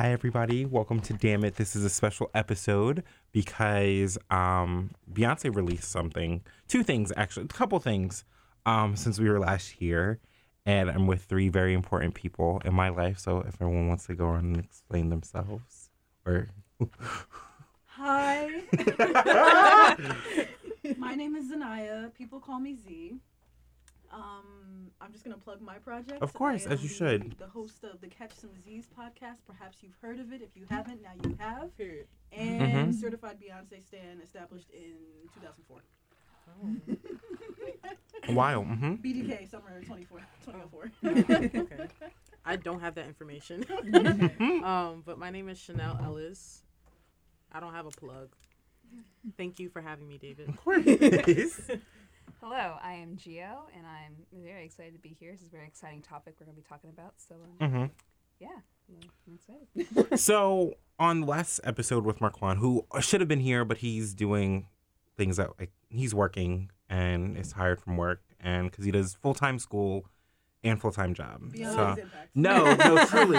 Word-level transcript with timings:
Hi, 0.00 0.12
everybody. 0.12 0.64
Welcome 0.64 1.00
to 1.00 1.12
Damn 1.12 1.42
It. 1.42 1.56
This 1.56 1.74
is 1.74 1.84
a 1.84 1.90
special 1.90 2.30
episode 2.32 3.02
because 3.32 4.16
um, 4.30 4.92
Beyonce 5.12 5.52
released 5.52 5.90
something. 5.90 6.44
Two 6.68 6.84
things, 6.84 7.12
actually. 7.16 7.46
A 7.46 7.48
couple 7.48 7.80
things 7.80 8.22
um, 8.64 8.94
since 8.94 9.18
we 9.18 9.28
were 9.28 9.40
last 9.40 9.70
here. 9.70 10.20
And 10.64 10.88
I'm 10.88 11.08
with 11.08 11.24
three 11.24 11.48
very 11.48 11.74
important 11.74 12.14
people 12.14 12.62
in 12.64 12.74
my 12.74 12.90
life. 12.90 13.18
So 13.18 13.40
if 13.40 13.60
everyone 13.60 13.88
wants 13.88 14.06
to 14.06 14.14
go 14.14 14.28
on 14.28 14.44
and 14.44 14.58
explain 14.58 15.08
themselves 15.08 15.90
or. 16.24 16.46
Hi. 17.86 18.50
my 20.96 21.16
name 21.16 21.34
is 21.34 21.50
Zanaya. 21.50 22.14
People 22.14 22.38
call 22.38 22.60
me 22.60 22.76
Z. 22.76 23.16
Um, 24.12 24.90
I'm 25.00 25.12
just 25.12 25.24
gonna 25.24 25.36
plug 25.38 25.60
my 25.60 25.78
project. 25.78 26.22
Of 26.22 26.32
course, 26.32 26.66
as 26.66 26.82
you 26.82 26.88
the- 26.88 26.94
should. 26.94 27.38
The 27.38 27.46
host 27.46 27.84
of 27.84 28.00
the 28.00 28.08
Catch 28.08 28.32
Some 28.34 28.50
Z's 28.64 28.88
podcast. 28.98 29.36
Perhaps 29.46 29.78
you've 29.82 29.96
heard 30.00 30.18
of 30.18 30.32
it. 30.32 30.40
If 30.42 30.56
you 30.56 30.64
haven't, 30.70 31.02
now 31.02 31.12
you 31.22 31.36
have. 31.38 31.76
Period. 31.76 32.06
And 32.32 32.92
Mhm. 32.94 33.00
certified 33.00 33.38
Beyonce 33.40 33.84
stan, 33.84 34.20
established 34.22 34.70
in 34.70 34.94
2004. 35.34 35.82
Wow. 38.30 38.62
hmm 38.64 38.94
BDK 38.94 39.48
summer 39.50 39.82
24, 39.84 40.20
2004. 40.44 40.90
okay. 41.62 41.88
I 42.44 42.56
don't 42.56 42.80
have 42.80 42.94
that 42.94 43.06
information. 43.06 43.64
um, 44.64 45.02
but 45.04 45.18
my 45.18 45.30
name 45.30 45.48
is 45.48 45.58
Chanel 45.58 45.98
Ellis. 46.02 46.62
I 47.52 47.60
don't 47.60 47.74
have 47.74 47.86
a 47.86 47.90
plug. 47.90 48.30
Thank 49.36 49.58
you 49.58 49.68
for 49.68 49.82
having 49.82 50.08
me, 50.08 50.16
David. 50.18 50.48
Of 50.48 50.56
course. 50.56 51.70
Hello, 52.40 52.76
I 52.82 52.92
am 52.94 53.16
Gio, 53.16 53.62
and 53.76 53.84
I'm 53.84 54.14
very 54.32 54.64
excited 54.64 54.92
to 54.94 55.00
be 55.00 55.16
here. 55.18 55.32
This 55.32 55.42
is 55.42 55.48
a 55.48 55.50
very 55.50 55.66
exciting 55.66 56.02
topic 56.02 56.34
we're 56.38 56.46
going 56.46 56.56
to 56.56 56.62
be 56.62 56.68
talking 56.68 56.90
about. 56.90 57.14
So, 57.18 57.34
um, 57.60 57.68
hmm 57.70 57.84
yeah, 58.38 58.48
I'm 58.88 59.10
I'm 59.26 59.34
excited. 59.34 60.18
So 60.18 60.74
on 61.00 61.22
last 61.22 61.60
episode 61.64 62.04
with 62.04 62.20
Marquand, 62.20 62.60
who 62.60 62.86
should 63.00 63.20
have 63.20 63.28
been 63.28 63.40
here, 63.40 63.64
but 63.64 63.78
he's 63.78 64.14
doing 64.14 64.68
things 65.16 65.36
that 65.38 65.50
like 65.58 65.72
he's 65.88 66.14
working 66.14 66.70
and 66.88 67.36
is 67.36 67.52
tired 67.52 67.80
from 67.80 67.96
work, 67.96 68.22
and 68.38 68.70
because 68.70 68.84
he 68.84 68.92
does 68.92 69.14
full 69.20 69.34
time 69.34 69.58
school 69.58 70.06
and 70.62 70.80
full 70.80 70.92
time 70.92 71.14
job. 71.14 71.42
So 71.56 71.96
no, 72.36 72.74
no, 72.76 73.04
truly. 73.06 73.38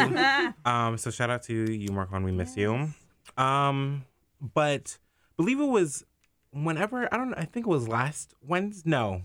Um, 0.66 0.98
so 0.98 1.10
shout 1.10 1.30
out 1.30 1.44
to 1.44 1.72
you, 1.72 1.90
Marquand. 1.94 2.26
We 2.26 2.34
miss 2.34 2.58
you. 2.58 2.90
Um, 3.38 4.04
but 4.42 4.98
believe 5.38 5.62
it 5.62 5.66
was 5.66 6.04
whenever 6.52 7.08
I 7.14 7.18
don't. 7.18 7.30
know, 7.32 7.38
I 7.38 7.46
think 7.46 7.66
it 7.66 7.70
was 7.70 7.88
last 7.88 8.34
Wednesday. 8.42 8.90
No, 8.90 9.24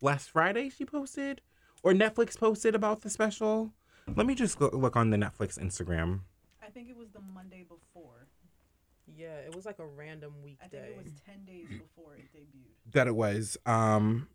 last 0.00 0.30
Friday 0.30 0.68
she 0.70 0.84
posted 0.84 1.40
or 1.82 1.92
Netflix 1.92 2.38
posted 2.38 2.74
about 2.74 3.02
the 3.02 3.10
special. 3.10 3.72
Let 4.16 4.26
me 4.26 4.34
just 4.34 4.58
go, 4.58 4.68
look 4.72 4.96
on 4.96 5.10
the 5.10 5.16
Netflix 5.16 5.58
Instagram. 5.58 6.20
I 6.62 6.70
think 6.70 6.88
it 6.88 6.96
was 6.96 7.10
the 7.10 7.20
Monday 7.20 7.64
before. 7.68 8.26
Yeah, 9.06 9.36
it 9.36 9.54
was 9.54 9.64
like 9.66 9.78
a 9.78 9.86
random 9.86 10.32
weekday. 10.42 10.64
I 10.64 10.68
think 10.68 10.82
weekday. 10.82 11.00
it 11.00 11.04
was 11.04 11.12
10 11.26 11.44
days 11.44 11.66
before 11.68 12.14
it 12.14 12.24
debuted. 12.36 12.92
that 12.92 13.06
it 13.06 13.14
was 13.14 13.56
um 13.66 14.28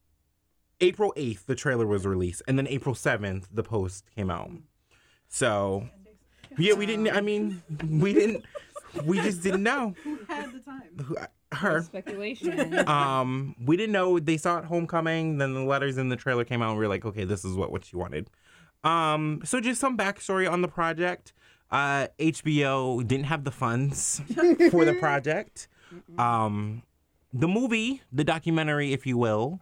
April 0.80 1.14
8th 1.18 1.46
the 1.46 1.56
trailer 1.56 1.86
was 1.88 2.06
released 2.06 2.42
and 2.48 2.58
then 2.58 2.68
April 2.68 2.94
7th 2.96 3.46
the 3.52 3.64
post 3.64 4.06
came 4.16 4.30
out. 4.30 4.52
So 5.28 5.90
yeah, 6.58 6.74
we 6.74 6.86
didn't 6.86 7.10
I 7.10 7.22
mean 7.22 7.62
we 7.90 8.14
didn't 8.14 8.46
we 9.04 9.20
just 9.20 9.42
didn't 9.44 9.64
know 9.64 9.96
Who 10.04 10.20
had 10.28 10.54
the 10.54 10.60
time? 10.60 11.28
Her 11.54 11.82
Speculation. 11.82 12.78
um 12.90 13.56
we 13.64 13.78
didn't 13.78 13.94
know 13.94 14.20
they 14.20 14.38
saw 14.38 14.58
it 14.60 14.66
homecoming 14.66 15.38
then 15.38 15.54
the 15.54 15.64
letters 15.64 15.98
in 15.98 16.10
the 16.10 16.16
trailer 16.18 16.44
came 16.44 16.62
out 16.62 16.70
and 16.72 16.78
we 16.78 16.84
were 16.86 16.90
like 16.90 17.06
okay 17.06 17.24
this 17.24 17.46
is 17.46 17.56
what 17.56 17.72
what 17.72 17.86
she 17.86 17.96
wanted. 17.96 18.30
Um 18.84 19.42
so 19.46 19.60
just 19.62 19.80
some 19.80 19.98
backstory 19.98 20.50
on 20.52 20.62
the 20.62 20.68
project. 20.68 21.34
Uh 21.72 22.08
HBO 22.20 23.06
didn't 23.08 23.26
have 23.26 23.44
the 23.44 23.52
funds 23.52 24.22
for 24.72 24.86
the 24.86 24.96
project. 25.00 25.68
Um 26.18 26.84
the 27.34 27.48
movie, 27.48 28.02
the 28.12 28.24
documentary 28.24 28.94
if 28.94 29.06
you 29.06 29.18
will, 29.18 29.62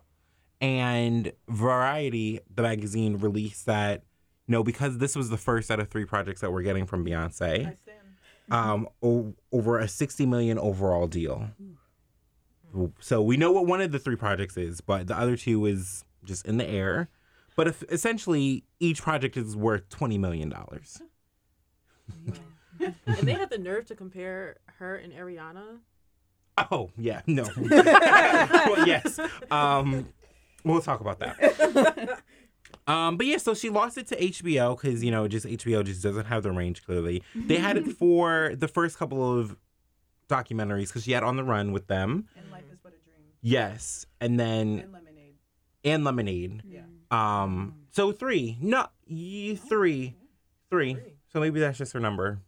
and 0.61 1.31
Variety, 1.49 2.39
the 2.53 2.61
magazine, 2.63 3.17
released 3.17 3.65
that. 3.65 4.03
No, 4.47 4.63
because 4.63 4.99
this 4.99 5.15
was 5.15 5.29
the 5.29 5.37
first 5.37 5.71
out 5.71 5.79
of 5.79 5.89
three 5.89 6.05
projects 6.05 6.41
that 6.41 6.51
we're 6.51 6.61
getting 6.61 6.85
from 6.85 7.03
Beyonce. 7.03 7.75
Um, 8.51 8.87
o- 9.01 9.33
over 9.51 9.79
a 9.79 9.87
sixty 9.87 10.25
million 10.25 10.59
overall 10.59 11.07
deal. 11.07 11.49
So 12.99 13.21
we 13.21 13.37
know 13.37 13.51
what 13.51 13.65
one 13.65 13.81
of 13.81 13.91
the 13.91 13.99
three 13.99 14.15
projects 14.17 14.57
is, 14.57 14.81
but 14.81 15.07
the 15.07 15.17
other 15.17 15.35
two 15.37 15.65
is 15.65 16.03
just 16.23 16.45
in 16.45 16.57
the 16.57 16.67
air. 16.67 17.09
But 17.55 17.67
if, 17.69 17.83
essentially, 17.89 18.65
each 18.79 19.01
project 19.01 19.37
is 19.37 19.55
worth 19.55 19.87
twenty 19.89 20.17
million 20.17 20.49
dollars. 20.49 21.01
and 22.79 22.93
they 23.21 23.31
had 23.33 23.49
the 23.49 23.57
nerve 23.57 23.85
to 23.85 23.95
compare 23.95 24.57
her 24.77 24.95
and 24.97 25.13
Ariana. 25.13 25.79
Oh 26.71 26.91
yeah, 26.97 27.21
no. 27.27 27.47
well, 27.57 28.87
yes. 28.87 29.19
Um, 29.49 30.09
we'll 30.63 30.81
talk 30.81 30.99
about 31.01 31.19
that. 31.19 32.19
Um, 32.87 33.17
but 33.17 33.25
yeah, 33.25 33.37
so 33.37 33.53
she 33.55 33.69
lost 33.69 33.97
it 33.97 34.07
to 34.07 34.15
HBO 34.15 34.79
because 34.79 35.03
you 35.03 35.09
know 35.11 35.27
just 35.27 35.45
HBO 35.45 35.83
just 35.83 36.03
doesn't 36.03 36.25
have 36.25 36.43
the 36.43 36.51
range. 36.51 36.85
Clearly, 36.85 37.23
they 37.35 37.57
had 37.57 37.77
it 37.77 37.87
for 37.97 38.53
the 38.55 38.67
first 38.67 38.97
couple 38.99 39.39
of 39.39 39.55
documentaries 40.29 40.87
because 40.87 41.03
she 41.03 41.11
had 41.11 41.23
On 41.23 41.35
the 41.35 41.43
Run 41.43 41.71
with 41.71 41.87
them. 41.87 42.27
And 42.37 42.51
life 42.51 42.63
is 42.71 42.77
but 42.83 42.89
a 42.93 42.97
dream. 43.09 43.25
Yes, 43.41 44.05
and 44.21 44.39
then 44.39 44.79
And 44.81 44.93
lemonade. 44.93 45.33
and 45.83 46.03
Lemonade. 46.03 46.61
Yeah. 46.67 46.81
Um, 47.11 47.75
so 47.91 48.11
three, 48.11 48.57
no, 48.61 48.87
ye, 49.07 49.55
three, 49.55 50.15
three. 50.69 50.93
Three. 50.93 51.13
So 51.33 51.39
maybe 51.39 51.59
that's 51.59 51.77
just 51.77 51.93
her 51.93 51.99
number. 51.99 52.39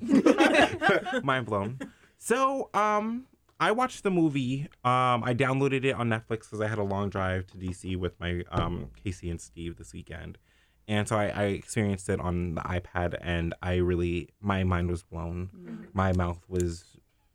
Mind 1.22 1.46
blown. 1.46 1.78
So, 2.18 2.70
um, 2.74 3.26
I 3.58 3.72
watched 3.72 4.02
the 4.02 4.10
movie. 4.10 4.68
Um, 4.84 5.24
I 5.24 5.34
downloaded 5.34 5.84
it 5.84 5.92
on 5.92 6.08
Netflix 6.08 6.40
because 6.40 6.60
I 6.60 6.68
had 6.68 6.78
a 6.78 6.82
long 6.82 7.08
drive 7.08 7.46
to 7.48 7.56
DC 7.56 7.96
with 7.96 8.18
my 8.20 8.42
um 8.50 8.90
Casey 9.02 9.30
and 9.30 9.40
Steve 9.40 9.76
this 9.76 9.92
weekend, 9.92 10.38
and 10.86 11.08
so 11.08 11.16
I, 11.16 11.26
I 11.28 11.42
experienced 11.44 12.08
it 12.08 12.20
on 12.20 12.56
the 12.56 12.60
iPad, 12.62 13.16
and 13.20 13.54
I 13.62 13.76
really 13.76 14.28
my 14.40 14.64
mind 14.64 14.90
was 14.90 15.02
blown. 15.02 15.88
My 15.92 16.12
mouth 16.12 16.44
was 16.48 16.84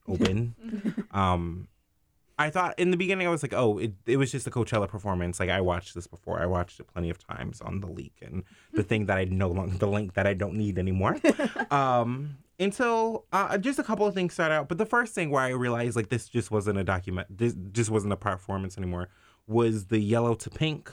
open. 0.07 0.55
um, 1.11 1.67
I 2.41 2.49
thought 2.49 2.79
in 2.79 2.89
the 2.89 2.97
beginning 2.97 3.27
I 3.27 3.29
was 3.29 3.43
like, 3.43 3.53
oh, 3.53 3.77
it, 3.77 3.93
it 4.07 4.17
was 4.17 4.31
just 4.31 4.47
a 4.47 4.51
Coachella 4.51 4.87
performance. 4.87 5.39
Like 5.39 5.49
I 5.49 5.61
watched 5.61 5.93
this 5.93 6.07
before. 6.07 6.41
I 6.41 6.47
watched 6.47 6.79
it 6.79 6.87
plenty 6.87 7.09
of 7.09 7.19
times 7.19 7.61
on 7.61 7.81
the 7.81 7.87
leak 7.87 8.15
and 8.21 8.43
the 8.73 8.81
thing 8.83 9.05
that 9.05 9.17
I 9.17 9.25
no 9.25 9.49
longer 9.49 9.77
the 9.77 9.87
link 9.87 10.13
that 10.15 10.25
I 10.25 10.33
don't 10.33 10.55
need 10.55 10.79
anymore. 10.79 11.17
um, 11.71 12.37
until 12.61 13.25
uh, 13.33 13.57
just 13.57 13.79
a 13.79 13.83
couple 13.83 14.05
of 14.05 14.13
things 14.13 14.33
started 14.33 14.53
out, 14.55 14.69
but 14.69 14.77
the 14.77 14.85
first 14.85 15.13
thing 15.13 15.29
where 15.31 15.41
I 15.41 15.49
realized 15.49 15.95
like 15.97 16.07
this 16.09 16.29
just 16.29 16.51
wasn't 16.51 16.77
a 16.77 16.83
document. 16.83 17.27
This 17.35 17.53
just 17.73 17.89
wasn't 17.89 18.13
a 18.13 18.17
performance 18.17 18.77
anymore. 18.77 19.09
Was 19.47 19.87
the 19.87 19.97
yellow 19.99 20.35
to 20.35 20.49
pink 20.49 20.91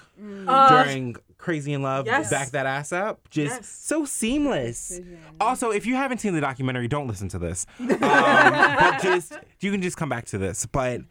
Uh, 0.49 0.69
during 0.84 1.15
Crazy 1.37 1.73
in 1.75 1.83
Love? 1.83 2.07
yes. 2.07 2.31
Back 2.31 2.49
that 2.51 2.67
ass 2.67 2.93
up. 2.93 3.28
Just 3.31 3.57
Yes. 3.57 3.69
so 3.69 4.05
seamless. 4.05 4.89
Precision. 4.89 5.19
Also, 5.41 5.71
if 5.71 5.87
you 5.87 5.95
haven't 5.95 6.19
seen 6.19 6.33
the 6.34 6.41
documentary, 6.41 6.89
don't 6.89 7.07
listen 7.07 7.28
to 7.28 7.39
this. 7.39 7.67
Um, 7.78 7.89
but 8.01 9.01
just 9.03 9.39
you 9.61 9.71
can 9.71 9.83
just 9.83 9.97
come 9.97 10.09
back 10.09 10.25
to 10.27 10.39
this. 10.39 10.67
But 10.67 11.03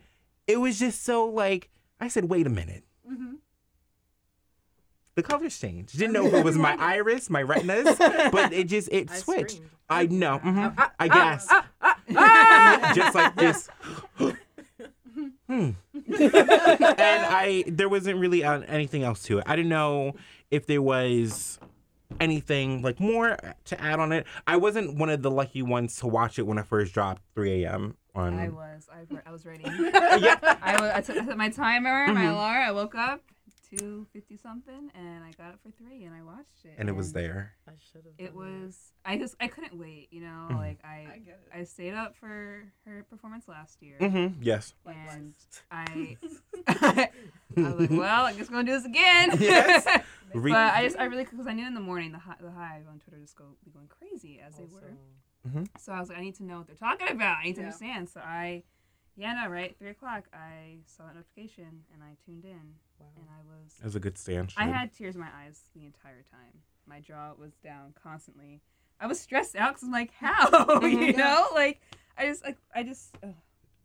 it 0.47 0.59
was 0.59 0.78
just 0.79 1.03
so 1.03 1.25
like 1.28 1.69
I 2.01 2.07
said, 2.09 2.25
wait 2.25 2.47
a 2.47 2.50
minute. 2.50 2.84
Mm-hmm. 5.17 5.22
The 5.22 5.23
colors 5.23 5.59
changed. 5.59 5.97
Didn't 5.97 6.13
know 6.13 6.25
if 6.28 6.33
it 6.33 6.45
was 6.51 6.57
my 6.57 6.75
iris, 6.79 7.29
my 7.29 7.41
retinas, 7.41 7.97
but 7.97 8.53
it 8.53 8.66
just 8.67 8.89
it 8.91 9.09
I 9.11 9.17
switched. 9.17 9.51
screamed. 9.51 9.72
I 9.89 10.05
know. 10.07 10.39
mhm. 10.39 10.73
Ah, 10.78 10.91
I 11.00 11.07
guess. 11.07 11.47
just 12.95 13.16
like 13.16 13.35
this. 13.35 13.69
hmm. 15.47 15.72
and 15.94 17.25
I 17.25 17.63
there 17.67 17.89
wasn't 17.89 18.19
really 18.19 18.44
uh, 18.44 18.61
anything 18.61 19.03
else 19.03 19.23
to 19.23 19.39
it. 19.39 19.45
I 19.47 19.55
didn't 19.55 19.69
know 19.69 20.13
if 20.51 20.66
there 20.67 20.81
was 20.81 21.57
anything 22.19 22.81
like 22.81 22.99
more 22.99 23.38
to 23.66 23.81
add 23.81 23.99
on 23.99 24.11
it. 24.11 24.25
I 24.45 24.57
wasn't 24.57 24.97
one 24.97 25.09
of 25.09 25.22
the 25.22 25.31
lucky 25.31 25.61
ones 25.61 25.97
to 25.97 26.08
watch 26.08 26.37
it 26.40 26.43
when 26.46 26.58
I 26.58 26.64
first 26.64 26.93
dropped 26.93 27.22
3 27.35 27.64
a.m. 27.64 27.96
on. 28.16 28.37
I 28.40 28.49
was. 28.49 28.87
I, 28.91 28.99
was- 29.09 29.22
I 29.25 29.31
was 29.31 29.46
ready. 29.46 29.64
yeah. 29.66 30.35
I, 30.61 30.97
I, 30.97 31.02
took, 31.02 31.17
I 31.17 31.25
set 31.25 31.37
my 31.37 31.49
timer, 31.49 32.08
my 32.14 32.22
Mhm. 32.25 32.31
alarm. 32.34 32.64
I 32.67 32.72
woke 32.72 32.96
up, 32.96 33.22
two 33.69 34.05
fifty 34.14 34.37
something, 34.37 34.91
and 34.96 35.23
I 35.23 35.31
got 35.37 35.53
it 35.53 35.59
for 35.64 35.72
three, 35.72 36.03
and 36.05 36.14
I 36.16 36.22
watched 36.23 36.64
it. 36.66 36.75
And 36.78 36.87
it 36.90 36.93
was 36.96 37.14
there. 37.14 37.53
I 37.67 37.72
should 37.91 38.03
have. 38.05 38.14
It 38.17 38.34
was. 38.35 38.78
I 39.05 39.17
just. 39.17 39.35
I 39.40 39.47
couldn't 39.47 39.78
wait. 39.78 40.08
You 40.11 40.22
know, 40.22 40.47
Mhm. 40.52 40.58
like 40.58 40.79
I 40.84 41.08
I. 41.14 41.17
get 41.19 41.40
it. 41.46 41.58
I 41.59 41.64
stayed 41.64 41.93
up 41.93 42.16
for 42.16 42.64
her 42.85 43.05
performance 43.09 43.47
last 43.47 43.81
year, 43.81 43.97
Mm-hmm. 43.99 44.41
Yes. 44.41 44.73
and 44.85 44.96
Likewise. 44.96 45.61
I. 45.72 46.17
I 46.67 47.09
was 47.73 47.90
like, 47.90 47.90
well, 47.99 48.25
I 48.25 48.34
guess 48.34 48.49
we're 48.49 48.58
gonna 48.58 48.64
do 48.66 48.73
this 48.73 48.85
again. 48.85 49.31
Yes. 49.40 49.85
But 50.34 50.52
I 50.53 50.84
just, 50.84 50.97
I 50.99 51.05
really, 51.05 51.23
because 51.23 51.47
I 51.47 51.53
knew 51.53 51.66
in 51.66 51.73
the 51.73 51.79
morning 51.79 52.11
the 52.11 52.17
hi- 52.19 52.35
the 52.41 52.52
hive 52.52 52.84
on 52.90 52.99
Twitter 52.99 53.17
just 53.22 53.35
go 53.37 53.46
be 53.64 53.72
going 53.72 53.87
crazy 53.87 54.41
as 54.46 54.58
they 54.58 54.66
were. 54.66 54.93
So 55.79 55.93
I 55.93 55.99
was 56.02 56.09
like, 56.09 56.17
I 56.17 56.22
need 56.22 56.35
to 56.35 56.43
know 56.43 56.58
what 56.58 56.67
they're 56.67 56.75
talking 56.75 57.08
about. 57.09 57.37
I 57.41 57.46
need 57.46 57.53
to 57.55 57.61
Yeah. 57.61 57.67
understand. 57.67 58.09
So 58.09 58.19
I, 58.19 58.64
yeah, 59.17 59.34
no, 59.34 59.49
right, 59.49 59.75
three 59.78 59.90
o'clock. 59.90 60.25
I 60.34 60.78
saw 60.85 61.03
that 61.08 61.16
notification 61.16 61.84
and 61.93 62.02
I 62.03 62.16
tuned 62.25 62.46
in, 62.46 62.75
Wow. 62.99 63.08
and 63.17 63.25
I 63.29 63.41
was, 63.46 63.73
It 63.79 63.85
was 63.85 63.96
a 63.96 63.99
good 63.99 64.17
stand. 64.17 64.53
I 64.58 64.66
had 64.66 64.93
tears 64.93 65.16
in 65.16 65.22
my 65.22 65.29
eyes 65.43 65.59
the 65.75 65.85
entire 65.85 66.23
time. 66.31 66.61
My 66.87 66.99
jaw 67.02 67.34
was 67.37 67.52
down 67.64 67.93
constantly. 68.02 68.61
I 68.99 69.08
was 69.08 69.19
stressed 69.19 69.55
out 69.55 69.72
because 69.73 69.84
I'm 69.84 69.91
like, 69.91 70.11
how? 70.19 70.81
you 70.87 71.14
know, 71.14 71.47
like 71.53 71.81
I 72.17 72.25
just 72.28 72.43
like 72.43 72.58
I 72.73 72.84
just 72.84 73.16
ugh, 73.23 73.34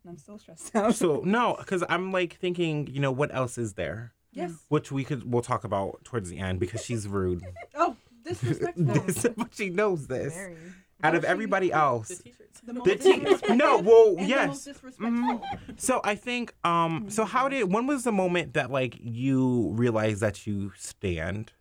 I'm 0.07 0.17
still 0.17 0.37
stressed 0.39 0.75
out. 0.75 0.95
So 0.95 1.21
no, 1.25 1.55
because 1.59 1.83
I'm 1.89 2.11
like 2.11 2.37
thinking, 2.37 2.87
you 2.87 2.99
know, 2.99 3.11
what 3.11 3.33
else 3.33 3.57
is 3.57 3.73
there? 3.73 4.13
Yes. 4.31 4.51
Which 4.69 4.91
we 4.91 5.03
could 5.03 5.31
we'll 5.31 5.43
talk 5.43 5.63
about 5.63 6.03
towards 6.05 6.29
the 6.29 6.39
end 6.39 6.59
because 6.59 6.83
she's 6.83 7.07
rude. 7.07 7.43
Oh, 7.75 7.95
disrespectful. 8.25 8.85
This- 8.85 9.27
but 9.37 9.53
she 9.53 9.69
knows 9.69 10.07
this. 10.07 10.33
Very. 10.33 10.57
Out 11.03 11.15
of 11.15 11.23
everybody 11.25 11.71
else, 11.71 12.07
The 12.09 12.15
t-shirts. 12.23 12.61
The 12.65 12.73
most 12.73 12.85
The 12.85 12.95
tea- 12.95 13.19
disrespectful 13.19 13.55
no, 13.57 13.77
well, 13.79 14.15
and 14.17 14.27
yes. 14.29 14.41
The 14.41 14.47
most 14.47 14.65
disrespectful. 14.65 15.41
so 15.77 16.01
I 16.03 16.15
think, 16.15 16.53
um, 16.63 17.09
so 17.09 17.25
how 17.25 17.49
did 17.49 17.71
when 17.73 17.87
was 17.87 18.03
the 18.05 18.11
moment 18.13 18.53
that 18.53 18.71
like 18.71 18.97
you 19.01 19.71
realized 19.73 20.21
that 20.21 20.47
you 20.47 20.71
stand? 20.77 21.51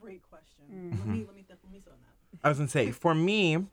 Great 0.00 0.22
question. 0.22 0.64
Mm-hmm. 0.72 0.98
Let 0.98 1.06
me 1.08 1.24
let 1.26 1.34
me 1.34 1.44
let 1.48 1.72
me 1.72 1.80
sit 1.80 1.92
on 1.92 1.98
that. 2.00 2.38
I 2.44 2.48
was 2.48 2.58
gonna 2.58 2.68
say 2.70 2.92
for 2.92 3.14
me, 3.14 3.66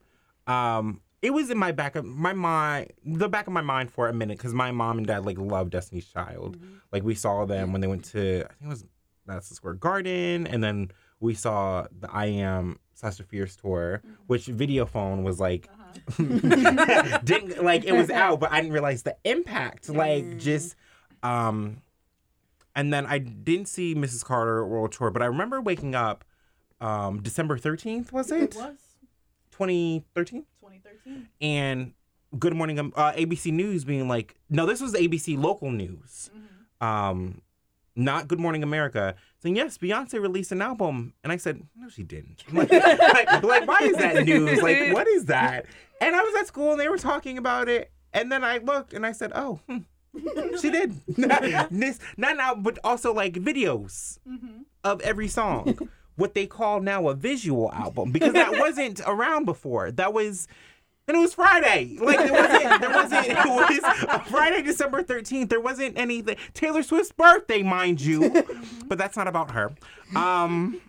um, 0.47 1.01
it 1.21 1.31
was 1.31 1.49
in 1.51 1.57
my 1.57 1.71
back 1.71 1.95
of 1.95 2.05
my 2.05 2.33
mind, 2.33 2.91
the 3.05 3.29
back 3.29 3.45
of 3.47 3.53
my 3.53 3.61
mind 3.61 3.91
for 3.91 4.07
a 4.07 4.13
minute 4.13 4.37
because 4.37 4.53
my 4.53 4.71
mom 4.71 4.97
and 4.97 5.05
dad 5.07 5.25
like 5.25 5.37
loved 5.37 5.71
Destiny's 5.71 6.07
Child. 6.07 6.57
Like 6.91 7.03
we 7.03 7.13
saw 7.15 7.45
them 7.45 7.71
when 7.71 7.81
they 7.81 7.87
went 7.87 8.03
to 8.05 8.45
I 8.45 8.53
think 8.53 8.63
it 8.63 8.67
was 8.67 8.85
Madison 9.27 9.55
Square 9.55 9.75
Garden, 9.75 10.47
and 10.47 10.63
then 10.63 10.91
we 11.19 11.33
saw 11.35 11.85
the 11.99 12.09
I 12.11 12.25
Am 12.27 12.79
Sasha 12.95 13.23
Fierce 13.23 13.55
tour, 13.55 14.01
which 14.27 14.45
video 14.47 14.85
phone 14.85 15.23
was 15.23 15.39
like 15.39 15.69
didn't 16.17 17.63
like 17.63 17.85
it 17.85 17.91
was 17.93 18.09
out, 18.09 18.39
but 18.39 18.51
I 18.51 18.61
didn't 18.61 18.73
realize 18.73 19.03
the 19.03 19.15
impact. 19.23 19.89
Like 19.89 20.37
just 20.39 20.75
um 21.23 21.81
and 22.75 22.91
then 22.93 23.05
I 23.05 23.19
didn't 23.19 23.67
see 23.67 23.95
Mrs. 23.95 24.23
Carter 24.25 24.65
World 24.65 24.91
Tour, 24.91 25.09
but 25.11 25.21
I 25.21 25.25
remember 25.27 25.61
waking 25.61 25.93
up 25.95 26.25
um 26.81 27.21
December 27.21 27.57
13th, 27.57 28.11
was 28.11 28.31
It 28.31 28.41
it? 28.43 28.55
was 28.55 28.77
2013? 29.51 30.45
2013. 30.61 31.27
And 31.41 31.93
Good 32.37 32.53
Morning 32.55 32.79
uh, 32.79 33.11
ABC 33.13 33.51
News 33.53 33.85
being 33.85 34.07
like, 34.09 34.35
no, 34.49 34.65
this 34.65 34.81
was 34.81 34.93
ABC 34.93 35.37
local 35.41 35.71
news. 35.71 36.29
Um 36.81 37.41
not 37.95 38.27
Good 38.27 38.39
Morning 38.39 38.63
America, 38.63 39.15
saying 39.41 39.55
yes, 39.55 39.77
Beyonce 39.77 40.21
released 40.21 40.51
an 40.51 40.61
album, 40.61 41.13
and 41.23 41.31
I 41.31 41.37
said 41.37 41.61
no, 41.75 41.89
she 41.89 42.03
didn't. 42.03 42.43
Like, 42.53 42.71
like, 42.71 43.43
like, 43.43 43.67
why 43.67 43.79
is 43.81 43.97
that 43.97 44.25
news? 44.25 44.61
Like, 44.61 44.93
what 44.93 45.07
is 45.07 45.25
that? 45.25 45.65
And 46.01 46.15
I 46.15 46.21
was 46.21 46.35
at 46.39 46.47
school, 46.47 46.71
and 46.71 46.79
they 46.79 46.89
were 46.89 46.97
talking 46.97 47.37
about 47.37 47.69
it, 47.69 47.91
and 48.13 48.31
then 48.31 48.43
I 48.43 48.57
looked, 48.57 48.93
and 48.93 49.05
I 49.05 49.11
said, 49.11 49.31
oh, 49.35 49.59
hmm, 49.67 49.77
she 50.61 50.69
did. 50.69 50.93
this 51.71 51.99
not 52.17 52.37
now, 52.37 52.55
but 52.55 52.79
also 52.83 53.13
like 53.13 53.33
videos 53.33 54.19
of 54.83 55.01
every 55.01 55.27
song. 55.27 55.77
What 56.15 56.33
they 56.33 56.47
call 56.47 56.79
now 56.79 57.09
a 57.09 57.13
visual 57.13 57.71
album 57.73 58.13
because 58.13 58.31
that 58.33 58.57
wasn't 58.57 59.01
around 59.05 59.43
before. 59.43 59.91
That 59.91 60.13
was 60.13 60.47
and 61.07 61.17
it 61.17 61.19
was 61.19 61.33
Friday. 61.33 61.97
Like 61.99 62.19
it 62.19 62.31
wasn't. 62.31 62.81
There 62.81 62.89
wasn't. 62.91 63.27
It 63.27 63.37
was 63.37 64.27
Friday, 64.29 64.61
December 64.61 65.03
thirteenth. 65.03 65.49
There 65.49 65.59
wasn't 65.61 65.97
anything. 65.97 66.37
Taylor 66.53 66.83
Swift's 66.83 67.11
birthday, 67.11 67.63
mind 67.63 68.01
you, 68.01 68.43
but 68.85 68.97
that's 68.97 69.15
not 69.17 69.27
about 69.27 69.51
her. 69.51 69.73
Um, 70.15 70.81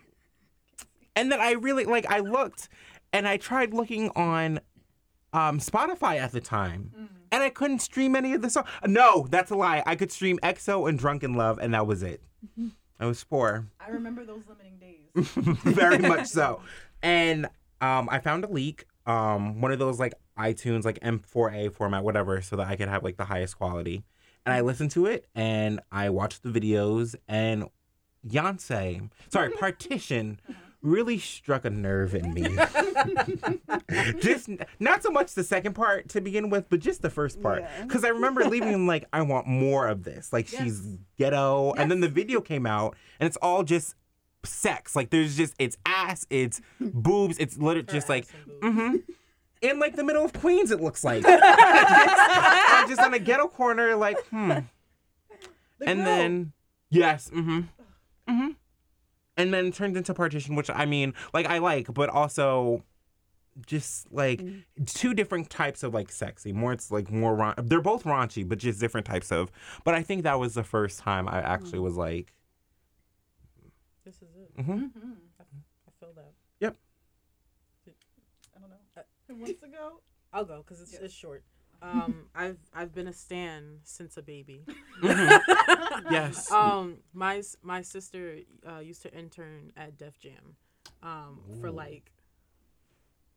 and 1.15 1.31
then 1.31 1.39
I 1.39 1.51
really 1.53 1.85
like. 1.85 2.05
I 2.09 2.19
looked, 2.19 2.69
and 3.13 3.27
I 3.27 3.37
tried 3.37 3.73
looking 3.73 4.09
on 4.15 4.59
um, 5.33 5.59
Spotify 5.59 6.17
at 6.19 6.31
the 6.31 6.41
time, 6.41 7.09
and 7.31 7.43
I 7.43 7.49
couldn't 7.49 7.79
stream 7.79 8.15
any 8.15 8.33
of 8.33 8.41
the 8.41 8.49
songs. 8.49 8.67
No, 8.85 9.27
that's 9.29 9.51
a 9.51 9.55
lie. 9.55 9.83
I 9.85 9.95
could 9.95 10.11
stream 10.11 10.39
XO 10.43 10.89
and 10.89 10.97
Drunk 10.97 11.23
in 11.23 11.33
Love, 11.33 11.59
and 11.59 11.73
that 11.73 11.85
was 11.85 12.03
it. 12.03 12.21
I 12.99 13.05
was 13.05 13.23
poor. 13.23 13.67
I 13.79 13.89
remember 13.89 14.25
those 14.25 14.43
limiting 14.47 14.77
days. 14.79 15.27
very 15.63 15.99
much 15.99 16.25
so. 16.27 16.61
And 17.03 17.45
um, 17.79 18.09
I 18.11 18.19
found 18.19 18.43
a 18.43 18.47
leak, 18.47 18.85
um, 19.07 19.61
one 19.61 19.71
of 19.71 19.79
those 19.79 19.99
like 19.99 20.13
iTunes 20.37 20.85
like 20.85 20.99
M4A 20.99 21.73
format, 21.73 22.03
whatever, 22.03 22.41
so 22.41 22.55
that 22.57 22.67
I 22.67 22.75
could 22.75 22.89
have 22.89 23.03
like 23.03 23.17
the 23.17 23.25
highest 23.25 23.57
quality. 23.57 24.03
And 24.45 24.53
I 24.53 24.61
listened 24.61 24.91
to 24.91 25.05
it 25.07 25.25
and 25.35 25.79
I 25.91 26.09
watched 26.09 26.43
the 26.43 26.49
videos 26.49 27.15
and 27.27 27.65
Beyonce, 28.25 29.09
sorry, 29.29 29.49
Partition 29.51 30.39
really 30.81 31.17
struck 31.17 31.65
a 31.65 31.69
nerve 31.69 32.13
in 32.15 32.33
me. 32.33 32.55
just 34.19 34.49
not 34.79 35.03
so 35.03 35.09
much 35.09 35.33
the 35.33 35.43
second 35.43 35.73
part 35.73 36.09
to 36.09 36.21
begin 36.21 36.49
with, 36.49 36.69
but 36.69 36.79
just 36.79 37.01
the 37.01 37.09
first 37.09 37.41
part. 37.41 37.61
Yeah. 37.61 37.83
Because 37.83 38.03
I 38.03 38.09
remember 38.09 38.45
leaving 38.45 38.73
and 38.73 38.87
like, 38.87 39.05
I 39.11 39.21
want 39.21 39.47
more 39.47 39.87
of 39.87 40.03
this. 40.03 40.31
Like 40.31 40.47
she's 40.47 40.85
Yes. 40.85 40.97
ghetto. 41.17 41.73
And 41.73 41.89
then 41.89 41.99
the 42.01 42.07
video 42.09 42.41
came 42.41 42.65
out 42.65 42.95
and 43.19 43.27
it's 43.27 43.37
all 43.37 43.63
just 43.63 43.95
sex. 44.47 44.95
Like 44.95 45.09
there's 45.09 45.37
just 45.37 45.53
it's 45.59 45.77
ass, 45.85 46.25
it's 46.29 46.61
boobs, 46.79 47.37
it's 47.37 47.57
literally 47.57 47.87
just 47.87 48.09
like 48.09 48.27
mm-hmm. 48.61 48.97
In 49.61 49.79
like 49.79 49.95
the 49.95 50.03
middle 50.03 50.23
of 50.23 50.33
Queens, 50.33 50.69
it 50.69 50.81
looks 50.81 51.03
like. 51.03 51.23
I'm 51.27 52.87
just 52.87 53.01
on 53.01 53.13
a 53.13 53.19
ghetto 53.19 53.47
corner, 53.47 53.95
like, 53.95 54.19
hmm. 54.27 54.49
The 55.79 55.89
and 55.89 56.05
then 56.05 56.53
yes, 56.89 57.29
mm-hmm. 57.29 57.61
Mm-hmm. 58.29 58.49
And 59.35 59.53
then 59.53 59.71
turned 59.71 59.97
into 59.97 60.13
partition, 60.13 60.55
which 60.55 60.69
I 60.69 60.85
mean, 60.85 61.13
like 61.33 61.47
I 61.47 61.57
like, 61.59 61.93
but 61.93 62.09
also 62.09 62.83
just 63.65 64.11
like 64.11 64.43
two 64.85 65.13
different 65.13 65.49
types 65.49 65.83
of 65.83 65.93
like 65.93 66.11
sexy. 66.11 66.51
More 66.53 66.73
it's 66.73 66.91
like 66.91 67.11
more 67.11 67.35
raun- 67.35 67.55
they're 67.57 67.81
both 67.81 68.03
raunchy, 68.03 68.47
but 68.47 68.59
just 68.59 68.79
different 68.79 69.05
types 69.05 69.31
of. 69.31 69.51
But 69.83 69.95
I 69.95 70.03
think 70.03 70.23
that 70.23 70.39
was 70.39 70.53
the 70.53 70.63
first 70.63 70.99
time 70.99 71.27
I 71.27 71.41
actually 71.41 71.79
was 71.79 71.95
like, 71.95 72.33
This 74.57 74.65
is 74.65 74.71
mm-hmm. 74.71 74.85
Mhm. 74.99 75.15
I 75.87 75.91
feel 75.99 76.13
that. 76.15 76.33
Yep. 76.59 76.75
I 78.55 78.59
don't 78.59 78.69
know. 78.69 79.03
Who 79.27 79.35
wants 79.35 79.61
to 79.61 79.67
go? 79.67 80.01
I'll 80.33 80.45
go 80.45 80.57
because 80.65 80.81
it's, 80.81 80.93
Yeah. 80.93 80.99
it's 81.03 81.13
short. 81.13 81.43
Um, 81.81 82.25
I've 82.35 82.57
I've 82.73 82.93
been 82.93 83.07
a 83.07 83.13
stan 83.13 83.79
since 83.83 84.17
a 84.17 84.21
baby. 84.21 84.65
yes. 85.03 86.51
Um, 86.51 86.97
my 87.13 87.41
my 87.61 87.81
sister 87.81 88.39
uh, 88.67 88.79
used 88.79 89.03
to 89.03 89.13
intern 89.13 89.71
at 89.77 89.97
Def 89.97 90.19
Jam, 90.19 90.55
um, 91.03 91.41
for 91.61 91.71
like. 91.71 92.11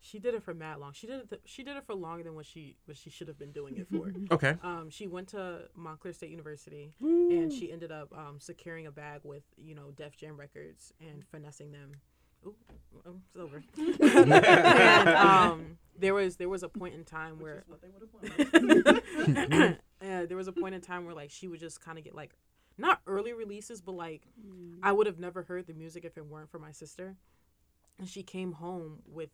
She 0.02 0.18
did 0.18 0.34
it 0.34 0.42
for 0.42 0.54
mad 0.54 0.78
long. 0.78 0.92
She 0.92 1.06
did 1.06 1.20
it. 1.20 1.28
Th- 1.28 1.42
she 1.44 1.62
did 1.62 1.76
it 1.76 1.84
for 1.84 1.94
longer 1.94 2.24
than 2.24 2.34
what 2.34 2.46
she 2.46 2.76
what 2.86 2.96
she 2.96 3.10
should 3.10 3.28
have 3.28 3.38
been 3.38 3.52
doing 3.52 3.76
it 3.76 3.86
for. 3.90 4.12
Okay. 4.32 4.56
Um, 4.62 4.88
she 4.90 5.06
went 5.06 5.28
to 5.28 5.62
Montclair 5.76 6.12
State 6.12 6.30
University, 6.30 6.94
and 7.00 7.52
she 7.52 7.70
ended 7.70 7.92
up 7.92 8.12
um, 8.16 8.38
securing 8.38 8.86
a 8.86 8.90
bag 8.90 9.20
with 9.24 9.42
you 9.56 9.74
know 9.74 9.90
Def 9.94 10.16
Jam 10.16 10.38
records 10.38 10.92
and 11.00 11.24
finessing 11.30 11.72
them. 11.72 11.92
Ooh, 12.46 12.54
oh, 13.06 13.16
it's 13.26 13.36
over. 13.36 13.62
and 15.06 15.08
um, 15.10 15.78
there 15.98 16.14
was 16.14 16.36
there 16.36 16.48
was 16.48 16.62
a 16.62 16.68
point 16.68 16.94
in 16.94 17.04
time 17.04 17.38
Which 17.38 17.42
where 17.42 17.58
is 17.58 17.68
what 17.68 17.82
they 17.82 18.90
wanted. 19.08 19.78
uh, 20.02 20.26
there 20.26 20.36
was 20.36 20.48
a 20.48 20.52
point 20.52 20.74
in 20.74 20.80
time 20.80 21.04
where 21.04 21.14
like 21.14 21.30
she 21.30 21.46
would 21.48 21.60
just 21.60 21.80
kind 21.84 21.98
of 21.98 22.04
get 22.04 22.14
like 22.14 22.34
not 22.78 23.00
early 23.06 23.34
releases 23.34 23.82
but 23.82 23.92
like 23.92 24.22
i 24.82 24.90
would 24.90 25.06
have 25.06 25.18
never 25.18 25.42
heard 25.42 25.66
the 25.66 25.74
music 25.74 26.04
if 26.04 26.16
it 26.16 26.24
weren't 26.24 26.50
for 26.50 26.58
my 26.58 26.72
sister 26.72 27.16
and 27.98 28.08
she 28.08 28.22
came 28.22 28.52
home 28.52 29.00
with 29.06 29.28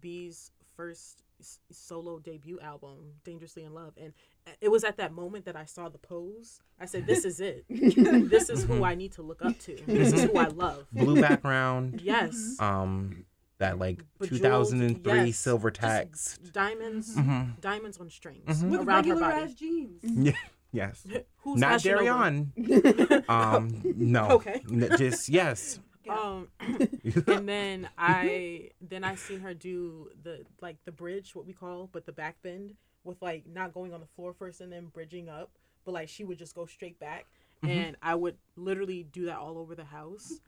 b's 0.00 0.50
first 0.76 1.22
solo 1.70 2.18
debut 2.18 2.58
album 2.60 2.96
dangerously 3.24 3.62
in 3.64 3.74
love 3.74 3.92
and 3.98 4.12
it 4.60 4.70
was 4.70 4.84
at 4.84 4.96
that 4.96 5.12
moment 5.12 5.44
that 5.44 5.54
i 5.56 5.64
saw 5.66 5.88
the 5.88 5.98
pose 5.98 6.60
i 6.80 6.86
said 6.86 7.06
this 7.06 7.24
is 7.26 7.40
it 7.40 7.64
this 7.68 8.48
is 8.48 8.64
who 8.64 8.84
i 8.84 8.94
need 8.94 9.12
to 9.12 9.20
look 9.22 9.44
up 9.44 9.58
to 9.58 9.76
this 9.86 10.12
is 10.14 10.22
who 10.24 10.38
i 10.38 10.46
love 10.64 10.86
Blue 10.92 11.20
background. 11.20 12.00
yes 12.04 12.56
Um, 12.58 13.24
that 13.58 13.78
like 13.78 14.02
Bejeweled, 14.18 14.66
2003 14.68 15.24
yes. 15.26 15.36
silver 15.38 15.70
Just 15.70 15.80
text. 15.80 16.52
diamonds 16.52 17.14
Mhm. 17.16 17.60
diamonds 17.60 17.98
on 17.98 18.08
strings 18.10 18.62
Mhm. 18.62 18.70
With 18.70 18.80
around 18.80 19.04
her 19.06 19.14
regular 19.14 19.20
body 19.20 19.42
ass 19.44 19.54
jeans. 19.54 20.00
Yeah. 20.04 20.32
Yes. 20.72 21.06
Who's 21.38 21.58
Not 21.60 21.80
Asha 21.80 22.04
Nova? 22.04 22.46
Darion. 22.58 23.24
Um, 23.30 23.82
no. 23.96 24.28
Okay. 24.32 24.62
Just 24.98 25.28
yes. 25.30 25.80
Um, 26.08 26.48
and 27.26 27.48
then 27.48 27.88
I 27.98 28.70
then 28.80 29.04
I 29.04 29.14
seen 29.16 29.40
her 29.40 29.54
do 29.54 30.10
the 30.22 30.44
like 30.60 30.76
the 30.84 30.92
bridge, 30.92 31.34
what 31.34 31.46
we 31.46 31.52
call, 31.52 31.88
but 31.92 32.06
the 32.06 32.12
back 32.12 32.36
bend 32.42 32.74
with 33.04 33.20
like 33.22 33.44
not 33.46 33.72
going 33.72 33.92
on 33.92 34.00
the 34.00 34.06
floor 34.06 34.32
first 34.32 34.60
and 34.60 34.72
then 34.72 34.86
bridging 34.86 35.28
up, 35.28 35.50
but 35.84 35.92
like 35.92 36.08
she 36.08 36.24
would 36.24 36.38
just 36.38 36.54
go 36.54 36.66
straight 36.66 36.98
back, 36.98 37.26
and 37.64 37.96
I 38.02 38.14
would 38.14 38.36
literally 38.56 39.04
do 39.04 39.26
that 39.26 39.38
all 39.38 39.58
over 39.58 39.74
the 39.74 39.84
house, 39.84 40.40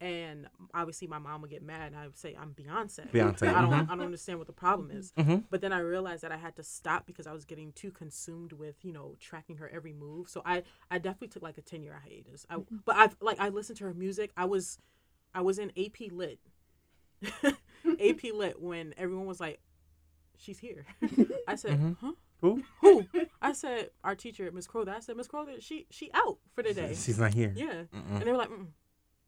and 0.00 0.46
obviously 0.74 1.06
my 1.08 1.18
mom 1.18 1.40
would 1.42 1.50
get 1.50 1.62
mad, 1.62 1.88
and 1.92 1.96
I 1.96 2.06
would 2.06 2.18
say 2.18 2.36
I'm 2.38 2.52
Beyonce. 2.54 3.10
Beyonce, 3.10 3.48
I 3.48 3.60
don't 3.60 3.70
mhm. 3.70 3.84
I 3.90 3.96
don't 3.96 4.02
understand 4.02 4.38
what 4.38 4.46
the 4.46 4.52
problem 4.52 4.90
is. 4.90 5.12
Mhm. 5.16 5.44
But 5.50 5.60
then 5.60 5.72
I 5.72 5.78
realized 5.78 6.22
that 6.22 6.32
I 6.32 6.36
had 6.36 6.56
to 6.56 6.62
stop 6.62 7.06
because 7.06 7.26
I 7.26 7.32
was 7.32 7.44
getting 7.44 7.72
too 7.72 7.90
consumed 7.90 8.52
with 8.52 8.84
you 8.84 8.92
know 8.92 9.16
tracking 9.20 9.56
her 9.58 9.68
every 9.68 9.92
move. 9.92 10.28
So 10.28 10.42
I 10.44 10.64
I 10.90 10.98
definitely 10.98 11.28
took 11.28 11.42
like 11.42 11.58
a 11.58 11.62
ten 11.62 11.82
year 11.82 12.00
hiatus. 12.04 12.46
I 12.50 12.58
but 12.84 12.96
I've 12.96 13.16
like 13.20 13.40
I 13.40 13.48
listened 13.48 13.78
to 13.78 13.84
her 13.84 13.94
music. 13.94 14.32
I 14.36 14.44
was 14.44 14.78
I 15.36 15.42
was 15.42 15.58
in 15.58 15.70
AP 15.76 16.10
Lit. 16.10 16.40
AP 18.00 18.24
Lit 18.34 18.60
when 18.60 18.94
everyone 18.96 19.26
was 19.26 19.38
like, 19.38 19.60
"She's 20.38 20.58
here." 20.58 20.86
I 21.46 21.54
said, 21.56 21.78
Mhm. 21.78 21.96
"Huh? 22.00 22.12
Who? 22.40 22.62
Who?" 22.80 23.06
I 23.40 23.52
said, 23.52 23.90
"Our 24.02 24.14
teacher, 24.14 24.50
Miss 24.50 24.66
Crowther." 24.66 24.92
I 24.92 25.00
said, 25.00 25.16
"Miss 25.16 25.28
Crowther, 25.28 25.60
she 25.60 25.86
she 25.90 26.10
out 26.14 26.38
for 26.54 26.62
the 26.62 26.74
day." 26.74 26.94
She's 26.94 27.18
not 27.18 27.34
here. 27.34 27.52
Yeah, 27.54 27.84
Mm-mm. 27.94 28.10
and 28.12 28.22
they 28.22 28.30
were 28.32 28.36
like, 28.38 28.50
mm. 28.50 28.68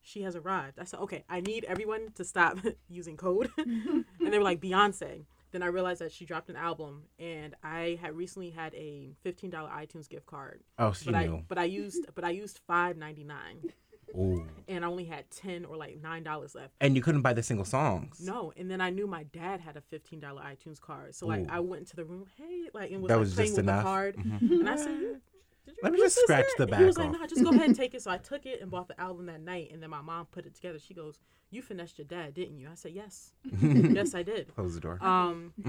she 0.00 0.22
has 0.22 0.34
arrived. 0.34 0.78
I 0.78 0.84
said, 0.84 1.00
okay, 1.00 1.24
I 1.28 1.40
need 1.40 1.64
everyone 1.64 2.12
to 2.14 2.24
stop 2.24 2.58
using 2.88 3.16
code. 3.16 3.50
and 3.58 4.04
they 4.18 4.38
were 4.38 4.44
like, 4.44 4.60
Beyonce. 4.60 5.26
Then 5.50 5.62
I 5.62 5.66
realized 5.66 6.00
that 6.02 6.12
she 6.12 6.26
dropped 6.26 6.50
an 6.50 6.56
album, 6.56 7.04
and 7.18 7.54
I 7.62 7.98
had 8.02 8.14
recently 8.14 8.50
had 8.50 8.74
a 8.74 9.14
fifteen 9.22 9.48
dollar 9.50 9.70
iTunes 9.70 10.06
gift 10.08 10.26
card. 10.26 10.62
Oh, 10.78 10.92
she 10.92 11.06
But 11.06 11.14
I 11.14 11.44
but 11.48 11.58
I 11.58 11.64
used 11.64 12.06
but 12.14 12.24
I 12.24 12.30
used 12.30 12.58
five 12.66 12.96
ninety 12.98 13.24
nine, 13.24 13.72
Ooh. 14.16 14.46
and 14.68 14.84
I 14.84 14.88
only 14.88 15.04
had 15.04 15.30
ten 15.30 15.64
or 15.64 15.76
like 15.76 16.00
nine 16.02 16.22
dollars 16.22 16.54
left. 16.54 16.74
And 16.80 16.94
you 16.96 17.02
couldn't 17.02 17.22
buy 17.22 17.32
the 17.32 17.42
single 17.42 17.64
songs. 17.64 18.20
No, 18.20 18.52
and 18.56 18.70
then 18.70 18.80
I 18.80 18.90
knew 18.90 19.06
my 19.06 19.24
dad 19.24 19.60
had 19.60 19.76
a 19.76 19.80
fifteen 19.80 20.20
dollar 20.20 20.42
iTunes 20.42 20.80
card, 20.80 21.14
so 21.14 21.26
like 21.26 21.40
Ooh. 21.42 21.46
I 21.50 21.60
went 21.60 21.80
into 21.80 21.96
the 21.96 22.04
room, 22.04 22.26
hey, 22.36 22.68
like 22.74 22.90
and 22.90 23.02
was 23.02 23.08
That 23.08 23.14
like 23.16 23.20
was 23.20 23.34
playing 23.34 23.48
just 23.48 23.56
with 23.58 23.64
enough. 23.66 23.82
the 23.82 23.88
card, 23.88 24.16
Mhm. 24.16 24.40
and 24.60 24.68
I 24.70 24.76
said, 24.76 24.90
"You- 25.00 25.20
did 25.66 25.76
you 25.76 25.82
Let 25.82 25.92
me 25.92 25.98
just 25.98 26.16
scratch 26.18 26.46
the 26.56 26.66
back. 26.66 26.80
He 26.80 26.86
was 26.86 26.96
like, 26.96 27.10
"No, 27.12 27.18
nah, 27.18 27.26
just 27.26 27.42
go 27.44 27.50
ahead 27.50 27.66
and 27.66 27.76
take 27.76 27.92
it. 27.94 28.00
So 28.02 28.10
I 28.10 28.16
took 28.30 28.46
it 28.46 28.62
and 28.62 28.70
bought 28.70 28.88
the 28.88 28.98
album 29.00 29.26
that 29.26 29.40
night, 29.42 29.70
and 29.72 29.82
then 29.82 29.90
my 29.90 30.00
mom 30.00 30.24
put 30.26 30.46
it 30.46 30.54
together. 30.54 30.78
She 30.78 30.94
goes, 30.94 31.18
"You 31.50 31.60
finessed 31.60 31.98
your 31.98 32.06
dad, 32.06 32.32
didn't 32.32 32.56
you?" 32.56 32.68
I 32.70 32.74
said, 32.74 32.92
"Yes, 32.92 33.32
yes, 33.62 34.14
I 34.14 34.22
did." 34.22 34.54
Close 34.54 34.74
the 34.74 34.80
door. 34.80 34.98
Um, 35.02 35.52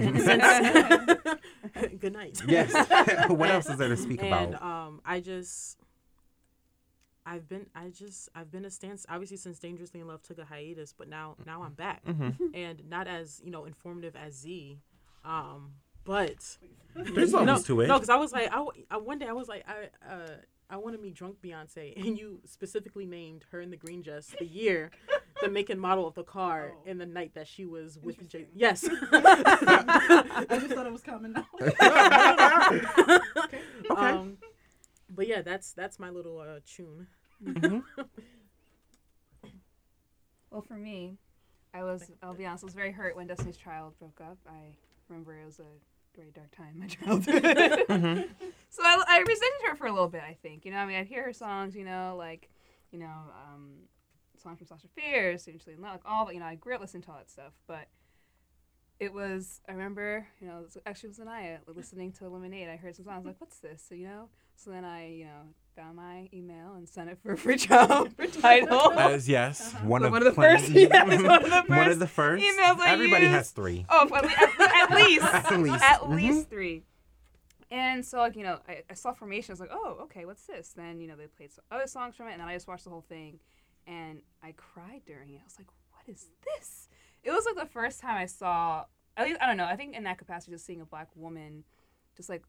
good 1.99 2.13
night. 2.13 2.41
yes. 2.47 3.29
what 3.29 3.49
else 3.49 3.69
is 3.69 3.77
there 3.77 3.89
to 3.89 3.97
speak 3.97 4.23
and 4.23 4.53
about? 4.55 4.61
um, 4.61 5.01
I 5.05 5.19
just, 5.19 5.77
I've 7.31 7.47
been, 7.47 7.67
I 7.75 7.89
just, 7.89 8.29
I've 8.33 8.51
been 8.51 8.65
a 8.65 8.71
stance. 8.71 9.05
Obviously, 9.07 9.37
since 9.37 9.59
Dangerously 9.59 9.99
in 9.99 10.07
Love 10.07 10.23
took 10.23 10.39
a 10.39 10.45
hiatus, 10.45 10.93
but 10.97 11.07
now, 11.07 11.35
now 11.45 11.61
I'm 11.63 11.73
back, 11.73 12.03
Mhm. 12.05 12.33
and 12.55 12.89
not 12.89 13.07
as 13.07 13.39
you 13.43 13.51
know 13.51 13.65
informative 13.65 14.15
as 14.15 14.33
Z, 14.35 14.79
um, 15.23 15.73
but 16.05 16.57
There's 16.95 17.31
no, 17.33 17.39
levels 17.43 17.65
to 17.67 17.81
it. 17.81 17.87
no, 17.87 17.95
because 17.95 18.09
I 18.09 18.15
was 18.15 18.31
like, 18.31 18.47
I, 18.51 18.55
w- 18.65 18.85
I- 18.89 18.97
one 18.97 19.19
day 19.19 19.27
I 19.27 19.33
was 19.33 19.47
like, 19.47 19.63
I, 19.67 19.89
uh, 20.11 20.37
I 20.71 20.77
want 20.77 20.95
to 20.95 21.01
meet 21.01 21.13
drunk 21.15 21.37
Beyonce, 21.43 21.95
and 21.97 22.17
you 22.17 22.41
specifically 22.45 23.05
named 23.05 23.43
her 23.51 23.59
in 23.61 23.69
the 23.71 23.77
green 23.77 24.01
dress, 24.01 24.33
the 24.39 24.45
year, 24.45 24.91
the 25.41 25.49
make 25.49 25.69
and 25.69 25.79
model 25.81 26.07
of 26.07 26.13
the 26.15 26.23
car, 26.23 26.73
Oh. 26.75 26.83
and 26.89 26.99
the 27.01 27.05
night 27.07 27.33
that 27.35 27.47
she 27.47 27.65
was 27.65 27.97
with 28.01 28.27
Jay. 28.27 28.47
Yes. 28.55 28.87
I 29.11 30.45
just 30.61 30.73
thought 30.75 30.85
it 30.87 30.91
was 30.91 31.01
coming 31.03 31.33
out. 31.35 31.45
okay. 33.45 33.59
Um, 33.95 34.37
but 35.09 35.27
yeah, 35.27 35.41
that's 35.41 35.73
that's 35.73 35.97
my 35.99 36.09
little 36.11 36.39
uh, 36.39 36.59
tune. 36.65 37.07
Mhm. 37.43 37.83
Well, 40.51 40.61
for 40.61 40.73
me, 40.73 41.17
I 41.73 41.83
was, 41.83 42.09
I'll 42.23 42.33
be 42.33 42.45
honest, 42.45 42.63
I 42.63 42.65
was 42.65 42.73
very 42.73 42.91
hurt 42.91 43.15
when 43.15 43.27
Destiny's 43.27 43.55
Child 43.57 43.93
broke 43.99 44.19
up. 44.19 44.37
I 44.47 44.73
remember 45.07 45.37
it 45.39 45.45
was 45.45 45.59
a 45.59 46.17
very 46.17 46.31
dark 46.31 46.49
time 46.55 46.69
in 46.73 46.79
my 46.79 46.87
childhood. 46.87 47.43
Mhm. 47.43 48.27
so 48.69 48.81
I, 48.83 49.03
I 49.07 49.19
resented 49.19 49.61
her 49.69 49.75
for 49.75 49.85
a 49.85 49.91
little 49.91 50.07
bit, 50.07 50.23
I 50.27 50.35
think. 50.41 50.65
You 50.65 50.71
know, 50.71 50.77
I 50.79 50.85
mean, 50.87 50.95
I'd 50.97 51.07
hear 51.07 51.23
her 51.23 51.33
songs, 51.33 51.75
you 51.75 51.85
know, 51.85 52.15
like, 52.17 52.49
you 52.91 52.97
know, 52.97 53.05
um, 53.53 53.73
songs 54.41 54.57
from 54.57 54.65
Sasha 54.67 54.87
Fierce, 54.95 55.43
Seriously 55.43 55.73
in 55.75 55.81
Love, 55.81 55.91
like 55.93 56.01
all, 56.05 56.33
you 56.33 56.39
know, 56.39 56.47
I 56.47 56.55
grew 56.55 56.73
up 56.73 56.81
listening 56.81 57.03
to 57.03 57.11
all 57.11 57.17
that 57.17 57.29
stuff. 57.29 57.53
But 57.67 57.87
it 58.99 59.13
was, 59.13 59.61
I 59.69 59.73
remember, 59.73 60.27
you 60.41 60.47
know, 60.47 60.65
actually 60.87 61.07
it 61.07 61.11
was 61.11 61.19
Anaya 61.19 61.59
listening 61.67 62.11
to 62.13 62.27
Lemonade. 62.27 62.69
I 62.69 62.75
heard 62.75 62.95
some 62.95 63.05
songs, 63.05 63.13
I 63.15 63.17
was 63.19 63.25
like, 63.27 63.39
what's 63.41 63.59
this? 63.59 63.85
So, 63.87 63.93
you 63.93 64.07
know, 64.07 64.29
so 64.55 64.71
then 64.71 64.83
I, 64.83 65.09
you 65.09 65.25
know, 65.25 65.41
found 65.75 65.95
my 65.95 66.29
email 66.33 66.73
and 66.75 66.87
sent 66.87 67.09
it 67.09 67.17
for 67.21 67.33
a 67.33 67.37
free 67.37 67.57
trial 67.57 68.07
for 68.15 68.27
Tidal. 68.27 68.91
As 68.93 69.27
yes, 69.29 69.73
one 69.83 70.01
So 70.01 70.07
of 70.07 70.11
one 70.11 70.21
of 70.21 70.25
the 70.25 70.31
plenty- 70.33 70.61
first- 70.61 70.71
yes, 70.71 70.91
one 70.91 71.13
of 71.13 71.21
the 71.21 71.27
first, 71.27 71.51
one 71.69 71.79
of 71.79 71.85
first 71.85 71.99
the 71.99 72.07
first. 72.07 72.43
emails 72.43 72.79
I 72.79 72.89
Everybody 72.91 73.23
used. 73.25 73.35
has 73.35 73.51
three. 73.51 73.85
Oh, 73.89 74.09
at, 74.15 74.25
at, 74.25 74.59
at 74.59 74.91
least. 74.95 75.23
At 75.25 75.59
least. 75.59 75.83
At 75.83 75.99
Mhm. 76.01 76.15
least 76.15 76.49
three. 76.49 76.83
And 77.71 78.03
so, 78.03 78.17
like, 78.17 78.35
you 78.35 78.43
know, 78.43 78.59
I, 78.67 78.81
I 78.89 78.93
saw 78.95 79.13
Formation. 79.13 79.51
I 79.51 79.53
was 79.53 79.59
like, 79.59 79.69
oh, 79.71 79.97
okay, 80.03 80.25
what's 80.25 80.45
this? 80.47 80.73
Then, 80.75 80.99
you 80.99 81.07
know, 81.07 81.15
they 81.15 81.27
played 81.27 81.51
some 81.53 81.63
other 81.71 81.85
songs 81.87 82.15
from 82.15 82.27
it, 82.27 82.31
and 82.31 82.41
then 82.41 82.47
I 82.47 82.55
just 82.55 82.67
watched 82.67 82.83
the 82.85 82.89
whole 82.89 83.05
thing. 83.07 83.39
And 83.85 84.21
I 84.43 84.53
cried 84.53 85.01
during 85.05 85.29
it. 85.29 85.39
I 85.41 85.43
was 85.45 85.55
like, 85.59 85.67
what 85.91 86.11
is 86.13 86.25
this? 86.57 86.89
It 87.23 87.29
was 87.31 87.45
like 87.45 87.55
the 87.55 87.71
first 87.71 87.99
time 87.99 88.17
I 88.17 88.25
saw, 88.25 88.85
at 89.15 89.27
least, 89.27 89.39
I 89.41 89.45
don't 89.45 89.57
know, 89.57 89.65
I 89.65 89.75
think 89.75 89.95
in 89.95 90.03
that 90.05 90.17
capacity, 90.17 90.51
just 90.53 90.65
seeing 90.65 90.81
a 90.81 90.85
black 90.85 91.09
woman 91.15 91.63
just 92.17 92.27
like 92.27 92.43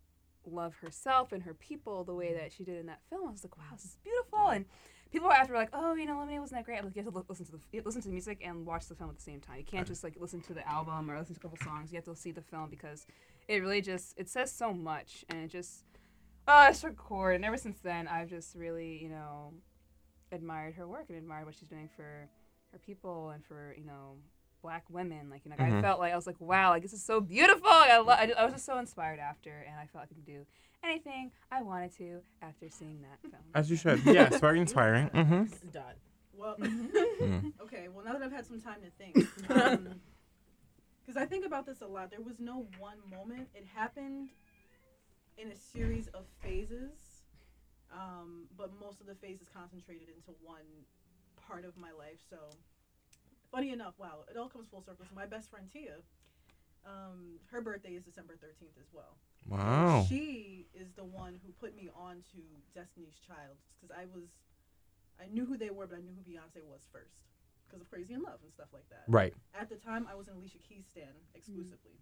love 0.53 0.75
herself 0.77 1.33
and 1.33 1.43
her 1.43 1.55
people 1.55 2.05
the 2.05 2.15
way 2.15 2.35
that 2.35 2.53
she 2.53 2.65
did 2.65 2.79
in 2.79 2.87
that 2.87 3.01
film. 3.09 3.29
I 3.29 3.33
was 3.33 3.45
like, 3.45 3.57
wow, 3.57 3.65
this 3.73 3.85
is 3.85 3.97
beautiful. 4.03 4.49
And 4.49 4.65
people 5.13 5.31
after 5.31 5.53
were 5.53 5.61
after 5.61 5.75
like, 5.77 5.83
oh, 5.85 5.95
you 5.95 6.07
know, 6.07 6.19
Lemonade 6.19 6.41
wasn't 6.41 6.59
that 6.59 6.65
great. 6.65 6.85
Like, 6.85 6.95
you 6.95 7.03
have 7.03 7.13
to 7.13 7.19
li- 7.19 7.25
listen 7.29 7.47
to 7.47 7.53
the 7.53 7.59
you 7.73 7.79
have 7.79 7.85
to 7.85 7.89
listen 7.89 8.03
to 8.03 8.09
the 8.09 8.13
music 8.13 8.41
and 8.45 8.67
watch 8.67 8.87
the 8.87 8.95
film 8.95 9.11
at 9.11 9.17
the 9.17 9.23
same 9.23 9.41
time. 9.41 9.59
You 9.59 9.65
can't 9.65 9.87
just 9.87 10.05
like 10.05 10.17
listen 10.19 10.41
to 10.43 10.55
the 10.55 10.67
album 10.69 11.11
or 11.11 11.19
listen 11.19 11.35
to 11.35 11.41
a 11.41 11.43
couple 11.43 11.59
songs. 11.65 11.93
You 11.93 11.97
have 11.97 12.05
to 12.05 12.17
see 12.17 12.33
the 12.33 12.43
film 12.43 12.69
because 12.71 13.07
it 13.49 13.63
really 13.63 13.81
just 13.81 14.19
it 14.19 14.29
says 14.29 14.53
so 14.53 14.73
much 14.73 15.25
and 15.29 15.39
it 15.41 15.49
just 15.49 15.85
oh, 16.47 16.69
it's 16.69 16.85
a. 16.85 16.91
And 17.31 17.45
ever 17.45 17.57
since 17.57 17.79
then, 17.83 18.09
I've 18.09 18.29
just 18.29 18.55
really 18.55 19.03
you 19.03 19.09
know 19.09 19.53
admired 20.33 20.75
her 20.75 20.87
work 20.87 21.07
and 21.09 21.19
admired 21.19 21.47
what 21.47 21.55
she's 21.55 21.69
doing 21.69 21.89
for 21.95 22.29
her 22.73 22.79
people 22.79 23.31
and 23.31 23.45
for 23.45 23.75
you 23.77 23.85
know 23.85 24.17
black 24.63 24.85
women 24.91 25.31
like 25.31 25.43
you 25.45 25.51
know 25.51 25.57
I 25.59 25.71
Mhm. 25.71 25.81
felt 25.83 25.99
like 26.01 26.13
I 26.13 26.17
was 26.17 26.27
like 26.27 26.41
wow 26.41 26.71
like 26.71 26.83
this 26.83 26.93
is 26.93 27.03
so 27.05 27.21
beautiful 27.21 27.67
I, 27.71 27.99
lo- 27.99 28.15
I, 28.15 28.33
I 28.39 28.45
was 28.45 28.53
just 28.55 28.67
so 28.67 28.79
inspired 28.79 29.19
after 29.19 29.51
and 29.69 29.77
I 29.79 29.87
felt 29.87 30.03
like 30.03 30.11
I 30.13 30.15
could 30.15 30.27
do 30.27 30.45
anything 30.85 31.31
I 31.51 31.63
wanted 31.63 31.93
to 31.99 32.21
after 32.43 32.69
seeing 32.71 33.01
that 33.03 33.21
film 33.23 33.43
As 33.55 33.71
you 33.71 33.77
should. 33.77 34.03
Yes, 34.05 34.39
very 34.41 34.61
inspiring. 34.65 35.09
Mm-hmm. 35.11 35.69
Dot. 35.73 35.95
Well, 36.35 36.57
Mm. 36.59 37.53
okay. 37.63 37.89
Well, 37.93 38.05
now 38.05 38.13
that 38.15 38.23
I've 38.23 38.33
had 38.33 38.47
some 38.47 38.61
time 38.61 38.81
to 38.83 38.91
think, 38.97 39.15
because 41.05 41.17
I 41.17 41.27
think 41.27 41.45
about 41.45 41.67
this 41.67 41.81
a 41.83 41.87
lot. 41.87 42.11
There 42.11 42.21
was 42.23 42.39
no 42.41 42.67
one 42.79 42.97
moment. 43.11 43.49
It 43.55 43.67
happened 43.75 44.31
in 45.37 45.49
a 45.49 45.57
series 45.57 46.09
of 46.09 46.25
phases, 46.43 46.93
um, 47.93 48.45
but 48.57 48.71
most 48.81 49.01
of 49.01 49.07
the 49.07 49.15
phases 49.15 49.49
concentrated 49.53 50.09
into 50.09 50.31
one 50.43 50.65
part 51.47 51.65
of 51.65 51.77
my 51.77 51.91
life. 51.93 52.21
So, 52.29 52.37
funny 53.53 53.71
enough, 53.71 53.95
wow, 53.99 54.25
it 54.31 54.37
all 54.37 54.49
comes 54.49 54.69
full 54.69 54.83
circle. 54.83 55.05
So, 55.09 55.15
my 55.15 55.27
best 55.27 55.51
friend 55.51 55.67
Tia, 55.73 55.97
um, 56.87 57.39
her 57.51 57.61
birthday 57.61 57.91
is 57.91 58.05
December 58.05 58.37
thirteenth 58.41 58.77
as 58.81 58.89
well. 58.93 59.17
Wow. 59.49 60.07
She 60.09 60.67
is 60.75 60.89
the 60.97 61.05
one 61.05 61.41
who 61.45 61.53
put 61.53 61.77
me 61.77 61.91
on 61.95 62.23
to 62.33 62.41
Destiny's 62.75 63.17
Child 63.27 63.57
because 63.81 63.95
I 63.97 64.05
was, 64.15 64.29
I 65.21 65.33
knew 65.33 65.45
who 65.45 65.57
they 65.57 65.71
were, 65.71 65.87
but 65.87 65.99
I 65.99 66.01
knew 66.03 66.13
who 66.13 66.23
Beyonce 66.31 66.63
was 66.65 66.87
first 66.93 67.17
because 67.67 67.81
of 67.81 67.91
Crazy 67.91 68.15
in 68.15 68.23
Love 68.23 68.39
and 68.43 68.53
stuff 68.53 68.69
like 68.73 68.89
that. 68.91 69.05
Right. 69.09 69.35
At 69.59 69.69
the 69.69 69.77
time, 69.77 70.07
I 70.11 70.15
was 70.15 70.29
an 70.29 70.35
Alicia 70.35 70.59
Keys 70.59 70.85
stan 70.91 71.09
exclusively, 71.35 71.99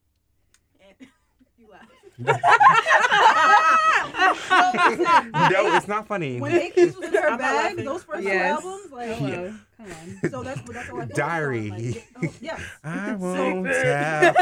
and 0.81 1.09
you 1.59 1.69
laugh. 1.71 1.89
no, 5.51 5.75
it's 5.77 5.89
not 5.89 6.07
funny. 6.07 6.41
When 6.41 6.53
A 6.53 6.71
Keys 6.71 6.97
was 6.97 7.09
in 7.09 7.15
her 7.15 7.37
bag, 7.37 7.71
laughing. 7.77 7.85
those 7.85 8.03
first 8.05 8.23
Yes. 8.23 8.61
two 8.63 8.69
albums, 8.69 8.93
like, 8.93 9.09
Yeah. 9.21 9.53
come 9.77 9.87
on 10.23 10.31
so 10.31 10.43
that's 10.43 10.61
what 10.63 10.73
that's 10.75 10.91
all 10.91 11.01
I 11.03 11.05
Diary. 11.07 11.71
On. 11.71 11.79
Like, 11.93 12.05
oh, 12.23 12.29
yes. 12.41 12.61
I 12.85 13.07
So- 13.13 13.17
won't 13.19 13.67
tell. 13.67 14.35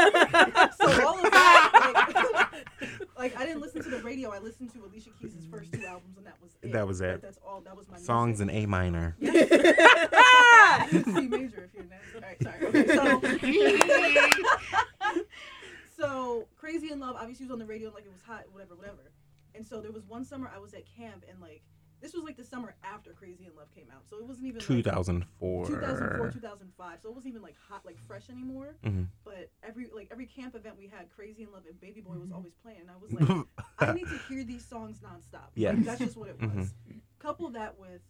so 0.73 1.05
all 1.07 1.15
of 1.17 1.31
that, 1.31 2.51
like, 2.81 3.17
like 3.17 3.37
I 3.37 3.45
didn't 3.45 3.61
listen 3.61 3.83
to 3.83 3.89
the 3.89 3.99
radio. 4.03 4.31
I 4.31 4.39
listened 4.39 4.71
to 4.73 4.79
Alicia 4.85 5.09
Keys' 5.21 5.45
first 5.49 5.71
two 5.73 5.85
albums, 5.85 6.17
and 6.17 6.25
that 6.25 6.35
was 6.41 6.51
it. 6.61 6.71
That 6.73 6.87
was 6.87 7.01
it. 7.01 7.11
Like, 7.13 7.21
that's 7.21 7.39
all. 7.45 7.61
That 7.61 7.75
was 7.77 7.87
my 7.89 7.97
Songs 7.97 8.39
music. 8.39 8.55
in 8.55 8.63
A 8.63 8.65
minor. 8.67 9.15
C 9.19 9.27
major 11.27 11.63
if 11.63 11.73
you're 11.73 11.85
next. 11.85 12.15
All 12.15 12.21
right, 12.21 12.41
sorry. 12.43 12.65
Okay, 12.67 12.87
so, 12.95 13.21
so 15.97 16.47
crazy 16.57 16.91
in 16.91 16.99
love. 16.99 17.15
Obviously, 17.19 17.45
was 17.45 17.51
on 17.53 17.59
the 17.59 17.65
radio 17.65 17.91
like 17.93 18.05
it 18.05 18.11
was 18.11 18.21
hot, 18.25 18.43
whatever, 18.51 18.75
whatever. 18.75 18.97
And 19.57 19.65
so 19.65 19.81
there 19.81 19.91
was 19.91 20.05
one 20.05 20.23
summer 20.23 20.49
I 20.53 20.59
was 20.59 20.73
at 20.73 20.83
camp, 20.85 21.25
and 21.29 21.41
like 21.41 21.63
this 21.99 22.13
was 22.13 22.23
like 22.23 22.37
the 22.37 22.43
summer 22.43 22.75
after 22.83 23.11
Crazy 23.11 23.47
in 23.47 23.55
Love 23.55 23.73
came 23.73 23.87
out, 23.91 24.07
so 24.07 24.17
it 24.17 24.25
wasn't 24.27 24.45
even 24.45 24.59
like, 24.59 24.67
2004. 24.67 25.65
2004, 25.65 26.31
2005. 26.31 26.99
So 27.01 27.09
it 27.09 27.15
wasn't 27.15 27.31
even 27.31 27.41
like 27.41 27.55
hot, 27.67 27.83
like 27.85 27.97
fresh 28.05 28.29
anymore. 28.29 28.75
Mhm. 28.85 29.07
But 29.25 29.49
every 29.63 29.89
like 29.93 30.09
every 30.11 30.27
camp 30.27 30.53
event 30.55 30.77
we 30.77 30.85
had, 30.87 31.09
Crazy 31.09 31.41
in 31.43 31.51
Love 31.51 31.63
and 31.67 31.79
Baby 31.81 32.01
Boy 32.01 32.11
Mm-hmm. 32.11 32.21
was 32.21 32.31
always 32.31 32.53
playing. 32.53 32.81
And 32.81 32.91
I 32.91 32.97
was 33.01 33.11
like, 33.11 33.47
I 33.79 33.93
need 33.93 34.07
to 34.07 34.17
hear 34.29 34.43
these 34.43 34.63
songs 34.63 34.99
nonstop. 34.99 35.49
Yes. 35.55 35.75
Like, 35.75 35.85
that's 35.85 35.99
just 35.99 36.17
what 36.17 36.29
it 36.29 36.39
was. 36.39 36.49
Mhm. 36.87 37.01
Couple 37.19 37.49
that 37.49 37.79
with 37.79 38.01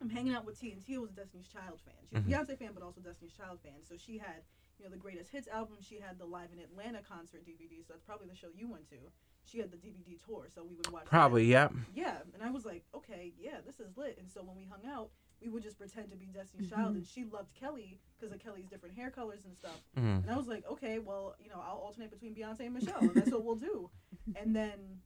I'm 0.00 0.08
hanging 0.10 0.32
out 0.32 0.44
with 0.46 0.60
T, 0.60 0.70
and 0.70 0.80
T 0.86 0.96
was 0.96 1.10
a 1.10 1.14
Destiny's 1.14 1.48
Child 1.48 1.80
fan. 1.84 1.94
She's 2.08 2.22
Mhm. 2.22 2.40
a 2.40 2.44
Beyonce 2.54 2.56
fan, 2.56 2.70
but 2.72 2.84
also 2.84 3.00
Destiny's 3.00 3.32
Child 3.32 3.58
fan. 3.64 3.82
So 3.82 3.96
she 3.96 4.18
had, 4.18 4.44
you 4.78 4.84
know, 4.84 4.92
the 4.92 4.96
greatest 4.96 5.30
hits 5.32 5.48
album. 5.48 5.78
She 5.80 5.98
had 5.98 6.20
the 6.20 6.24
Live 6.24 6.52
in 6.52 6.60
Atlanta 6.60 7.02
concert 7.02 7.44
DVD. 7.44 7.82
So 7.84 7.94
that's 7.94 8.04
probably 8.04 8.28
the 8.28 8.36
show 8.36 8.46
you 8.54 8.68
went 8.70 8.88
to. 8.90 9.10
She 9.50 9.58
had 9.58 9.70
the 9.70 9.76
DVD 9.76 10.18
tour, 10.26 10.46
so 10.54 10.62
we 10.62 10.74
would 10.76 10.90
watch. 10.92 11.04
Probably, 11.06 11.44
yep. 11.46 11.72
Yeah, 11.94 12.18
and 12.34 12.42
I 12.42 12.50
was 12.50 12.64
like, 12.66 12.84
okay, 12.94 13.32
yeah, 13.40 13.58
this 13.66 13.80
is 13.80 13.96
lit. 13.96 14.18
And 14.20 14.30
so 14.30 14.42
when 14.42 14.56
we 14.56 14.64
hung 14.64 14.90
out, 14.90 15.10
we 15.40 15.48
would 15.48 15.62
just 15.62 15.78
pretend 15.78 16.10
to 16.10 16.16
be 16.16 16.26
Destiny's 16.26 16.68
Child, 16.70 16.96
and 16.96 17.06
she 17.06 17.24
loved 17.24 17.54
Kelly 17.54 17.98
because 18.18 18.32
of 18.34 18.40
Kelly's 18.40 18.66
different 18.66 18.96
hair 18.96 19.10
colors 19.10 19.44
and 19.46 19.56
stuff. 19.56 19.80
Mhm. 19.96 20.22
And 20.24 20.30
I 20.30 20.36
was 20.36 20.48
like, 20.48 20.64
okay, 20.70 20.98
well, 20.98 21.34
you 21.42 21.48
know, 21.48 21.62
I'll 21.64 21.76
alternate 21.78 22.10
between 22.10 22.34
Beyonce 22.34 22.60
and 22.60 22.74
Michelle, 22.74 22.98
and 23.00 23.14
that's 23.14 23.30
what 23.30 23.44
we'll 23.44 23.54
do. 23.56 23.90
And 24.36 24.54
then 24.54 25.00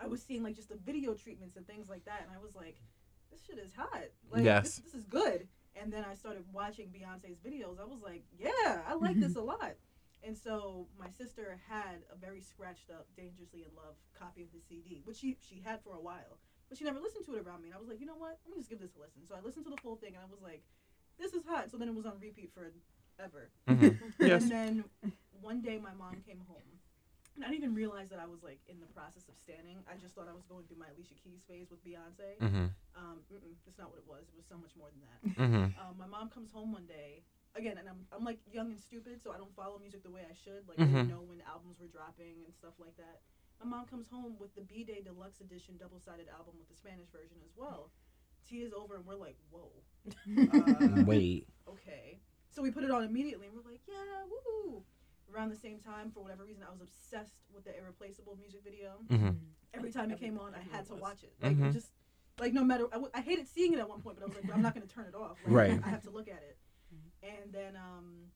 I 0.00 0.06
was 0.08 0.20
seeing 0.22 0.42
like 0.42 0.56
just 0.56 0.68
the 0.68 0.76
video 0.76 1.14
treatments 1.14 1.56
and 1.56 1.66
things 1.66 1.88
like 1.88 2.04
that, 2.06 2.22
and 2.26 2.30
I 2.36 2.42
was 2.42 2.54
like, 2.56 2.76
this 3.30 3.40
shit 3.46 3.58
is 3.58 3.72
hot. 3.74 4.04
Like, 4.30 4.42
Yes. 4.44 4.76
this, 4.76 4.84
this 4.86 4.94
is 4.94 5.04
good. 5.04 5.46
And 5.76 5.92
then 5.92 6.04
I 6.10 6.14
started 6.14 6.42
watching 6.52 6.88
Beyonce's 6.88 7.38
videos. 7.38 7.78
I 7.80 7.84
was 7.84 8.00
like, 8.02 8.24
yeah, 8.36 8.80
I 8.88 8.94
like 8.94 9.20
this 9.20 9.36
a 9.42 9.42
lot. 9.42 9.74
And 10.28 10.36
so 10.36 10.84
my 11.00 11.08
sister 11.08 11.58
had 11.72 12.04
a 12.12 12.16
very 12.20 12.42
scratched 12.42 12.90
up 12.90 13.08
"Dangerously 13.16 13.64
in 13.64 13.72
Love" 13.74 13.96
copy 14.12 14.42
of 14.44 14.52
the 14.52 14.60
CD, 14.60 15.00
which 15.08 15.16
she 15.16 15.38
she 15.40 15.64
had 15.64 15.80
for 15.80 15.96
a 15.96 16.00
while, 16.04 16.36
but 16.68 16.76
she 16.76 16.84
never 16.84 17.00
listened 17.00 17.24
to 17.24 17.32
it 17.36 17.40
around 17.40 17.62
me. 17.64 17.72
And 17.72 17.74
I 17.74 17.80
was 17.80 17.88
like, 17.88 17.98
you 17.98 18.04
know 18.04 18.20
what? 18.20 18.36
Let 18.44 18.52
me 18.52 18.60
just 18.60 18.68
give 18.68 18.76
this 18.78 18.92
a 18.92 19.00
listen. 19.00 19.24
So 19.24 19.32
I 19.34 19.40
listened 19.40 19.64
to 19.64 19.72
the 19.72 19.80
full 19.80 19.96
thing, 19.96 20.12
and 20.12 20.20
I 20.20 20.28
was 20.28 20.44
like, 20.44 20.60
this 21.16 21.32
is 21.32 21.48
hot. 21.48 21.70
So 21.72 21.80
then 21.80 21.88
it 21.88 21.96
was 21.96 22.04
on 22.04 22.20
repeat 22.20 22.52
forever. 22.52 23.48
Mhm. 23.66 23.96
Yes. 24.20 24.42
And 24.42 24.52
then 24.52 24.72
one 25.40 25.62
day 25.64 25.80
my 25.80 25.94
mom 25.96 26.20
came 26.28 26.44
home. 26.44 26.76
And 27.34 27.46
I 27.46 27.48
didn't 27.48 27.62
even 27.70 27.74
realize 27.74 28.10
that 28.10 28.18
I 28.18 28.26
was 28.26 28.42
like 28.42 28.60
in 28.68 28.80
the 28.84 28.90
process 28.92 29.30
of 29.32 29.38
standing. 29.40 29.78
I 29.88 29.96
just 29.96 30.12
thought 30.14 30.28
I 30.28 30.34
was 30.34 30.44
going 30.44 30.66
through 30.66 30.76
my 30.76 30.90
Alicia 30.92 31.14
Keys 31.22 31.40
phase 31.48 31.70
with 31.70 31.80
Beyonce. 31.86 32.36
Mhm. 32.36 32.68
Um, 33.00 33.22
that's 33.64 33.78
not 33.78 33.88
what 33.88 33.98
it 34.02 34.06
was. 34.06 34.28
It 34.28 34.36
was 34.36 34.44
so 34.44 34.58
much 34.58 34.76
more 34.76 34.90
than 34.92 35.02
that. 35.08 35.20
Mm-hmm. 35.40 35.64
Um, 35.80 35.96
my 35.96 36.06
mom 36.06 36.28
comes 36.28 36.50
home 36.52 36.72
one 36.72 36.84
day 36.84 37.22
again, 37.58 37.76
and 37.78 37.88
I'm 37.88 38.06
I'm 38.12 38.24
like 38.24 38.38
young 38.50 38.70
and 38.70 38.80
stupid, 38.80 39.20
so 39.22 39.32
I 39.32 39.36
don't 39.36 39.54
follow 39.54 39.78
music 39.78 40.02
the 40.02 40.10
way 40.10 40.22
I 40.28 40.34
should. 40.44 40.66
Like 40.68 40.78
I 40.78 40.84
Mhm. 40.84 40.92
didn't 40.94 41.08
know 41.08 41.22
when 41.22 41.42
albums 41.42 41.78
were 41.80 41.88
dropping 41.88 42.44
and 42.46 42.54
stuff 42.54 42.74
like 42.78 42.96
that. 42.96 43.20
My 43.60 43.66
mom 43.66 43.86
comes 43.86 44.08
home 44.08 44.38
with 44.38 44.54
the 44.54 44.62
B 44.62 44.84
Day 44.84 45.02
Deluxe 45.04 45.40
Edition 45.40 45.76
double 45.76 45.98
sided 45.98 46.28
album 46.28 46.54
with 46.58 46.68
the 46.68 46.76
Spanish 46.76 47.08
version 47.08 47.36
as 47.44 47.50
well. 47.56 47.90
Tea 48.48 48.62
is 48.62 48.72
over, 48.72 48.96
and 48.96 49.04
we're 49.04 49.16
like, 49.16 49.36
whoa. 49.50 49.70
Uh, 50.98 51.04
Wait. 51.04 51.46
okay. 51.68 52.18
So 52.50 52.62
we 52.62 52.70
put 52.70 52.84
it 52.84 52.90
on 52.90 53.02
immediately, 53.04 53.46
and 53.48 53.54
we're 53.56 53.68
like, 53.70 53.80
yeah, 53.86 54.24
woo. 54.30 54.82
Around 55.34 55.50
the 55.50 55.56
same 55.56 55.78
time, 55.80 56.10
for 56.10 56.22
whatever 56.22 56.44
reason, 56.44 56.62
I 56.66 56.70
was 56.70 56.80
obsessed 56.80 57.34
with 57.52 57.64
the 57.64 57.76
Irreplaceable 57.76 58.36
music 58.40 58.62
video. 58.64 59.00
Mhm. 59.08 59.36
Every 59.74 59.90
time 59.92 60.10
it 60.10 60.18
came 60.18 60.38
on, 60.38 60.54
I 60.54 60.60
had 60.60 60.86
to 60.86 60.94
watch 60.94 61.22
it. 61.24 61.34
Like 61.42 61.56
Mhm. 61.56 61.72
just 61.72 61.90
like 62.38 62.52
no 62.54 62.62
matter, 62.64 62.86
I, 62.86 62.92
w- 63.02 63.10
I 63.12 63.20
hated 63.20 63.48
seeing 63.48 63.72
it 63.74 63.80
at 63.80 63.88
one 63.88 64.00
point, 64.00 64.16
but 64.16 64.22
I 64.22 64.26
was 64.28 64.36
like, 64.36 64.54
I'm 64.54 64.62
not 64.62 64.72
gonna 64.72 64.86
turn 64.86 65.06
it 65.06 65.14
off. 65.14 65.36
Like, 65.44 65.54
Right. 65.54 65.80
I 65.84 65.88
have 65.88 66.02
to 66.04 66.10
look 66.10 66.28
at 66.28 66.42
it. 66.42 66.56
And 67.22 67.52
then 67.52 67.76
um, 67.76 68.30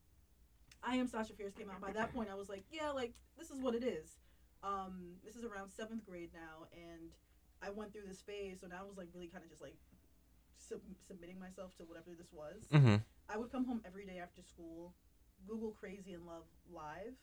I 0.82 0.96
Am 0.96 1.06
Sasha 1.06 1.32
Fierce 1.34 1.54
came 1.54 1.70
out. 1.70 1.80
By 1.80 1.92
that 1.92 2.12
point, 2.14 2.28
I 2.30 2.34
was 2.34 2.48
like, 2.48 2.64
yeah, 2.70 2.90
like 2.90 3.12
this 3.38 3.50
is 3.50 3.58
what 3.60 3.74
it 3.74 3.84
is. 3.84 4.16
Um, 4.62 5.14
this 5.24 5.36
is 5.36 5.44
around 5.44 5.70
seventh 5.70 6.04
grade 6.06 6.30
now, 6.32 6.66
and 6.72 7.10
I 7.60 7.70
went 7.70 7.92
through 7.92 8.06
this 8.06 8.20
phase, 8.20 8.60
so 8.60 8.66
now 8.68 8.80
I 8.84 8.86
was 8.88 8.96
like 8.96 9.08
really 9.14 9.26
kind 9.26 9.42
of 9.44 9.50
just 9.50 9.62
like 9.62 9.76
sub- 10.56 10.80
submitting 11.06 11.38
myself 11.40 11.74
to 11.78 11.84
whatever 11.84 12.10
this 12.16 12.32
was. 12.32 12.62
Mhm. 12.70 13.02
I 13.28 13.36
would 13.38 13.50
come 13.50 13.64
home 13.64 13.80
every 13.84 14.04
day 14.06 14.18
after 14.18 14.42
school, 14.42 14.94
Google 15.48 15.72
Crazy 15.72 16.12
in 16.12 16.24
Love 16.26 16.44
live, 16.70 17.14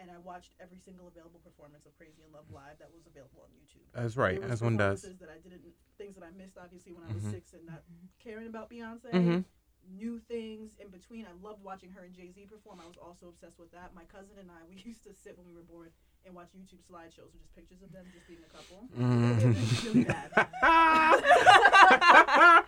and 0.00 0.10
I 0.10 0.18
watched 0.18 0.54
every 0.58 0.78
single 0.78 1.06
available 1.06 1.38
performance 1.44 1.86
of 1.86 1.96
Crazy 1.96 2.22
in 2.26 2.32
Love 2.32 2.50
live 2.50 2.78
that 2.80 2.90
was 2.92 3.06
available 3.06 3.42
on 3.42 3.50
YouTube. 3.54 3.86
That's 3.92 4.16
right, 4.16 4.42
as 4.42 4.60
one 4.62 4.76
does. 4.76 5.02
That 5.02 5.30
I 5.30 5.38
didn't, 5.38 5.62
things 5.96 6.16
that 6.16 6.24
I 6.24 6.30
missed 6.36 6.58
obviously 6.58 6.92
when 6.92 7.04
I 7.08 7.12
was 7.14 7.22
Mhm. 7.22 7.30
six 7.30 7.52
and 7.52 7.66
not 7.66 7.82
caring 8.18 8.48
about 8.48 8.68
Beyonce. 8.68 9.12
Mhm. 9.12 9.44
New 9.92 10.18
things 10.18 10.72
in 10.80 10.88
between. 10.88 11.26
I 11.26 11.32
loved 11.46 11.62
watching 11.62 11.90
her 11.92 12.04
and 12.04 12.14
Jay 12.14 12.30
Z 12.34 12.46
perform. 12.50 12.80
I 12.82 12.86
was 12.86 12.96
also 12.96 13.28
obsessed 13.28 13.58
with 13.58 13.70
that. 13.72 13.94
My 13.94 14.04
cousin 14.04 14.38
and 14.40 14.50
I, 14.50 14.64
we 14.68 14.80
used 14.84 15.04
to 15.04 15.12
sit 15.14 15.36
when 15.36 15.46
we 15.46 15.52
were 15.54 15.62
bored 15.62 15.92
and 16.26 16.34
watch 16.34 16.48
YouTube 16.56 16.80
slideshows 16.90 17.30
with 17.32 17.42
just 17.42 17.54
pictures 17.54 17.82
of 17.82 17.92
them 17.92 18.06
just 18.12 18.26
being 18.26 18.40
a 18.40 18.48
couple. 18.50 18.88
It 18.96 19.54
was 19.54 19.84
really 19.84 20.04
bad. 20.04 20.30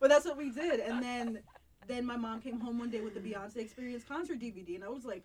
but 0.00 0.08
that's 0.08 0.24
what 0.24 0.36
we 0.36 0.50
did. 0.50 0.78
And 0.80 1.02
then 1.02 1.40
then 1.88 2.06
my 2.06 2.16
mom 2.16 2.40
came 2.40 2.60
home 2.60 2.78
one 2.78 2.90
day 2.90 3.00
with 3.00 3.14
the 3.14 3.20
Beyonce 3.20 3.56
Experience 3.56 4.04
concert 4.04 4.38
DVD, 4.38 4.76
and 4.76 4.84
I 4.84 4.88
was 4.88 5.04
like, 5.04 5.24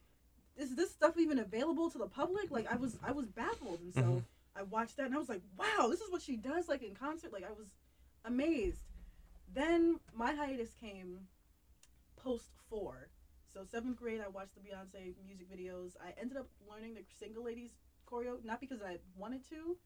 "Is 0.58 0.76
this 0.76 0.90
stuff 0.92 1.18
even 1.20 1.38
available 1.40 1.90
to 1.92 1.98
the 2.00 2.08
public?" 2.08 2.50
Like 2.50 2.66
I 2.72 2.78
was 2.78 2.98
I 3.04 3.12
was 3.12 3.28
baffled, 3.28 3.80
and 3.82 3.94
so 3.94 4.02
Mhm. 4.02 4.24
I 4.56 4.64
watched 4.64 4.98
that, 4.98 5.06
and 5.06 5.14
I 5.16 5.20
was 5.20 5.30
like, 5.30 5.44
"Wow, 5.56 5.88
this 5.90 6.02
is 6.02 6.10
what 6.12 6.24
she 6.24 6.36
does 6.36 6.68
like 6.68 6.82
in 6.82 6.96
concert." 6.96 7.32
Like 7.32 7.44
I 7.44 7.52
was 7.52 7.68
amazed. 8.26 8.82
Then 9.54 10.00
my 10.14 10.34
hiatus 10.34 10.74
came 10.74 11.20
post 12.16 12.52
four. 12.70 13.10
So 13.54 13.64
seventh 13.64 13.98
grade, 13.98 14.22
I 14.24 14.30
watched 14.30 14.56
the 14.56 14.62
Beyonce 14.62 15.14
music 15.26 15.48
videos. 15.52 15.96
I 16.02 16.14
ended 16.20 16.38
up 16.38 16.48
learning 16.70 16.96
the 16.96 17.02
single 17.20 17.44
ladies 17.44 17.72
choreo, 18.10 18.44
not 18.44 18.60
because 18.60 18.82
I 18.82 18.98
wanted 19.18 19.48
to, 19.50 19.78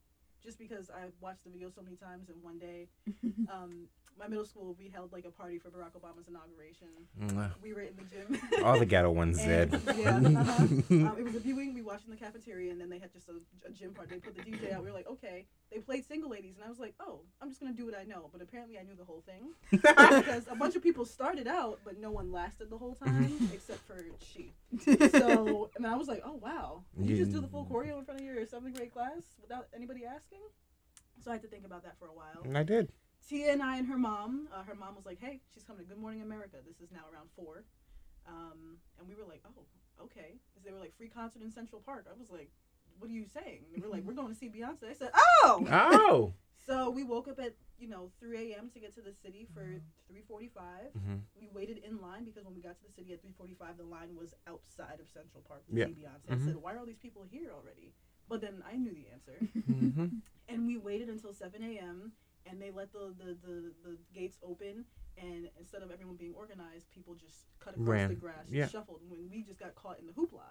just 0.43 0.57
because 0.57 0.89
I 0.89 1.05
watched 1.19 1.43
the 1.43 1.51
video 1.51 1.69
so 1.69 1.81
many 1.81 1.95
times 1.95 2.29
in 2.29 2.35
one 2.41 2.59
day. 2.59 2.89
Um, 3.51 3.87
my 4.19 4.27
middle 4.27 4.45
school, 4.45 4.75
we 4.77 4.87
held 4.87 5.11
like 5.11 5.25
a 5.25 5.31
party 5.31 5.57
for 5.57 5.69
Barack 5.69 5.93
Obama's 5.99 6.27
inauguration. 6.27 6.87
Mwah. 7.19 7.51
We 7.61 7.73
were 7.73 7.81
in 7.81 7.95
the 7.95 8.03
gym. 8.03 8.41
All 8.63 8.77
the 8.77 8.85
ghetto 8.85 9.11
ones 9.11 9.39
And, 9.39 9.71
did. 9.71 9.81
yeah, 9.97 10.17
uh-huh. 10.17 10.63
um, 10.63 11.15
it 11.17 11.23
was 11.23 11.35
a 11.35 11.39
viewing. 11.39 11.73
We 11.73 11.81
watched 11.81 12.05
in 12.05 12.11
the 12.11 12.17
cafeteria, 12.17 12.71
and 12.71 12.79
then 12.79 12.89
they 12.89 12.99
had 12.99 13.11
just 13.11 13.29
a, 13.29 13.33
a 13.67 13.71
gym 13.71 13.93
party. 13.93 14.15
They 14.15 14.19
put 14.19 14.35
the 14.35 14.41
DJ 14.43 14.73
out. 14.73 14.83
We 14.83 14.91
were 14.91 14.95
like, 14.95 15.07
okay. 15.09 15.45
They 15.71 15.79
played 15.79 16.05
single 16.05 16.29
ladies, 16.29 16.55
and 16.57 16.65
I 16.65 16.69
was 16.69 16.79
like, 16.79 16.93
oh, 16.99 17.21
I'm 17.41 17.49
just 17.49 17.61
gonna 17.61 17.73
do 17.73 17.85
what 17.85 17.97
I 17.97 18.03
know. 18.03 18.29
But 18.31 18.41
apparently, 18.41 18.77
I 18.77 18.83
knew 18.83 18.95
the 18.95 19.05
whole 19.05 19.23
thing 19.25 19.53
because 19.71 20.45
a 20.49 20.55
bunch 20.55 20.75
of 20.75 20.83
people 20.83 21.05
started 21.05 21.47
out, 21.47 21.79
but 21.85 21.97
no 21.97 22.11
one 22.11 22.31
lasted 22.31 22.69
the 22.69 22.77
whole 22.77 22.93
time 22.95 23.49
except 23.53 23.79
for 23.87 24.03
she. 24.19 24.53
So, 25.11 25.69
and 25.77 25.87
I 25.87 25.95
was 25.95 26.07
like, 26.07 26.21
oh 26.25 26.33
wow, 26.41 26.83
you 26.99 27.15
just 27.15 27.31
do 27.31 27.39
the 27.39 27.47
full 27.47 27.65
choreo 27.65 27.97
in 27.99 28.05
front 28.05 28.19
of 28.19 28.25
your 28.25 28.45
seventh 28.45 28.75
grade 28.75 28.91
class 28.91 29.23
without 29.41 29.67
anybody 29.75 30.05
asking. 30.05 30.39
So 31.23 31.31
I 31.31 31.35
had 31.35 31.41
to 31.43 31.47
think 31.47 31.65
about 31.65 31.83
that 31.83 31.97
for 31.99 32.07
a 32.07 32.13
while. 32.13 32.41
And 32.43 32.57
I 32.57 32.63
did. 32.63 32.91
Tia 33.27 33.51
and 33.53 33.61
I 33.61 33.77
and 33.77 33.87
her 33.87 33.97
mom, 33.97 34.47
uh, 34.53 34.63
her 34.63 34.75
mom 34.75 34.95
was 34.95 35.05
like, 35.05 35.19
"Hey, 35.19 35.41
she's 35.53 35.63
coming 35.63 35.83
to 35.83 35.87
Good 35.89 35.99
Morning 35.99 36.21
America. 36.21 36.57
This 36.65 36.79
is 36.81 36.91
now 36.91 37.05
around 37.11 37.29
four. 37.35 37.63
Um, 38.25 38.77
and 38.99 39.07
we 39.07 39.15
were 39.15 39.25
like, 39.25 39.41
"Oh, 39.45 39.65
okay." 40.03 40.39
Because 40.49 40.63
they 40.63 40.71
were 40.71 40.79
like, 40.79 40.95
"Free 40.97 41.07
concert 41.09 41.41
in 41.41 41.51
Central 41.51 41.81
Park." 41.81 42.07
I 42.09 42.17
was 42.19 42.29
like, 42.29 42.51
"What 42.99 43.09
are 43.09 43.13
you 43.13 43.25
saying?" 43.25 43.63
And 43.65 43.73
they 43.73 43.79
were 43.79 43.87
like, 43.87 44.03
"We're 44.03 44.13
going 44.13 44.29
to 44.33 44.35
see 44.35 44.49
Beyonce." 44.49 44.89
I 44.89 44.93
said, 44.93 45.11
"Oh!" 45.13 45.67
Oh. 45.69 46.33
So 46.63 46.91
we 46.91 47.03
woke 47.03 47.27
up 47.27 47.39
at 47.39 47.55
you 47.79 47.87
know 47.87 48.11
3 48.19 48.53
a.m. 48.53 48.69
to 48.69 48.79
get 48.79 48.93
to 48.93 49.01
the 49.01 49.11
city 49.11 49.47
for 49.51 49.81
3:45. 50.07 50.93
Mhm. 50.95 51.21
We 51.39 51.47
waited 51.47 51.79
in 51.79 51.99
line 51.99 52.23
because 52.23 52.45
when 52.45 52.53
we 52.53 52.61
got 52.61 52.77
to 52.77 52.83
the 52.83 52.91
city 52.91 53.13
at 53.13 53.21
3:45, 53.23 53.77
the 53.77 53.83
line 53.83 54.15
was 54.15 54.35
outside 54.45 54.99
of 54.99 55.09
Central 55.09 55.41
Park 55.41 55.65
to 55.67 55.75
Yeah. 55.75 55.85
see 55.87 55.93
Beyonce. 55.93 56.29
I 56.29 56.35
Mhm. 56.35 56.45
said, 56.45 56.55
"Why 56.57 56.75
are 56.75 56.77
all 56.79 56.85
these 56.85 56.99
people 56.99 57.23
here 57.23 57.51
already?" 57.51 57.93
But 58.29 58.41
then 58.41 58.63
I 58.63 58.75
knew 58.77 58.93
the 58.93 59.07
answer 59.09 59.39
Mhm. 59.57 60.21
and 60.47 60.67
we 60.67 60.77
waited 60.77 61.09
until 61.09 61.33
7 61.33 61.63
a.m. 61.63 62.13
and 62.49 62.61
they 62.61 62.71
let 62.71 62.91
the, 62.93 63.13
the, 63.17 63.37
the, 63.45 63.71
the 63.83 63.97
gates 64.13 64.37
open 64.43 64.85
and 65.17 65.49
instead 65.59 65.81
of 65.83 65.91
everyone 65.91 66.15
being 66.15 66.33
organized 66.35 66.89
people 66.91 67.13
just 67.15 67.45
cut 67.59 67.73
across 67.73 67.87
Ran. 67.87 68.09
the 68.09 68.15
grass 68.15 68.45
and 68.47 68.55
Yeah. 68.55 68.67
shuffled 68.67 69.01
when 69.07 69.29
we 69.29 69.41
just 69.43 69.59
got 69.59 69.75
caught 69.75 69.99
in 69.99 70.07
the 70.07 70.13
hoopla. 70.13 70.41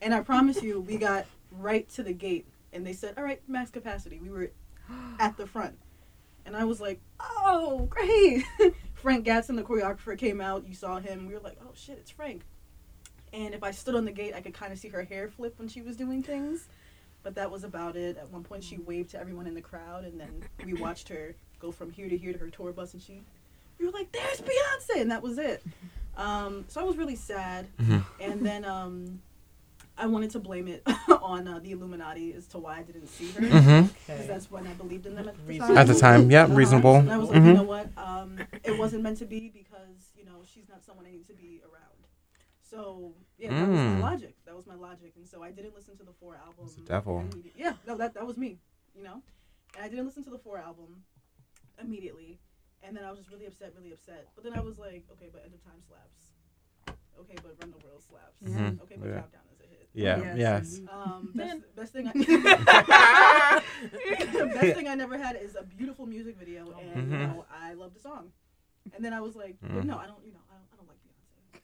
And 0.00 0.14
i 0.14 0.20
promise 0.20 0.62
you 0.62 0.80
we 0.80 0.96
got 0.96 1.26
right 1.50 1.88
to 1.90 2.02
the 2.02 2.12
gate 2.12 2.46
and 2.72 2.86
they 2.86 2.92
said 2.92 3.14
all 3.16 3.24
right 3.24 3.40
max 3.48 3.70
capacity. 3.70 4.18
We 4.20 4.30
were 4.30 4.50
at 5.18 5.36
the 5.36 5.46
front. 5.46 5.78
And 6.44 6.56
i 6.56 6.64
was 6.64 6.80
like 6.80 7.00
oh 7.20 7.86
great. 7.90 8.44
Frank 8.94 9.26
gatson 9.26 9.56
the 9.56 9.62
choreographer 9.62 10.16
came 10.16 10.40
out. 10.40 10.66
You 10.66 10.74
saw 10.74 10.98
him. 11.00 11.26
We 11.26 11.34
were 11.34 11.40
like 11.40 11.58
oh 11.62 11.72
shit 11.74 11.98
it's 11.98 12.10
frank. 12.10 12.42
And 13.32 13.54
if 13.54 13.62
i 13.62 13.70
stood 13.70 13.94
on 13.96 14.04
the 14.04 14.12
gate 14.12 14.34
i 14.34 14.40
could 14.40 14.54
kind 14.54 14.72
of 14.72 14.78
see 14.78 14.88
her 14.88 15.02
hair 15.02 15.28
flip 15.28 15.58
when 15.58 15.68
she 15.68 15.82
was 15.82 15.96
doing 15.96 16.22
things 16.22 16.68
but 17.26 17.34
that 17.34 17.50
was 17.50 17.64
about 17.64 17.96
it. 17.96 18.16
At 18.16 18.30
one 18.30 18.44
point, 18.44 18.62
she 18.62 18.78
waved 18.78 19.10
to 19.10 19.18
everyone 19.18 19.48
in 19.48 19.54
the 19.56 19.60
crowd, 19.60 20.04
and 20.04 20.20
then 20.20 20.30
we 20.64 20.74
watched 20.74 21.08
her 21.08 21.34
go 21.58 21.72
from 21.72 21.90
here 21.90 22.08
to 22.08 22.16
here 22.16 22.32
to 22.32 22.38
her 22.38 22.50
tour 22.50 22.70
bus, 22.70 22.92
and 22.94 23.02
she, 23.02 23.20
we 23.80 23.86
were 23.86 23.90
like, 23.90 24.12
"There's 24.12 24.40
Beyonce," 24.40 25.00
and 25.00 25.10
that 25.10 25.22
was 25.22 25.36
it. 25.36 25.62
Um, 26.16 26.64
so 26.68 26.80
I 26.80 26.84
was 26.84 26.96
really 26.96 27.14
sad, 27.16 27.66
Mhm. 27.78 28.02
and 28.22 28.40
then 28.46 28.64
um, 28.64 29.20
I 29.98 30.06
wanted 30.06 30.30
to 30.30 30.38
blame 30.38 30.66
it 30.66 30.82
on 31.20 31.46
uh, 31.46 31.58
the 31.58 31.72
Illuminati 31.72 32.32
as 32.32 32.46
to 32.52 32.58
why 32.58 32.78
I 32.78 32.82
didn't 32.84 33.08
see 33.08 33.32
her, 33.32 33.40
Mhm. 33.42 33.90
because 34.06 34.26
that's 34.26 34.50
when 34.50 34.66
I 34.66 34.72
believed 34.72 35.04
in 35.04 35.14
them 35.14 35.28
at 35.28 35.36
the 35.36 35.42
Reason- 35.42 35.66
time. 35.68 35.76
At 35.76 35.88
the 35.88 35.94
time, 35.94 36.30
yeah, 36.30 36.44
Uh-huh. 36.44 36.54
reasonable. 36.54 36.94
And 36.96 37.12
I 37.12 37.18
was 37.18 37.28
like, 37.28 37.42
Mhm. 37.42 37.46
you 37.48 37.52
know 37.52 37.64
what? 37.64 37.90
Um, 37.98 38.38
it 38.64 38.78
wasn't 38.78 39.02
meant 39.02 39.18
to 39.18 39.26
be 39.26 39.50
because 39.50 39.98
you 40.16 40.24
know 40.24 40.38
she's 40.50 40.66
not 40.70 40.82
someone 40.86 41.04
I 41.04 41.10
need 41.10 41.26
to 41.26 41.34
be 41.34 41.60
around. 41.70 41.95
So 42.70 43.14
yeah, 43.38 43.52
that 43.52 43.68
was 43.68 43.78
my 43.78 43.96
Mm. 43.96 44.00
logic. 44.00 44.34
That 44.44 44.56
was 44.56 44.66
my 44.66 44.74
logic, 44.74 45.12
and 45.16 45.26
so 45.26 45.42
I 45.42 45.50
didn't 45.52 45.74
listen 45.74 45.96
to 45.98 46.04
the 46.04 46.12
four 46.12 46.36
album. 46.36 46.68
The 46.74 46.80
devil. 46.82 47.24
Yeah, 47.54 47.74
no, 47.86 47.96
that 47.96 48.12
that 48.14 48.26
was 48.26 48.36
me. 48.36 48.58
You 48.94 49.04
know, 49.04 49.22
and 49.76 49.84
I 49.84 49.88
didn't 49.88 50.04
listen 50.06 50.24
to 50.24 50.30
the 50.30 50.38
four 50.38 50.58
album 50.58 51.04
immediately, 51.80 52.38
and 52.82 52.96
then 52.96 53.04
I 53.04 53.10
was 53.10 53.18
just 53.20 53.30
really 53.30 53.46
upset, 53.46 53.72
really 53.76 53.92
upset. 53.92 54.28
But 54.34 54.42
then 54.44 54.54
I 54.54 54.60
was 54.60 54.78
like, 54.78 55.04
okay, 55.12 55.28
but 55.32 55.44
End 55.44 55.54
of 55.54 55.62
Time 55.62 55.80
slaps. 55.86 56.32
Okay, 57.20 57.36
but 57.42 57.56
Run 57.62 57.70
the 57.70 57.78
World 57.86 58.02
slaps. 58.02 58.40
Mhm. 58.42 58.80
Okay, 58.82 58.96
but 58.98 59.08
Yeah. 59.08 59.20
Countdown 59.20 59.42
is 59.54 59.60
a 59.60 59.66
hit. 59.66 59.88
Yeah. 59.94 60.18
Yes, 60.18 60.36
Yes. 60.38 60.80
Um, 60.92 61.32
best, 61.34 61.74
best 61.76 61.92
thing 61.92 62.06
I 62.08 62.12
the 62.12 62.16
best 64.54 64.74
thing 64.76 64.88
I 64.88 64.94
never 64.94 65.16
had 65.18 65.36
is 65.36 65.54
a 65.56 65.62
beautiful 65.62 66.06
music 66.06 66.36
video, 66.36 66.72
and 66.78 67.10
you 67.10 67.16
Mhm. 67.16 67.26
know 67.28 67.46
I 67.50 67.74
love 67.74 67.94
the 67.94 68.00
song. 68.00 68.32
And 68.94 69.04
then 69.04 69.12
I 69.12 69.20
was 69.20 69.34
like, 69.36 69.56
but 69.60 69.70
Mm. 69.82 69.86
no, 69.86 69.98
I 69.98 70.06
don't. 70.06 70.24
You 70.24 70.32
know, 70.32 70.42
I 70.50 70.54
don't, 70.54 70.68
I 70.72 70.76
don't 70.76 70.88
like 70.88 70.98
Beyonce. 71.04 71.36
And 71.54 71.60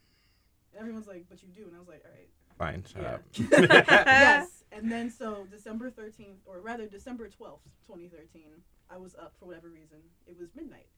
everyone's 0.79 1.07
like, 1.07 1.27
but 1.29 1.43
you 1.43 1.49
do, 1.49 1.65
and 1.67 1.75
I 1.77 1.79
was 1.79 1.89
like, 1.89 2.03
all 2.05 2.11
right, 2.11 2.29
Fine. 2.59 2.85
Shut 2.85 3.03
Yeah. 3.03 3.15
up. 3.15 3.23
yes. 4.07 4.65
And 4.73 4.91
then 4.91 5.11
so 5.11 5.47
December 5.51 5.91
thirteenth, 5.91 6.41
or 6.47 6.61
rather 6.61 6.87
December 6.87 7.29
twelfth, 7.29 7.69
twenty 7.87 8.09
thirteen, 8.09 8.63
I 8.91 8.97
was 8.99 9.15
up 9.15 9.35
for 9.39 9.47
whatever 9.47 9.69
reason. 9.69 9.99
It 10.27 10.39
was 10.39 10.55
midnight, 10.55 10.89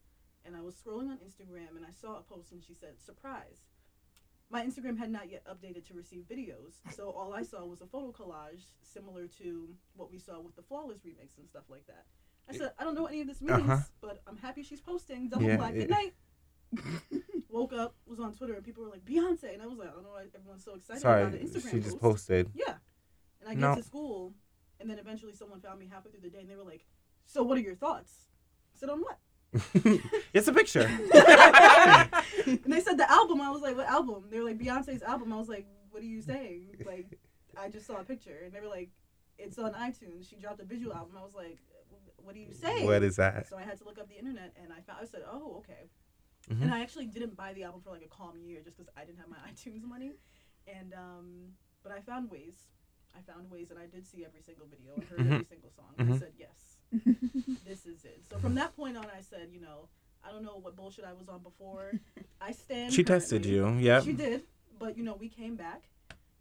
and 0.45 0.55
I 0.55 0.61
was 0.61 0.75
scrolling 0.75 1.09
on 1.09 1.17
Instagram, 1.17 1.75
and 1.75 1.85
I 1.85 1.91
saw 1.99 2.17
a 2.19 2.21
post, 2.21 2.51
and 2.51 2.63
she 2.63 2.73
said, 2.73 2.99
"Surprise." 3.05 3.61
My 4.51 4.63
Instagram 4.63 4.97
had 4.99 5.09
not 5.11 5.31
yet 5.31 5.43
updated 5.47 5.87
to 5.87 5.93
receive 5.95 6.25
videos, 6.31 6.75
so 6.95 7.09
all 7.09 7.33
I 7.33 7.41
saw 7.41 7.65
was 7.65 7.81
a 7.81 7.87
photo 7.87 8.11
collage 8.11 8.65
similar 8.83 9.25
to 9.39 9.67
what 9.95 10.11
we 10.11 10.19
saw 10.19 10.39
with 10.39 10.55
the 10.55 10.61
Flawless 10.61 10.99
remix 10.99 11.37
and 11.39 11.47
stuff 11.49 11.63
like 11.67 11.87
that. 11.87 12.05
I 12.47 12.55
said, 12.55 12.71
I 12.77 12.83
don't 12.83 12.93
know 12.93 13.01
what 13.01 13.11
any 13.11 13.21
of 13.21 13.27
this 13.27 13.41
means, 13.41 13.59
Uh-huh. 13.59 13.77
but 14.01 14.21
I'm 14.27 14.37
happy 14.37 14.61
she's 14.61 14.79
posting 14.81 15.29
Double 15.29 15.45
Yeah, 15.47 15.57
Black 15.57 15.73
yeah. 15.73 15.81
at 15.83 15.89
night. 15.89 16.13
Woke 17.55 17.71
up, 17.71 17.95
was 18.05 18.19
on 18.19 18.33
Twitter, 18.33 18.53
and 18.53 18.63
people 18.65 18.83
were 18.83 18.89
like, 18.89 19.05
Beyonce. 19.05 19.53
And 19.53 19.61
I 19.61 19.65
was 19.65 19.77
like, 19.77 19.87
I 19.87 19.91
don't 19.93 20.03
know 20.03 20.09
why 20.09 20.25
everyone's 20.35 20.65
so 20.65 20.75
excited 20.75 21.01
Sorry, 21.01 21.21
about 21.23 21.35
an 21.35 21.47
Instagram 21.47 21.71
she 21.71 21.79
just 21.79 21.99
post. 22.01 22.27
posted. 22.27 22.51
Yeah. 22.53 22.73
And 23.39 23.49
I 23.49 23.53
get 23.53 23.61
No. 23.61 23.75
to 23.75 23.83
school, 23.83 24.33
and 24.81 24.89
then 24.89 24.99
eventually 24.99 25.31
someone 25.33 25.61
found 25.61 25.79
me 25.79 25.87
halfway 25.89 26.11
through 26.11 26.19
the 26.19 26.29
day, 26.29 26.39
and 26.41 26.49
they 26.49 26.57
were 26.57 26.63
like, 26.63 26.85
So 27.25 27.43
what 27.43 27.57
are 27.57 27.61
your 27.61 27.75
thoughts? 27.75 28.11
I 28.75 28.79
said, 28.79 28.89
On 28.89 28.99
what? 28.99 29.19
it's 30.33 30.49
a 30.49 30.53
picture. 30.53 30.81
and 31.15 32.73
they 32.73 32.81
said 32.81 32.97
the 32.97 33.09
album. 33.09 33.39
I 33.39 33.49
was 33.49 33.61
like, 33.61 33.77
what 33.77 33.87
album? 33.87 34.25
They 34.29 34.39
were 34.39 34.45
like 34.49 34.57
Beyonce's 34.57 35.01
album. 35.01 35.31
I 35.31 35.37
was 35.37 35.47
like, 35.47 35.65
what 35.91 36.03
are 36.03 36.05
you 36.05 36.21
saying? 36.21 36.83
Like, 36.85 37.17
I 37.57 37.69
just 37.69 37.87
saw 37.87 38.01
a 38.01 38.03
picture, 38.03 38.41
and 38.43 38.51
they 38.53 38.59
were 38.59 38.67
like, 38.67 38.89
it's 39.37 39.57
on 39.57 39.71
iTunes. 39.75 40.29
She 40.29 40.35
dropped 40.35 40.59
a 40.59 40.65
visual 40.65 40.93
album. 40.93 41.13
I 41.17 41.23
was 41.23 41.35
like, 41.35 41.57
what 42.17 42.35
are 42.35 42.39
you 42.39 42.53
saying? 42.53 42.85
What 42.85 43.01
is 43.01 43.15
that? 43.15 43.47
So 43.47 43.55
I 43.55 43.61
had 43.61 43.77
to 43.77 43.85
look 43.85 43.97
up 43.97 44.09
the 44.09 44.17
internet, 44.17 44.53
and 44.61 44.73
I 44.73 44.81
found. 44.81 44.99
I 45.01 45.05
said, 45.05 45.21
oh, 45.31 45.57
okay. 45.59 45.87
Mhm. 46.49 46.61
And 46.61 46.73
I 46.73 46.81
actually 46.81 47.07
didn't 47.07 47.35
buy 47.35 47.53
the 47.53 47.63
album 47.63 47.81
for 47.81 47.89
like 47.91 48.03
a 48.03 48.07
calm 48.07 48.39
year, 48.39 48.61
just 48.63 48.77
because 48.77 48.91
I 48.95 49.03
didn't 49.05 49.19
have 49.19 49.29
my 49.29 49.37
iTunes 49.51 49.83
money. 49.83 50.13
And 50.67 50.93
um, 50.93 51.53
but 51.83 51.91
I 51.91 51.99
found 52.01 52.29
ways. 52.31 52.55
I 53.17 53.21
found 53.31 53.49
ways, 53.49 53.71
and 53.71 53.79
I 53.79 53.85
did 53.87 54.05
see 54.05 54.25
every 54.25 54.41
single 54.41 54.65
video 54.67 54.95
and 54.95 55.05
heard 55.05 55.19
Mhm. 55.21 55.31
every 55.33 55.45
single 55.45 55.71
song. 55.71 55.93
And 55.97 56.13
I 56.13 56.17
said, 56.17 56.33
yes, 56.37 56.77
this 57.65 57.85
is 57.85 58.03
it. 58.03 58.23
So 58.29 58.37
from 58.39 58.55
that 58.55 58.75
point 58.75 58.97
on, 58.97 59.05
I 59.05 59.21
said, 59.21 59.49
you 59.53 59.61
know, 59.61 59.87
I 60.23 60.31
don't 60.31 60.43
know 60.43 60.57
what 60.57 60.75
bullshit 60.75 61.05
I 61.05 61.13
was 61.13 61.29
on 61.29 61.41
before. 61.41 61.93
I 62.41 62.51
stand. 62.51 62.93
She 62.93 63.03
tested 63.03 63.45
you. 63.45 63.69
yeah. 63.77 64.01
She 64.01 64.11
did, 64.13 64.43
but 64.77 64.97
you 64.97 65.03
know, 65.03 65.15
we 65.15 65.29
came 65.29 65.55
back, 65.55 65.83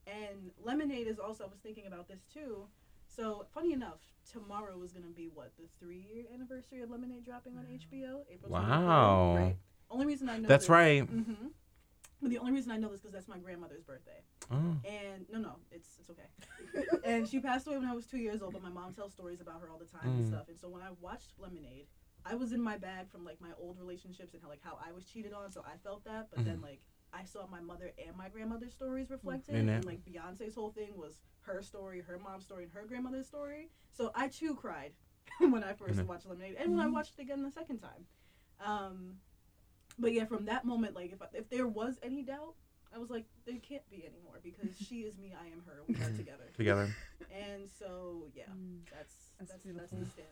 and 0.07 0.51
Lemonade 0.63 1.07
is 1.07 1.19
also. 1.19 1.45
I 1.45 1.47
was 1.49 1.59
thinking 1.61 1.87
about 1.87 2.09
this 2.09 2.25
too. 2.33 2.67
So 3.07 3.47
funny 3.55 3.73
enough, 3.73 4.01
tomorrow 4.33 4.83
is 4.83 4.93
gonna 4.93 5.07
be 5.15 5.29
what 5.29 5.53
the 5.57 5.65
three-year 5.79 6.25
anniversary 6.35 6.81
of 6.83 6.91
Lemonade 6.91 7.25
dropping 7.25 7.57
on 7.57 7.67
HBO. 7.67 8.25
April 8.29 8.51
23rd, 8.51 8.51
Wow. 8.51 9.37
Right. 9.37 9.57
Only 9.95 10.07
reason 10.07 10.29
I 10.29 10.39
know. 10.39 10.49
That's 10.49 10.65
this, 10.65 10.71
right. 10.71 11.03
Mm-hmm. 11.03 11.47
But 12.21 12.31
the 12.31 12.39
only 12.39 12.53
reason 12.53 12.73
I 12.73 12.79
know 12.79 12.89
this 12.91 13.01
because 13.01 13.13
that's 13.13 13.29
my 13.29 13.39
grandmother's 13.39 13.83
birthday. 13.85 14.23
Oh. 14.51 14.77
And 14.85 15.27
no, 15.31 15.39
no, 15.39 15.57
it's 15.71 15.89
it's 16.01 16.11
okay. 16.11 16.29
and 17.05 17.29
she 17.29 17.39
passed 17.39 17.67
away 17.67 17.77
when 17.79 17.87
I 17.89 17.95
was 17.95 18.07
two 18.07 18.19
years 18.19 18.43
old, 18.43 18.55
but 18.55 18.63
my 18.63 18.71
mom 18.71 18.93
tells 18.95 19.13
stories 19.13 19.41
about 19.41 19.61
her 19.61 19.71
all 19.71 19.79
the 19.79 19.85
time 19.85 20.11
and 20.17 20.25
Mm. 20.25 20.29
stuff. 20.29 20.49
And 20.49 20.59
so 20.59 20.69
when 20.69 20.83
I 20.83 20.89
watched 21.01 21.33
Lemonade, 21.39 21.87
I 22.25 22.35
was 22.35 22.53
in 22.53 22.61
my 22.63 22.77
bag 22.79 23.11
from 23.11 23.25
like 23.25 23.41
my 23.41 23.51
old 23.59 23.79
relationships 23.79 24.33
and 24.35 24.43
how 24.43 24.49
like 24.49 24.63
how 24.63 24.79
I 24.85 24.91
was 24.93 25.05
cheated 25.05 25.33
on, 25.33 25.53
so 25.53 25.63
I 25.67 25.77
felt 25.85 26.05
that. 26.07 26.29
But 26.35 26.45
then 26.45 26.61
like 26.61 26.81
I 27.13 27.25
saw 27.25 27.47
my 27.47 27.61
mother 27.61 27.93
and 28.05 28.17
my 28.17 28.29
grandmother's 28.31 28.73
stories 28.73 29.11
reflected, 29.11 29.55
it. 29.55 29.69
and 29.69 29.85
like 29.85 30.01
Beyonce's 30.05 30.55
whole 30.55 30.71
thing 30.71 30.97
was 30.97 31.21
her 31.43 31.63
story, 31.63 32.01
her 32.01 32.19
mom's 32.19 32.45
story, 32.45 32.65
and 32.65 32.73
her 32.73 32.85
grandmother's 32.89 33.27
story. 33.29 33.69
So 33.93 34.11
I 34.15 34.29
too 34.29 34.55
cried 34.57 34.93
when 35.39 35.63
I 35.63 35.75
1st 35.75 36.01
Mhm. 36.01 36.07
watched 36.07 36.27
Lemonade, 36.27 36.57
and 36.59 36.71
when 36.73 36.81
I 36.81 36.89
watched 36.89 37.19
it 37.19 37.23
again 37.23 37.43
the 37.43 37.51
second 37.51 37.79
time. 37.81 38.07
Um, 38.65 39.19
but 39.99 40.13
yeah, 40.13 40.25
from 40.25 40.47
that 40.47 40.65
moment, 40.65 40.95
like 40.95 41.13
if 41.13 41.23
I, 41.23 41.27
if 41.35 41.49
there 41.51 41.67
was 41.69 41.99
any 42.03 42.23
doubt, 42.23 42.55
I 42.95 42.99
was 42.99 43.11
like, 43.11 43.25
there 43.47 43.57
can't 43.57 43.89
be 43.91 44.05
anymore 44.07 44.41
because 44.43 44.71
she 44.79 45.01
is 45.01 45.19
me, 45.19 45.35
I 45.39 45.47
am 45.47 45.63
her. 45.67 45.83
We 45.87 45.95
are 45.95 45.99
mm-hmm. 45.99 46.17
together. 46.17 46.45
Together. 46.57 46.95
And 47.35 47.69
so 47.69 48.27
yeah, 48.33 48.45
mm. 48.45 48.79
that's 48.97 49.13
That's 49.41 49.51
that's 49.51 49.65
that's, 49.65 49.91
the 49.91 50.07
stand. 50.07 50.29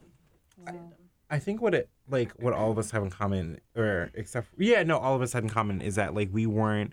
Wow. 0.57 0.67
Stand 0.69 0.93
I 1.33 1.39
think 1.41 1.61
what 1.61 1.75
it 1.75 1.89
like 2.09 2.31
what 2.33 2.53
all 2.53 2.71
of 2.71 2.79
us 2.79 2.93
have 2.93 3.03
in 3.03 3.11
common, 3.11 3.59
or 3.75 4.11
except 4.15 4.49
yeah, 4.57 4.85
no, 4.85 4.99
all 4.99 5.17
of 5.17 5.23
us 5.23 5.33
had 5.33 5.43
in 5.43 5.49
common 5.49 5.81
is 5.81 5.97
that 5.97 6.15
like 6.15 6.29
we 6.31 6.47
weren't 6.47 6.93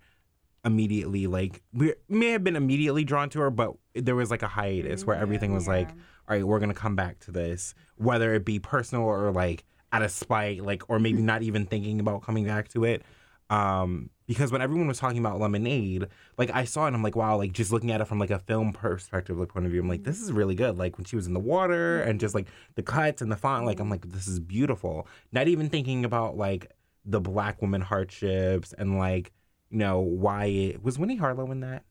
immediately 0.65 1.27
like 1.27 1.61
we 1.73 1.93
may 2.07 2.31
have 2.31 2.43
been 2.43 2.55
immediately 2.55 3.03
drawn 3.03 3.29
to 3.29 3.39
her, 3.41 3.51
but 3.51 3.73
there 3.93 4.15
was 4.15 4.31
like 4.31 4.41
a 4.41 4.47
hiatus 4.47 5.05
where 5.05 5.15
everything 5.15 5.53
was 5.53 5.67
like, 5.67 5.89
all 5.89 5.95
right, 6.29 6.43
we're 6.43 6.59
gonna 6.59 6.73
come 6.73 6.95
back 6.95 7.19
to 7.19 7.31
this, 7.31 7.75
whether 7.97 8.33
it 8.33 8.45
be 8.45 8.59
personal 8.59 9.03
or 9.03 9.31
like 9.31 9.65
out 9.91 10.01
of 10.01 10.11
spite, 10.11 10.63
like 10.63 10.83
or 10.89 10.99
maybe 10.99 11.21
not 11.21 11.41
even 11.43 11.65
thinking 11.65 11.99
about 11.99 12.23
coming 12.23 12.45
back 12.45 12.69
to 12.69 12.83
it. 12.85 13.03
Um, 13.49 14.11
because 14.27 14.51
when 14.51 14.61
everyone 14.61 14.87
was 14.87 14.99
talking 14.99 15.17
about 15.17 15.39
Lemonade, 15.39 16.05
like 16.37 16.51
I 16.53 16.63
saw 16.63 16.83
it, 16.83 16.87
and 16.87 16.95
I'm 16.95 17.01
like, 17.01 17.15
wow, 17.15 17.35
like 17.37 17.51
just 17.51 17.71
looking 17.71 17.91
at 17.91 17.99
it 17.99 18.05
from 18.05 18.19
like 18.19 18.29
a 18.29 18.37
film 18.37 18.73
perspective, 18.73 19.39
like 19.39 19.49
point 19.49 19.65
of 19.65 19.71
view, 19.71 19.81
I'm 19.81 19.89
like, 19.89 20.03
this 20.03 20.21
is 20.21 20.31
really 20.31 20.53
good. 20.53 20.77
Like 20.77 20.97
when 20.97 21.05
she 21.05 21.15
was 21.15 21.25
in 21.25 21.33
the 21.33 21.39
water 21.39 22.01
and 22.01 22.19
just 22.19 22.35
like 22.35 22.47
the 22.75 22.83
cuts 22.83 23.23
and 23.23 23.31
the 23.31 23.35
font, 23.35 23.65
like 23.65 23.79
I'm 23.79 23.89
like, 23.89 24.11
this 24.11 24.27
is 24.27 24.39
beautiful. 24.39 25.07
Not 25.31 25.47
even 25.47 25.67
thinking 25.67 26.05
about 26.05 26.37
like 26.37 26.71
the 27.05 27.19
black 27.19 27.59
woman 27.59 27.81
hardships 27.81 28.71
and 28.73 28.99
like, 28.99 29.31
you 29.71 29.79
know, 29.79 29.99
why 29.99 30.45
it 30.45 30.83
was 30.83 30.99
Winnie 30.99 31.15
Harlow 31.15 31.49
in 31.51 31.61
that. 31.61 31.83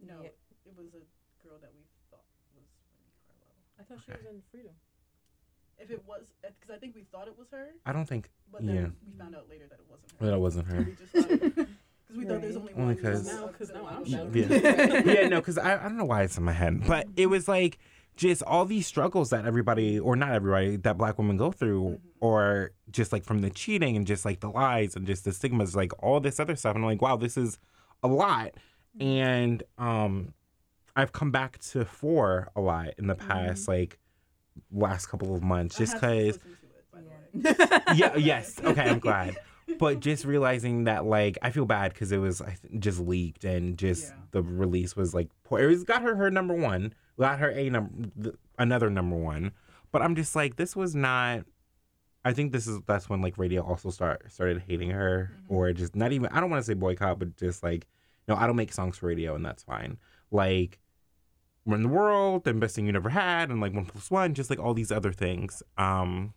No, 0.00 0.22
it 0.22 0.34
was 0.78 0.86
a 0.94 1.46
girl 1.46 1.58
that 1.60 1.72
we 1.76 1.84
thought 2.10 2.24
was 2.32 2.48
Winnie 2.54 3.12
Harlow. 3.28 3.52
I 3.78 3.82
thought 3.82 3.98
she 4.06 4.12
was 4.12 4.34
in 4.34 4.42
Freedom. 4.50 4.72
If 5.80 5.90
it 5.90 6.02
was, 6.06 6.22
because 6.42 6.74
I 6.74 6.78
think 6.78 6.94
we 6.94 7.02
thought 7.10 7.26
it 7.28 7.38
was 7.38 7.48
her, 7.52 7.68
I 7.86 7.92
don't 7.92 8.06
think 8.06 8.30
but 8.52 8.64
then 8.66 8.74
Yeah. 8.74 8.86
we 9.06 9.18
found 9.18 9.34
out 9.34 9.48
later 9.48 9.64
that 9.68 9.78
it 9.78 9.86
wasn't 9.88 10.12
her. 10.20 10.26
that 10.26 10.38
wasn't 10.38 10.66
her. 10.68 10.78
We 10.84 10.92
just 10.94 11.12
thought 11.12 11.40
because 11.56 11.66
we 12.16 12.24
thought 12.24 12.40
there's 12.40 12.56
only 12.56 12.72
Only 12.74 12.94
one. 12.94 12.96
'cause- 13.02 13.30
so 13.30 13.36
Now- 13.36 13.46
we 13.46 13.52
'cause 13.52 13.66
said 13.68 13.76
now 13.76 13.86
I'm 13.88 14.00
was 14.00 14.10
shocked. 14.10 14.34
Yeah. 14.36 15.02
yeah, 15.22 15.28
no, 15.28 15.40
because 15.40 15.58
I, 15.58 15.74
I 15.78 15.82
don't 15.84 15.96
know 15.96 16.04
why 16.04 16.22
it's 16.22 16.36
in 16.36 16.44
my 16.44 16.52
head, 16.52 16.86
but 16.86 17.06
it 17.16 17.26
was 17.26 17.46
like 17.48 17.78
just 18.16 18.42
all 18.42 18.64
these 18.66 18.86
struggles 18.86 19.30
that 19.30 19.46
everybody, 19.46 19.98
or 19.98 20.16
not 20.16 20.32
everybody, 20.32 20.76
that 20.76 20.98
black 20.98 21.16
women 21.18 21.36
go 21.36 21.50
through, 21.52 21.82
mm-hmm. 21.84 22.06
or 22.20 22.72
just 22.90 23.12
like 23.12 23.24
from 23.24 23.40
the 23.40 23.48
cheating 23.50 23.96
and 23.96 24.06
just 24.06 24.24
like 24.24 24.40
the 24.40 24.50
lies 24.50 24.96
and 24.96 25.06
just 25.06 25.24
the 25.24 25.32
stigmas, 25.32 25.74
like 25.76 25.92
all 26.02 26.20
this 26.20 26.38
other 26.40 26.56
stuff. 26.56 26.74
And 26.74 26.84
I'm 26.84 26.90
like, 26.90 27.00
wow, 27.00 27.16
this 27.16 27.36
is 27.36 27.58
a 28.02 28.08
lot. 28.08 28.50
Mm-hmm. 28.98 29.02
And 29.06 29.62
um, 29.78 30.34
I've 30.96 31.12
come 31.12 31.30
back 31.30 31.58
to 31.70 31.84
four 31.84 32.50
a 32.56 32.60
lot 32.60 32.88
in 32.98 33.06
the 33.06 33.14
past, 33.14 33.62
mm-hmm. 33.62 33.70
like 33.70 33.98
last 34.72 35.06
couple 35.06 35.34
of 35.34 35.42
months, 35.42 35.76
just 35.76 35.94
because 35.94 36.38
listen 36.38 36.40
to 36.40 36.48
it, 36.76 36.92
by 36.92 37.00
the 37.00 37.68
way. 37.68 37.94
yeah, 37.96 38.16
yes. 38.16 38.60
Okay, 38.62 38.82
I'm 38.82 38.98
glad. 38.98 39.36
But 39.78 40.00
just 40.00 40.24
realizing 40.24 40.84
that, 40.84 41.04
like, 41.06 41.38
I 41.42 41.50
feel 41.50 41.64
bad 41.64 41.92
because 41.92 42.10
it 42.12 42.18
was 42.18 42.40
I 42.40 42.56
th- 42.60 42.80
just 42.80 42.98
leaked 42.98 43.44
and 43.44 43.78
just 43.78 44.08
Yeah. 44.08 44.14
the 44.32 44.42
release 44.42 44.96
was 44.96 45.14
like, 45.14 45.28
poor. 45.44 45.60
it 45.60 45.66
was 45.66 45.84
got 45.84 46.02
her 46.02 46.16
her 46.16 46.30
number 46.30 46.54
one, 46.54 46.92
got 47.18 47.38
her 47.38 47.50
a 47.50 47.70
number, 47.70 48.32
another 48.58 48.90
number 48.90 49.16
one. 49.16 49.52
But 49.92 50.02
I'm 50.02 50.16
just 50.16 50.34
like, 50.34 50.56
this 50.56 50.74
was 50.74 50.94
not. 50.94 51.44
I 52.24 52.32
think 52.32 52.52
this 52.52 52.66
is 52.66 52.80
that's 52.86 53.08
when 53.08 53.22
like 53.22 53.38
radio 53.38 53.62
also 53.62 53.90
start 53.90 54.30
started 54.30 54.62
hating 54.66 54.90
her 54.90 55.30
mm-hmm. 55.32 55.54
or 55.54 55.72
just 55.72 55.94
not 55.94 56.12
even. 56.12 56.28
I 56.32 56.40
don't 56.40 56.50
want 56.50 56.60
to 56.62 56.66
say 56.66 56.74
boycott, 56.74 57.18
but 57.18 57.36
just 57.36 57.62
like, 57.62 57.86
no, 58.28 58.34
I 58.34 58.46
don't 58.46 58.56
make 58.56 58.72
songs 58.72 58.98
for 58.98 59.06
radio 59.06 59.34
and 59.36 59.46
that's 59.46 59.62
fine. 59.62 59.98
Like, 60.32 60.79
Run 61.70 61.82
the 61.82 61.88
World, 61.88 62.46
and 62.46 62.60
Best 62.60 62.76
Thing 62.76 62.86
You 62.86 62.92
Never 62.92 63.10
Had, 63.10 63.50
and 63.50 63.60
like 63.60 63.74
One 63.74 63.86
Plus 63.86 64.10
One, 64.10 64.34
just 64.34 64.50
like 64.50 64.58
all 64.58 64.74
these 64.74 64.92
other 64.92 65.12
things. 65.12 65.62
Um, 65.78 66.34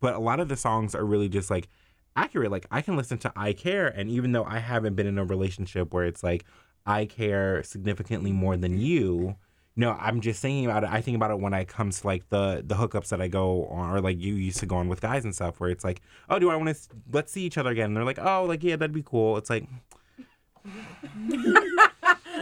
but 0.00 0.14
a 0.14 0.18
lot 0.18 0.40
of 0.40 0.48
the 0.48 0.56
songs 0.56 0.94
are 0.94 1.04
really 1.04 1.28
just 1.28 1.50
like 1.50 1.68
accurate. 2.16 2.50
Like 2.50 2.66
I 2.70 2.82
can 2.82 2.96
listen 2.96 3.18
to 3.18 3.32
I 3.36 3.52
Care, 3.52 3.88
and 3.88 4.10
even 4.10 4.32
though 4.32 4.44
I 4.44 4.58
haven't 4.58 4.94
been 4.94 5.06
in 5.06 5.18
a 5.18 5.24
relationship 5.24 5.92
where 5.92 6.04
it's 6.04 6.22
like 6.22 6.44
I 6.86 7.04
care 7.04 7.62
significantly 7.62 8.32
more 8.32 8.56
than 8.56 8.78
you, 8.78 9.36
no, 9.76 9.92
I'm 9.92 10.20
just 10.20 10.42
thinking 10.42 10.64
about 10.64 10.82
it. 10.84 10.90
I 10.90 11.00
think 11.00 11.14
about 11.14 11.30
it 11.30 11.38
when 11.38 11.54
I 11.54 11.64
comes 11.64 12.00
to 12.00 12.06
like 12.06 12.28
the 12.30 12.64
the 12.66 12.74
hookups 12.74 13.08
that 13.10 13.20
I 13.20 13.28
go 13.28 13.66
on, 13.66 13.90
or 13.90 14.00
like 14.00 14.18
you 14.18 14.34
used 14.34 14.58
to 14.58 14.66
go 14.66 14.76
on 14.76 14.88
with 14.88 15.00
guys 15.00 15.24
and 15.24 15.34
stuff, 15.34 15.60
where 15.60 15.70
it's 15.70 15.84
like, 15.84 16.02
oh, 16.28 16.38
do 16.38 16.50
I 16.50 16.56
want 16.56 16.74
to 16.74 16.88
let's 17.12 17.30
see 17.30 17.42
each 17.42 17.58
other 17.58 17.70
again? 17.70 17.86
And 17.86 17.96
they're 17.96 18.04
like, 18.04 18.18
oh, 18.18 18.44
like 18.44 18.64
yeah, 18.64 18.76
that'd 18.76 18.92
be 18.92 19.04
cool. 19.04 19.36
It's 19.36 19.50
like. 19.50 19.66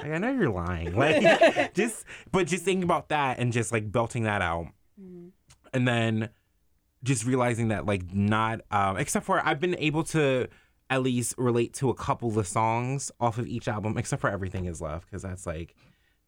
Like, 0.02 0.12
I 0.12 0.18
know 0.18 0.32
you're 0.32 0.50
lying. 0.50 0.94
Like 0.96 1.74
just 1.74 2.04
but 2.32 2.46
just 2.46 2.64
thinking 2.64 2.82
about 2.84 3.08
that 3.10 3.38
and 3.38 3.52
just 3.52 3.72
like 3.72 3.90
belting 3.90 4.24
that 4.24 4.42
out. 4.42 4.66
And 5.72 5.86
then 5.86 6.30
just 7.02 7.24
realizing 7.26 7.68
that 7.68 7.86
like 7.86 8.12
not 8.14 8.60
um 8.70 8.96
except 8.96 9.26
for 9.26 9.40
I've 9.46 9.60
been 9.60 9.76
able 9.78 10.02
to 10.04 10.48
at 10.88 11.02
least 11.02 11.34
relate 11.36 11.74
to 11.74 11.90
a 11.90 11.94
couple 11.94 12.28
of 12.28 12.34
the 12.36 12.44
songs 12.44 13.10
off 13.20 13.38
of 13.38 13.46
each 13.48 13.66
album, 13.68 13.98
except 13.98 14.20
for 14.20 14.30
Everything 14.30 14.66
Is 14.66 14.80
Love, 14.80 15.04
because 15.04 15.22
that's 15.22 15.44
like 15.46 15.74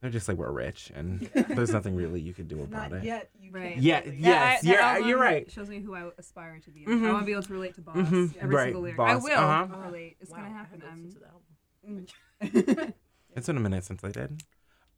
they're 0.01 0.11
just 0.11 0.29
like 0.29 0.37
we're 0.37 0.51
rich 0.53 0.93
and 0.95 1.21
there's 1.49 1.73
nothing 1.73 1.95
really 1.97 2.21
you 2.21 2.33
could 2.35 2.47
do 2.49 2.63
about 2.63 2.91
Not 2.91 2.99
it. 3.01 3.05
yet. 3.05 3.31
You 3.41 3.51
Right. 3.53 3.77
Yeah, 3.79 4.01
really- 4.01 4.17
yeah. 4.19 4.29
Yes, 4.29 4.31
I- 4.31 4.55
that 4.55 4.65
you're- 4.65 4.83
album 4.83 5.09
you're 5.09 5.19
right. 5.19 5.51
Shows 5.51 5.69
me 5.69 5.81
who 5.81 5.95
I 5.95 6.09
aspire 6.19 6.61
to 6.65 6.71
be. 6.71 6.85
Mhm. 6.85 7.07
I 7.09 7.13
want 7.13 7.23
to 7.23 7.27
be 7.27 7.33
able 7.33 7.43
to 7.45 7.53
relate 7.53 7.75
to 7.77 7.81
Boss. 7.81 7.97
Mhm. 7.97 8.37
Every 8.41 8.55
Right, 8.55 8.65
single 8.67 8.83
lyric. 8.83 8.97
Boss, 8.97 9.11
I 9.11 9.17
will 9.17 9.39
uh-huh. 9.39 9.77
relate. 9.87 10.17
It's 10.21 10.31
gonna 10.31 10.51
happen. 10.51 10.83
I'm, 10.91 11.11
to 11.13 11.19
the 11.19 11.27
album. 11.27 12.93
It's 13.39 13.47
been 13.47 13.57
a 13.57 13.61
minute 13.61 13.85
since 13.85 14.03
I 14.03 14.11
did. 14.11 14.43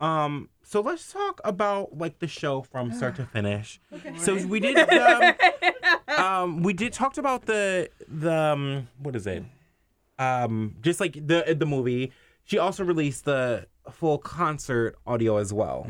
Um, 0.00 0.48
so 0.62 0.80
let's 0.80 1.12
talk 1.12 1.42
about 1.44 1.98
like 1.98 2.18
the 2.20 2.26
show 2.26 2.62
from 2.62 2.90
start 2.98 3.16
to 3.16 3.26
finish. 3.26 3.80
Okay. 3.92 4.16
So 4.16 4.34
we 4.46 4.60
did 4.60 4.78
um, 4.90 5.34
um 6.16 6.62
we 6.62 6.72
did 6.72 6.92
talked 6.92 7.18
about 7.18 7.46
the 7.46 7.90
the 8.08 8.34
um, 8.34 8.88
what 8.98 9.14
is 9.14 9.26
it? 9.26 9.44
Um 10.18 10.76
just 10.80 11.00
like 11.00 11.14
the 11.14 11.54
the 11.56 11.66
movie. 11.66 12.12
She 12.44 12.58
also 12.58 12.82
released 12.82 13.26
the 13.26 13.66
full 13.92 14.18
concert 14.18 14.96
audio 15.06 15.36
as 15.36 15.52
well. 15.52 15.86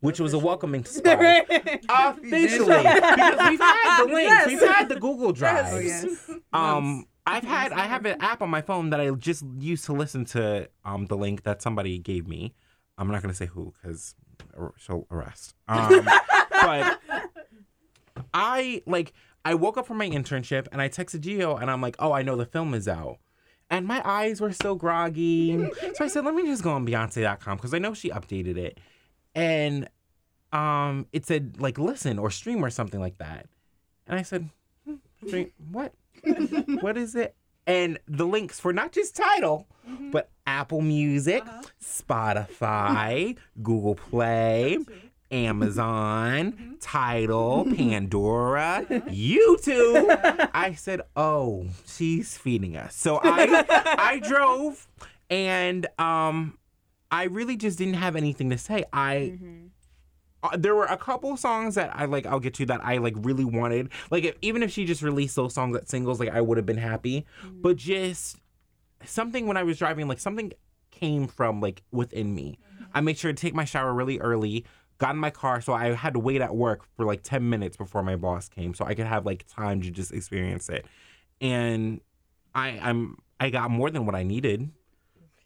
Which 0.00 0.20
was 0.20 0.32
a 0.32 0.38
welcoming 0.38 0.84
spot. 0.84 1.18
Officially. 1.88 2.82
because 2.82 3.48
we've 3.50 3.58
had 3.60 4.04
the 4.04 4.12
links. 4.12 4.46
We've 4.46 4.60
had 4.60 4.88
the 4.88 5.00
Google 5.00 5.32
Drive. 5.32 5.72
Oh 5.72 5.78
yes. 5.78 6.30
Um, 6.52 7.06
I've 7.28 7.44
had 7.44 7.72
I 7.72 7.86
have 7.86 8.06
an 8.06 8.20
app 8.20 8.40
on 8.40 8.48
my 8.48 8.62
phone 8.62 8.90
that 8.90 9.00
I 9.00 9.10
just 9.10 9.44
used 9.58 9.84
to 9.84 9.92
listen 9.92 10.24
to 10.26 10.68
um 10.84 11.06
the 11.06 11.16
link 11.16 11.42
that 11.42 11.60
somebody 11.60 11.98
gave 11.98 12.26
me. 12.26 12.54
I'm 12.96 13.08
not 13.08 13.20
gonna 13.20 13.34
say 13.34 13.46
who 13.46 13.74
because 13.80 14.14
she'll 14.78 15.06
arrest. 15.10 15.54
Um, 15.68 16.08
but 16.50 17.00
I 18.32 18.82
like 18.86 19.12
I 19.44 19.54
woke 19.54 19.76
up 19.76 19.86
from 19.86 19.98
my 19.98 20.08
internship 20.08 20.68
and 20.72 20.80
I 20.80 20.88
texted 20.88 21.20
Gio 21.20 21.60
and 21.60 21.70
I'm 21.70 21.80
like, 21.82 21.96
oh, 21.98 22.12
I 22.12 22.22
know 22.22 22.34
the 22.36 22.46
film 22.46 22.72
is 22.74 22.88
out. 22.88 23.18
And 23.70 23.86
my 23.86 24.00
eyes 24.04 24.40
were 24.40 24.52
so 24.52 24.74
groggy. 24.74 25.68
so 25.94 26.04
I 26.04 26.08
said, 26.08 26.24
let 26.24 26.34
me 26.34 26.46
just 26.46 26.62
go 26.62 26.70
on 26.70 26.86
Beyonce.com 26.86 27.58
because 27.58 27.74
I 27.74 27.78
know 27.78 27.92
she 27.92 28.08
updated 28.08 28.56
it. 28.56 28.78
And 29.34 29.88
um 30.50 31.06
it 31.12 31.26
said 31.26 31.60
like 31.60 31.78
listen 31.78 32.18
or 32.18 32.30
stream 32.30 32.64
or 32.64 32.70
something 32.70 33.00
like 33.00 33.18
that. 33.18 33.46
And 34.06 34.18
I 34.18 34.22
said, 34.22 34.48
hmm, 34.86 34.94
stream 35.26 35.52
what? 35.70 35.92
what 36.80 36.96
is 36.96 37.14
it? 37.14 37.34
And 37.66 37.98
the 38.06 38.26
links 38.26 38.58
for 38.58 38.72
not 38.72 38.92
just 38.92 39.14
Tidal, 39.16 39.66
but 40.10 40.30
Apple 40.46 40.80
Music, 40.80 41.42
Uh-huh. 41.46 41.62
Spotify, 41.82 43.36
Google 43.62 43.94
Play, 43.94 44.78
Amazon, 45.30 46.76
Tidal, 46.80 47.64
Pandora, 47.76 48.84
YouTube. 48.88 50.50
I 50.54 50.74
said, 50.74 51.02
"Oh, 51.16 51.66
she's 51.86 52.36
feeding 52.38 52.76
us." 52.76 52.94
So 52.94 53.20
I 53.22 53.64
I 53.98 54.18
drove 54.20 54.86
and 55.28 55.86
um 55.98 56.56
I 57.10 57.24
really 57.24 57.56
just 57.56 57.78
didn't 57.78 57.94
have 57.94 58.16
anything 58.16 58.50
to 58.50 58.58
say. 58.58 58.84
I 58.92 59.38
uh, 60.42 60.56
there 60.56 60.74
were 60.74 60.84
a 60.84 60.96
couple 60.96 61.36
songs 61.36 61.74
that 61.74 61.90
I 61.94 62.04
like. 62.04 62.26
I'll 62.26 62.40
get 62.40 62.54
to 62.54 62.66
that 62.66 62.80
I 62.84 62.98
like 62.98 63.14
really 63.18 63.44
wanted. 63.44 63.90
Like 64.10 64.24
if, 64.24 64.36
even 64.42 64.62
if 64.62 64.70
she 64.70 64.84
just 64.84 65.02
released 65.02 65.36
those 65.36 65.54
songs 65.54 65.76
at 65.76 65.88
singles, 65.88 66.20
like 66.20 66.30
I 66.30 66.40
would 66.40 66.56
have 66.56 66.66
been 66.66 66.78
happy. 66.78 67.26
But 67.62 67.76
just 67.76 68.36
something 69.04 69.46
when 69.46 69.56
I 69.56 69.62
was 69.62 69.78
driving, 69.78 70.06
like 70.08 70.20
something 70.20 70.52
came 70.90 71.26
from 71.26 71.60
like 71.60 71.82
within 71.90 72.34
me. 72.34 72.58
I 72.94 73.00
made 73.00 73.18
sure 73.18 73.32
to 73.32 73.40
take 73.40 73.54
my 73.54 73.64
shower 73.64 73.92
really 73.92 74.18
early. 74.18 74.64
Got 74.98 75.10
in 75.10 75.18
my 75.18 75.30
car, 75.30 75.60
so 75.60 75.72
I 75.72 75.92
had 75.92 76.14
to 76.14 76.18
wait 76.18 76.40
at 76.40 76.56
work 76.56 76.84
for 76.96 77.04
like 77.04 77.22
ten 77.22 77.48
minutes 77.48 77.76
before 77.76 78.02
my 78.02 78.16
boss 78.16 78.48
came, 78.48 78.74
so 78.74 78.84
I 78.84 78.94
could 78.94 79.06
have 79.06 79.24
like 79.24 79.46
time 79.46 79.80
to 79.82 79.90
just 79.92 80.12
experience 80.12 80.68
it. 80.68 80.86
And 81.40 82.00
I, 82.52 82.70
I'm 82.82 83.18
I 83.38 83.50
got 83.50 83.70
more 83.70 83.90
than 83.90 84.06
what 84.06 84.16
I 84.16 84.24
needed. 84.24 84.70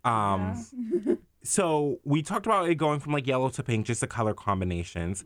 Um, 0.05 0.65
so 1.43 1.99
we 2.05 2.23
talked 2.23 2.47
about 2.47 2.69
it 2.69 2.75
going 2.77 3.01
from 3.01 3.13
like 3.13 3.27
yellow 3.27 3.49
to 3.51 3.63
pink, 3.63 3.87
just 3.87 4.01
the 4.01 4.07
color 4.07 4.35
combinations. 4.35 5.25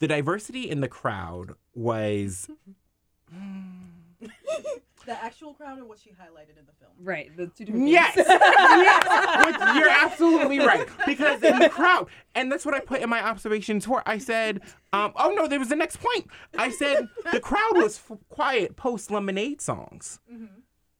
The 0.00 0.06
diversity 0.08 0.70
in 0.70 0.80
the 0.80 0.88
crowd 0.88 1.54
was 1.74 2.48
The 5.06 5.24
actual 5.24 5.54
crowd 5.54 5.78
or 5.78 5.86
what 5.86 5.98
she 5.98 6.10
highlighted 6.10 6.58
in 6.58 6.66
the 6.66 6.72
film? 6.78 6.92
Right, 7.02 7.34
the 7.34 7.46
two 7.46 7.64
different 7.64 7.88
yes, 7.88 8.14
things. 8.14 8.26
yes, 8.28 9.46
Which- 9.46 9.76
you're 9.76 9.88
absolutely 9.88 10.58
right 10.58 10.86
because 11.06 11.42
in 11.42 11.58
the 11.60 11.70
crowd, 11.70 12.08
and 12.34 12.52
that's 12.52 12.66
what 12.66 12.74
I 12.74 12.80
put 12.80 13.00
in 13.00 13.08
my 13.08 13.22
observations 13.24 13.86
for. 13.86 14.02
I 14.04 14.18
said, 14.18 14.60
um, 14.92 15.12
oh 15.16 15.30
no, 15.34 15.46
there 15.48 15.58
was 15.58 15.70
the 15.70 15.76
next 15.76 15.96
point. 15.96 16.26
I 16.58 16.70
said 16.70 17.08
the 17.32 17.40
crowd 17.40 17.72
was 17.76 17.98
f- 18.10 18.18
quiet 18.28 18.76
post 18.76 19.10
Lemonade 19.10 19.62
songs 19.62 20.20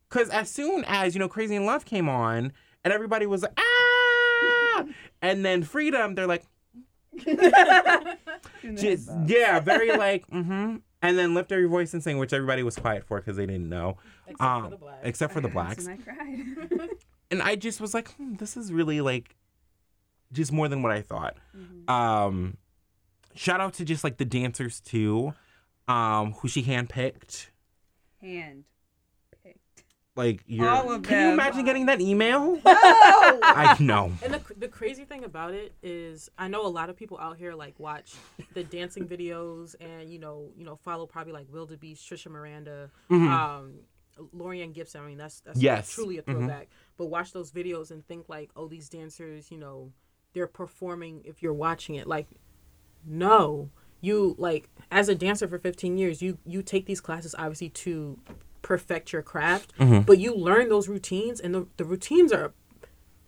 because 0.09 0.31
as 0.31 0.49
soon 0.51 0.85
as 0.87 1.15
you 1.15 1.19
know 1.19 1.29
Crazy 1.29 1.55
in 1.57 1.67
Love 1.67 1.85
came 1.85 2.09
on 2.09 2.53
and 2.85 2.95
everybody 2.95 3.27
was 3.27 3.43
like 3.43 3.53
ah, 3.59 3.98
and 5.23 5.45
then 5.45 5.63
Freedom, 5.63 6.15
they're 6.15 6.27
like. 6.27 6.45
Just 8.75 9.11
yeah, 9.27 9.61
very 9.61 9.93
like 9.97 10.27
mm-hmm. 10.29 10.77
And 11.01 11.17
then 11.19 11.33
lift 11.35 11.53
every 11.53 11.67
voice 11.67 11.95
and 11.95 12.03
sing, 12.03 12.19
which 12.19 12.33
everybody 12.33 12.63
was 12.65 12.77
quiet 12.77 13.05
for 13.05 13.19
because 13.21 13.37
they 13.37 13.47
didn't 13.47 13.69
know, 13.69 13.99
Except 14.27 14.39
for 14.41 14.45
um, 14.45 14.71
the 14.71 14.77
blacks. 14.77 15.01
except 15.05 15.33
for 15.33 15.41
the 15.41 15.49
blacks. 15.49 15.87
And 15.87 16.01
I 16.01 16.77
cried. 16.77 16.91
And 17.31 17.43
I 17.43 17.57
just 17.57 17.79
was 17.79 17.93
like, 17.93 18.11
hmm, 18.15 18.37
this 18.37 18.57
is 18.57 18.73
really 18.73 19.03
like, 19.03 19.37
just 20.33 20.51
more 20.51 20.67
than 20.67 20.83
what 20.83 20.93
I 20.93 21.03
thought. 21.03 21.37
Mhm. 21.55 21.89
Um, 21.91 22.57
shout 23.35 23.61
out 23.61 23.75
to 23.75 23.85
just 23.85 24.03
like 24.03 24.17
the 24.17 24.25
dancers 24.25 24.81
too, 24.81 25.35
um, 25.89 26.33
who 26.33 26.49
she 26.49 26.63
handpicked. 26.63 27.49
Hand 28.23 28.65
picked. 28.65 28.67
Like 30.19 30.43
you're, 30.49 30.69
All 30.69 30.91
of 30.91 31.05
can 31.05 31.21
you 31.29 31.33
imagine 31.33 31.65
getting 31.65 31.87
that 31.87 32.01
email? 32.01 32.61
Oh! 32.67 33.41
I 33.45 33.77
know. 33.79 34.13
And 34.23 34.35
the, 34.35 34.41
the 34.57 34.67
crazy 34.69 35.05
thing 35.05 35.23
about 35.23 35.55
it 35.55 35.75
is, 35.83 36.29
I 36.37 36.49
know 36.49 36.67
a 36.67 36.69
lot 36.69 36.91
of 36.91 36.97
people 36.97 37.19
out 37.21 37.37
here 37.37 37.55
like 37.55 37.79
watch 37.79 38.15
the 38.53 38.65
dancing 38.65 39.07
videos 39.07 39.77
and 39.81 40.11
you 40.11 40.19
know, 40.19 40.51
you 40.57 40.65
know, 40.65 40.75
follow 40.75 41.07
probably 41.07 41.33
like 41.33 41.47
WilldaBeast, 41.53 41.99
Tricia 42.01 42.31
Miranda, 42.33 42.91
Mhm. 43.11 43.29
um, 43.31 43.75
Laurieann 44.37 44.73
Gibson. 44.75 45.03
I 45.03 45.07
mean, 45.07 45.19
that's 45.19 45.39
that's 45.41 45.63
Yes. 45.63 45.89
truly 45.93 46.19
a 46.19 46.23
Mhm. 46.23 46.33
throwback. 46.33 46.69
But 46.97 47.07
watch 47.07 47.33
those 47.33 47.53
videos 47.53 47.93
and 47.93 48.05
think 48.05 48.29
like, 48.29 48.51
oh, 48.57 48.67
these 48.67 48.89
dancers, 48.89 49.53
you 49.53 49.59
know, 49.59 49.93
they're 50.33 50.49
performing. 50.49 51.23
If 51.25 51.45
you're 51.45 51.53
watching 51.55 51.95
it, 51.95 52.09
like, 52.09 52.27
no, 53.07 53.71
you 54.01 54.35
like 54.37 54.69
as 54.91 55.09
a 55.09 55.15
dancer 55.15 55.47
for 55.47 55.59
15 55.61 55.97
years, 55.97 56.21
you 56.23 56.39
you 56.45 56.63
take 56.63 56.87
these 56.87 57.01
classes 57.01 57.37
obviously 57.39 57.69
to 57.71 58.19
perfect 58.73 59.13
your 59.15 59.23
craft, 59.23 59.73
Mhm. 59.79 60.05
but 60.05 60.19
you 60.19 60.35
learn 60.35 60.69
those 60.69 60.89
routines, 60.89 61.41
and 61.41 61.55
the 61.55 61.67
the 61.79 61.85
routines 61.87 62.33
are 62.33 62.53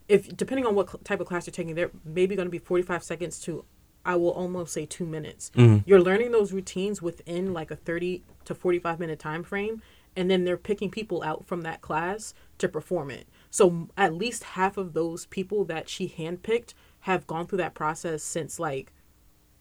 if 0.07 0.37
depending 0.37 0.67
on 0.67 0.75
what 0.75 0.91
cl- 0.91 1.01
type 1.05 1.21
of 1.21 1.27
class 1.27 1.47
you're 1.47 1.53
taking, 1.53 1.75
they're 1.75 1.91
maybe 2.05 2.35
going 2.37 2.47
to 2.47 2.51
be 2.51 2.59
45 2.59 3.03
seconds 3.03 3.41
to 3.41 3.65
I 4.05 4.17
will 4.17 4.31
almost 4.33 4.73
say 4.73 4.85
2 4.87 5.07
minutes. 5.07 5.51
Mhm. 5.55 5.83
You're 5.87 6.01
learning 6.03 6.31
those 6.33 6.53
routines 6.53 7.01
within 7.03 7.53
like 7.53 7.71
a 7.71 7.77
30 7.77 8.23
to 8.47 8.55
45 8.55 8.99
minute 8.99 9.19
time 9.19 9.43
frame 9.43 9.83
and 10.17 10.29
then 10.31 10.45
they're 10.45 10.57
picking 10.71 10.91
people 10.91 11.23
out 11.23 11.47
from 11.47 11.61
that 11.63 11.81
class 11.83 12.35
to 12.59 12.67
perform 12.69 13.11
it. 13.11 13.27
So 13.51 13.89
at 13.97 14.13
least 14.15 14.43
half 14.59 14.77
of 14.77 14.93
those 14.95 15.27
people 15.27 15.65
that 15.67 15.89
she 15.89 16.09
handpicked 16.09 16.75
have 17.01 17.27
gone 17.27 17.47
through 17.47 17.59
that 17.65 17.75
process 17.75 18.23
since 18.23 18.59
like 18.59 18.93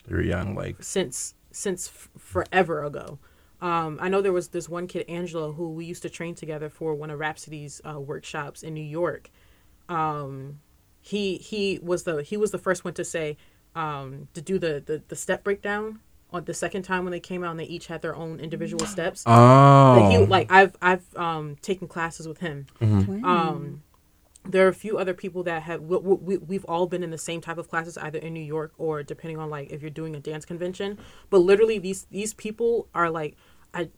You're 0.09 0.23
young, 0.23 0.55
like 0.55 0.81
since 0.83 1.35
since 1.51 1.87
f- 1.87 2.09
forever 2.17 2.83
ago. 2.83 3.19
Um, 3.61 3.97
I 4.01 4.09
know 4.09 4.21
there 4.21 4.31
was 4.31 4.49
this 4.49 4.69
one 4.69 4.87
kid, 4.87 5.05
Angela, 5.09 5.51
who 5.51 5.71
we 5.71 5.85
used 5.85 6.01
to 6.03 6.09
train 6.09 6.35
together 6.35 6.69
for 6.69 6.95
one 6.95 7.09
of 7.09 7.19
Rhapsody's 7.19 7.81
uh, 7.85 7.99
workshops 7.99 8.63
in 8.63 8.73
New 8.73 8.81
York. 8.81 9.29
Um, 9.89 10.59
he 11.01 11.37
he 11.37 11.79
was 11.81 12.03
the 12.03 12.23
he 12.23 12.37
was 12.37 12.51
the 12.51 12.57
first 12.57 12.85
one 12.85 12.93
to 12.95 13.03
say 13.03 13.37
um, 13.75 14.27
to 14.33 14.41
do 14.41 14.59
the, 14.59 14.83
the 14.85 15.01
the 15.07 15.15
step 15.15 15.43
breakdown 15.43 15.99
on 16.31 16.45
the 16.45 16.53
second 16.53 16.83
time 16.83 17.03
when 17.03 17.11
they 17.11 17.19
came 17.19 17.43
out 17.43 17.51
and 17.51 17.59
they 17.59 17.65
each 17.65 17.87
had 17.87 18.01
their 18.01 18.15
own 18.15 18.39
individual 18.39 18.85
steps. 18.85 19.23
oh, 19.25 19.99
Like, 19.99 20.11
he, 20.11 20.25
like 20.25 20.51
I've 20.51 20.75
I've 20.81 21.15
um, 21.17 21.55
taken 21.61 21.87
classes 21.87 22.27
with 22.27 22.39
him. 22.39 22.67
Um, 23.23 23.83
there 24.45 24.65
are 24.65 24.69
a 24.69 24.73
few 24.73 24.97
other 24.97 25.13
people 25.13 25.43
that 25.43 25.63
have 25.63 25.81
we, 25.81 25.97
we, 25.97 26.37
we've 26.37 26.65
all 26.65 26.87
been 26.87 27.03
in 27.03 27.11
the 27.11 27.17
same 27.17 27.41
type 27.41 27.57
of 27.57 27.67
classes 27.67 27.97
either 27.97 28.19
in 28.19 28.33
new 28.33 28.39
york 28.39 28.73
or 28.77 29.03
depending 29.03 29.37
on 29.37 29.49
like 29.49 29.69
if 29.69 29.81
you're 29.81 29.89
doing 29.91 30.15
a 30.15 30.19
dance 30.19 30.45
convention 30.45 30.97
but 31.29 31.39
literally 31.39 31.77
these 31.77 32.05
these 32.09 32.33
people 32.33 32.87
are 32.95 33.09
like 33.09 33.35
i 33.73 33.89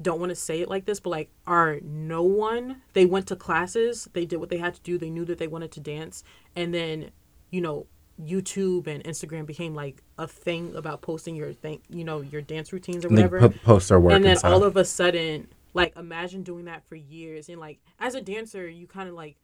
don't 0.00 0.20
want 0.20 0.30
to 0.30 0.36
say 0.36 0.60
it 0.60 0.68
like 0.68 0.84
this 0.84 1.00
but 1.00 1.10
like 1.10 1.30
are 1.46 1.78
no 1.82 2.22
one 2.22 2.82
they 2.92 3.06
went 3.06 3.26
to 3.26 3.36
classes 3.36 4.08
they 4.12 4.26
did 4.26 4.36
what 4.36 4.50
they 4.50 4.58
had 4.58 4.74
to 4.74 4.80
do 4.82 4.98
they 4.98 5.10
knew 5.10 5.24
that 5.24 5.38
they 5.38 5.46
wanted 5.46 5.70
to 5.70 5.80
dance 5.80 6.22
and 6.54 6.74
then 6.74 7.10
you 7.50 7.60
know 7.60 7.86
youtube 8.22 8.86
and 8.86 9.04
instagram 9.04 9.44
became 9.46 9.74
like 9.74 10.02
a 10.18 10.26
thing 10.26 10.74
about 10.74 11.02
posting 11.02 11.36
your 11.36 11.52
thing 11.52 11.80
you 11.88 12.04
know 12.04 12.20
your 12.20 12.40
dance 12.40 12.72
routines 12.72 13.04
or 13.04 13.08
they 13.08 13.16
whatever 13.16 13.40
po- 13.40 13.58
post 13.64 13.88
their 13.88 14.00
work 14.00 14.14
and 14.14 14.24
then 14.24 14.36
stuff. 14.36 14.52
all 14.52 14.64
of 14.64 14.76
a 14.76 14.84
sudden 14.84 15.48
like 15.74 15.94
imagine 15.96 16.42
doing 16.42 16.64
that 16.64 16.86
for 16.86 16.96
years 16.96 17.48
and 17.48 17.60
like 17.60 17.78
as 17.98 18.14
a 18.14 18.20
dancer 18.20 18.66
you 18.66 18.86
kind 18.86 19.08
of 19.08 19.14
like 19.14 19.36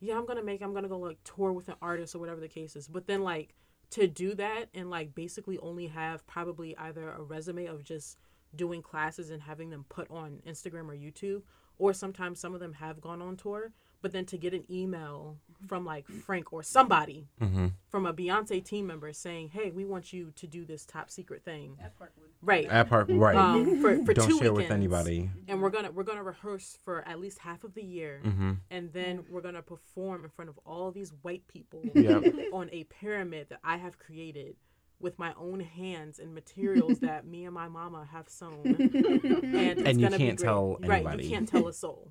yeah 0.00 0.16
i'm 0.16 0.24
gonna 0.24 0.42
make 0.42 0.62
i'm 0.62 0.72
gonna 0.72 0.88
go 0.88 0.98
like 0.98 1.18
tour 1.24 1.52
with 1.52 1.68
an 1.68 1.74
artist 1.82 2.14
or 2.14 2.18
whatever 2.18 2.40
the 2.40 2.48
case 2.48 2.76
is 2.76 2.86
but 2.86 3.06
then 3.08 3.22
like 3.22 3.54
to 3.90 4.06
do 4.06 4.34
that 4.34 4.68
and 4.72 4.88
like 4.88 5.14
basically 5.14 5.58
only 5.58 5.88
have 5.88 6.26
probably 6.26 6.76
either 6.78 7.10
a 7.10 7.22
resume 7.22 7.66
of 7.66 7.82
just 7.84 8.16
doing 8.54 8.82
classes 8.82 9.30
and 9.30 9.42
having 9.42 9.70
them 9.70 9.84
put 9.88 10.10
on 10.10 10.40
instagram 10.46 10.88
or 10.88 10.96
youtube 10.96 11.42
or 11.78 11.92
sometimes 11.92 12.38
some 12.38 12.54
of 12.54 12.60
them 12.60 12.74
have 12.74 13.00
gone 13.00 13.22
on 13.22 13.36
tour 13.36 13.72
but 14.02 14.10
then 14.12 14.24
to 14.26 14.36
get 14.36 14.52
an 14.52 14.64
email 14.68 15.36
from 15.68 15.84
like 15.84 16.06
frank 16.08 16.52
or 16.52 16.62
somebody 16.62 17.28
Mhm. 17.40 17.72
from 17.88 18.04
a 18.04 18.12
beyonce 18.12 18.62
team 18.64 18.86
member 18.86 19.12
saying 19.12 19.48
hey 19.50 19.70
we 19.70 19.84
want 19.84 20.12
you 20.12 20.32
to 20.32 20.46
do 20.46 20.64
this 20.64 20.84
top 20.84 21.08
secret 21.08 21.44
thing 21.44 21.76
At 21.80 21.98
Parkwood. 21.98 22.30
right 22.42 22.66
At 22.68 22.88
part 22.88 23.08
right. 23.08 23.36
um, 23.36 23.80
for, 23.80 24.04
for 24.04 24.12
Don't 24.12 24.28
two 24.28 24.38
share 24.38 24.52
with 24.52 24.70
anybody. 24.72 25.30
And 25.48 25.62
we're 25.62 25.70
gonna 25.70 25.90
we're 25.92 26.02
gonna 26.02 26.22
rehearse 26.24 26.78
for 26.84 27.06
at 27.08 27.20
least 27.20 27.38
half 27.38 27.62
of 27.64 27.74
the 27.74 27.82
year, 27.84 28.20
hmm 28.24 28.52
and 28.70 28.92
then 28.92 29.24
we're 29.30 29.40
gonna 29.40 29.62
perform 29.62 30.24
in 30.24 30.30
front 30.30 30.48
of 30.48 30.58
all 30.66 30.90
these 30.90 31.12
white 31.22 31.46
people 31.46 31.82
Yep. 31.94 32.24
on 32.52 32.68
a 32.72 32.84
pyramid 32.84 33.48
that 33.50 33.60
I 33.62 33.76
have 33.76 33.98
created 34.00 34.56
with 35.02 35.18
my 35.18 35.34
own 35.38 35.60
hands 35.60 36.18
and 36.18 36.34
materials 36.34 36.98
that 37.00 37.26
me 37.26 37.44
and 37.44 37.54
my 37.54 37.68
mama 37.68 38.08
have 38.10 38.28
sewn. 38.28 38.60
And, 38.64 39.78
it's 39.78 39.82
And 39.88 40.00
you 40.00 40.08
can't 40.08 40.18
great. 40.18 40.38
tell 40.38 40.76
Right, 40.80 41.00
anybody. 41.00 41.24
you 41.24 41.30
can't 41.30 41.48
tell 41.48 41.68
a 41.68 41.72
soul. 41.72 42.10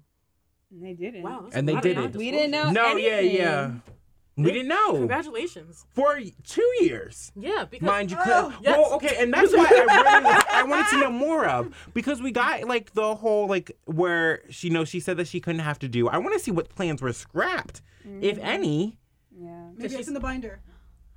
And 0.71 0.83
they 0.85 0.93
didn't. 0.93 1.23
Wow, 1.23 1.49
And 1.53 1.67
they 1.67 1.75
did 1.75 1.97
of 1.97 2.15
it. 2.15 2.17
We 2.17 2.31
didn't 2.31 2.51
know. 2.51 2.71
non-disclosure. 2.71 2.95
No, 2.95 3.19
yeah, 3.19 3.19
yeah. 3.19 3.71
We 4.37 4.51
didn't 4.51 4.69
know 4.69 4.93
Congratulations. 4.93 5.85
for 5.93 6.19
two 6.45 6.73
years. 6.79 7.31
Yeah, 7.35 7.65
because 7.69 7.85
Mind 7.85 8.11
you, 8.11 8.17
Oh, 8.21 8.23
cause, 8.23 8.53
yes. 8.61 8.77
well, 8.77 8.93
okay, 8.95 9.17
and 9.19 9.33
that's 9.33 9.53
why 9.53 9.65
I 9.65 9.69
really 10.23 10.43
I 10.53 10.63
wanted 10.63 10.87
to 10.91 10.97
know 10.99 11.11
more 11.11 11.45
of 11.45 11.73
because 11.93 12.21
we 12.21 12.31
got 12.31 12.63
like 12.63 12.93
the 12.93 13.15
whole 13.15 13.47
like 13.47 13.77
where 13.85 14.41
she 14.49 14.69
knows 14.69 14.87
she 14.87 15.01
said 15.01 15.17
that 15.17 15.27
she 15.27 15.41
couldn't 15.41 15.59
have 15.61 15.79
to 15.79 15.89
do. 15.89 16.07
I 16.07 16.17
want 16.17 16.33
to 16.33 16.39
see 16.39 16.51
what 16.51 16.69
plans 16.69 17.01
were 17.01 17.11
scrapped, 17.11 17.81
if 18.21 18.37
mm-hmm. 18.37 18.45
any. 18.45 18.97
Yeah. 19.37 19.69
Maybe 19.75 19.95
it's 19.95 20.07
in 20.07 20.13
the 20.13 20.19
binder. 20.21 20.61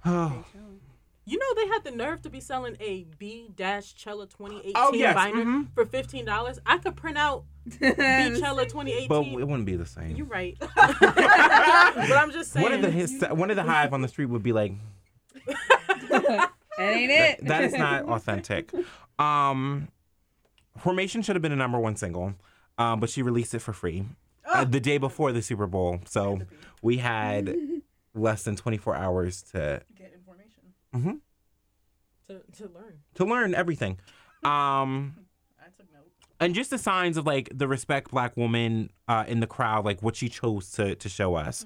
Oh, 0.05 0.45
you 1.27 1.39
know 1.39 1.47
they 1.57 1.67
had 1.69 1.85
the 1.85 1.91
nerve 1.91 2.23
to 2.23 2.31
be 2.31 2.41
selling 2.41 2.77
a 2.81 3.07
B 3.19 3.49
dash 3.55 3.95
Cella 3.97 4.27
2018 4.27 4.73
Oh, 4.77 4.93
yes, 4.93 5.15
binder 5.15 5.45
mhm. 5.45 5.69
for 5.75 5.87
fifteen 5.87 6.25
dollars. 6.25 6.59
I 6.67 6.79
could 6.79 6.97
print 6.97 7.17
out 7.19 7.45
B 7.81 7.87
Cella 7.89 8.65
2018. 8.65 9.09
but 9.09 9.25
it 9.27 9.47
wouldn't 9.47 9.65
be 9.67 9.77
the 9.77 9.87
same. 9.87 10.17
You're 10.17 10.27
right. 10.27 10.57
but 10.77 10.77
I'm 12.13 12.31
just 12.31 12.53
saying. 12.53 12.63
One 12.63 12.73
of 12.73 12.83
the 12.83 12.91
his, 12.91 13.25
one 13.31 13.51
of 13.51 13.57
the 13.57 13.63
hive 13.63 13.93
on 13.95 14.03
the 14.03 14.09
street 14.09 14.27
would 14.27 14.43
be 14.43 14.53
like, 14.53 14.73
that 16.11 16.51
ain't 16.79 17.11
it. 17.11 17.45
that 17.47 17.65
is 17.65 17.73
not 17.75 18.05
authentic. 18.05 18.71
Um, 19.19 19.89
Formation 20.79 21.23
should 21.23 21.37
have 21.37 21.43
been 21.43 21.53
a 21.53 21.57
number 21.57 21.79
one 21.79 21.95
single, 21.97 22.35
um, 22.79 22.99
but 23.01 23.09
she 23.09 23.23
released 23.23 23.55
it 23.55 23.61
for 23.61 23.73
free 23.73 24.05
uh, 24.45 24.63
Oh. 24.63 24.65
the 24.65 24.81
day 24.81 24.99
before 24.99 25.31
the 25.33 25.41
Super 25.41 25.67
Bowl. 25.69 26.01
So 26.07 26.41
we 26.83 26.97
had 26.99 27.57
less 28.15 28.43
than 28.43 28.57
24 28.57 28.97
hours 28.97 29.43
to 29.53 29.83
Get 30.95 31.01
information. 31.01 31.21
mhm, 32.29 32.53
to, 32.53 32.59
to 32.63 32.73
learn. 32.75 32.99
to 33.17 33.25
learn 33.25 33.55
everything. 33.55 33.99
Um, 34.45 35.15
I 35.61 35.65
took 35.77 35.93
note. 35.93 36.11
and 36.41 36.55
just 36.55 36.71
the 36.71 36.79
signs 36.79 37.17
of 37.17 37.27
like 37.27 37.49
the 37.53 37.67
respect 37.69 38.11
black 38.11 38.37
woman 38.37 38.91
uh, 39.09 39.25
in 39.27 39.41
the 39.41 39.47
crowd, 39.47 39.85
like 39.85 40.03
what 40.03 40.17
she 40.17 40.29
chose 40.29 40.71
to 40.73 40.95
to 40.95 41.09
show 41.09 41.35
us. 41.35 41.65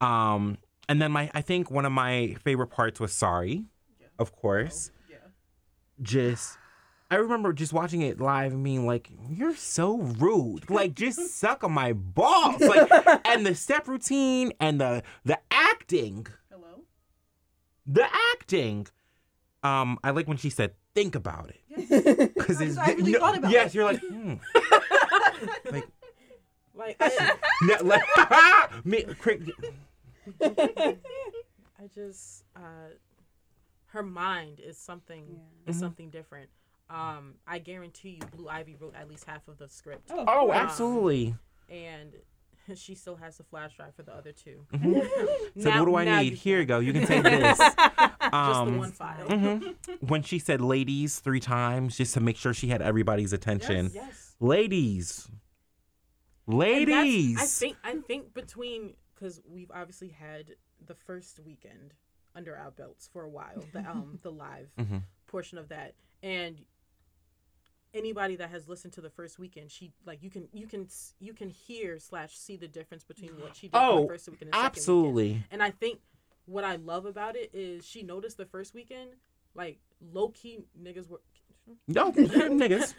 Um, 0.00 0.58
and 0.88 1.00
then 1.00 1.12
my 1.12 1.30
I 1.34 1.40
think 1.40 1.70
one 1.70 1.84
of 1.84 1.92
my 1.92 2.34
favorite 2.42 2.68
parts 2.68 3.00
was 3.00 3.12
sorry, 3.12 3.64
Yeah. 4.00 4.06
of 4.18 4.32
course. 4.34 4.90
Yeah. 5.10 5.16
Just 6.02 6.58
I 7.10 7.16
remember 7.16 7.52
just 7.52 7.72
watching 7.72 8.00
it 8.02 8.20
live 8.20 8.52
and 8.52 8.64
being 8.64 8.86
like, 8.86 9.08
"You're 9.30 9.54
so 9.56 9.98
rude! 9.98 10.68
Like, 10.70 10.94
just 10.94 11.38
suck 11.38 11.62
on 11.62 11.72
my 11.72 11.92
balls!" 11.92 12.60
Like, 12.60 12.90
and 13.26 13.46
the 13.46 13.54
step 13.54 13.86
routine 13.86 14.52
and 14.58 14.80
the 14.80 15.02
the 15.24 15.38
acting, 15.50 16.26
Hello. 16.26 16.34
The 17.86 18.06
acting. 18.32 18.86
Um, 19.62 19.98
I 20.04 20.10
like 20.10 20.28
when 20.28 20.36
she 20.36 20.50
said, 20.50 20.74
"Think 20.94 21.14
about 21.14 21.50
it," 21.50 21.60
Yes. 21.68 22.28
because 22.34 22.60
I- 22.78 22.84
I 22.90 22.92
really 22.94 23.14
thought 23.14 23.38
about 23.38 23.50
yes, 23.50 23.68
it. 23.70 23.74
you're 23.74 23.84
like, 23.84 24.00
hmm. 24.00 24.34
like 25.70 25.88
Like 26.74 26.96
I, 27.00 27.32
No, 27.62 27.76
like, 27.82 28.84
me, 28.84 29.04
Craig, 29.18 29.50
I 30.42 31.86
just 31.94 32.44
uh, 32.56 32.90
her 33.86 34.02
mind 34.02 34.60
is 34.60 34.76
something 34.78 35.24
Yeah. 35.66 35.70
is 35.70 35.76
Mhm. 35.76 35.80
something 35.80 36.10
different. 36.10 36.50
Um, 36.90 37.34
I 37.46 37.58
guarantee 37.60 38.18
you, 38.20 38.26
Blue 38.36 38.48
Ivy 38.48 38.76
wrote 38.78 38.94
at 38.94 39.08
least 39.08 39.24
half 39.24 39.48
of 39.48 39.56
the 39.58 39.68
script, 39.68 40.10
of 40.10 40.18
oh, 40.28 40.46
course. 40.46 40.56
absolutely. 40.56 41.34
and 41.70 42.12
she 42.74 42.94
still 42.94 43.16
has 43.16 43.36
the 43.38 43.44
flash 43.44 43.76
drive 43.76 43.94
for 43.94 44.02
the 44.02 44.14
other 44.14 44.32
two. 44.32 44.66
So 45.60 45.70
Now- 45.70 45.80
what 45.80 45.86
do 45.86 45.96
I 45.96 46.22
need? 46.22 46.30
you 46.32 46.36
Here 46.36 46.60
you 46.60 46.66
go. 46.66 46.78
You 46.80 46.92
can 46.92 47.06
take 47.06 47.22
this. 47.22 47.58
Just 47.58 47.76
the 47.76 48.34
Um, 48.36 48.78
one 48.78 48.90
file. 48.92 49.28
mhm. 49.28 49.74
When 50.08 50.22
she 50.22 50.38
said 50.38 50.60
"ladies" 50.60 51.20
three 51.20 51.38
times, 51.40 51.96
just 51.96 52.14
to 52.14 52.20
make 52.20 52.36
sure 52.36 52.52
she 52.52 52.68
had 52.68 52.82
everybody's 52.82 53.32
attention. 53.32 53.90
Yes. 53.94 54.34
Ladies, 54.40 55.28
ladies. 56.46 57.38
I 57.40 57.44
think 57.46 57.76
I 57.84 57.96
think 58.06 58.34
between 58.34 58.94
because 59.14 59.40
we've 59.48 59.70
obviously 59.72 60.08
had 60.08 60.56
the 60.84 60.94
first 60.94 61.40
weekend 61.44 61.94
under 62.34 62.56
our 62.56 62.70
belts 62.70 63.08
for 63.12 63.22
a 63.22 63.28
while, 63.28 63.64
the 63.72 63.80
um 63.88 64.18
the 64.22 64.32
live 64.32 64.68
Mhm. 64.78 65.02
portion 65.26 65.58
of 65.58 65.68
that, 65.68 65.94
and 66.22 66.64
anybody 67.94 68.36
that 68.36 68.50
has 68.50 68.68
listened 68.68 68.92
to 68.94 69.00
the 69.00 69.10
first 69.10 69.38
weekend, 69.38 69.70
she 69.70 69.92
like 70.04 70.22
you 70.22 70.30
can 70.30 70.48
you 70.52 70.66
can 70.66 70.88
you 71.20 71.32
can 71.32 71.48
hear 71.48 71.98
slash 71.98 72.36
see 72.36 72.56
the 72.56 72.68
difference 72.68 73.04
between 73.04 73.30
what 73.40 73.56
she 73.56 73.68
did 73.68 73.76
Oh, 73.76 74.02
the 74.02 74.08
first 74.08 74.28
weekend 74.28 74.50
and 74.52 74.54
second 74.54 74.62
weekend. 74.62 74.76
Absolutely. 74.76 75.44
And 75.50 75.62
I 75.62 75.70
think 75.70 76.00
what 76.46 76.64
I 76.64 76.76
love 76.76 77.06
about 77.06 77.36
it 77.36 77.50
is 77.54 77.86
she 77.86 78.02
noticed 78.02 78.36
the 78.36 78.46
first 78.46 78.74
weekend, 78.74 79.10
like 79.54 79.78
low 80.12 80.28
key 80.28 80.58
niggas 80.80 81.08
were. 81.08 81.20
No, 81.88 82.12
niggas. 82.12 82.92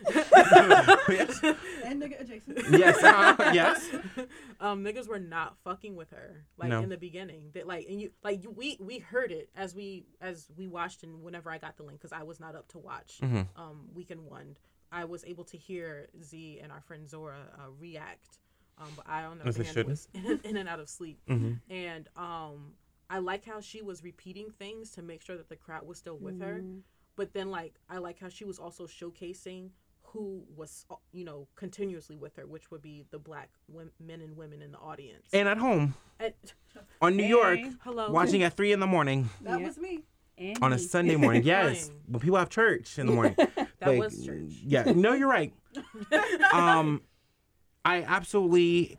yes. 1.08 1.40
And 1.84 2.02
nigga 2.02 2.20
adjacent. 2.20 2.58
Yes. 2.72 3.04
Uh, 3.04 3.52
yes. 3.54 3.90
um, 4.60 4.84
niggas 4.84 5.08
were 5.08 5.20
not 5.20 5.56
fucking 5.64 5.96
with 5.96 6.10
her 6.10 6.46
like 6.58 6.70
No. 6.70 6.82
in 6.82 6.90
the 6.90 6.98
beginning. 6.98 7.52
That 7.54 7.68
like 7.68 7.86
and 7.88 8.02
you 8.02 8.10
like 8.24 8.42
you, 8.44 8.50
we 8.50 8.78
we 8.80 8.98
heard 8.98 9.32
it 9.32 9.50
as 9.56 9.76
we 9.76 10.06
as 10.20 10.48
we 10.58 10.68
watched 10.68 11.04
and 11.04 11.22
whenever 11.22 11.52
I 11.52 11.60
got 11.60 11.78
the 11.78 11.84
link 11.84 12.00
because 12.00 12.12
I 12.12 12.24
was 12.24 12.40
not 12.40 12.56
up 12.56 12.68
to 12.70 12.80
watch 12.80 13.20
mm-hmm. 13.22 13.42
um 13.56 13.90
weekend 13.94 14.22
one. 14.26 14.56
I 14.92 15.06
was 15.06 15.24
able 15.26 15.44
to 15.46 15.58
hear 15.58 16.08
Z 16.24 16.60
and 16.62 16.72
our 16.72 16.82
friend 16.82 17.08
Zora 17.10 17.38
uh, 17.58 17.70
react, 17.80 18.40
um, 18.78 18.88
but 18.96 19.06
I 19.08 19.24
on 19.26 19.40
the 19.40 19.48
As 19.48 19.56
other 19.56 19.64
they 19.64 19.66
hand 19.66 19.76
should. 19.76 19.88
was 19.88 20.08
in, 20.14 20.40
in 20.44 20.58
and 20.58 20.70
out 20.70 20.80
of 20.80 20.90
sleep. 20.90 21.20
Mhm. 21.30 21.60
And 21.70 22.08
um, 22.16 22.74
I 23.10 23.20
like 23.20 23.46
how 23.46 23.60
she 23.62 23.82
was 23.82 24.04
repeating 24.04 24.50
things 24.58 24.92
to 24.92 25.02
make 25.02 25.22
sure 25.22 25.38
that 25.38 25.50
the 25.50 25.56
crowd 25.56 25.86
was 25.86 25.98
still 25.98 26.18
with 26.18 26.40
her. 26.42 26.62
Mhm. 26.64 26.82
But 27.16 27.34
then, 27.34 27.50
like, 27.50 27.76
I 27.90 27.98
like 28.00 28.20
how 28.20 28.28
she 28.30 28.44
was 28.46 28.60
also 28.60 28.88
showcasing 28.88 29.70
who 30.02 30.44
was, 30.56 30.86
uh, 30.90 30.96
you 31.12 31.24
know, 31.26 31.48
continuously 31.56 32.16
with 32.16 32.36
her, 32.38 32.46
which 32.46 32.72
would 32.72 32.82
be 32.82 33.04
the 33.12 33.20
black 33.20 33.50
wom- 33.68 33.92
men 34.00 34.22
and 34.22 34.36
women 34.38 34.62
in 34.62 34.72
the 34.72 34.78
audience. 34.78 35.28
And 35.34 35.48
at 35.48 35.58
home 35.58 35.94
And- 36.20 36.34
on 37.02 37.16
New 37.18 37.26
York, 37.26 37.60
hello, 37.82 38.12
watching 38.12 38.44
at 38.44 38.56
three 38.56 38.72
in 38.72 38.80
the 38.80 38.88
morning 38.88 39.30
That 39.42 39.60
Yeah. 39.60 39.68
was 39.68 39.78
me. 39.78 40.04
And 40.38 40.58
on 40.62 40.74
a. 40.74 40.78
Sunday 40.80 41.16
morning. 41.16 41.44
Yes, 41.46 41.92
when 42.08 42.20
people 42.20 42.38
have 42.38 42.50
church 42.50 43.00
in 43.00 43.08
the 43.08 43.14
morning. 43.14 43.36
That 43.80 43.90
Like, 43.90 44.00
was 44.00 44.26
church. 44.26 44.54
Yeah. 44.66 44.92
No, 44.96 45.14
you're 45.14 45.30
right. 45.30 45.54
um 46.54 47.02
i 47.84 48.02
absolutely 48.04 48.98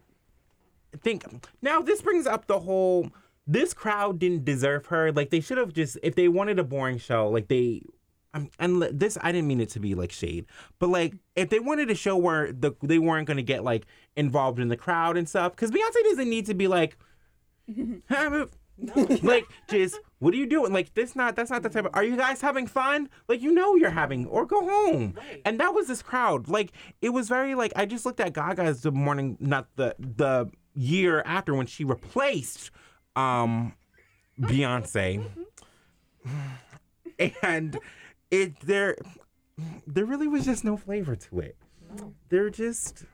think 1.03 1.25
now 1.62 1.81
this 1.81 2.03
brings 2.03 2.27
up 2.27 2.47
the 2.47 2.59
whole 2.59 3.11
this 3.47 3.73
crowd 3.73 4.19
didn't 4.19 4.45
deserve 4.45 4.85
her 4.87 5.11
like 5.12 5.31
they 5.31 5.41
should 5.41 5.57
have 5.57 5.73
just 5.73 5.97
if 6.03 6.15
they 6.15 6.29
wanted 6.29 6.59
a 6.59 6.65
boring 6.65 6.99
show 6.99 7.29
like 7.31 7.49
they 7.49 7.83
um, 8.35 8.51
and 8.59 8.83
this 8.83 9.17
i 9.23 9.33
didn't 9.33 9.49
mean 9.49 9.61
it 9.61 9.71
to 9.71 9.81
be 9.81 9.95
like 9.95 10.12
shade 10.12 10.45
but 10.79 10.89
like 10.91 11.15
if 11.35 11.49
they 11.49 11.61
wanted 11.61 11.91
a 11.91 11.95
show 11.95 12.17
where 12.17 12.53
the 12.53 12.73
they 12.83 12.99
weren't 12.99 13.27
going 13.27 13.39
to 13.39 13.43
get 13.43 13.65
like 13.65 13.87
involved 14.15 14.59
in 14.61 14.69
the 14.69 14.77
crowd 14.77 15.17
and 15.17 15.27
stuff 15.29 15.53
because 15.53 15.71
beyonce 15.71 16.03
doesn't 16.05 16.29
need 16.29 16.45
to 16.45 16.55
be 16.55 16.69
like 16.69 16.99
like 19.23 19.45
just 19.69 19.99
what 20.19 20.35
are 20.35 20.37
you 20.37 20.47
doing? 20.47 20.73
Like 20.73 20.95
this 20.95 21.17
not 21.17 21.35
that's 21.37 21.51
not 21.51 21.62
the 21.62 21.69
type 21.69 21.87
of 21.87 21.91
are 21.95 22.05
you 22.05 22.17
guys 22.17 22.41
having 22.41 22.67
fun? 22.67 23.09
Like 23.29 23.41
you 23.41 23.53
know 23.53 23.75
you're 23.75 23.91
having 23.91 24.27
or 24.27 24.45
go 24.47 24.61
home. 24.61 25.15
Right. 25.17 25.41
and 25.45 25.59
that 25.61 25.73
was 25.75 25.89
this 25.89 26.03
crowd. 26.03 26.49
Like 26.49 26.73
it 27.01 27.11
was 27.11 27.29
very 27.29 27.55
like 27.55 27.73
i 27.77 27.87
just 27.87 28.05
looked 28.05 28.21
at 28.21 28.33
gaga's 28.33 28.83
the 28.83 28.93
morning 28.93 29.37
not 29.41 29.69
the 29.77 29.95
the 29.99 30.51
year 30.75 31.23
after 31.25 31.55
when 31.55 31.67
she 31.67 31.85
replaced 31.85 32.71
um 33.15 33.75
beyonce. 34.41 35.25
And 37.43 37.79
it 38.31 38.61
there 38.61 38.97
there 39.87 40.05
really 40.05 40.29
was 40.29 40.45
just 40.45 40.65
no 40.65 40.77
flavor 40.77 41.17
to 41.17 41.41
it. 41.41 41.57
No. 41.97 42.12
there 42.29 42.51
just 42.51 43.05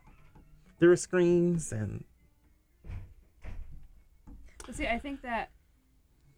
there 0.81 0.88
were 0.88 0.96
screams 0.96 1.70
and 1.72 2.05
see, 4.70 4.87
I 4.87 4.98
think 4.98 5.22
that 5.22 5.51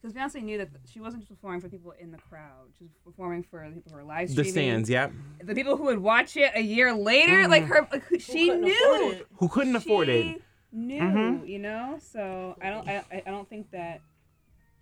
because 0.01 0.15
Beyonce 0.15 0.43
knew 0.43 0.59
that 0.59 0.69
she 0.91 1.01
wasn't 1.01 1.23
just 1.23 1.31
performing 1.31 1.61
for 1.61 1.69
people 1.69 1.93
in 1.99 2.11
the 2.13 2.19
crowd; 2.19 2.69
she 2.79 2.85
was 2.85 2.93
performing 3.05 3.43
for 3.43 3.67
the 3.69 3.75
people 3.77 3.93
who 3.93 3.97
were 3.99 4.05
live 4.05 4.29
streaming. 4.31 4.45
the 4.45 4.51
streaming, 4.51 4.85
stands 4.85 4.91
yeah 4.91 5.09
the 5.43 5.55
people 5.55 5.77
who 5.77 5.85
would 5.85 5.99
watch 5.99 6.37
it 6.37 6.53
a 6.55 6.61
year 6.61 6.93
later. 6.95 7.49
Like 7.49 7.65
her, 7.65 7.89
like, 7.91 8.05
she 8.21 8.49
couldn't 8.49 8.61
knew. 8.63 9.25
who 9.37 9.49
couldn't 9.49 9.77
afford 9.77 10.09
it 10.09 10.25
She 10.25 10.43
Knew, 10.77 11.01
Mhm. 11.01 11.49
you 11.49 11.59
know. 11.61 11.99
So 12.01 12.57
I 12.61 12.69
don't, 12.71 12.89
I, 12.89 12.97
I 13.13 13.23
I 13.27 13.31
don't 13.31 13.49
think 13.49 13.71
that. 13.71 14.01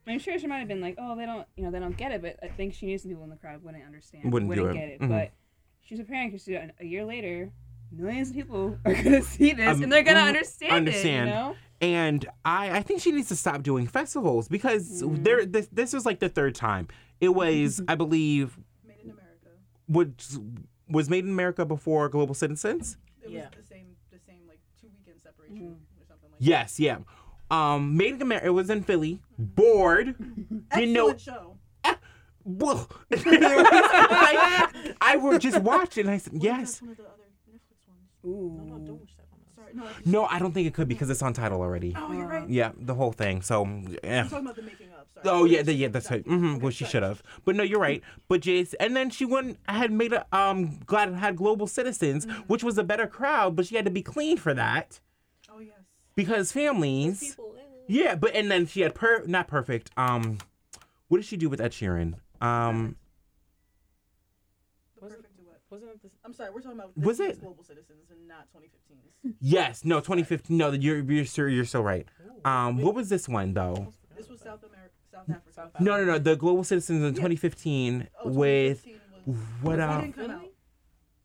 I'm 0.07 0.19
sure 0.19 0.37
she 0.39 0.47
might 0.49 0.59
have 0.59 0.67
been 0.67 0.81
like, 0.81 0.97
oh, 0.99 1.15
they 1.17 1.27
don't, 1.27 1.47
you 1.55 1.63
know, 1.63 1.71
they 1.71 1.79
don't 1.79 1.97
get 1.97 2.11
it. 2.11 2.23
But 2.23 2.37
I 2.43 2.49
think 2.49 2.75
she 2.75 2.87
knew 2.87 2.99
some 2.99 3.11
people 3.11 3.23
in 3.25 3.31
the 3.31 3.37
crowd 3.37 3.63
wouldn't 3.63 3.85
understand, 3.85 4.33
Wouldn't 4.33 4.53
do 4.53 4.67
it. 4.69 4.73
get 4.73 4.89
it. 4.89 5.01
Mhm. 5.01 5.09
But 5.09 5.31
she 5.83 5.95
was 5.95 6.01
preparing 6.01 6.31
because 6.31 6.49
a, 6.49 6.73
a 6.81 6.85
year 6.85 7.05
later, 7.05 7.51
millions 7.93 8.31
of 8.31 8.35
people 8.37 8.79
are 8.85 8.95
gonna 8.95 9.23
see 9.23 9.53
this 9.53 9.77
Um, 9.77 9.83
and 9.85 9.93
they're 9.93 10.03
gonna 10.03 10.21
understand, 10.21 10.73
understand. 10.73 11.29
it. 11.29 11.33
You 11.33 11.39
know. 11.39 11.57
and 11.81 12.27
I, 12.45 12.79
I 12.79 12.83
think 12.83 13.01
she 13.01 13.13
needs 13.13 13.29
to 13.29 13.37
stop 13.37 13.63
doing 13.63 13.87
festivals 13.87 14.49
because 14.49 15.03
Mhm. 15.03 15.25
there 15.25 15.45
this 15.47 15.69
this 15.73 15.93
was 15.93 16.05
like 16.07 16.21
the 16.21 16.29
third 16.29 16.55
time. 16.55 16.89
It 17.21 17.31
was 17.31 17.81
I 17.89 17.95
believe 17.95 18.59
Made 18.87 18.97
in 19.05 19.11
America. 19.11 19.51
was 19.89 20.39
was 20.89 21.09
made 21.11 21.25
in 21.25 21.31
America 21.31 21.65
before 21.65 22.09
Global 22.09 22.35
Citizens. 22.35 22.97
It 23.23 23.31
Yeah. 23.31 23.41
was 23.43 23.51
the 23.61 23.67
same, 23.75 23.87
the 24.11 24.19
same 24.27 24.41
like 24.49 24.59
two 24.81 24.89
weekend 24.97 25.21
separation 25.23 25.57
Mm-hmm. 25.57 26.01
or 26.03 26.05
something 26.09 26.31
like 26.31 26.39
Yes, 26.41 26.79
yeah. 26.81 26.99
Um, 27.51 27.97
made 27.99 28.15
in 28.15 28.23
America. 28.23 28.47
It 28.47 28.51
was 28.51 28.71
in 28.71 28.83
Philly. 28.83 29.21
Bored. 29.39 30.15
Didn't 30.75 30.93
know. 30.95 31.11
Excellent 31.11 31.21
show. 31.21 31.57
Well, 32.45 32.91
I, 33.13 34.95
I 35.01 35.17
would 35.17 35.41
just 35.41 35.61
watch 35.61 35.97
it 35.97 36.03
and 36.03 36.11
I 36.11 36.19
said 36.19 36.33
What 36.33 36.43
if 36.43 36.45
yes. 36.45 36.83
Ooh. 38.25 38.55
No, 38.59 38.77
no, 38.77 38.85
don't 38.87 39.01
wish 39.01 39.11
that 39.17 39.27
on 39.33 39.39
us. 39.41 39.55
Sorry, 39.57 39.73
no. 39.75 39.85
it's- 39.85 40.07
No, 40.07 40.25
I 40.27 40.39
don't 40.39 40.53
think 40.53 40.67
it 40.67 40.75
could 40.75 40.89
because 40.89 41.11
it's 41.11 41.23
on 41.23 41.33
Tidal 41.33 41.61
already. 41.61 41.95
Oh, 41.97 42.13
you're 42.13 42.27
right. 42.27 42.49
Yeah, 42.49 42.73
the 42.77 42.95
whole 42.95 43.13
thing. 43.13 43.43
So, 43.43 43.65
yeah. 44.05 44.23
I'm 44.23 44.29
talking 44.29 44.45
about 44.47 44.57
the 44.57 44.63
making 44.63 44.89
of. 44.91 45.07
Sorry. 45.25 45.39
Oh 45.39 45.45
yeah, 45.45 45.63
the, 45.63 45.73
yeah, 45.73 45.89
that's 45.89 46.11
right. 46.11 46.25
Sorry. 46.25 46.37
hmm 46.39 46.55
Okay, 46.55 46.63
well, 46.63 46.71
she 46.73 46.85
should 46.85 47.03
have, 47.03 47.23
but 47.45 47.55
no, 47.55 47.63
you're 47.63 47.79
right. 47.81 48.03
But 48.29 48.41
Jace, 48.41 48.75
and 48.81 48.97
then 48.97 49.11
she 49.11 49.25
went 49.25 49.59
had 49.69 49.93
made 49.93 50.13
a 50.13 50.27
um 50.37 50.81
glad 50.87 51.11
it 51.11 51.15
had 51.17 51.37
global 51.37 51.67
citizens, 51.67 52.25
which 52.49 52.65
was 52.65 52.77
a 52.79 52.83
better 52.83 53.07
crowd, 53.07 53.55
but 53.55 53.67
she 53.67 53.77
had 53.77 53.85
to 53.85 53.91
be 53.91 54.03
clean 54.03 54.37
for 54.37 54.53
that 54.55 54.99
Oh 55.53 55.61
yes. 55.61 55.75
because 56.17 56.51
families. 56.51 57.21
People. 57.21 57.55
Yeah, 57.89 58.15
but 58.15 58.35
and 58.35 58.51
then 58.51 58.67
she 58.67 58.81
had 58.81 58.95
per 58.95 59.23
not 59.27 59.47
perfect. 59.49 59.91
Um, 59.97 60.39
what 61.09 61.19
did 61.19 61.27
she 61.27 61.37
do 61.37 61.49
with 61.51 61.61
Ed 61.61 61.73
Sheeran? 61.73 62.15
Um, 62.41 62.97
Was 65.01 65.13
it- 65.13 65.19
Wasn't 65.71 65.91
it 65.91 66.02
this? 66.02 66.02
I'm 66.25 66.33
sorry, 66.33 66.51
we're 66.55 66.61
talking 66.61 66.79
about 66.79 66.97
Was 66.97 67.19
this 67.19 67.25
year's 67.27 67.39
it? 67.39 67.41
Global 67.43 67.65
Citizens 67.65 68.11
and 68.11 68.29
not 68.29 68.47
2015's. 68.55 69.35
yes, 69.41 69.85
no, 69.85 69.99
2015. 70.01 70.57
No, 70.57 70.71
you're 70.73 70.99
you're 71.01 71.25
so 71.25 71.43
you're 71.47 71.65
so 71.65 71.81
right. 71.81 72.07
Um, 72.45 72.79
what 72.79 72.95
was 72.95 73.09
this 73.09 73.29
one 73.29 73.55
though? 73.55 73.93
This 74.17 74.29
was 74.29 74.41
South 74.41 74.63
America, 74.63 74.95
South 75.11 75.29
Africa. 75.29 75.53
South 75.53 75.81
No, 75.81 75.97
no, 75.99 76.05
no. 76.05 76.19
The 76.19 76.37
global 76.37 76.63
citizens 76.65 77.03
in 77.03 77.15
2015 77.15 78.09
Oh, 78.25 78.29
with 78.31 78.85
2015 78.85 79.01
was, 79.27 79.37
what 79.63 79.77
that 79.77 79.89
uh 79.89 80.01
didn't 80.01 80.15
come 80.17 80.31
out. 80.31 80.45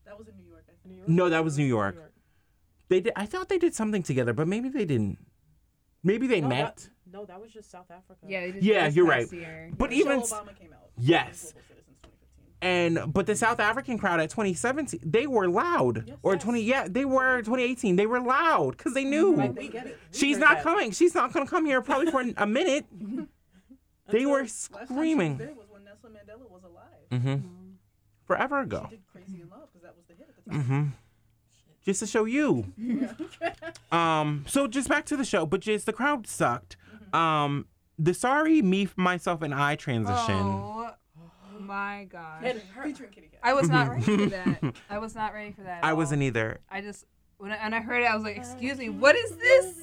That 0.04 0.18
was 0.18 0.28
in 0.28 0.36
New 0.36 0.48
York. 0.48 0.64
I 0.68 0.72
think. 0.82 0.86
New 0.86 0.96
York? 0.96 1.08
No, 1.08 1.28
that 1.28 1.44
was 1.44 1.58
New 1.58 1.64
York. 1.64 1.96
They 2.88 3.00
did. 3.00 3.12
I 3.14 3.26
thought 3.26 3.48
they 3.48 3.58
did 3.58 3.74
something 3.74 4.02
together, 4.02 4.32
but 4.32 4.48
maybe 4.48 4.68
they 4.68 4.84
didn't. 4.84 5.18
Maybe 6.02 6.26
they 6.26 6.40
No, 6.40 6.48
met. 6.48 6.76
that- 6.76 6.88
no, 7.10 7.24
that 7.24 7.40
was 7.40 7.52
just 7.52 7.70
South 7.70 7.90
Africa. 7.90 8.20
Yeah, 8.26 8.40
they 8.46 8.52
did 8.52 8.62
Yeah, 8.64 8.86
you're 8.88 9.06
right. 9.06 9.30
Year. 9.32 9.70
But 9.76 9.90
Michelle 9.90 10.00
even 10.12 10.20
Obama 10.20 10.58
came 10.58 10.72
out. 10.72 10.90
Yes. 10.98 11.54
Global 12.60 12.72
Citizens 12.72 12.94
2015. 13.02 13.04
and 13.06 13.12
but 13.12 13.26
the 13.26 13.36
South 13.36 13.60
African 13.60 13.98
crowd 13.98 14.20
at 14.20 14.30
2017, 14.30 15.00
they 15.04 15.26
were 15.26 15.48
loud. 15.48 16.04
Yes, 16.06 16.16
or 16.22 16.34
yes. 16.34 16.42
20, 16.42 16.60
yeah, 16.62 16.88
they 16.88 17.04
were 17.04 17.38
2018. 17.42 17.96
They 17.96 18.06
were 18.06 18.20
loud 18.20 18.76
because 18.76 18.94
they 18.94 19.04
knew 19.04 19.34
Like, 19.36 19.54
We 19.56 19.66
we 19.66 19.68
get 19.72 19.86
it. 19.86 19.98
we 20.12 20.18
she's 20.18 20.38
not 20.38 20.56
that. 20.56 20.62
coming. 20.62 20.90
She's 20.90 21.14
not 21.14 21.32
gonna 21.32 21.46
come 21.46 21.64
here 21.66 21.80
probably 21.82 22.10
for 22.10 22.24
a 22.36 22.46
minute. 22.46 22.86
They 24.10 24.18
Until- 24.20 24.30
were 24.30 24.40
Last 24.42 24.70
time 24.72 24.78
she 24.78 24.80
was 24.80 24.88
screaming 24.98 25.36
there 25.36 25.52
was 25.52 25.66
when 25.68 25.84
Nelson 25.84 26.10
Mandela 26.12 26.50
was 26.50 26.62
alive. 26.64 27.22
hmm 27.22 27.46
forever 28.26 28.60
She 28.62 28.66
ago. 28.66 28.86
did 28.88 29.00
Crazy 29.12 29.42
in 29.42 29.50
Love 29.50 29.68
because 29.70 29.82
that 29.82 29.94
was 29.94 30.06
the 30.08 30.14
hit 30.14 30.28
at 30.30 30.44
the 30.44 30.50
time. 30.50 30.62
hmm 30.64 30.88
Just 31.84 32.00
to 32.00 32.06
show 32.06 32.24
you. 32.24 32.64
Um, 33.92 34.44
so 34.48 34.66
just 34.66 34.88
back 34.88 35.06
to 35.06 35.16
the 35.16 35.24
show, 35.24 35.46
but 35.46 35.60
just 35.60 35.86
the 35.86 35.92
crowd 35.92 36.26
sucked. 36.26 36.76
Um, 37.12 37.66
the 37.98 38.12
sorry 38.14 38.60
me, 38.62 38.88
myself, 38.96 39.40
and 39.42 39.54
I 39.54 39.76
transition. 39.76 40.34
Oh 40.36 40.90
my 41.68 42.06
god. 42.10 42.42
And 42.44 42.60
her, 42.74 42.82
Featuring 42.82 43.10
Kitty 43.10 43.28
Kat. 43.28 43.40
I 43.44 43.52
was 43.52 43.68
not 43.68 43.88
ready 43.90 44.02
for 44.02 44.26
that. 44.26 44.74
I 44.90 44.98
was 44.98 45.14
not 45.14 45.32
ready 45.34 45.52
for 45.52 45.62
that. 45.62 45.78
at 45.78 45.84
I 45.84 45.90
all. 45.90 45.96
wasn't 45.96 46.22
either. 46.22 46.60
I 46.70 46.80
just 46.80 47.04
when 47.36 47.52
I, 47.52 47.56
and 47.56 47.74
I 47.74 47.80
heard 47.80 48.02
it, 48.02 48.06
I 48.06 48.14
was 48.14 48.24
like, 48.24 48.36
"Excuse 48.36 48.78
me, 48.78 48.88
what 48.88 49.14
is 49.14 49.30
this?" 49.36 49.78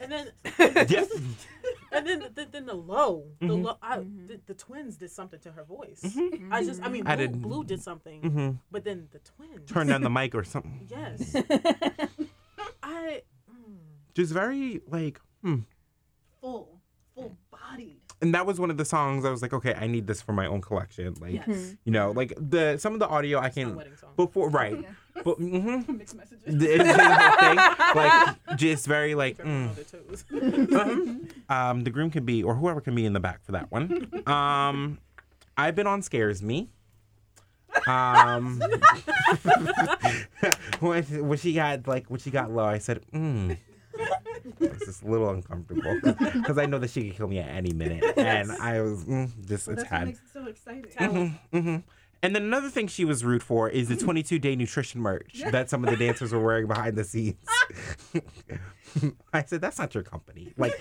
and 0.00 0.10
then 0.10 0.32
Yeah. 0.88 1.04
and 1.92 2.06
then 2.06 2.24
the, 2.34 2.46
then 2.50 2.66
the 2.66 2.74
low, 2.74 3.24
the 3.40 3.46
Mhm. 3.46 3.62
low, 3.64 3.76
I, 3.80 3.98
Mhm. 3.98 4.26
the, 4.28 4.40
the 4.46 4.54
twins 4.54 4.96
did 4.96 5.10
something 5.12 5.38
to 5.40 5.52
her 5.52 5.62
voice. 5.64 6.00
Mhm. 6.02 6.48
I 6.52 6.64
just, 6.64 6.82
I 6.82 6.88
mean, 6.88 7.06
I 7.06 7.14
Blue, 7.14 7.26
didn't- 7.26 7.42
Blue 7.42 7.64
did 7.64 7.80
something, 7.82 8.20
hmm 8.22 8.50
but 8.72 8.82
then 8.84 9.08
the 9.12 9.20
twins. 9.20 9.70
turned 9.70 9.90
down 9.90 10.02
the 10.02 10.10
mic 10.10 10.34
or 10.34 10.42
something. 10.44 10.88
Yes, 10.90 11.34
I. 12.82 13.22
mm. 13.50 13.76
Just 14.14 14.32
very 14.32 14.80
like, 14.88 15.20
hmm. 15.42 15.60
Full, 16.40 16.60
full 16.60 16.64
bodied. 16.64 16.73
And 18.22 18.34
that 18.34 18.46
was 18.46 18.58
one 18.58 18.70
of 18.70 18.76
the 18.78 18.84
songs 18.84 19.24
I 19.24 19.30
was 19.30 19.42
like, 19.42 19.52
okay, 19.52 19.74
I 19.74 19.86
need 19.86 20.06
this 20.06 20.22
for 20.22 20.32
my 20.32 20.46
own 20.46 20.60
collection. 20.62 21.14
Like, 21.20 21.34
Yes. 21.46 21.74
you 21.84 21.92
know, 21.92 22.12
like 22.12 22.32
the 22.38 22.78
some 22.78 22.92
of 22.94 22.98
the 23.00 23.08
audio 23.08 23.38
I 23.38 23.50
can 23.50 23.74
wedding 23.76 23.96
song. 23.96 24.10
before 24.16 24.48
right, 24.48 24.80
Yeah. 24.80 24.88
but 25.24 25.38
mm-hmm. 25.38 25.96
Mixed 25.98 26.16
messages. 26.16 26.42
the, 26.44 26.78
the 26.78 26.84
thing, 27.40 27.56
like 27.94 28.36
just 28.56 28.86
very 28.86 29.14
like. 29.14 29.36
Keep 29.38 29.46
Mm. 29.46 29.68
on 29.68 29.74
their 29.74 29.84
toes. 29.84 30.24
Uh-huh. 31.50 31.70
um, 31.70 31.84
the 31.84 31.90
groom 31.90 32.10
can 32.10 32.24
be, 32.24 32.42
or 32.42 32.54
whoever 32.54 32.80
can 32.80 32.94
be 32.94 33.04
in 33.04 33.12
the 33.12 33.20
back 33.20 33.44
for 33.44 33.52
that 33.52 33.70
one. 33.70 34.08
Um, 34.26 34.98
I've 35.56 35.74
been 35.76 35.86
on 35.86 36.02
Scares 36.02 36.42
Me. 36.42 36.70
Um, 37.88 38.60
when, 40.80 41.04
when 41.28 41.38
she 41.38 41.52
got 41.54 41.86
like 41.86 42.06
when 42.08 42.20
she 42.20 42.30
got 42.30 42.50
low, 42.52 42.64
I 42.64 42.78
said, 42.78 43.00
mm. 43.12 43.56
It's 44.60 44.84
just 44.84 45.02
a 45.02 45.06
little 45.08 45.30
uncomfortable 45.30 45.98
because 46.02 46.58
I 46.58 46.66
know 46.66 46.78
that 46.78 46.90
she 46.90 47.08
could 47.08 47.16
kill 47.16 47.28
me 47.28 47.38
at 47.38 47.48
any 47.48 47.72
minute, 47.72 48.04
and 48.18 48.52
I 48.52 48.80
was 48.80 49.04
mm, 49.04 49.30
just 49.46 49.68
a 49.68 49.74
That's 49.74 49.82
what 49.84 49.88
tad. 49.90 50.06
makes 50.06 50.18
it 50.20 50.24
so 50.32 50.46
exciting. 50.46 51.38
hmm 51.52 51.58
hmm 51.58 51.76
And 52.22 52.34
then 52.34 52.42
another 52.42 52.68
thing 52.70 52.86
she 52.88 53.04
was 53.04 53.24
rude 53.24 53.42
for 53.42 53.68
is 53.68 53.88
the 53.88 53.96
22 53.96 54.38
day 54.38 54.56
nutrition 54.56 55.00
merch 55.00 55.42
that 55.50 55.70
some 55.70 55.84
of 55.84 55.90
the 55.90 55.96
dancers 55.96 56.32
were 56.32 56.40
wearing 56.42 56.66
behind 56.66 56.96
the 56.96 57.04
scenes. 57.04 57.36
I 59.32 59.44
said, 59.44 59.60
that's 59.60 59.78
not 59.78 59.94
your 59.94 60.04
company. 60.04 60.52
Like, 60.56 60.72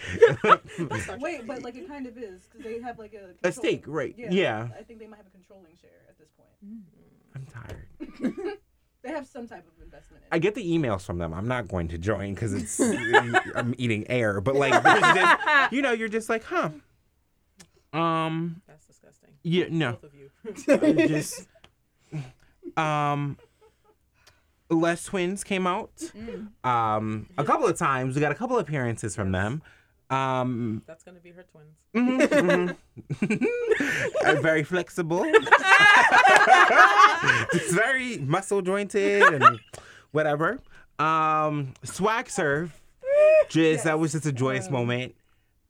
Wait, 1.19 1.47
but 1.47 1.63
like 1.63 1.75
it 1.75 1.87
kind 1.87 2.05
of 2.05 2.17
is 2.17 2.43
because 2.43 2.63
they 2.63 2.79
have 2.81 2.99
like 2.99 3.13
a 3.13 3.47
a 3.47 3.51
stake, 3.51 3.83
right? 3.87 4.13
Yeah. 4.17 4.67
I 4.77 4.83
think 4.83 4.99
they 4.99 5.07
might 5.07 5.17
have 5.17 5.27
a 5.27 5.31
controlling 5.31 5.75
share 5.81 6.01
at 6.09 6.17
this 6.19 6.29
point. 6.31 6.49
I'm 7.35 7.45
tired. 7.47 8.57
They 9.03 9.09
have 9.09 9.27
some 9.27 9.47
type 9.47 9.65
of 9.67 9.83
investment 9.83 10.23
in 10.23 10.29
I 10.31 10.39
get 10.39 10.55
the 10.55 10.65
emails 10.65 11.01
from 11.01 11.17
them. 11.17 11.33
I'm 11.33 11.47
not 11.47 11.67
going 11.67 11.89
to 11.89 11.97
join 11.97 12.33
because 12.33 12.53
it's 12.59 12.79
I'm 12.79 13.75
eating 13.77 14.09
air. 14.09 14.39
But 14.39 14.55
like, 14.55 14.71
just, 14.81 15.73
you 15.73 15.81
know, 15.81 15.91
you're 15.91 16.07
just 16.07 16.29
like, 16.29 16.43
huh? 16.45 16.69
Um, 17.91 18.61
That's 18.65 18.85
disgusting. 18.87 19.29
yeah, 19.43 19.65
no. 19.69 19.93
Both 19.93 20.03
of 20.05 20.15
you. 20.15 20.29
I 21.03 21.07
just 21.07 21.47
um 22.77 23.37
Les 24.69 25.03
Twins 25.03 25.43
came 25.43 25.67
out. 25.67 25.91
Um 26.63 27.27
a 27.37 27.43
couple 27.43 27.67
of 27.67 27.77
times. 27.77 28.15
We 28.15 28.21
got 28.21 28.31
a 28.31 28.35
couple 28.35 28.57
of 28.57 28.67
appearances 28.67 29.15
from 29.15 29.31
them. 29.33 29.61
Um 30.09 30.81
That's 30.85 31.03
gonna 31.03 31.19
be 31.19 31.31
her 31.31 31.43
twins. 31.43 31.75
mhm, 31.95 32.75
mhm. 33.09 33.45
Uh, 34.25 34.41
very 34.41 34.63
flexible. 34.63 35.23
just 37.53 37.73
very 37.73 38.17
muscle 38.19 38.61
jointed 38.61 39.21
and 39.23 39.59
whatever. 40.11 40.59
Um 40.99 41.73
swag 41.83 42.29
surf. 42.29 42.79
Just 43.49 43.83
that 43.85 43.99
was 43.99 44.11
just 44.11 44.25
a 44.25 44.31
joyous 44.31 44.69
moment. 44.69 45.15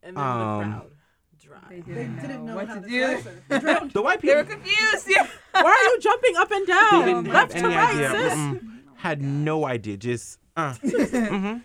And 0.01 0.17
then 0.17 0.23
Um, 0.23 0.59
the 0.59 0.65
crowd 0.65 0.91
They 1.39 1.47
dry. 1.47 1.59
They 1.69 1.81
didn't, 1.81 2.15
didn't 2.21 2.45
know 2.45 2.55
what 2.55 2.67
how 2.67 2.75
to 2.75 2.81
to 2.81 2.87
do. 2.89 3.21
slice 3.49 3.91
The 3.93 4.01
white 4.01 4.21
They 4.21 4.35
were 4.35 4.43
confused. 4.43 5.07
Yeah. 5.07 5.27
Why 5.51 5.63
are 5.63 5.83
you 5.93 5.99
jumping 6.01 6.35
up 6.37 6.51
and 6.51 6.67
they 6.67 6.73
down? 6.73 7.05
didn't 7.05 7.27
Left 7.33 7.53
have 7.53 7.61
to 7.61 7.67
any 7.67 7.75
right, 7.75 7.95
idea. 7.95 8.09
sis. 8.29 8.33
Mm-mm. 8.39 8.79
Had 8.95 9.21
no 9.21 9.65
idea. 9.65 9.97
Just 9.97 10.39
uh. 10.57 10.73
mhm. 10.83 11.61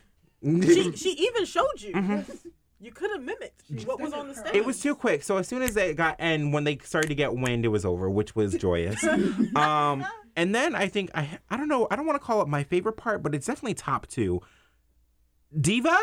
She, 0.64 0.92
she 0.96 1.10
even 1.10 1.44
showed 1.44 1.80
you. 1.80 1.92
Mm-hmm. 1.92 2.32
You 2.80 2.92
could 2.92 3.10
have 3.10 3.22
mimicked 3.22 3.62
what 3.86 4.00
was 4.00 4.12
on 4.12 4.28
the 4.28 4.34
stage. 4.34 4.54
It 4.54 4.64
was 4.64 4.80
too 4.80 4.94
quick. 4.94 5.22
So 5.22 5.36
as 5.36 5.48
soon 5.48 5.62
as 5.62 5.74
they 5.74 5.94
got 5.94 6.16
and 6.18 6.52
when 6.52 6.64
they 6.64 6.78
started 6.78 7.08
to 7.08 7.14
get 7.14 7.34
wind, 7.34 7.64
it 7.64 7.68
was 7.68 7.84
over, 7.84 8.08
which 8.08 8.36
was 8.36 8.54
joyous. 8.54 9.02
um, 9.56 10.04
and 10.36 10.54
then 10.54 10.74
I 10.74 10.88
think 10.88 11.10
I 11.14 11.38
I 11.50 11.56
don't 11.56 11.68
know. 11.68 11.88
I 11.90 11.96
don't 11.96 12.06
want 12.06 12.20
to 12.20 12.24
call 12.24 12.40
it 12.42 12.48
my 12.48 12.62
favorite 12.62 12.96
part, 12.96 13.22
but 13.22 13.34
it's 13.34 13.46
definitely 13.46 13.74
top 13.74 14.06
two. 14.06 14.40
Diva. 15.58 15.96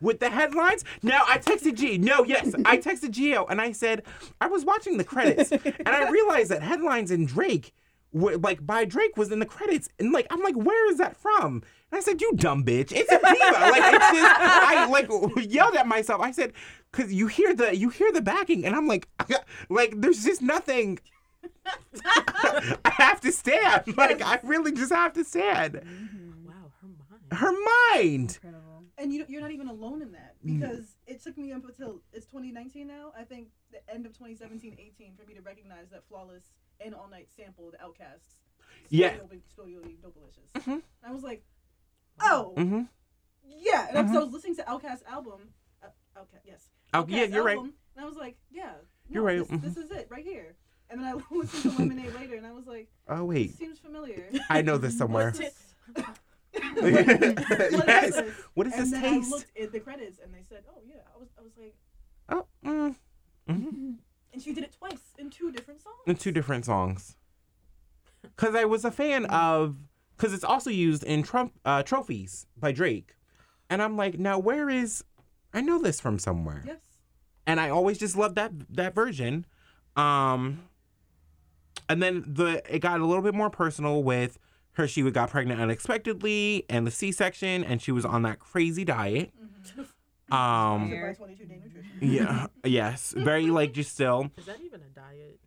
With 0.00 0.20
the 0.20 0.28
headlines. 0.28 0.84
Now 1.02 1.22
I 1.26 1.38
texted 1.38 1.76
G. 1.76 1.96
No, 1.96 2.24
yes, 2.24 2.52
I 2.66 2.76
texted 2.76 3.10
Gio 3.12 3.46
and 3.48 3.58
I 3.60 3.72
said 3.72 4.02
I 4.38 4.48
was 4.48 4.62
watching 4.64 4.98
the 4.98 5.04
credits 5.04 5.50
and 5.52 5.88
I 5.88 6.10
realized 6.10 6.50
that 6.50 6.60
headlines 6.62 7.10
and 7.10 7.26
Drake, 7.26 7.72
were, 8.14 8.38
like 8.38 8.64
by 8.64 8.84
Drake, 8.84 9.16
was 9.16 9.30
in 9.30 9.40
the 9.40 9.46
credits 9.46 9.88
and 9.98 10.12
like 10.12 10.26
I'm 10.30 10.42
like, 10.42 10.56
where 10.56 10.90
is 10.90 10.98
that 10.98 11.16
from? 11.16 11.62
And 11.90 11.98
I 11.98 12.00
said, 12.00 12.20
you 12.20 12.32
dumb 12.36 12.64
bitch, 12.64 12.92
it's 12.92 13.10
a 13.10 13.18
diva. 13.18 13.70
like 13.70 13.94
it's 13.94 14.10
just 14.12 14.34
I 14.40 14.86
like 14.86 15.10
yelled 15.52 15.74
at 15.76 15.86
myself. 15.86 16.20
I 16.20 16.30
said, 16.30 16.52
because 16.90 17.12
you 17.12 17.26
hear 17.26 17.54
the 17.54 17.76
you 17.76 17.90
hear 17.90 18.10
the 18.12 18.22
backing 18.22 18.64
and 18.64 18.74
I'm 18.74 18.86
like, 18.86 19.08
like 19.68 20.00
there's 20.00 20.24
just 20.24 20.40
nothing. 20.40 20.98
I 22.04 22.90
have 22.90 23.20
to 23.20 23.32
stand. 23.32 23.96
Like 23.96 24.22
I 24.22 24.40
really 24.42 24.72
just 24.72 24.92
have 24.92 25.12
to 25.14 25.24
stand. 25.24 25.74
Mm-hmm. 25.74 26.46
Wow, 26.46 26.72
her 26.80 26.88
mind. 26.88 27.32
Her 27.32 27.52
mind. 27.94 28.38
Incredible. 28.42 28.74
And 28.96 29.12
you, 29.12 29.24
you're 29.28 29.40
not 29.40 29.50
even 29.50 29.68
alone 29.68 30.02
in 30.02 30.12
that 30.12 30.36
mm. 30.46 30.60
because 30.60 30.96
it 31.06 31.22
took 31.22 31.36
me 31.36 31.52
up 31.52 31.64
until 31.64 32.00
it's 32.12 32.26
2019 32.26 32.86
now. 32.86 33.12
I 33.18 33.24
think 33.24 33.48
the 33.72 33.78
end 33.92 34.06
of 34.06 34.12
2017, 34.12 34.76
18 34.78 35.14
for 35.16 35.26
me 35.26 35.34
to 35.34 35.42
recognize 35.42 35.88
that 35.90 36.06
Flawless 36.08 36.52
and 36.84 36.94
All 36.94 37.08
Night 37.08 37.28
sampled 37.36 37.74
Outkasts. 37.82 38.36
Yeah. 38.90 39.14
SpottieOttieDopaliscious. 39.58 40.82
I 41.06 41.10
was 41.12 41.22
like, 41.22 41.42
oh, 42.20 42.52
Mm-hmm. 42.56 42.82
yeah. 43.46 43.86
And 43.88 43.98
I 43.98 44.20
was 44.20 44.32
listening 44.32 44.56
to 44.56 44.62
Outkast 44.62 45.04
album. 45.08 45.40
Uh, 45.82 45.88
Outkast, 46.18 46.40
yes. 46.44 46.68
Oh, 46.92 47.04
yeah, 47.08 47.24
you're 47.24 47.42
right. 47.44 47.56
album, 47.56 47.74
And 47.96 48.04
I 48.04 48.08
was 48.08 48.16
like, 48.16 48.36
yeah. 48.50 48.72
No, 49.08 49.14
You're 49.14 49.22
right, 49.22 49.38
This, 49.38 49.48
mhm. 49.48 49.62
this 49.62 49.76
is 49.76 49.90
it 49.90 50.06
right 50.10 50.24
here. 50.24 50.54
And 50.90 51.00
then 51.00 51.06
I 51.06 51.14
listened 51.34 51.62
to 51.74 51.78
Lemonade 51.78 52.14
later 52.14 52.36
and 52.36 52.46
I 52.46 52.52
was 52.52 52.66
like, 52.66 52.88
Oh 53.08 53.16
this 53.16 53.24
wait, 53.26 53.58
seems 53.58 53.78
familiar. 53.78 54.28
I 54.48 54.62
know 54.62 54.78
this 54.78 54.96
somewhere. 54.96 55.26
What's 55.26 55.38
this? 55.96 56.14
yes. 56.82 58.08
is 58.08 58.14
this? 58.14 58.34
What 58.54 58.66
is 58.66 58.72
and 58.74 58.82
this 58.82 58.90
then 58.92 59.02
taste? 59.02 59.26
I 59.26 59.30
looked 59.30 59.58
at 59.60 59.72
the 59.72 59.80
credits 59.80 60.18
and 60.22 60.32
they 60.32 60.42
said, 60.48 60.62
"Oh 60.70 60.80
yeah." 60.86 61.00
I 61.14 61.18
was, 61.18 61.28
I 61.38 61.42
was 61.42 61.52
like, 61.58 61.74
Oh, 62.30 62.46
mm. 62.64 62.94
hmm 63.48 63.92
and 64.34 64.42
she 64.42 64.52
did 64.52 64.64
it 64.64 64.74
twice 64.76 65.12
in 65.18 65.30
two 65.30 65.50
different 65.50 65.80
songs. 65.80 65.96
in 66.06 66.16
two 66.16 66.32
different 66.32 66.64
songs. 66.66 67.16
Because 68.22 68.54
I 68.54 68.64
was 68.66 68.84
a 68.84 68.90
fan 68.90 69.24
of, 69.26 69.76
because 70.16 70.34
it's 70.34 70.44
also 70.44 70.68
used 70.70 71.04
in 71.04 71.22
Trump 71.22 71.52
uh, 71.64 71.82
trophies 71.82 72.46
by 72.58 72.72
Drake, 72.72 73.14
and 73.70 73.80
I'm 73.80 73.96
like, 73.96 74.18
now 74.18 74.38
where 74.38 74.68
is? 74.68 75.02
I 75.54 75.60
know 75.60 75.80
this 75.80 76.00
from 76.00 76.18
somewhere, 76.18 76.64
Yes. 76.66 76.80
and 77.46 77.60
I 77.60 77.68
always 77.70 77.96
just 77.96 78.16
loved 78.16 78.34
that 78.36 78.52
that 78.70 78.94
version. 78.94 79.46
Um, 79.96 80.62
and 81.88 82.02
then 82.02 82.24
the 82.26 82.62
it 82.74 82.80
got 82.80 83.00
a 83.00 83.06
little 83.06 83.22
bit 83.22 83.34
more 83.34 83.50
personal 83.50 84.02
with 84.02 84.38
her. 84.72 84.88
She 84.88 85.02
would 85.04 85.14
got 85.14 85.30
pregnant 85.30 85.60
unexpectedly 85.60 86.64
and 86.68 86.86
the 86.86 86.90
C-section, 86.90 87.62
and 87.62 87.80
she 87.80 87.92
was 87.92 88.04
on 88.04 88.22
that 88.22 88.38
crazy 88.40 88.84
diet. 88.84 89.30
Um, 90.34 90.88
Sponsored 90.88 91.02
by 91.18 91.24
22 91.24 91.44
Day 91.46 91.60
Nutrition. 91.64 91.98
yeah, 92.00 92.46
yes, 92.64 93.14
very 93.16 93.46
like 93.46 93.72
just 93.72 93.92
still. 93.92 94.30
Is 94.38 94.46
that 94.46 94.60
even 94.60 94.80
a 94.80 94.88
diet? 94.94 95.40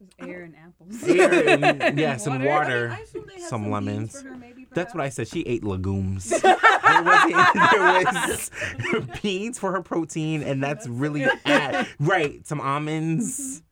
It 0.00 0.28
air 0.28 0.42
and 0.42 0.54
apples. 0.56 1.02
Air 1.08 1.64
and, 1.64 1.98
yeah, 1.98 2.16
some 2.16 2.34
Water. 2.44 2.48
water, 2.50 2.90
I 2.90 3.00
assume 3.02 3.24
they 3.26 3.40
had 3.40 3.48
some 3.48 3.62
beans 3.62 3.72
lemons. 3.72 4.20
for 4.22 4.28
her, 4.28 4.36
maybe, 4.36 4.66
That's 4.74 4.92
what 4.94 5.02
I 5.02 5.08
said. 5.08 5.28
She 5.28 5.40
ate 5.42 5.64
legumes. 5.64 6.28
there, 6.28 6.40
wasn't, 7.02 7.34
there 7.54 9.00
was 9.00 9.20
beans 9.22 9.58
for 9.58 9.72
her 9.72 9.80
protein, 9.82 10.42
and 10.42 10.62
that's 10.62 10.86
really 10.88 11.24
at, 11.24 11.88
right. 12.00 12.46
Some 12.46 12.60
almonds, 12.60 13.62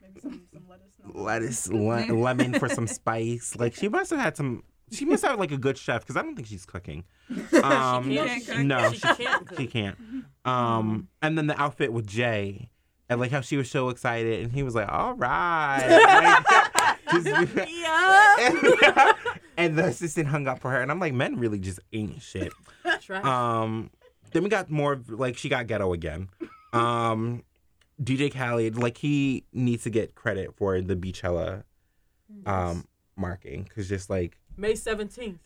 Maybe 0.00 0.20
some, 0.20 0.42
some 0.52 0.64
lettuce. 0.68 1.68
lettuce, 1.68 2.08
le- 2.08 2.14
lemon 2.14 2.58
for 2.58 2.68
some 2.68 2.86
spice. 2.86 3.56
Like 3.58 3.74
she 3.74 3.88
must 3.88 4.10
have 4.10 4.20
had 4.20 4.36
some. 4.36 4.62
She 4.92 5.04
must 5.04 5.24
have 5.24 5.38
like 5.38 5.52
a 5.52 5.56
good 5.56 5.76
chef 5.78 6.02
because 6.02 6.16
I 6.16 6.22
don't 6.22 6.34
think 6.36 6.48
she's 6.48 6.64
cooking. 6.66 7.04
Um, 7.62 8.04
she 8.04 8.14
No, 8.14 8.24
can't 8.26 8.42
she 8.42 8.46
cook. 8.46 8.54
can't. 8.56 8.66
no, 8.66 8.92
she 8.92 8.98
she, 8.98 9.24
can't 9.24 9.46
cook. 9.46 9.58
she 9.58 9.66
can't. 9.66 9.96
Um, 10.44 11.08
and 11.22 11.36
then 11.38 11.46
the 11.46 11.60
outfit 11.60 11.92
with 11.92 12.06
Jay, 12.06 12.68
and 13.08 13.18
like 13.20 13.30
how 13.30 13.40
she 13.40 13.56
was 13.56 13.70
so 13.70 13.88
excited, 13.88 14.42
and 14.44 14.52
he 14.52 14.62
was 14.62 14.74
like, 14.74 14.88
"All 14.90 15.14
right." 15.14 16.42
Like, 16.74 16.98
just- 17.24 17.68
Yeah. 17.70 19.12
and 19.56 19.78
the 19.78 19.84
assistant 19.86 20.28
hung 20.28 20.46
up 20.46 20.60
for 20.60 20.70
her, 20.70 20.80
and 20.80 20.90
I'm 20.90 20.98
like, 21.00 21.14
men 21.14 21.36
really 21.38 21.58
just 21.58 21.80
ain't 21.92 22.20
shit. 22.22 22.52
Trash. 23.00 23.24
Um, 23.24 23.90
then 24.32 24.42
we 24.44 24.48
got 24.48 24.70
more 24.70 24.92
of, 24.94 25.08
like 25.10 25.36
she 25.36 25.48
got 25.48 25.66
ghetto 25.66 25.92
again. 25.92 26.28
Um, 26.72 27.44
DJ 28.02 28.32
Khaled, 28.32 28.76
like 28.76 28.98
he 28.98 29.44
needs 29.52 29.84
to 29.84 29.90
get 29.90 30.14
credit 30.14 30.54
for 30.56 30.80
the 30.80 30.96
Beachella 30.96 31.64
um 32.46 32.86
marking 33.14 33.62
because 33.64 33.88
just 33.88 34.08
like 34.08 34.38
May 34.56 34.74
seventeenth. 34.74 35.40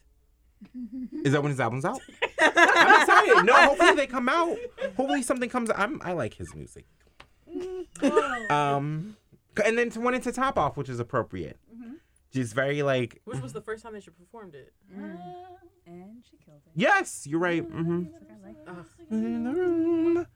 is 1.24 1.32
that 1.32 1.42
when 1.42 1.50
his 1.50 1.60
album's 1.60 1.84
out? 1.84 2.00
I'm 2.40 3.00
excited. 3.00 3.44
No, 3.44 3.54
hopefully 3.54 3.94
they 3.94 4.06
come 4.06 4.28
out. 4.28 4.56
Hopefully 4.96 5.22
something 5.22 5.48
comes. 5.50 5.70
I'm 5.74 6.00
I 6.02 6.12
like 6.12 6.34
his 6.34 6.54
music. 6.54 6.86
Um, 8.50 9.16
and 9.64 9.78
then 9.78 9.88
to 9.90 10.00
went 10.00 10.14
into 10.14 10.30
Top 10.30 10.58
Off, 10.58 10.76
which 10.76 10.88
is 10.88 11.00
appropriate. 11.00 11.58
Just 12.32 12.54
very 12.54 12.82
like 12.82 13.20
Which 13.24 13.40
was 13.40 13.52
the 13.54 13.62
first 13.62 13.82
time 13.82 13.94
that 13.94 14.04
you 14.06 14.12
performed 14.12 14.54
it? 14.54 14.72
And 14.94 16.22
she 16.28 16.36
killed 16.44 16.60
it. 16.66 16.72
yes, 16.74 17.26
you're 17.26 17.40
right. 17.40 17.66
Mm-hmm. 17.66 18.04
I 18.44 18.46
like 18.46 18.56
in 19.10 19.44
the 19.44 19.52
room. 19.52 20.26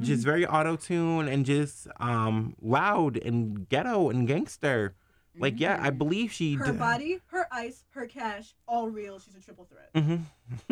Just 0.00 0.24
very 0.24 0.46
auto 0.46 0.76
tune 0.76 1.28
and 1.28 1.44
just 1.44 1.86
um 1.98 2.54
loud 2.60 3.16
and 3.18 3.68
ghetto 3.68 4.08
and 4.10 4.26
gangster. 4.26 4.94
Like 5.38 5.58
yeah, 5.58 5.78
I 5.80 5.90
believe 5.90 6.30
she. 6.32 6.54
Her 6.54 6.72
d- 6.72 6.78
body, 6.78 7.20
her 7.26 7.46
ice, 7.50 7.84
her 7.90 8.06
cash, 8.06 8.54
all 8.68 8.88
real. 8.88 9.18
She's 9.18 9.34
a 9.34 9.40
triple 9.40 9.64
threat. 9.64 9.90
Mhm. 9.94 10.22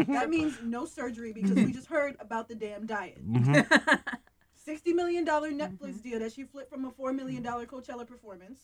That 0.08 0.28
means 0.36 0.58
no 0.62 0.84
surgery 0.84 1.32
because 1.32 1.52
we 1.52 1.72
just 1.72 1.86
heard 1.86 2.16
about 2.20 2.48
the 2.48 2.54
damn 2.54 2.86
diet. 2.86 3.18
Mhm. 3.26 4.00
Sixty 4.54 4.92
million 4.92 5.24
dollar 5.24 5.50
Netflix 5.50 6.02
deal 6.02 6.18
that 6.20 6.32
she 6.32 6.44
flipped 6.44 6.70
from 6.70 6.84
a 6.84 6.90
four 6.90 7.12
million 7.12 7.42
dollar 7.42 7.64
Coachella 7.66 8.06
performance. 8.06 8.60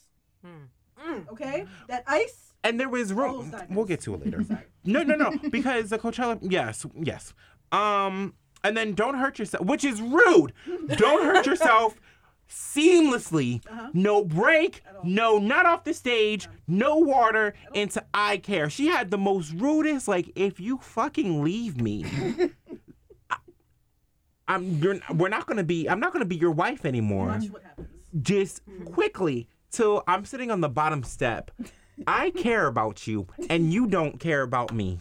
Mm. 0.47 1.29
Okay, 1.31 1.67
that 1.89 2.05
ice. 2.07 2.53
And 2.65 2.79
there 2.81 2.89
was 2.89 3.13
room. 3.13 3.55
We'll 3.71 3.85
get 3.87 4.01
to 4.03 4.15
it 4.15 4.25
later. 4.25 4.45
No, 4.89 5.03
no, 5.03 5.17
no. 5.17 5.33
Because 5.51 5.91
the 5.91 5.99
Coachella, 5.99 6.39
yes, 6.43 6.87
yes. 6.95 7.35
Um, 7.73 8.35
and 8.63 8.77
then 8.77 8.95
don't 8.95 9.17
hurt 9.19 9.37
yourself, 9.39 9.67
which 9.67 9.85
is 9.85 10.01
rude. 10.01 10.53
Don't 10.97 11.25
hurt 11.25 11.45
yourself 11.45 11.97
seamlessly. 12.49 13.61
Uh-huh. 13.71 13.89
No 13.93 14.25
break. 14.25 14.83
No, 15.05 15.39
not 15.39 15.67
off 15.67 15.85
the 15.85 15.95
stage. 15.95 16.49
No 16.67 16.97
water 16.97 17.55
into 17.75 18.05
I 18.15 18.39
Care. 18.39 18.69
She 18.71 18.87
had 18.89 19.11
the 19.11 19.19
most 19.19 19.53
rudest. 19.53 20.09
Like, 20.09 20.31
if 20.37 20.61
you 20.61 20.79
fucking 20.79 21.43
leave 21.43 21.81
me. 21.81 22.05
I- 23.31 23.37
I'm 24.49 24.65
you're 24.79 24.99
we're 25.13 25.29
not 25.29 25.47
gonna 25.47 25.65
be 25.65 25.89
I'm 25.89 25.99
not 25.99 26.13
gonna 26.13 26.25
be 26.25 26.37
your 26.37 26.53
wife 26.53 26.85
anymore 26.85 27.27
Watch 27.27 27.51
what 27.51 27.65
happens. 27.65 27.89
just 28.23 28.63
quickly 28.85 29.49
till 29.73 30.05
I'm 30.07 30.25
sitting 30.25 30.53
on 30.53 30.61
the 30.61 30.69
bottom 30.69 31.03
step. 31.03 31.51
I 32.07 32.31
care 32.31 32.67
about 32.69 33.07
you, 33.09 33.27
and 33.51 33.73
you 33.73 33.87
don't 33.89 34.21
care 34.21 34.43
about 34.43 34.73
me. 34.73 35.01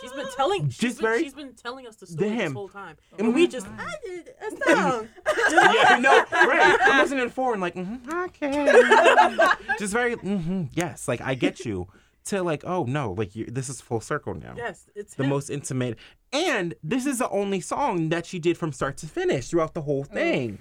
She's 0.00 0.12
been 0.12 0.26
telling. 0.36 0.68
She's 0.68 0.78
Just 0.78 0.98
been, 0.98 1.06
very- 1.06 1.22
She's 1.24 1.34
been 1.34 1.54
telling 1.54 1.86
us 1.86 1.96
the 1.96 2.06
story 2.06 2.28
Damn. 2.30 2.38
this 2.38 2.52
whole 2.52 2.68
time, 2.68 2.96
and 3.18 3.34
we 3.34 3.46
just. 3.46 3.66
I 3.66 3.94
did 4.04 4.28
a 4.40 4.50
song. 4.74 5.08
yeah, 5.50 5.98
no, 6.00 6.24
right. 6.32 6.78
I'm 6.82 6.98
listening 7.02 7.28
for 7.30 7.52
and 7.52 7.60
like, 7.62 7.74
mm-hmm, 7.74 8.10
okay. 8.24 9.48
Just 9.78 9.92
very, 9.92 10.16
mm-hmm, 10.16 10.64
yes, 10.72 11.08
like 11.08 11.20
I 11.20 11.34
get 11.34 11.64
you. 11.64 11.86
To 12.26 12.42
like, 12.42 12.64
oh 12.66 12.82
no, 12.82 13.12
like 13.12 13.36
you, 13.36 13.44
this 13.46 13.68
is 13.68 13.80
full 13.80 14.00
circle 14.00 14.34
now. 14.34 14.54
yes, 14.56 14.86
it's 14.96 15.14
The 15.14 15.22
him. 15.22 15.30
most 15.30 15.48
intimate, 15.48 15.96
and 16.32 16.74
this 16.82 17.06
is 17.06 17.18
the 17.20 17.28
only 17.30 17.60
song 17.60 18.08
that 18.08 18.26
she 18.26 18.40
did 18.40 18.58
from 18.58 18.72
start 18.72 18.96
to 18.96 19.06
finish 19.06 19.48
throughout 19.50 19.74
the 19.74 19.82
whole 19.82 20.02
thing, 20.02 20.58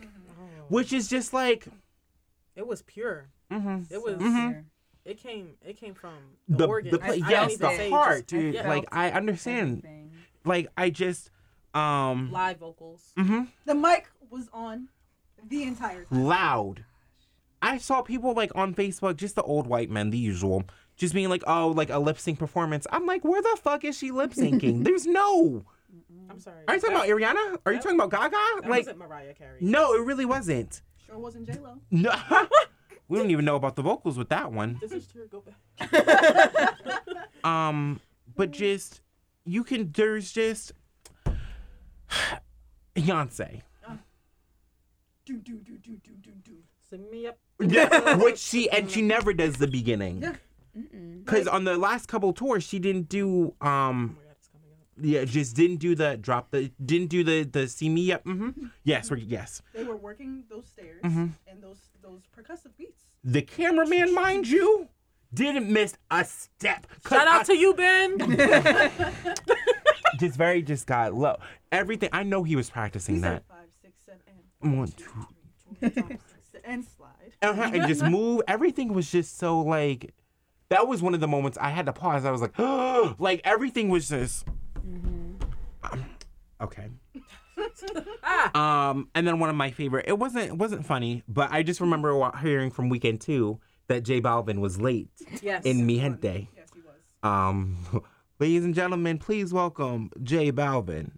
which 0.69 0.93
is 0.93 1.07
just 1.07 1.33
like, 1.33 1.65
It 2.55 2.67
was 2.67 2.83
pure. 2.83 3.29
mm-hmm, 3.51 3.91
It 3.91 3.99
was. 3.99 4.17
Mhm. 4.17 4.65
It 5.05 5.17
came. 5.21 5.51
It 5.63 5.77
came 5.77 5.93
from 5.93 6.15
the, 6.47 6.57
the 6.57 6.67
organ. 6.67 6.91
the 6.91 7.01
I- 7.03 7.05
pla- 7.19 7.27
I 7.27 7.29
yes, 7.29 7.51
even 7.53 7.69
the 7.69 7.75
say 7.77 7.89
heart, 7.89 8.15
just- 8.15 8.27
dude. 8.27 8.53
yeah. 8.55 8.67
Like 8.67 8.85
I 8.91 9.11
understand. 9.11 9.77
Everything. 9.85 10.11
Like 10.43 10.67
I 10.77 10.89
just, 10.89 11.29
um, 11.73 12.31
live 12.31 12.57
vocals. 12.59 13.11
Mm-hmm. 13.17 13.43
The 13.65 13.75
mic 13.75 14.07
was 14.29 14.49
on 14.53 14.89
the 15.47 15.63
entire 15.63 16.05
time. 16.05 16.23
loud. 16.23 16.85
I 17.61 17.77
saw 17.77 18.01
people 18.01 18.33
like 18.33 18.51
on 18.55 18.75
Facebook, 18.75 19.17
just 19.17 19.35
the 19.35 19.41
old 19.43 19.65
white 19.67 19.89
men, 19.89 20.09
the 20.11 20.17
usual, 20.17 20.63
just 20.97 21.13
being 21.15 21.29
like, 21.29 21.43
"Oh, 21.47 21.69
like 21.69 21.89
a 21.89 21.97
lip 21.99 22.19
sync 22.19 22.37
performance." 22.37 22.85
I'm 22.91 23.05
like, 23.07 23.23
"Where 23.23 23.41
the 23.41 23.57
fuck 23.61 23.83
is 23.83 23.97
she 23.97 24.11
lip 24.11 24.33
syncing?" 24.33 24.83
There's 24.83 25.05
no. 25.07 25.65
I'm 26.29 26.39
sorry. 26.39 26.63
Are 26.67 26.75
you 26.75 26.81
talking 26.81 26.95
about 26.95 27.07
Ariana? 27.07 27.57
Are 27.65 27.71
you 27.73 27.79
talking 27.79 27.99
about 27.99 28.09
Gaga? 28.11 28.31
That 28.61 28.69
Like, 28.69 28.81
wasn't 28.81 28.97
Mariah 28.99 29.33
Carey. 29.33 29.57
no, 29.61 29.93
it 29.93 30.01
really 30.05 30.25
wasn't. 30.25 30.81
Sure 31.05 31.17
wasn't 31.17 31.45
J 31.47 31.53
Lo. 31.59 31.77
No, 31.91 32.11
we 33.07 33.17
don't 33.17 33.31
even 33.31 33.45
know 33.45 33.55
about 33.55 33.75
the 33.75 33.81
vocals 33.81 34.17
with 34.17 34.29
that 34.29 34.51
one. 34.51 34.77
This 34.81 34.91
is 34.91 35.07
true. 35.07 35.27
Go 35.27 35.41
back. 35.41 36.79
Um, 37.43 37.99
but 38.35 38.49
just 38.49 39.01
you 39.45 39.63
can. 39.63 39.91
There's 39.91 40.31
just 40.31 40.71
Beyonce. 42.95 43.61
Do 45.25 45.37
do 45.37 45.59
do 45.59 45.77
do 45.77 45.97
do 45.97 46.11
do 46.21 46.31
do. 46.43 46.53
Sing 46.89 47.09
me 47.11 47.27
up. 47.27 47.37
Yeah, 47.59 48.15
which 48.23 48.39
she 48.39 48.69
and 48.69 48.89
she 48.89 49.01
never 49.03 49.33
does 49.33 49.57
the 49.57 49.67
beginning. 49.67 50.21
Yeah. 50.21 50.35
Because 51.23 51.47
on 51.47 51.63
the 51.63 51.77
last 51.77 52.07
couple 52.07 52.33
tours, 52.33 52.63
she 52.63 52.79
didn't 52.79 53.09
do 53.09 53.53
um 53.61 54.17
yeah, 55.01 55.25
just 55.25 55.55
didn't 55.55 55.77
do 55.77 55.95
the 55.95 56.17
drop 56.17 56.51
the 56.51 56.71
didn't 56.83 57.07
do 57.09 57.23
the 57.23 57.43
the 57.43 57.67
see 57.67 57.89
me 57.89 58.11
up. 58.11 58.23
Mm-hmm. 58.25 58.67
Yes, 58.83 59.11
or 59.11 59.17
yes. 59.17 59.61
They 59.73 59.83
were 59.83 59.95
working 59.97 60.43
those 60.49 60.65
stairs 60.67 61.01
Mhm. 61.03 61.31
and 61.47 61.61
those 61.61 61.77
those 62.01 62.21
percussive 62.37 62.75
beats. 62.77 63.03
The 63.23 63.41
cameraman, 63.41 64.13
mind 64.13 64.47
you, 64.47 64.87
didn't 65.33 65.67
miss 65.71 65.97
a 66.11 66.23
step. 66.23 66.87
Shout 67.09 67.27
out 67.27 67.41
I- 67.41 67.43
to 67.45 67.57
you, 67.57 67.73
Ben. 67.73 68.17
just 70.19 70.37
very 70.37 70.61
just 70.61 70.87
got 70.87 71.13
low. 71.13 71.37
Everything 71.71 72.09
I 72.13 72.23
know 72.23 72.43
he 72.43 72.55
was 72.55 72.69
practicing 72.69 73.15
He 73.15 73.21
that. 73.21 73.43
said 73.47 73.57
five, 73.57 73.67
six, 73.81 73.93
seven, 74.05 74.21
and 74.61 74.77
One, 74.77 74.87
two, 74.89 75.03
two. 75.05 75.25
three, 75.79 75.89
two, 75.89 76.01
five, 76.01 76.19
six, 76.51 76.63
and 76.63 76.85
slide. 76.85 77.11
uh-huh, 77.41 77.71
and 77.73 77.87
just 77.87 78.03
move. 78.03 78.41
Everything 78.47 78.93
was 78.93 79.11
just 79.11 79.37
so 79.37 79.61
like. 79.61 80.13
That 80.69 80.87
was 80.87 81.01
one 81.03 81.13
of 81.13 81.19
the 81.19 81.27
moments 81.27 81.59
I 81.61 81.69
had 81.69 81.85
to 81.85 81.93
pause. 81.93 82.25
I 82.25 82.31
was 82.31 82.41
like, 82.41 82.57
like 83.19 83.41
everything 83.43 83.89
was 83.89 84.09
just. 84.09 84.45
Um, 85.91 86.05
okay. 86.61 86.87
ah, 88.23 88.89
Um, 88.89 89.09
and 89.15 89.27
then 89.27 89.39
one 89.39 89.49
of 89.49 89.55
my 89.55 89.71
favorite. 89.71 90.05
It 90.07 90.17
wasn't. 90.19 90.45
It 90.45 90.57
wasn't 90.57 90.85
funny, 90.85 91.23
but 91.27 91.51
I 91.51 91.63
just 91.63 91.81
remember 91.81 92.15
wa- 92.15 92.35
hearing 92.37 92.71
from 92.71 92.89
Weekend 92.89 93.21
Two 93.21 93.59
that 93.87 94.03
J 94.03 94.21
Balvin 94.21 94.59
was 94.59 94.79
late 94.79 95.09
yes. 95.41 95.63
in 95.63 95.85
Mi 95.85 95.99
Gente. 95.99 96.49
Yes, 96.55 96.69
he 96.73 96.81
was. 96.81 96.95
Um, 97.23 98.03
ladies 98.39 98.63
and 98.65 98.73
gentlemen, 98.73 99.17
please 99.17 99.53
welcome 99.53 100.11
J 100.23 100.51
Balvin. 100.51 101.11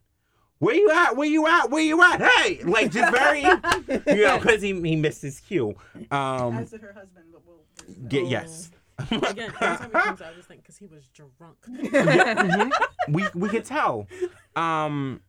Where 0.60 0.76
you 0.76 0.90
at? 0.92 1.16
Where 1.16 1.28
you 1.28 1.46
at? 1.48 1.70
Where 1.70 1.84
you 1.84 2.02
at? 2.02 2.20
Hey, 2.22 2.64
like 2.64 2.92
just 2.92 3.12
very, 3.14 3.42
you 4.18 4.24
know, 4.26 4.40
because 4.40 4.62
he 4.62 4.74
he 4.82 4.96
missed 4.96 5.22
his 5.22 5.40
cue. 5.40 5.76
Um, 6.10 6.58
As 6.58 6.72
did 6.72 6.82
her 6.82 6.94
husband, 6.94 7.26
but 7.32 7.42
we'll. 7.46 7.64
there's 7.78 7.96
that. 7.98 8.10
get 8.10 8.26
yes. 8.28 8.72
Again, 9.00 9.40
every 9.40 9.52
time 9.58 9.84
he 9.84 9.90
comes 9.90 10.22
out, 10.22 10.32
I 10.32 10.34
just 10.36 10.48
think 10.48 10.62
because 10.62 10.78
he 10.78 10.86
was 10.88 11.08
drunk. 11.08 11.58
Mhm. 11.68 12.72
We 13.10 13.26
we 13.36 13.50
could 13.50 13.64
tell. 13.66 14.08
Um, 14.56 15.22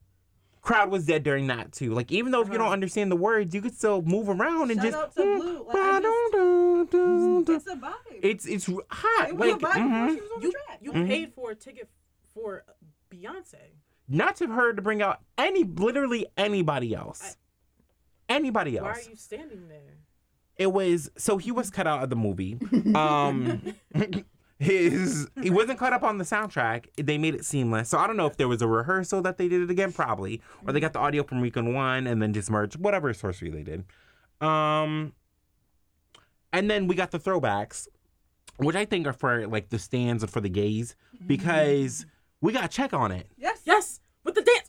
crowd 0.63 0.91
was 0.91 1.07
dead 1.07 1.23
during 1.23 1.47
that 1.49 1.73
too. 1.73 1.93
Like 1.95 2.11
even 2.11 2.33
though 2.33 2.41
if 2.43 2.49
you 2.49 2.55
don't 2.55 2.63
Uh-huh. 2.67 2.73
understand 2.73 3.11
the 3.13 3.17
words, 3.17 3.55
you 3.55 3.61
could 3.63 3.75
still 3.77 4.03
move 4.03 4.29
around 4.29 4.71
and 4.71 4.81
Shout 4.81 4.91
just. 4.91 4.97
out 4.97 5.15
to 5.17 5.23
Blue. 5.23 5.67
Like, 5.67 5.77
I 5.77 6.01
ba-dum-dum-dum-dum. 6.01 7.55
It's 7.57 7.67
a 7.67 7.77
vibe. 7.77 7.93
It's 8.23 8.47
it's 8.47 8.67
hot. 8.91 9.29
it 9.29 9.37
was 9.37 9.51
Like 9.53 9.63
a 9.63 9.65
vibe 9.67 9.73
before 9.75 9.89
mhm. 9.89 10.15
she 10.15 10.21
was 10.21 10.31
on 10.35 10.43
You 10.43 10.51
the 10.53 10.59
track. 10.67 10.79
you 10.83 10.93
Mhm. 10.93 11.07
paid 11.07 11.33
for 11.35 11.51
a 11.51 11.55
ticket 11.55 11.89
for 12.35 12.65
Beyonce. 13.11 13.57
not 14.09 14.37
to 14.37 14.47
her 14.49 14.73
to 14.73 14.83
bring 14.83 15.03
out 15.03 15.21
any 15.37 15.65
literally 15.65 16.27
anybody 16.37 16.95
else. 16.95 17.37
Anybody 18.29 18.77
else. 18.79 18.85
Why 18.99 19.05
are 19.07 19.11
you 19.11 19.17
standing 19.17 19.69
there? 19.69 19.99
It 20.59 20.73
was 20.73 21.11
so 21.17 21.39
he 21.39 21.53
was 21.53 21.71
cut 21.71 21.87
out 21.87 22.03
of 22.03 22.11
the 22.11 22.17
movie. 22.17 22.59
Um 22.95 23.63
his 24.59 25.29
he 25.41 25.51
wasn't 25.51 25.79
cut 25.79 25.93
up 25.93 26.03
on 26.03 26.19
the 26.19 26.25
soundtrack. 26.25 26.87
They 26.97 27.17
made 27.17 27.35
it 27.35 27.45
seamless. 27.45 27.89
So 27.91 27.99
I 27.99 28.07
don't 28.09 28.17
know 28.17 28.27
if 28.27 28.37
there 28.37 28.49
was 28.49 28.61
a 28.61 28.67
rehearsal 28.67 29.23
that 29.23 29.39
they 29.39 29.49
did 29.49 29.63
it 29.63 29.71
again, 29.71 29.93
probably. 29.93 30.43
Or 30.67 30.73
they 30.73 30.81
got 30.81 30.93
the 30.93 30.99
audio 30.99 31.23
from 31.23 31.41
Weekend 31.41 31.75
One 31.75 32.07
and 32.09 32.21
then 32.21 32.33
just 32.33 32.51
merged, 32.51 32.77
whatever 32.77 33.13
sorcery 33.15 33.51
they 33.51 33.63
did. 33.63 33.85
Um 34.41 35.13
and 36.53 36.71
then 36.71 36.87
we 36.89 36.95
got 36.95 37.11
the 37.11 37.19
throwbacks, 37.19 37.87
which 38.57 38.75
I 38.75 38.85
think 38.85 39.07
are 39.07 39.13
for 39.13 39.47
like 39.47 39.69
the 39.69 39.79
stands 39.79 40.23
and 40.23 40.33
for 40.33 40.41
the 40.41 40.49
gays, 40.49 40.97
because 41.27 42.07
we 42.41 42.53
got 42.53 42.63
to 42.63 42.69
check 42.69 42.93
on 42.95 43.13
it. 43.13 43.29
Yes. 43.37 43.61
Yes, 43.65 44.01
with 44.25 44.35
the 44.35 44.43
dance. 44.43 44.69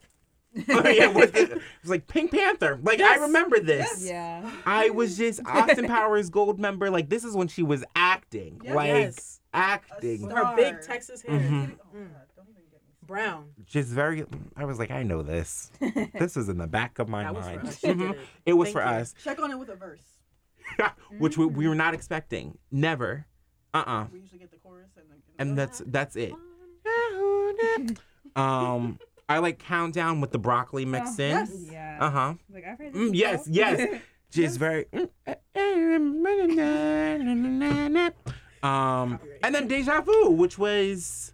Yeah, 0.54 0.64
it, 0.68 1.14
was, 1.14 1.30
it 1.36 1.54
was 1.82 1.90
like 1.92 2.08
Pink 2.08 2.32
Panther. 2.32 2.80
Like 2.82 3.00
I 3.02 3.18
remember 3.18 3.60
this. 3.60 4.04
Yeah. 4.06 4.50
I 4.66 4.90
was 4.90 5.18
just 5.18 5.42
Austin 5.46 5.86
Powers 5.88 6.30
Goldmember. 6.32 6.92
Like 6.92 7.10
this 7.10 7.24
is 7.24 7.36
when 7.36 7.48
she 7.48 7.62
was 7.64 7.84
acting, 7.96 8.60
Yes. 8.64 8.76
like 8.76 8.88
yes. 8.88 9.40
acting, 9.54 10.30
her 10.30 10.56
big 10.56 10.82
Texas 10.82 11.22
hair. 11.22 11.40
Mhm. 11.40 11.72
Oh, 11.80 11.86
God, 11.94 12.10
don't 12.36 12.50
even 12.50 12.64
get 12.72 12.82
me 12.82 12.94
started. 12.98 13.08
Brown. 13.08 13.46
just 13.66 13.90
very. 13.90 14.26
I 14.58 14.66
was 14.66 14.80
like, 14.80 14.92
I 14.92 15.04
know 15.04 15.22
this. 15.22 15.72
This 16.20 16.36
is 16.36 16.50
in 16.50 16.58
the 16.58 16.68
back 16.68 16.98
of 17.00 17.08
my 17.10 17.24
That 17.24 17.36
was 17.36 17.46
for 17.46 17.56
mind. 17.56 17.68
us. 17.68 17.80
She 17.80 17.88
did 17.88 17.98
Mhm. 17.98 18.12
it. 18.14 18.20
It 18.48 18.54
was 18.54 18.68
Thank 18.70 18.78
for 18.78 18.82
you. 18.84 18.98
us, 19.02 19.14
Check 19.24 19.40
on 19.42 19.52
it 19.52 19.60
with 19.60 19.70
a 19.70 19.76
verse. 19.76 20.02
which 21.20 21.38
we, 21.38 21.46
we 21.46 21.68
were 21.68 21.76
not 21.76 21.94
expecting. 21.94 22.58
Never. 22.72 23.26
Uh 23.74 23.84
uh 23.86 24.06
We 24.12 24.20
usually 24.22 24.40
get 24.40 24.50
the 24.52 24.58
chorus 24.58 24.90
and, 24.98 25.06
the, 25.10 25.16
And 25.42 25.58
that's 25.58 25.82
that's 25.86 26.16
it. 26.16 26.34
Um, 28.36 29.00
I 29.30 29.38
like 29.38 29.60
countdown 29.60 30.20
with 30.22 30.32
the 30.32 30.40
broccoli 30.40 30.86
mixed 30.86 31.20
in. 31.20 31.30
yes. 31.32 31.52
Yeah. 31.72 31.98
Uh 32.02 32.10
huh. 32.10 32.34
Like 32.52 32.66
I've 32.66 32.78
heard 32.80 32.94
this 32.94 33.02
Mm, 33.02 33.12
yes, 33.14 33.48
before. 33.48 33.56
yes. 33.56 34.02
Just 34.32 34.60
very. 34.60 34.86
Um, 38.62 39.20
and 39.44 39.56
then 39.56 39.68
Deja 39.68 40.02
Vu, 40.02 40.32
which 40.32 40.58
was. 40.58 41.34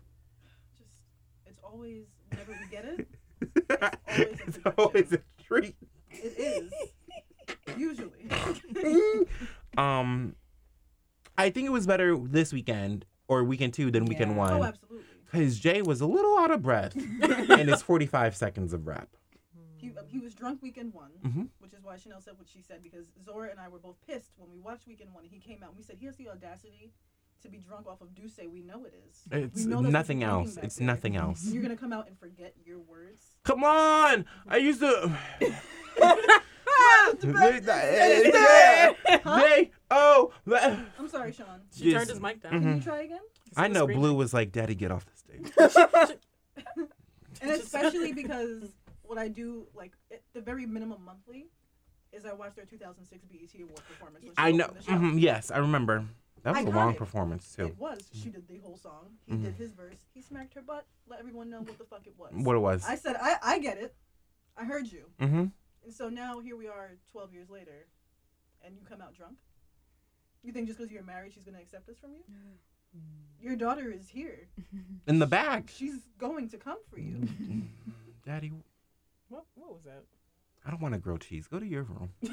just 0.77 0.89
it's 1.47 1.59
always 1.63 2.03
whenever 2.29 2.51
we 2.51 2.67
get 2.69 2.85
it, 2.85 3.07
it's 4.45 4.59
always 4.77 5.11
a 5.13 5.19
treat. 5.43 5.75
it 6.11 6.37
is 6.37 6.71
usually. 7.77 8.29
um, 9.77 10.35
I 11.37 11.49
think 11.49 11.65
it 11.65 11.71
was 11.71 11.87
better 11.87 12.15
this 12.17 12.53
weekend 12.53 13.05
or 13.27 13.43
weekend 13.43 13.73
two 13.73 13.89
than 13.89 14.05
weekend 14.05 14.31
Yeah. 14.31 14.37
Oh, 14.37 14.57
one 14.59 14.63
absolutely. 14.63 15.05
Because 15.31 15.59
Jay 15.59 15.81
was 15.81 16.01
a 16.01 16.05
little 16.05 16.37
out 16.37 16.51
of 16.51 16.61
breath 16.61 16.95
in 17.21 17.67
his 17.67 17.81
45 17.81 18.35
seconds 18.35 18.73
of 18.73 18.87
rap. 18.87 19.09
He, 19.77 19.91
he 20.07 20.19
was 20.19 20.33
drunk 20.33 20.61
weekend 20.63 20.93
one, 20.93 21.11
Mhm. 21.23 21.49
which 21.59 21.73
is 21.73 21.83
why 21.83 21.97
Chanel 21.97 22.21
said 22.21 22.33
what 22.37 22.47
she 22.47 22.61
said 22.61 22.81
because 22.81 23.07
Zora 23.23 23.49
and 23.51 23.59
I 23.59 23.67
were 23.67 23.77
both 23.79 23.97
pissed 24.07 24.31
when 24.37 24.49
we 24.51 24.59
watched 24.59 24.87
weekend 24.87 25.13
one 25.13 25.23
and 25.23 25.31
he 25.33 25.39
came 25.39 25.61
out 25.63 25.69
and 25.69 25.77
we 25.77 25.83
said 25.83 25.97
he 25.99 26.05
has 26.07 26.15
the 26.15 26.29
audacity 26.29 26.91
to 27.43 27.49
be 27.49 27.57
drunk 27.59 27.85
off 27.85 28.01
of 28.01 28.15
D'ussé. 28.15 28.49
We 28.51 28.61
know 28.61 28.85
it 28.85 28.93
is. 29.07 29.21
It's 29.31 29.65
we 29.65 29.69
know 29.71 29.81
nothing 29.81 30.23
else. 30.23 30.57
It's 30.63 30.77
there. 30.77 30.87
nothing 30.87 31.15
else. 31.15 31.45
You're 31.45 31.61
gonna 31.61 31.75
come 31.75 31.93
out 31.93 32.07
and 32.07 32.17
forget 32.17 32.55
your 32.65 32.79
words. 32.79 33.35
Come 33.43 33.63
on! 33.63 34.25
I 34.47 34.57
used 34.57 34.79
to. 34.79 35.11
they 39.25 39.71
oh 39.91 40.31
I'm 40.47 41.07
sorry, 41.07 41.31
Sean. 41.31 41.61
She 41.75 41.91
Yes. 41.91 41.93
turned 41.99 42.09
his 42.09 42.19
mic 42.21 42.41
down. 42.41 42.53
Mhm. 42.53 42.61
Can 42.61 42.75
you 42.77 42.81
try 42.81 43.01
again? 43.01 43.19
I 43.57 43.67
know 43.67 43.83
Screaming. 43.85 44.01
Blue 44.01 44.13
was 44.15 44.33
like, 44.33 44.51
"Daddy, 44.51 44.75
get 44.75 44.91
off 44.91 45.05
the 45.05 45.17
stage." 45.17 46.17
And 47.41 47.51
especially 47.51 48.13
because 48.13 48.69
what 49.03 49.17
I 49.17 49.27
do, 49.27 49.67
like 49.75 49.91
at 50.11 50.21
the 50.33 50.41
very 50.41 50.65
minimum 50.65 51.03
monthly, 51.03 51.47
is 52.13 52.25
I 52.25 52.31
watch 52.33 52.55
their 52.55 52.65
2006 52.65 53.25
BET 53.25 53.61
Award 53.61 53.75
performance. 53.87 54.25
I 54.37 54.51
know. 54.51 54.65
opened 54.65 54.79
the 54.79 54.83
show. 54.83 54.91
mhm, 54.93 55.21
yes, 55.21 55.51
I 55.51 55.57
remember. 55.57 56.05
That 56.43 56.55
was 56.55 56.65
a 56.65 56.69
long 56.69 56.93
Iconic. 56.93 56.97
performance 56.97 57.53
too. 57.55 57.65
It 57.65 57.77
was. 57.77 58.09
She 58.13 58.29
did 58.29 58.47
the 58.47 58.57
whole 58.59 58.77
song. 58.77 59.17
He 59.25 59.33
Mhm. 59.33 59.43
did 59.43 59.55
his 59.55 59.73
verse. 59.73 59.97
He 60.13 60.21
smacked 60.21 60.53
her 60.53 60.61
butt. 60.61 60.85
Let 61.07 61.19
everyone 61.19 61.49
know 61.49 61.59
what 61.59 61.77
the 61.77 61.83
fuck 61.83 62.07
it 62.07 62.13
was. 62.17 62.31
What 62.33 62.55
it 62.55 62.59
was. 62.59 62.85
I 62.87 62.95
said, 62.95 63.17
I, 63.21 63.35
I 63.43 63.59
get 63.59 63.77
it. 63.77 63.95
I 64.55 64.63
heard 64.63 64.87
you. 64.87 65.05
Mm-hmm. 65.19 65.45
And 65.83 65.93
so 65.93 66.07
now 66.09 66.39
here 66.39 66.55
we 66.55 66.67
are 66.67 66.91
12 67.11 67.33
years 67.33 67.49
later, 67.49 67.87
and 68.63 68.75
you 68.77 68.83
come 68.85 69.01
out 69.01 69.13
drunk? 69.13 69.35
You 70.41 70.51
think 70.53 70.67
just 70.67 70.79
because 70.79 70.91
you're 70.91 71.03
married, 71.03 71.33
she's 71.33 71.43
going 71.43 71.55
to 71.55 71.61
accept 71.61 71.85
this 71.87 71.97
from 71.99 72.13
you? 72.13 72.23
Your 73.41 73.55
daughter 73.55 73.91
is 73.91 74.07
here. 74.09 74.47
In 75.07 75.19
the 75.19 75.27
back, 75.27 75.69
She's 75.75 75.99
going 76.17 76.49
to 76.49 76.57
come 76.57 76.77
for 76.89 76.99
you. 76.99 77.27
Daddy. 78.25 78.51
What, 79.29 79.43
what 79.55 79.71
was 79.73 79.83
that? 79.85 80.03
I 80.65 80.71
don't 80.71 80.81
want 80.81 80.93
to 80.95 80.99
grow 80.99 81.17
cheese. 81.17 81.47
Go 81.47 81.59
to 81.59 81.65
your 81.65 81.83
room. 81.83 82.09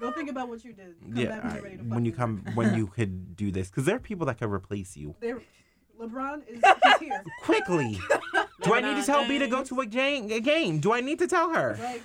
Go 0.00 0.12
think 0.12 0.30
about 0.30 0.48
what 0.48 0.64
you 0.64 0.72
did. 0.72 0.94
Come 1.02 1.16
yeah, 1.16 1.26
back 1.40 1.42
when 1.44 1.54
you're 1.54 1.62
ready 1.64 1.76
to 1.78 1.82
when 1.82 2.04
you 2.04 2.12
fuck 2.12 2.18
come, 2.20 2.44
when 2.54 2.74
you 2.76 2.86
could 2.86 3.34
do 3.34 3.50
this, 3.50 3.68
because 3.68 3.84
there 3.84 3.96
are 3.96 4.00
people 4.00 4.26
that 4.26 4.38
could 4.38 4.48
replace 4.52 4.96
you 4.96 5.16
There, 5.18 5.40
LeBron 6.00 6.42
is 6.48 6.62
he's 6.84 6.98
here. 7.08 7.24
quickly. 7.42 7.98
Do 8.62 8.74
I 8.74 8.80
need 8.80 9.00
to 9.00 9.02
tell 9.04 9.26
B 9.26 9.40
to 9.40 9.48
go 9.48 9.64
to 9.64 9.80
a 9.80 9.86
game? 9.86 10.30
A 10.30 10.38
game? 10.38 10.78
Do 10.78 10.92
I 10.92 11.00
need 11.00 11.18
to 11.18 11.26
tell 11.26 11.52
her, 11.52 11.76
Right? 11.82 12.02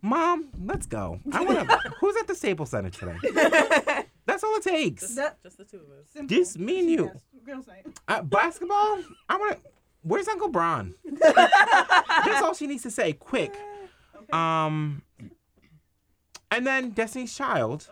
Mom? 0.00 0.48
Let's 0.64 0.86
go. 0.86 1.18
I 1.32 1.42
want 1.42 1.68
to. 1.68 1.76
Who's 2.00 2.16
at 2.16 2.26
the 2.26 2.34
Staples 2.34 2.70
Center 2.70 2.88
today? 2.90 4.03
That's 4.44 4.68
all 4.68 4.72
it 4.74 4.76
takes. 4.78 5.02
Just, 5.02 5.16
That- 5.16 5.42
just 5.42 5.58
the 5.58 5.64
two 5.64 5.76
of 5.78 5.82
us. 5.98 6.06
Simple. 6.12 6.36
Just 6.36 6.58
me 6.58 6.80
and 6.80 6.90
you. 6.90 7.04
Yes, 7.12 7.22
Girls' 7.44 7.66
night. 7.66 7.86
Uh, 8.08 8.22
basketball? 8.22 9.00
I 9.28 9.36
want 9.36 9.62
to. 9.62 9.70
Where's 10.02 10.28
Uncle 10.28 10.48
Bron? 10.48 10.94
That's 11.20 12.42
all 12.42 12.54
she 12.54 12.66
needs 12.66 12.82
to 12.82 12.90
say. 12.90 13.12
Quick. 13.14 13.54
Okay. 14.16 14.26
Um. 14.32 15.02
And 16.50 16.66
then 16.66 16.90
Destiny's 16.90 17.34
Child 17.34 17.88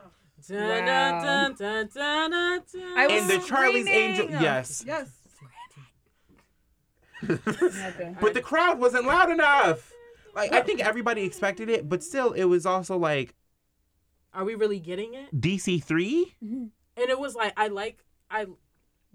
Dun, 0.48 0.58
Wow. 0.58 0.84
dun, 1.22 1.54
dun, 1.54 1.88
dun, 1.94 2.30
dun, 2.30 2.62
dun. 2.72 2.98
I 2.98 3.06
was 3.06 3.22
and 3.22 3.30
the 3.30 3.46
Charlie's 3.46 3.86
Angel. 3.88 4.28
Yes, 4.30 4.84
yes. 4.86 5.08
But 8.20 8.34
the 8.34 8.40
crowd 8.42 8.78
wasn't 8.78 9.06
loud 9.06 9.30
enough. 9.30 9.92
Like 10.34 10.52
I 10.52 10.60
think 10.62 10.80
everybody 10.80 11.22
expected 11.22 11.68
it, 11.68 11.88
but 11.88 12.02
still, 12.02 12.32
it 12.32 12.44
was 12.44 12.66
also 12.66 12.96
like 12.96 13.34
Are 14.34 14.44
we 14.44 14.54
really 14.54 14.80
getting 14.80 15.14
it? 15.14 15.38
DC 15.40 15.82
three. 15.82 16.34
And 16.40 16.70
it 16.96 17.18
was 17.18 17.34
like 17.34 17.52
I 17.56 17.68
like 17.68 18.04
I. 18.30 18.46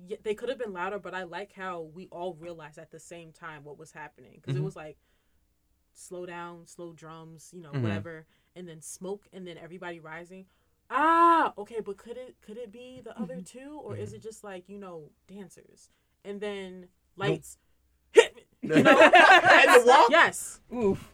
Yeah, 0.06 0.18
they 0.22 0.36
could 0.36 0.50
have 0.50 0.60
been 0.60 0.74
louder, 0.74 1.00
but 1.00 1.16
I 1.16 1.24
like 1.24 1.54
how 1.54 1.82
we 1.82 2.08
all 2.12 2.36
realized 2.36 2.78
at 2.78 2.92
the 2.92 3.00
same 3.00 3.32
time 3.32 3.64
what 3.64 3.80
was 3.80 3.92
happening 3.92 4.34
because 4.36 4.56
Mhm. 4.56 4.60
it 4.60 4.64
was 4.64 4.76
like 4.76 4.98
slow 5.94 6.26
down, 6.28 6.68
slow 6.68 6.94
drums, 6.94 7.52
you 7.52 7.62
know, 7.62 7.72
Mhm. 7.72 7.82
whatever, 7.82 8.28
and 8.56 8.68
then 8.68 8.82
smoke, 8.82 9.28
and 9.34 9.48
then 9.48 9.58
everybody 9.58 10.00
rising. 10.00 10.46
Ah, 10.90 11.54
okay, 11.58 11.80
but 11.82 11.98
could 11.98 12.16
it 12.18 12.40
could 12.42 12.58
it 12.58 12.72
be 12.72 13.02
the 13.02 13.18
other 13.20 13.42
two, 13.42 13.80
or 13.84 13.96
is 13.96 14.14
it 14.14 14.22
just 14.22 14.44
like 14.44 14.70
you 14.70 14.78
know 14.78 15.12
dancers, 15.28 15.90
and 16.24 16.40
then 16.40 16.90
lights 17.16 17.58
hit 17.58 17.58
me, 17.58 17.58
you 17.58 17.58
know? 17.58 17.67
and 18.64 18.72
the 18.86 19.84
walk. 19.86 20.08
yes, 20.10 20.60
Oof. 20.74 21.12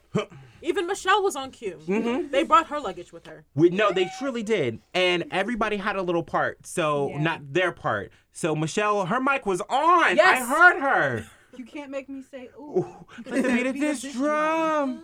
even 0.62 0.88
Michelle 0.88 1.22
was 1.24 1.36
on 1.36 1.52
cue. 1.52 1.80
Mhm. 1.86 2.32
They 2.32 2.44
brought 2.44 2.68
her 2.68 2.80
luggage 2.80 3.12
with 3.12 3.28
her. 3.28 3.44
We, 3.56 3.70
no, 3.70 3.92
they 3.92 4.10
truly 4.20 4.44
did, 4.44 4.80
and 4.94 5.26
everybody 5.32 5.78
had 5.78 5.96
a 5.96 6.02
little 6.02 6.24
part. 6.24 6.66
So 6.66 7.10
Yeah. 7.10 7.22
not 7.22 7.54
their 7.54 7.72
part. 7.72 8.12
So 8.32 8.56
Michelle, 8.56 9.06
her 9.06 9.20
mic 9.20 9.46
was 9.46 9.62
on. 9.70 10.16
Yes. 10.16 10.42
I 10.42 10.46
heard 10.46 10.82
her. 10.82 11.26
You 11.58 11.66
can't 11.66 11.92
make 11.92 12.10
me 12.10 12.24
say, 12.24 12.50
ooh. 12.60 12.80
Ooh, 12.80 12.96
Let 13.28 13.44
the 13.44 13.50
beat 13.50 13.66
of 13.68 13.80
this 13.80 14.02
drum. 14.14 15.04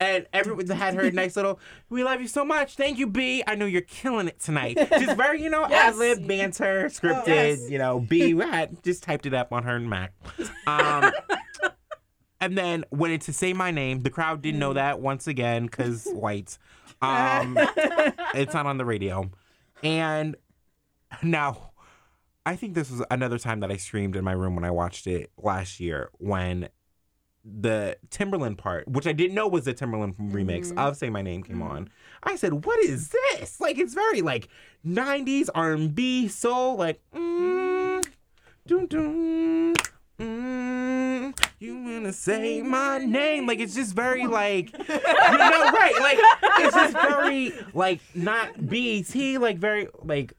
And 0.00 0.26
everyone 0.32 0.66
had 0.66 0.94
her 0.94 1.08
nice 1.12 1.36
little, 1.36 1.60
we 1.88 2.02
love 2.02 2.20
you 2.20 2.26
so 2.26 2.44
much. 2.44 2.74
Thank 2.74 2.98
you, 2.98 3.06
B. 3.06 3.44
I 3.46 3.54
know 3.54 3.66
you're 3.66 3.82
killing 3.82 4.26
it 4.26 4.40
tonight. 4.40 4.76
Just 4.90 5.16
very, 5.16 5.40
you 5.40 5.48
know, 5.48 5.64
Yes. 5.70 5.92
ad 5.92 5.96
lib, 5.96 6.26
banter, 6.26 6.86
scripted, 6.86 7.26
yes. 7.28 7.70
you 7.70 7.78
know, 7.78 8.00
B 8.00 8.34
had 8.36 8.82
just 8.82 9.04
typed 9.04 9.26
it 9.26 9.34
up 9.34 9.52
on 9.52 9.62
her 9.62 9.78
Mac. 9.78 10.12
Um, 10.66 11.12
and 12.42 12.58
then 12.58 12.84
when 12.90 13.12
it's 13.12 13.26
to 13.26 13.32
say 13.32 13.52
my 13.52 13.70
name, 13.70 14.02
the 14.02 14.10
crowd 14.10 14.42
didn't 14.42 14.58
know 14.58 14.72
that 14.72 14.98
once 14.98 15.28
again 15.28 15.66
because 15.66 16.08
whites. 16.12 16.58
Um, 17.00 17.56
it's 18.34 18.52
not 18.52 18.66
on 18.66 18.78
the 18.78 18.84
radio. 18.84 19.30
And 19.84 20.34
now, 21.22 21.70
I 22.44 22.56
think 22.56 22.74
this 22.74 22.90
was 22.90 23.00
another 23.12 23.38
time 23.38 23.60
that 23.60 23.70
I 23.70 23.76
streamed 23.76 24.16
in 24.16 24.24
my 24.24 24.32
room 24.32 24.56
when 24.56 24.64
I 24.64 24.72
watched 24.72 25.06
it 25.06 25.30
last 25.40 25.78
year 25.78 26.10
when 26.18 26.68
the 27.44 27.96
Timbaland 28.08 28.58
part, 28.58 28.88
which 28.88 29.06
I 29.06 29.12
didn't 29.12 29.36
know 29.36 29.46
was 29.46 29.64
the 29.64 29.74
Timbaland 29.74 30.16
remix 30.16 30.76
of 30.76 30.96
"Say 30.96 31.10
My 31.10 31.22
Name" 31.22 31.44
came 31.44 31.62
on. 31.62 31.90
I 32.24 32.34
said, 32.34 32.64
"What 32.64 32.80
is 32.80 33.10
this?" 33.10 33.60
Like 33.60 33.78
it's 33.78 33.94
very 33.94 34.20
like 34.20 34.48
'90s 34.84 35.48
R&B 35.54 36.26
soul, 36.26 36.76
like 36.76 37.00
mm, 37.14 38.04
dun, 38.66 38.86
dun, 38.86 39.74
mm, 39.74 39.91
you 41.62 41.76
wanna 41.76 42.12
say 42.12 42.60
my 42.62 42.98
name? 42.98 43.46
Like 43.46 43.60
it's 43.60 43.74
just 43.74 43.94
very 43.94 44.26
like 44.26 44.76
you 44.78 44.88
know 44.88 45.70
right? 45.70 45.94
Like 46.00 46.18
it's 46.60 46.74
just 46.74 46.92
very 46.92 47.52
like 47.72 48.00
not 48.14 48.68
BET, 48.68 49.14
like 49.40 49.58
very 49.58 49.88
like 50.02 50.34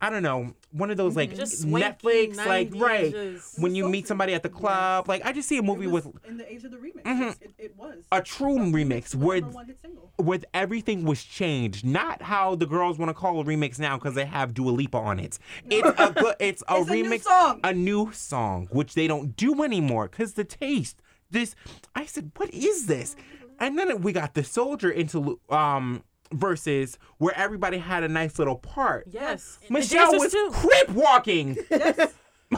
I 0.00 0.10
don't 0.10 0.22
know, 0.22 0.52
one 0.72 0.90
of 0.90 0.98
those 0.98 1.16
like 1.16 1.34
Just 1.34 1.62
swanky, 1.62 1.86
Netflix, 2.06 2.36
like 2.36 2.70
right 2.76 3.10
just- 3.10 3.58
when 3.58 3.74
you 3.74 3.84
So 3.84 3.88
meet 3.88 4.00
true. 4.02 4.08
somebody 4.08 4.34
at 4.34 4.42
the 4.42 4.50
club. 4.50 5.08
Like 5.08 5.24
I 5.24 5.32
just 5.32 5.48
see 5.48 5.56
a 5.56 5.62
movie 5.62 5.86
with 5.86 6.06
in 6.28 6.36
the 6.36 6.52
age 6.52 6.64
of 6.64 6.70
the 6.70 6.76
remix. 6.76 7.02
Mhm. 7.04 7.36
It, 7.40 7.54
it 7.58 7.76
was 7.76 8.04
a 8.12 8.20
true 8.20 8.58
remix 8.58 9.14
where 9.14 9.40
number 9.40 9.54
one 9.54 9.66
hit 9.66 9.80
single. 9.80 10.12
with 10.18 10.44
everything 10.52 11.04
was 11.04 11.24
changed. 11.24 11.84
Not 11.84 12.20
how 12.22 12.54
the 12.56 12.66
girls 12.66 12.98
want 12.98 13.08
to 13.08 13.14
call 13.14 13.40
a 13.40 13.44
remix 13.44 13.78
now 13.78 13.96
because 13.96 14.14
they 14.14 14.26
have 14.26 14.52
Dua 14.52 14.70
Lipa 14.70 14.98
on 14.98 15.18
it. 15.18 15.38
It's 15.70 15.88
a 15.98 16.12
good, 16.12 16.34
it's 16.40 16.62
a 16.68 16.76
It's 16.80 16.90
a 16.90 16.94
new 16.94 17.04
remix, 17.04 17.22
song. 17.22 17.60
a 17.64 17.72
new 17.72 18.12
song, 18.12 18.68
which 18.70 18.92
they 18.94 19.06
don't 19.06 19.34
do 19.34 19.62
anymore 19.62 20.08
because 20.08 20.34
the 20.34 20.44
taste. 20.44 21.00
This, 21.30 21.54
I 21.94 22.04
said, 22.06 22.30
what 22.36 22.50
is 22.54 22.86
this? 22.86 23.16
And 23.58 23.76
then 23.78 24.02
we 24.02 24.12
got 24.12 24.34
the 24.34 24.44
soldier 24.44 24.90
into 24.90 25.40
um 25.48 26.02
verses 26.32 26.98
where 27.18 27.36
everybody 27.36 27.78
had 27.78 28.02
a 28.02 28.08
nice 28.08 28.38
little 28.38 28.56
part. 28.56 29.06
Yes, 29.10 29.58
Michelle 29.70 30.10
dancers 30.12 30.20
was 30.20 30.32
too. 30.32 30.50
crip 30.52 30.88
walking. 30.90 31.56
Yes. 31.70 32.14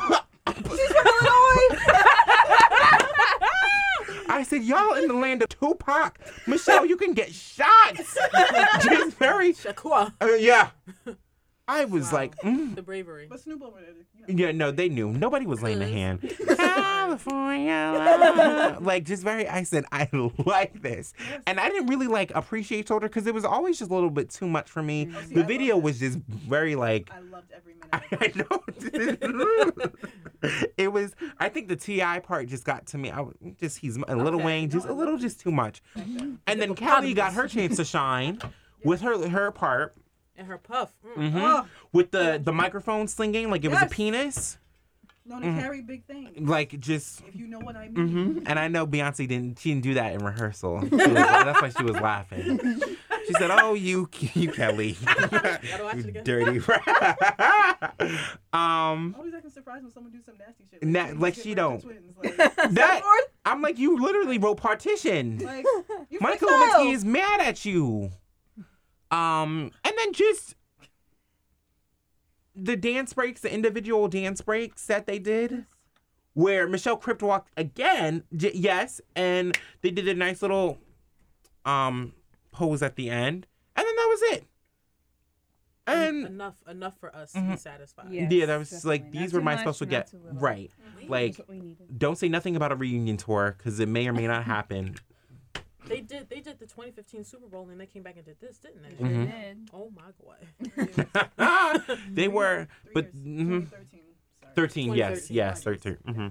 She's 0.49 0.93
from 0.93 1.07
Illinois. 1.07 1.79
I 4.31 4.43
said, 4.47 4.63
y'all 4.63 4.95
in 4.95 5.09
the 5.09 5.15
land 5.15 5.43
of 5.43 5.49
Tupac. 5.49 6.19
Michelle, 6.47 6.85
you 6.85 6.97
can 6.97 7.13
get 7.15 7.33
shots. 7.33 8.17
Just 8.83 9.17
very, 9.17 9.53
Shakur. 9.53 10.13
uh, 10.21 10.27
yeah. 10.39 10.71
I 11.69 11.85
was 11.85 12.11
Wow. 12.11 12.19
like, 12.19 12.37
mm. 12.39 12.75
The 12.75 12.83
bravery. 12.83 13.27
But 13.29 13.41
Snoop 13.41 13.63
over 13.63 13.79
there, 13.81 13.95
you 14.29 14.35
know. 14.35 14.47
yeah, 14.47 14.53
no, 14.53 14.71
they 14.71 14.89
knew. 14.89 15.13
Nobody 15.13 15.47
was 15.47 15.63
laying 15.63 15.83
a 15.83 15.87
hand. 15.87 16.21
California, 16.57 18.79
like 18.81 19.05
just 19.05 19.23
very. 19.23 19.47
I 19.49 19.63
said, 19.63 19.85
I 19.93 20.09
like 20.45 20.81
this, 20.83 21.13
Yes. 21.19 21.43
and 21.47 21.61
I 21.61 21.69
didn't 21.69 21.89
really 21.89 22.07
like 22.07 22.33
appreciate 22.35 22.89
Shoulder 22.89 23.09
because 23.09 23.27
it 23.27 23.35
was 23.35 23.45
always 23.45 23.79
just 23.79 23.91
a 23.91 23.95
little 23.95 24.11
bit 24.11 24.31
too 24.31 24.49
much 24.49 24.71
for 24.71 24.83
me. 24.83 25.11
Oh, 25.15 25.21
see, 25.23 25.35
The 25.35 25.41
love 25.41 25.49
video 25.49 25.77
was 25.79 25.99
just 25.99 26.19
very 26.29 26.75
like. 26.77 27.11
I 27.11 27.21
loved 27.21 27.53
every 27.55 27.75
minute. 27.75 27.89
I, 27.93 27.97
of 28.15 28.23
it. 28.23 28.37
I 29.23 29.31
know. 30.51 30.61
it 30.77 30.93
was. 30.93 31.15
I 31.39 31.49
think 31.49 31.69
the 31.69 31.77
T.I. 31.77 32.19
part 32.21 32.49
just 32.49 32.65
got 32.65 32.87
to 32.89 32.99
me. 32.99 33.11
I 33.11 33.25
just 33.59 33.79
he's 33.79 33.97
a 33.97 34.17
little 34.17 34.37
Okay. 34.37 34.45
Wayne, 34.45 34.71
just 34.71 34.87
No, 34.87 34.93
a 34.93 34.95
I 34.95 34.99
little, 34.99 35.19
just 35.19 35.41
too 35.41 35.51
much. 35.51 35.83
And 35.97 36.39
then 36.47 36.69
The 36.71 36.75
Kelly 36.75 37.15
got 37.15 37.33
her 37.35 37.49
chance 37.49 37.77
to 37.77 37.85
shine 37.85 38.39
with 38.85 39.01
her 39.01 39.29
her 39.29 39.51
part 39.51 39.95
And 40.39 40.47
her 40.47 40.57
puff. 40.57 40.93
Mm. 41.05 41.33
mhm, 41.33 41.41
Oh, 41.43 41.67
with 41.93 42.11
the 42.13 42.41
the 42.43 42.53
microphone 42.53 43.09
slinging 43.09 43.51
like 43.51 43.65
it 43.65 43.69
was 43.69 43.83
a 43.83 43.87
penis, 43.87 44.57
known 45.27 45.43
to 45.43 45.49
Mhm. 45.49 45.61
carry 45.61 45.83
big 45.83 46.05
things. 46.07 46.49
like 46.49 46.79
just. 46.81 47.23
If 47.27 47.35
you 47.37 47.47
know 47.49 47.59
what 47.59 47.75
I 47.77 47.89
mean. 47.89 48.39
hmm 48.39 48.39
And 48.47 48.59
I 48.59 48.69
know 48.69 48.87
Beyonce 48.87 49.27
didn't. 49.29 49.59
She 49.59 49.71
didn't 49.71 49.83
do 49.83 49.95
that 49.95 50.13
in 50.15 50.25
rehearsal. 50.25 50.75
Was- 50.91 50.91
that's 50.91 51.61
why 51.61 51.69
she 51.71 51.83
was 51.83 51.97
laughing. 52.01 52.61
She 53.27 53.33
said, 53.35 53.51
"Oh, 53.51 53.75
you, 53.75 54.09
you 54.35 54.51
Kelly, 54.53 54.97
Gotta 55.05 55.59
watch 55.83 55.97
you 55.97 56.01
it 56.01 56.07
again. 56.07 56.25
dirty." 56.25 56.61
um, 58.53 59.15
Always 59.19 59.35
acting 59.35 59.51
surprised 59.51 59.83
when 59.85 59.93
someone 59.93 60.13
do 60.13 60.21
some 60.25 60.37
nasty 60.39 60.65
shit. 60.71 60.83
Na- 60.83 61.07
twins 61.07 61.21
like 61.21 61.35
she 61.35 61.55
don't. 61.55 61.81
Twins. 61.83 62.15
Like, 62.23 62.37
that 62.37 63.03
I'm 63.45 63.61
like, 63.63 63.79
you 63.79 63.99
literally 64.01 64.39
wrote 64.39 64.57
partition. 64.57 65.39
like 65.39 65.65
you 66.11 66.19
Monica. 66.21 66.47
Lewinsky 66.47 66.93
is 66.95 67.05
mad 67.05 67.41
at 67.41 67.65
you. 67.65 68.11
Um, 69.11 69.71
and 69.85 69.95
then 69.97 70.13
just 70.13 70.55
the 72.55 72.77
dance 72.77 73.13
breaks, 73.13 73.41
the 73.41 73.53
individual 73.53 74.09
dance 74.09 74.41
breaks 74.41 74.87
that 74.87 75.07
they 75.07 75.19
did, 75.19 75.65
where 76.35 76.69
Michelle 76.69 76.97
Crip 76.97 77.23
walked 77.23 77.51
again. 77.57 78.25
J- 78.37 78.53
yes, 78.55 79.01
and 79.17 79.57
they 79.83 79.91
did 79.91 80.09
a 80.09 80.15
nice 80.15 80.43
little 80.43 80.79
um 81.65 82.13
pose 82.53 82.83
at 82.83 82.97
the 82.97 83.09
end, 83.11 83.47
and 83.77 83.87
then 83.87 83.97
that 83.97 84.07
was 84.09 84.23
it. 84.37 84.45
And 85.87 86.27
enough, 86.27 86.55
enough 86.69 86.99
for 87.01 87.15
us 87.17 87.33
to 87.33 87.41
be 87.41 87.47
Mhm. 87.47 87.59
satisfied. 87.59 88.11
Yeah. 88.13 88.29
yeah, 88.31 88.45
that 88.47 88.59
was 88.59 88.69
definitely. 88.69 88.91
like 88.91 89.05
Not 89.05 89.13
these 89.13 89.31
too 89.31 89.37
were 89.39 89.43
my 89.43 89.53
much, 89.53 89.61
supposed 89.61 89.79
to 89.79 89.85
not 89.87 89.91
get 89.91 90.07
too 90.09 90.19
little. 90.19 90.39
right. 90.39 90.71
That's 90.97 91.09
Like, 91.09 91.39
what 91.39 91.49
we 91.49 91.61
needed. 91.61 91.99
don't 91.99 92.17
say 92.19 92.29
nothing 92.29 92.57
about 92.57 92.73
a 92.73 92.77
reunion 92.77 93.17
tour 93.17 93.55
because 93.57 93.81
it 93.81 93.89
may 93.89 94.07
or 94.07 94.13
may 94.13 94.27
not 94.27 94.45
happen. 94.45 94.97
They 95.89 96.01
did. 96.01 96.29
They 96.29 96.41
did 96.41 96.59
the 96.59 96.67
2015 96.67 97.25
Super 97.25 97.47
Bowl, 97.47 97.69
and 97.71 97.81
they 97.81 97.87
came 97.87 98.03
back 98.03 98.17
and 98.17 98.25
did 98.25 98.41
this, 98.41 98.59
didn't 98.59 98.83
they? 98.83 98.97
Sure 98.97 99.07
Mhm. 99.07 99.25
did. 99.27 99.71
Oh 99.73 99.91
my 99.95 100.13
god. 100.23 101.87
they 102.15 102.27
Three 102.27 102.29
were, 102.29 102.69
three 102.85 102.95
but 102.95 103.05
years, 103.05 103.15
mhm. 103.15 103.71
2013. 103.71 104.01
Sorry. 104.41 104.55
13 104.55 104.95
yes 104.95 105.31
yes 105.31 105.67
right. 105.67 105.81
13 105.81 105.97
hmm 106.15 106.29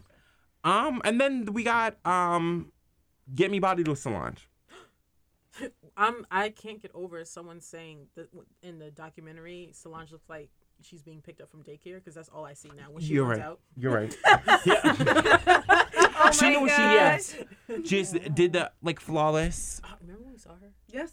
um 0.69 1.01
and 1.05 1.19
then 1.21 1.45
we 1.53 1.63
got 1.63 1.97
um 2.05 2.71
get 3.35 3.51
me 3.51 3.59
bodied 3.59 3.85
to 3.85 3.95
solange 3.95 4.49
I'm. 5.97 6.25
I 6.29 6.49
can't 6.49 6.81
get 6.81 6.91
over 6.93 7.23
someone 7.25 7.61
saying 7.61 8.07
that 8.15 8.29
in 8.61 8.77
the 8.79 8.91
documentary, 8.91 9.69
Solange 9.73 10.11
looks 10.11 10.29
like 10.29 10.49
she's 10.81 11.01
being 11.01 11.21
picked 11.21 11.41
up 11.41 11.49
from 11.49 11.63
daycare 11.63 11.95
because 11.95 12.13
that's 12.15 12.29
all 12.29 12.45
I 12.45 12.53
see 12.53 12.69
now 12.77 12.91
when 12.91 13.01
she 13.03 13.13
You're 13.13 13.25
comes 13.25 13.39
right. 13.39 13.45
out. 13.47 13.59
you're 13.75 13.93
right 13.93 14.15
yeah 14.65 14.93
Oh 16.19 16.31
she 16.31 16.45
my 16.45 16.49
knew 16.51 16.61
what 16.61 16.71
she 16.71 16.77
gosh. 16.77 16.95
yes 16.99 17.35
just 17.83 18.33
did 18.33 18.53
the 18.53 18.71
like 18.81 18.99
flawless 18.99 19.81
Oh, 19.83 19.93
remember 20.01 20.23
when 20.23 20.33
we 20.33 20.39
saw 20.39 20.51
her? 20.51 20.71
Yes. 20.87 21.11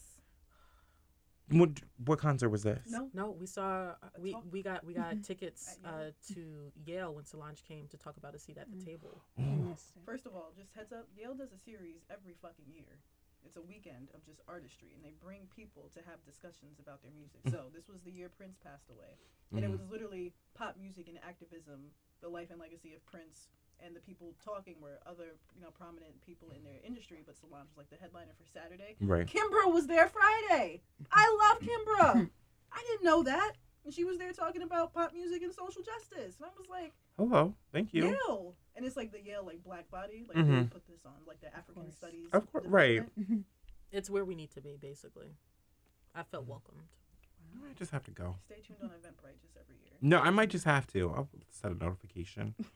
what 1.50 1.70
what 2.04 2.18
concert 2.18 2.48
was 2.48 2.62
this 2.62 2.88
No. 2.90 3.10
No, 3.12 3.30
we 3.38 3.46
saw. 3.46 3.94
We 4.18 4.34
we 4.50 4.62
got 4.62 4.84
we 4.84 4.94
got 4.94 5.22
tickets 5.30 5.76
uh, 5.84 6.10
to 6.32 6.72
Yale 6.86 7.12
when 7.14 7.24
Solange 7.24 7.62
came 7.68 7.86
to 7.88 7.96
talk 7.98 8.16
about 8.16 8.34
a 8.34 8.38
seat 8.38 8.56
at 8.58 8.70
the 8.70 8.76
Mm. 8.78 8.84
table. 8.84 9.20
I 9.38 9.42
missed 9.42 9.92
it. 9.96 10.02
First 10.06 10.24
of 10.26 10.34
all, 10.34 10.52
just 10.56 10.72
heads 10.74 10.92
up, 10.92 11.06
Yale 11.16 11.34
does 11.34 11.52
a 11.52 11.58
series 11.58 12.00
every 12.10 12.34
fucking 12.40 12.66
year. 12.72 12.98
It's 13.44 13.56
a 13.56 13.62
weekend 13.62 14.08
of 14.14 14.24
just 14.24 14.40
artistry, 14.48 14.88
and 14.96 15.04
they 15.04 15.12
bring 15.20 15.42
people 15.54 15.90
to 15.92 16.00
have 16.08 16.24
discussions 16.24 16.80
about 16.80 17.02
their 17.02 17.12
music. 17.12 17.40
So 17.52 17.68
this 17.76 17.88
was 17.92 18.00
the 18.02 18.10
year 18.10 18.30
Prince 18.32 18.56
passed 18.56 18.88
away, 18.88 19.20
and 19.52 19.60
it 19.62 19.68
Mhm. 19.68 19.72
was 19.76 19.84
literally 19.92 20.32
pop 20.54 20.78
music 20.80 21.08
and 21.12 21.18
activism, 21.20 21.92
the 22.22 22.28
life 22.30 22.50
and 22.50 22.58
legacy 22.58 22.94
of 22.94 23.04
Prince, 23.04 23.48
and 23.84 23.94
the 23.96 24.00
people 24.00 24.34
talking 24.44 24.76
were 24.80 24.98
other 25.06 25.36
you 25.54 25.60
know 25.62 25.70
prominent 25.70 26.20
people 26.24 26.48
in 26.56 26.62
their 26.64 26.80
industry. 26.84 27.22
But 27.24 27.36
Solange 27.36 27.68
was 27.68 27.76
like 27.76 27.90
the 27.90 27.96
headliner 27.96 28.32
for 28.38 28.46
Saturday. 28.46 28.96
right 29.00 29.26
Kimbra 29.26 29.72
was 29.72 29.86
there 29.86 30.08
Friday. 30.08 30.82
I 31.12 31.24
love 31.48 31.60
Kimbra. 31.60 32.30
I 32.72 32.84
didn't 32.88 33.04
know 33.04 33.22
that. 33.22 33.52
And 33.84 33.92
she 33.92 34.04
was 34.04 34.16
there 34.18 34.32
talking 34.32 34.62
about 34.62 34.94
pop 34.94 35.12
music 35.12 35.42
and 35.42 35.52
social 35.52 35.82
justice. 35.82 36.36
And 36.38 36.46
I 36.46 36.48
was 36.58 36.68
like, 36.70 36.92
hello 37.18 37.54
thank 37.72 37.92
you 37.94 38.04
Yale. 38.06 38.54
And 38.76 38.84
it's 38.84 38.96
like 38.96 39.12
the 39.12 39.22
Yale 39.22 39.44
like 39.44 39.62
black 39.62 39.90
body. 39.90 40.24
Like 40.26 40.36
they 40.36 40.42
Mhm. 40.52 40.70
put 40.70 40.86
this 40.86 41.04
on 41.06 41.12
like 41.26 41.40
the 41.40 41.54
African 41.54 41.82
course. 41.84 41.96
studies. 41.96 42.28
Of 42.32 42.50
course, 42.52 42.66
right. 42.66 43.02
It's 43.92 44.10
where 44.10 44.24
we 44.24 44.34
need 44.34 44.50
to 44.52 44.60
be, 44.60 44.76
basically. 44.80 45.36
I 46.16 46.24
felt 46.24 46.46
welcomed. 46.46 46.82
i 47.64 47.72
just 47.74 47.92
have 47.92 48.02
to 48.04 48.10
go 48.10 48.34
Stay 48.46 48.56
tuned 48.66 48.80
on 48.82 48.88
Eventbrite 48.88 49.40
just 49.40 49.56
every 49.56 49.76
year. 49.84 49.94
no 50.00 50.18
i 50.20 50.30
might 50.30 50.48
just 50.50 50.64
have 50.64 50.86
to 50.88 51.10
i'll 51.14 51.28
set 51.50 51.70
a 51.70 51.74
notification 51.74 52.54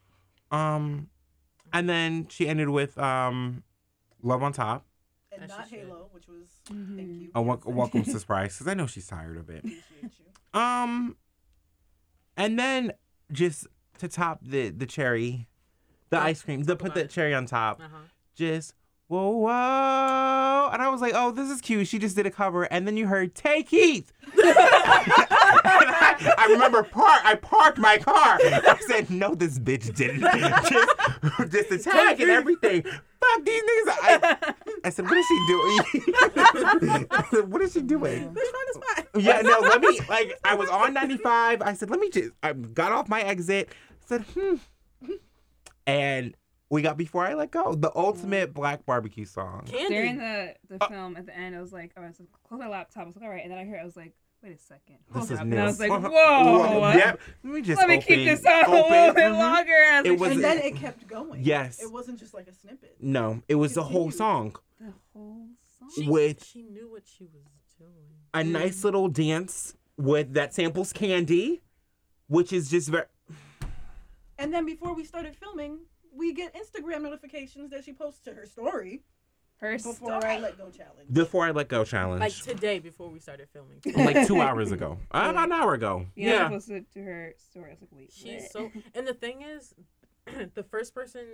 um 0.51 1.09
and 1.73 1.89
then 1.89 2.27
she 2.29 2.49
ended 2.49 2.69
with 2.71 2.97
um 2.99 3.63
love 4.23 4.43
on 4.43 4.53
top 4.53 4.87
And 5.33 5.43
As 5.45 5.51
she 5.51 5.57
not 5.59 5.69
should. 5.69 5.79
Halo, 5.81 6.09
which 6.13 6.27
was 6.27 6.49
Mhm. 6.71 6.97
thank 6.97 7.09
you. 7.23 7.31
a, 7.35 7.43
wel- 7.43 7.63
welcome 7.67 8.05
surprise 8.17 8.55
because 8.55 8.67
i 8.69 8.75
know 8.75 8.87
she's 8.87 9.07
tired 9.07 9.37
of 9.37 9.51
it 9.51 9.65
Um, 10.55 11.17
and 12.37 12.59
then 12.59 12.93
just 13.31 13.67
to 13.99 14.09
top 14.09 14.39
the 14.43 14.71
the 14.71 14.87
cherry, 14.87 15.47
the 16.11 16.17
Talk- 16.17 16.25
ice 16.27 16.43
cream, 16.43 16.63
the 16.63 16.75
put 16.77 16.87
about 16.87 16.95
the 16.95 17.01
it. 17.03 17.11
cherry 17.11 17.35
on 17.35 17.45
top. 17.47 17.81
Uh 17.81 17.89
huh. 17.93 17.99
Just 18.35 18.73
whoa 19.09 19.29
whoa, 19.31 20.71
and 20.73 20.81
I 20.81 20.89
was 20.89 21.01
like, 21.03 21.13
oh, 21.15 21.33
this 21.33 21.51
is 21.51 21.61
cute. 21.61 21.87
She 21.87 21.99
just 21.99 22.17
did 22.17 22.25
a 22.27 22.31
cover, 22.31 22.65
and 22.65 22.87
then 22.87 22.97
you 22.97 23.07
heard 23.09 23.35
"Take 23.35 23.69
Heath." 23.69 24.11
And 26.21 26.29
I, 26.29 26.35
I 26.39 26.47
remember 26.47 26.83
park. 26.83 27.21
I 27.25 27.35
parked 27.35 27.79
my 27.79 27.99
car. 27.99 28.39
I 28.43 28.79
said, 28.87 29.11
no, 29.11 29.35
this 29.35 29.59
bitch 29.59 29.95
didn't. 29.95 30.21
just, 30.69 31.53
just 31.53 31.69
the 31.71 31.79
tag 31.79 32.21
and 32.21 32.31
everything. 32.31 32.83
Fuck 32.83 33.45
these 33.45 33.63
niggas. 33.63 33.87
I, 33.89 34.55
I 34.85 34.91
said, 34.91 35.05
what 35.07 35.17
is 35.17 35.27
she 35.27 35.47
doing? 35.49 35.81
I 37.11 37.25
said, 37.31 37.53
what 37.53 37.63
is 37.63 37.73
she 37.73 37.83
doing? 37.83 38.35
Bitch, 38.35 38.75
spot. 38.75 39.09
Yeah, 39.17 39.41
no, 39.43 39.59
let 39.61 39.81
me 39.81 40.01
like 40.09 40.39
I 40.45 40.55
was 40.55 40.69
on 40.69 40.95
95. 40.95 41.63
I 41.63 41.73
said, 41.75 41.91
let 41.91 42.01
me 42.01 42.11
just 42.11 42.31
I 42.43 42.53
got 42.53 42.93
off 42.93 43.09
my 43.09 43.21
exit. 43.23 43.71
said, 44.07 44.23
hmm. 44.35 44.55
And 45.87 46.35
we 46.71 46.83
got 46.83 46.97
before 46.97 47.25
I 47.27 47.35
let 47.35 47.51
go. 47.51 47.75
The 47.75 47.91
ultimate 47.97 48.53
black 48.53 48.85
barbecue 48.85 49.25
song. 49.25 49.65
Candy. 49.67 49.95
During 49.95 50.19
the 50.19 50.55
the 50.69 50.85
Uh, 50.85 50.89
film 50.89 51.17
at 51.17 51.27
the 51.27 51.37
end, 51.37 51.57
I 51.57 51.61
was 51.61 51.73
like, 51.73 51.93
I 51.97 52.01
was 52.01 52.21
like, 52.21 52.29
close 52.47 52.61
my 52.61 52.69
laptop. 52.69 53.05
I 53.05 53.07
was 53.07 53.17
like, 53.17 53.25
all 53.25 53.31
right, 53.31 53.43
and 53.43 53.51
then 53.51 53.59
I 53.59 53.65
heard, 53.65 53.81
I 53.81 53.85
was 53.85 53.97
like, 53.97 54.13
wait 54.43 54.53
a 54.55 54.59
second, 54.59 54.99
This 55.09 55.17
hold 55.17 55.31
is 55.33 55.39
up. 55.39 55.47
new. 55.47 55.53
and 55.57 55.63
I 55.63 55.67
was 55.67 55.81
like, 55.81 55.91
Uh-huh. 55.91 56.09
whoa, 56.11 56.93
Yep. 56.93 57.21
Let 57.45 57.53
me 57.53 57.63
just 57.63 57.79
let 57.79 57.89
me 57.89 57.97
open, 57.97 58.07
keep 58.07 58.27
this 58.29 58.45
on 58.47 58.65
a 58.65 58.71
little 58.71 59.15
bit 59.15 59.31
longer. 59.33 59.73
And 59.73 59.95
I 59.97 60.03
was 60.03 60.11
It 60.11 60.19
was- 60.21 60.31
and 60.33 60.45
then 60.45 60.59
it 60.59 60.77
kept 60.77 61.07
going. 61.07 61.43
Yes. 61.45 61.83
It 61.83 61.91
wasn't 61.91 62.19
just 62.19 62.35
like 62.35 62.49
a 62.49 62.53
snippet. 62.55 62.97
No, 63.01 63.43
it 63.49 63.57
was 63.57 63.75
the 63.75 63.83
whole 63.83 64.11
Continue. 64.11 64.17
song. 64.17 64.57
the 64.81 64.93
whole 65.13 65.49
song. 65.79 65.91
she, 65.95 66.09
with- 66.09 66.45
she 66.45 66.63
knew 66.63 66.89
what 66.91 67.03
she 67.07 67.25
was 67.25 67.43
doing. 67.79 67.93
A 68.35 68.45
nice 68.45 68.85
little 68.85 69.09
dance 69.09 69.75
with 69.97 70.35
that 70.35 70.55
samples 70.55 70.93
candy, 70.93 71.63
which 72.29 72.53
is 72.53 72.71
just 72.71 72.89
very 72.89 73.07
And 74.39 74.55
then 74.55 74.65
before 74.65 74.95
we 74.95 75.05
started 75.05 75.35
filming, 75.35 75.81
we 76.13 76.33
get 76.33 76.55
Instagram 76.55 77.03
notifications 77.03 77.71
that 77.71 77.85
she 77.85 77.93
posts 77.93 78.21
to 78.25 78.35
her 78.35 78.47
story 78.47 79.03
Her 79.59 79.73
before 79.77 80.25
I 80.25 80.39
let 80.39 80.57
go 80.57 80.71
challenge. 80.71 81.13
before 81.13 81.45
I 81.45 81.51
let 81.51 81.69
go 81.69 81.85
challenge. 81.85 82.21
Like 82.21 82.33
today 82.33 82.79
before 82.79 83.09
we 83.09 83.19
started 83.19 83.49
filming. 83.53 83.81
like 84.07 84.27
two 84.27 84.41
hours 84.41 84.71
ago. 84.71 84.99
Uh, 85.11 85.29
About 85.31 85.47
an 85.47 85.53
hour 85.53 85.75
ago. 85.75 86.07
Yeah, 86.15 86.33
Yeah. 86.35 86.47
I 86.47 86.49
posted 86.49 86.91
to 86.93 87.03
her 87.03 87.35
story. 87.39 87.71
I 87.71 87.73
was 87.73 87.81
like, 87.81 87.91
wait, 87.93 88.13
She's 88.13 88.43
what? 88.43 88.53
so. 88.53 88.71
And 88.95 89.07
the 89.07 89.15
thing 89.15 89.43
is, 89.43 89.75
the 90.55 90.63
first 90.63 90.95
person, 90.95 91.25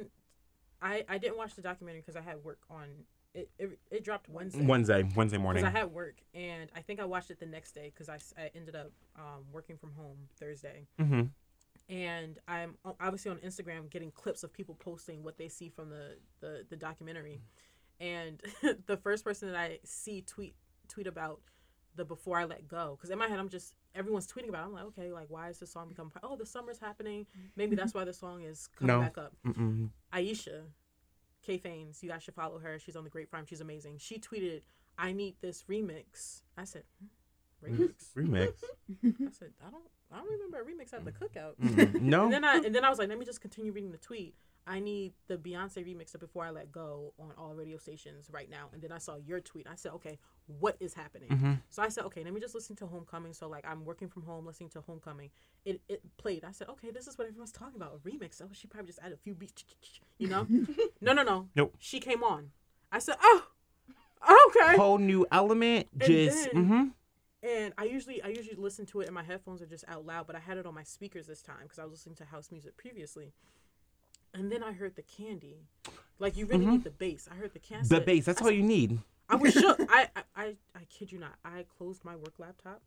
I 0.80 1.04
I 1.08 1.18
didn't 1.18 1.36
watch 1.36 1.54
the 1.54 1.62
documentary 1.62 2.00
because 2.00 2.16
I 2.16 2.22
had 2.22 2.42
work 2.42 2.60
on 2.70 2.86
it. 3.34 3.50
It, 3.58 3.78
it 3.90 4.04
dropped 4.04 4.30
Wednesday. 4.30 4.64
Wednesday, 4.64 5.06
Wednesday 5.14 5.38
morning. 5.38 5.62
Because 5.62 5.74
I 5.74 5.78
had 5.80 5.92
work, 5.92 6.16
and 6.32 6.70
I 6.74 6.80
think 6.80 7.00
I 7.00 7.04
watched 7.04 7.30
it 7.30 7.40
the 7.40 7.46
next 7.46 7.72
day 7.72 7.92
because 7.92 8.08
I, 8.08 8.18
I 8.40 8.50
ended 8.54 8.74
up 8.74 8.90
um, 9.16 9.42
working 9.52 9.76
from 9.76 9.92
home 9.92 10.16
Thursday. 10.38 10.86
hmm 10.98 11.22
and 11.90 12.38
I'm 12.48 12.76
obviously 12.98 13.30
on 13.30 13.36
Instagram 13.38 13.90
getting 13.90 14.10
clips 14.10 14.42
of 14.42 14.50
people 14.54 14.74
posting 14.74 15.22
what 15.22 15.36
they 15.36 15.48
see 15.48 15.68
from 15.68 15.90
the 15.90 16.16
the, 16.40 16.64
the 16.70 16.76
documentary, 16.76 17.42
and 18.00 18.40
the 18.86 18.96
first 18.96 19.24
person 19.24 19.50
that 19.52 19.56
I 19.58 19.78
see 19.84 20.22
tweet 20.22 20.54
tweet 20.88 21.06
about 21.06 21.40
the 21.96 22.04
before 22.04 22.38
I 22.38 22.44
let 22.44 22.66
go 22.66 22.96
because 22.96 23.10
in 23.10 23.18
my 23.18 23.28
head 23.28 23.38
I'm 23.38 23.48
just 23.48 23.74
everyone's 23.94 24.26
tweeting 24.26 24.48
about 24.48 24.62
it. 24.64 24.66
I'm 24.66 24.72
like 24.72 24.84
okay 24.86 25.12
like 25.12 25.26
why 25.28 25.48
is 25.48 25.58
this 25.60 25.72
song 25.72 25.88
become 25.88 26.10
oh 26.22 26.36
the 26.36 26.44
summer's 26.46 26.78
happening 26.78 27.26
maybe 27.56 27.76
that's 27.76 27.94
why 27.94 28.04
the 28.04 28.12
song 28.12 28.42
is 28.42 28.68
coming 28.76 28.94
No. 28.96 29.00
back 29.02 29.16
up 29.18 29.32
Mm-mm. 29.46 29.90
Aisha 30.12 30.62
Kay 31.42 31.58
Fanes, 31.58 32.02
you 32.02 32.08
guys 32.08 32.22
should 32.22 32.34
follow 32.34 32.58
her. 32.58 32.78
She's 32.78 32.96
on 32.96 33.04
the 33.04 33.10
Grapevine. 33.10 33.44
She's 33.46 33.60
amazing. 33.60 33.98
She 33.98 34.18
tweeted, 34.18 34.62
"I 34.96 35.12
need 35.12 35.34
this 35.42 35.64
remix." 35.68 36.40
I 36.56 36.64
said, 36.64 36.84
hmm, 36.98 37.66
"Remix." 37.66 37.92
Remix. 38.16 38.52
I 39.04 39.30
said, 39.30 39.50
"I 39.62 39.70
don't, 39.70 39.84
I 40.10 40.16
don't 40.20 40.30
remember 40.30 40.62
a 40.62 40.64
remix 40.64 40.94
at 40.94 41.04
the 41.04 41.12
cookout." 41.12 41.56
Mm, 41.62 42.00
no. 42.00 42.24
And 42.24 42.32
then 42.32 42.44
I 42.44 42.56
and 42.64 42.74
then 42.74 42.82
I 42.82 42.88
was 42.88 42.98
like, 42.98 43.10
let 43.10 43.18
me 43.18 43.26
just 43.26 43.42
continue 43.42 43.72
reading 43.72 43.92
the 43.92 43.98
tweet. 43.98 44.34
I 44.66 44.80
need 44.80 45.12
the 45.26 45.36
Beyonce 45.36 45.84
remix 45.84 46.14
of 46.14 46.20
Before 46.20 46.44
I 46.44 46.50
Let 46.50 46.72
Go 46.72 47.12
on 47.18 47.32
all 47.36 47.54
radio 47.54 47.76
stations 47.76 48.30
right 48.32 48.48
now. 48.48 48.70
And 48.72 48.80
then 48.80 48.92
I 48.92 48.98
saw 48.98 49.16
your 49.16 49.40
tweet. 49.40 49.66
I 49.70 49.74
said, 49.74 49.92
okay, 49.92 50.18
what 50.46 50.76
is 50.80 50.94
happening? 50.94 51.28
Mhm. 51.28 51.60
So 51.68 51.82
I 51.82 51.88
said, 51.88 52.04
okay, 52.04 52.24
let 52.24 52.32
me 52.32 52.40
just 52.40 52.54
listen 52.54 52.74
to 52.76 52.86
Homecoming. 52.86 53.34
So 53.34 53.46
like 53.48 53.66
I'm 53.68 53.84
working 53.84 54.08
from 54.08 54.22
home, 54.22 54.46
listening 54.46 54.70
to 54.70 54.80
Homecoming. 54.80 55.30
It 55.66 55.80
it 55.88 56.02
played. 56.16 56.44
I 56.44 56.52
said, 56.52 56.68
okay, 56.70 56.90
this 56.90 57.06
is 57.06 57.18
what 57.18 57.26
everyone's 57.26 57.52
talking 57.52 57.76
about, 57.76 57.94
a 57.94 58.08
remix. 58.08 58.40
Oh, 58.42 58.48
she 58.52 58.66
probably 58.66 58.86
just 58.86 59.00
added 59.00 59.14
a 59.14 59.20
few 59.20 59.34
beats, 59.34 59.64
you 60.18 60.28
know? 60.28 60.46
no, 61.00 61.12
no, 61.12 61.22
no. 61.22 61.48
Nope. 61.54 61.74
She 61.78 62.00
came 62.00 62.22
on. 62.24 62.50
I 62.90 63.00
said, 63.00 63.16
oh, 63.22 63.44
okay. 64.48 64.76
Whole 64.76 64.98
new 64.98 65.26
element. 65.30 65.88
And 66.00 66.02
Just. 66.08 66.52
then- 66.52 66.64
hmm 66.66 66.84
And 67.42 67.74
I 67.76 67.84
usually 67.84 68.22
I 68.22 68.28
usually 68.28 68.56
listen 68.56 68.86
to 68.86 69.00
it 69.02 69.08
in 69.08 69.14
my 69.14 69.22
headphones 69.22 69.60
or 69.60 69.66
just 69.66 69.84
out 69.88 70.06
loud, 70.06 70.26
but 70.26 70.36
I 70.36 70.38
had 70.40 70.56
it 70.56 70.64
on 70.64 70.74
my 70.74 70.84
speakers 70.84 71.26
this 71.26 71.42
time 71.42 71.64
because 71.64 71.78
I 71.78 71.84
was 71.84 71.92
listening 71.92 72.14
to 72.16 72.24
house 72.24 72.50
music 72.50 72.76
previously. 72.78 73.32
And 74.34 74.50
then 74.50 74.62
I 74.62 74.72
heard 74.72 74.96
the 74.96 75.02
candy, 75.02 75.58
like 76.18 76.36
you 76.36 76.46
really 76.46 76.66
Mhm. 76.66 76.70
need 76.72 76.84
the 76.84 76.90
bass. 76.90 77.28
I 77.30 77.34
heard 77.36 77.52
the 77.52 77.58
candy. 77.60 77.88
The 77.88 78.00
bass. 78.00 78.24
That's 78.24 78.42
all 78.42 78.50
you 78.50 78.62
need. 78.64 78.98
I 79.28 79.36
was 79.36 79.52
shook. 79.54 79.78
I, 79.88 80.08
I 80.16 80.22
I 80.36 80.56
I 80.74 80.84
kid 80.90 81.12
you 81.12 81.18
not. 81.18 81.38
I 81.44 81.64
closed 81.78 82.04
my 82.04 82.16
work 82.16 82.38
laptop, 82.38 82.82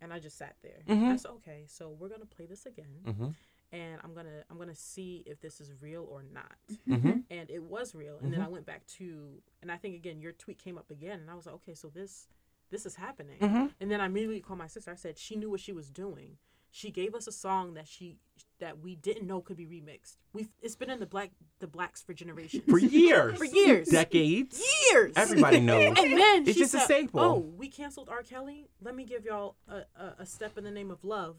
and 0.00 0.12
I 0.12 0.18
just 0.18 0.36
sat 0.38 0.56
there. 0.62 0.80
Mhm. 0.86 1.12
I 1.12 1.16
said, 1.16 1.30
okay, 1.32 1.64
so 1.68 1.90
we're 1.90 2.08
gonna 2.08 2.26
play 2.26 2.46
this 2.46 2.66
again, 2.66 3.02
Mm-hmm. 3.04 3.28
and 3.72 4.00
I'm 4.02 4.14
gonna 4.14 4.44
I'm 4.50 4.58
gonna 4.58 4.74
see 4.74 5.22
if 5.26 5.40
this 5.40 5.60
is 5.60 5.72
real 5.80 6.04
or 6.10 6.22
not. 6.22 6.56
Mm-hmm. 6.88 7.20
And 7.30 7.50
it 7.50 7.62
was 7.62 7.94
real. 7.94 8.18
And 8.18 8.32
then 8.32 8.40
I 8.40 8.48
went 8.48 8.64
back 8.66 8.86
to, 8.98 9.40
and 9.62 9.70
I 9.70 9.76
think 9.76 9.94
again 9.94 10.20
your 10.20 10.32
tweet 10.32 10.58
came 10.58 10.78
up 10.78 10.90
again, 10.90 11.20
and 11.20 11.30
I 11.30 11.34
was 11.34 11.46
like, 11.46 11.54
okay, 11.56 11.74
so 11.74 11.88
this 11.88 12.28
this 12.70 12.84
is 12.86 12.94
happening. 12.96 13.38
Mm-hmm. 13.40 13.66
And 13.80 13.90
then 13.90 14.00
I 14.00 14.06
immediately 14.06 14.40
called 14.40 14.58
my 14.58 14.66
sister. 14.66 14.90
I 14.90 14.94
said 14.96 15.16
she 15.18 15.36
knew 15.36 15.50
what 15.50 15.60
she 15.60 15.72
was 15.72 15.90
doing. 15.90 16.38
She 16.70 16.90
gave 16.90 17.14
us 17.14 17.26
a 17.26 17.32
song 17.32 17.74
that 17.74 17.88
she 17.88 18.18
that 18.60 18.80
we 18.80 18.94
didn't 18.96 19.26
know 19.26 19.40
could 19.40 19.56
be 19.56 19.66
remixed. 19.66 20.16
We've 20.32 20.48
it's 20.60 20.76
been 20.76 20.90
in 20.90 21.00
the 21.00 21.06
black 21.06 21.30
the 21.60 21.66
blacks 21.66 22.02
for 22.02 22.12
generations. 22.12 22.64
For 22.68 22.78
years. 22.78 23.38
For 23.38 23.44
years. 23.44 23.88
Decades. 23.88 24.60
Years. 24.92 25.12
Everybody 25.16 25.60
knows. 25.60 25.86
And 25.98 26.12
then 26.18 26.42
It's 26.42 26.52
she 26.52 26.60
just 26.60 26.74
a 26.74 26.78
said, 26.78 26.84
staple. 26.86 27.20
Oh, 27.20 27.38
we 27.56 27.68
canceled 27.68 28.08
R. 28.10 28.22
Kelly. 28.22 28.68
Let 28.82 28.94
me 28.94 29.04
give 29.04 29.24
y'all 29.24 29.56
a, 29.68 29.76
a, 30.00 30.14
a 30.20 30.26
step 30.26 30.58
in 30.58 30.64
the 30.64 30.70
name 30.70 30.90
of 30.90 31.02
love 31.04 31.36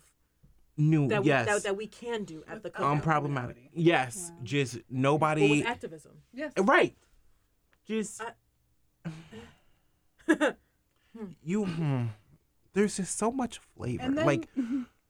New. 0.77 1.07
that 1.09 1.23
yes. 1.25 1.45
we, 1.47 1.53
that, 1.53 1.63
that 1.63 1.77
we 1.77 1.88
can 1.88 2.23
do 2.23 2.43
at 2.47 2.63
the 2.63 2.71
Um, 2.82 3.01
cookout. 3.01 3.03
Unproblematic. 3.03 3.34
reality. 3.36 3.69
Yes. 3.73 4.32
Wow. 4.32 4.39
Just 4.43 4.73
But 4.75 4.84
nobody. 4.89 5.49
with 5.59 5.65
activism. 5.67 6.13
Yes. 6.34 6.53
Right. 6.57 6.95
Just 7.86 8.21
I- 9.07 9.13
you. 11.43 11.65
Hmm. 11.65 12.05
There's 12.73 12.97
just 12.97 13.17
so 13.17 13.32
much 13.32 13.59
flavor. 13.75 14.03
And 14.03 14.17
then, 14.17 14.25
like 14.25 14.47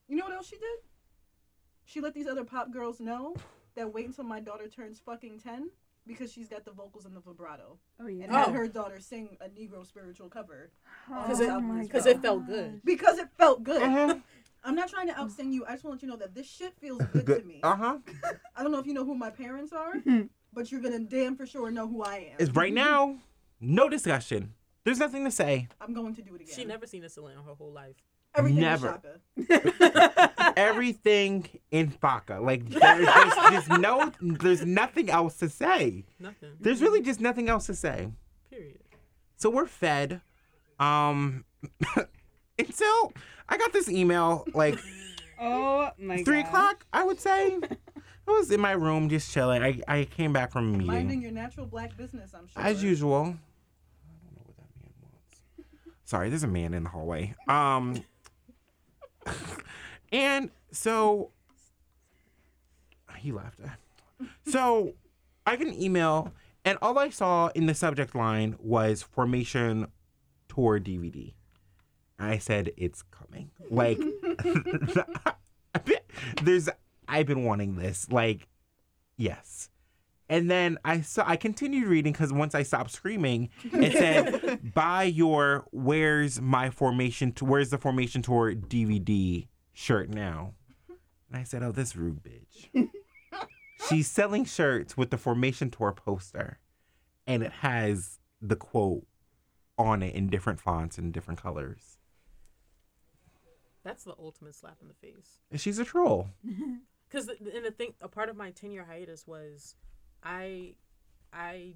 you 0.10 0.16
know 0.18 0.26
what 0.26 0.34
else 0.34 0.48
she 0.48 0.58
did? 0.58 0.80
She 1.86 2.02
let 2.02 2.14
these 2.14 2.28
other 2.28 2.44
pop 2.44 2.72
girls 2.72 3.00
know 3.00 3.36
that 3.76 3.94
wait 3.94 4.06
until 4.08 4.26
my 4.26 4.40
daughter 4.40 4.68
turns 4.68 5.00
fucking 5.00 5.40
10 5.40 5.70
because 6.06 6.32
she's 6.32 6.48
got 6.48 6.66
the 6.66 6.72
vocals 6.72 7.06
and 7.06 7.16
the 7.16 7.20
vibrato. 7.20 7.78
Oh 8.00 8.08
yeah. 8.08 8.24
And 8.26 8.34
had 8.34 8.50
Oh. 8.50 8.52
her 8.54 8.68
daughter 8.68 9.00
sing 9.00 9.38
a 9.42 9.48
Negro 9.50 9.86
spiritual 9.86 10.30
cover 10.30 10.72
Because 11.08 11.42
Oh 11.42 11.58
it, 11.58 11.62
my 11.62 11.88
cause 11.88 12.06
it 12.06 12.22
felt 12.22 12.46
good. 12.46 12.82
because 12.84 13.18
it 13.18 13.30
felt 13.38 13.64
good. 13.64 13.82
uh-huh. 13.82 14.16
I'm 14.64 14.76
not 14.76 14.90
trying 14.90 15.08
to 15.08 15.14
outsing 15.14 15.54
you. 15.54 15.66
I 15.66 15.72
just 15.74 15.86
want 15.86 16.02
you 16.02 16.10
to 16.10 16.14
know 16.16 16.20
that 16.20 16.36
this 16.36 16.46
shit 16.46 16.74
feels 16.82 17.02
good, 17.14 17.26
to 17.26 17.44
me. 17.44 17.62
Uh 17.64 17.76
huh. 17.78 17.98
I 18.58 18.62
don't 18.64 18.74
know 18.74 18.80
if 18.80 18.86
you 18.88 18.94
know 18.94 19.06
who 19.06 19.16
my 19.16 19.30
parents 19.30 19.72
are, 19.72 19.94
but 20.54 20.70
you're 20.70 20.82
gonna 20.82 21.00
damn 21.00 21.38
for 21.38 21.46
sure 21.46 21.72
know 21.72 21.88
who 21.88 22.04
I 22.04 22.18
am. 22.32 22.36
It's 22.40 22.52
right 22.52 22.74
now. 22.74 23.20
No 23.62 23.88
discussion. 23.88 24.54
There's 24.84 25.00
nothing 25.00 25.24
to 25.26 25.32
say. 25.32 25.68
I'm 25.80 25.94
going 25.94 26.14
to 26.16 26.22
do 26.22 26.36
it 26.36 26.42
again. 26.42 26.56
She 26.56 26.66
never 26.66 26.86
seen 26.88 27.04
a 27.06 27.10
Selena 27.10 27.42
her 27.42 27.54
whole 27.54 27.72
life. 27.72 27.96
Everything 28.36 28.62
Never. 28.62 29.02
Everything 30.56 31.48
in 31.72 31.92
Faka. 31.92 32.40
Like 32.50 32.68
there's, 32.70 33.06
there's 33.06 33.34
just 33.52 33.70
no. 33.70 34.12
There's 34.22 34.66
nothing 34.66 35.10
else 35.10 35.36
to 35.38 35.50
say. 35.50 36.06
Nothing. 36.20 36.50
There's 36.60 36.82
really 36.82 37.02
just 37.02 37.20
nothing 37.20 37.50
else 37.50 37.66
to 37.68 37.76
say. 37.76 38.10
Period. 38.50 38.80
So 39.38 39.50
we're 39.50 39.68
fed. 39.68 40.22
Um. 40.80 41.46
until 42.60 43.14
I 43.48 43.58
got 43.58 43.74
this 43.74 43.90
email 43.90 44.46
like 44.54 44.78
Oh 45.40 45.92
my 45.98 46.24
three 46.24 46.42
God. 46.44 46.48
o'clock. 46.50 46.86
I 46.94 47.04
would 47.04 47.20
say. 47.20 47.58
I 48.28 48.32
was 48.32 48.52
in 48.52 48.60
my 48.62 48.74
room 48.74 49.10
just 49.10 49.32
chilling. 49.32 49.64
I, 49.64 49.82
I 49.88 50.04
came 50.06 50.32
back 50.34 50.52
from 50.52 50.68
a 50.68 50.72
meeting. 50.74 50.88
Minding 50.88 51.22
your 51.22 51.32
natural 51.32 51.66
black 51.66 51.98
business, 51.98 52.32
I'm 52.36 52.48
sure. 52.48 52.62
As 52.62 52.84
usual. 52.84 53.22
I 53.22 53.24
don't 53.24 53.34
know 54.36 54.44
what 54.46 54.56
that 54.58 54.68
man 54.80 54.94
wants. 55.02 55.42
Sorry, 56.06 56.30
there's 56.30 56.44
a 56.44 56.48
man 56.48 56.74
in 56.76 56.84
the 56.84 56.90
hallway. 56.90 57.34
Um 57.48 58.04
and 60.12 60.52
so 60.72 61.32
he 63.18 63.32
left. 63.32 63.60
So 64.46 64.94
I 65.46 65.56
get 65.56 65.68
an 65.68 65.82
email 65.82 66.34
and 66.66 66.78
all 66.82 66.98
I 67.00 67.10
saw 67.10 67.48
in 67.56 67.66
the 67.66 67.74
subject 67.74 68.16
line 68.16 68.56
was 68.60 69.02
formation 69.02 69.88
tour 70.48 70.80
DVD. 70.80 71.34
I 72.18 72.38
said 72.38 72.72
it's 72.76 73.04
coming. 73.04 73.52
Like 73.70 74.00
there's 76.44 76.70
I've 77.08 77.26
been 77.26 77.44
wanting 77.44 77.76
this. 77.76 78.12
Like 78.12 78.48
yes. 79.18 79.70
And 80.30 80.50
then 80.50 80.78
I 80.86 81.02
saw 81.02 81.24
I 81.26 81.36
continued 81.36 81.88
reading 81.88 82.14
because 82.14 82.32
once 82.32 82.54
I 82.54 82.62
stopped 82.62 82.92
screaming, 82.92 83.50
it 83.64 83.94
said, 83.94 84.74
"Buy 84.74 85.04
your 85.04 85.66
Where's 85.72 86.40
My 86.40 86.70
Formation? 86.70 87.32
To, 87.34 87.46
Where's 87.46 87.72
the 87.72 87.80
Formation 87.80 88.22
Tour 88.22 88.54
DVD 88.54 89.48
shirt 89.74 90.10
now?" 90.10 90.54
And 91.28 91.38
I 91.38 91.44
said, 91.44 91.64
"Oh, 91.64 91.72
this 91.72 91.96
rude 91.96 92.22
bitch. 92.24 92.70
She's 93.90 94.08
selling 94.10 94.46
shirts 94.46 94.96
with 94.96 95.10
the 95.10 95.18
Formation 95.18 95.72
Tour 95.72 95.94
poster, 95.94 96.60
and 97.26 97.42
it 97.42 97.52
has 97.52 98.20
the 98.40 98.56
quote 98.56 99.08
on 99.80 100.04
it 100.04 100.14
in 100.14 100.28
different 100.28 100.60
fonts 100.60 100.98
and 100.98 101.12
different 101.12 101.42
colors. 101.42 101.98
That's 103.84 104.04
the 104.04 104.14
ultimate 104.20 104.54
slap 104.54 104.78
in 104.82 104.90
the 104.90 104.94
face. 104.94 105.40
And 105.50 105.60
she's 105.60 105.80
a 105.80 105.86
troll. 105.86 106.28
Because 107.10 107.28
and 107.28 107.66
the 107.66 107.72
thing, 107.72 107.96
a 108.02 108.08
part 108.08 108.30
of 108.30 108.38
my 108.38 108.52
ten 108.52 108.70
year 108.72 108.86
hiatus 108.88 109.26
was, 109.26 109.74
I, 110.24 110.76
I, 111.34 111.74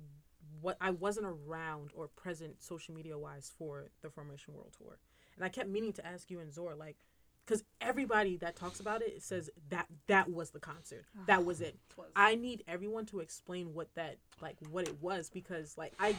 what 0.61 0.77
I 0.81 0.91
wasn't 0.91 1.27
around 1.27 1.91
or 1.95 2.07
present 2.07 2.61
social 2.61 2.93
media 2.93 3.17
wise 3.17 3.51
for 3.57 3.89
the 4.01 4.09
Formation 4.09 4.53
World 4.53 4.73
Tour, 4.77 4.97
and 5.35 5.45
I 5.45 5.49
kept 5.49 5.69
meaning 5.69 5.93
to 5.93 6.05
ask 6.05 6.29
you 6.29 6.39
and 6.39 6.53
Zora 6.53 6.75
like, 6.75 6.97
because 7.45 7.63
everybody 7.81 8.37
that 8.37 8.55
talks 8.55 8.79
about 8.79 9.01
it 9.01 9.21
says 9.21 9.49
that 9.69 9.87
that 10.07 10.29
was 10.31 10.51
the 10.51 10.59
concert, 10.59 11.05
that 11.27 11.43
was 11.43 11.61
ah, 11.61 11.65
it. 11.65 11.77
Was. 11.97 12.07
I 12.15 12.35
need 12.35 12.63
everyone 12.67 13.05
to 13.07 13.19
explain 13.19 13.73
what 13.73 13.93
that 13.95 14.17
like 14.41 14.57
what 14.69 14.87
it 14.87 14.95
was 15.01 15.29
because 15.29 15.77
like 15.77 15.93
I, 15.99 16.15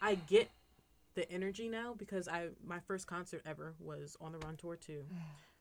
I 0.00 0.14
get 0.14 0.50
the 1.14 1.30
energy 1.30 1.68
now 1.68 1.94
because 1.96 2.28
I 2.28 2.48
my 2.64 2.78
first 2.80 3.06
concert 3.06 3.42
ever 3.44 3.74
was 3.78 4.16
on 4.20 4.32
the 4.32 4.38
Run 4.38 4.56
Tour 4.56 4.76
too. 4.76 5.04
Mm. 5.12 5.16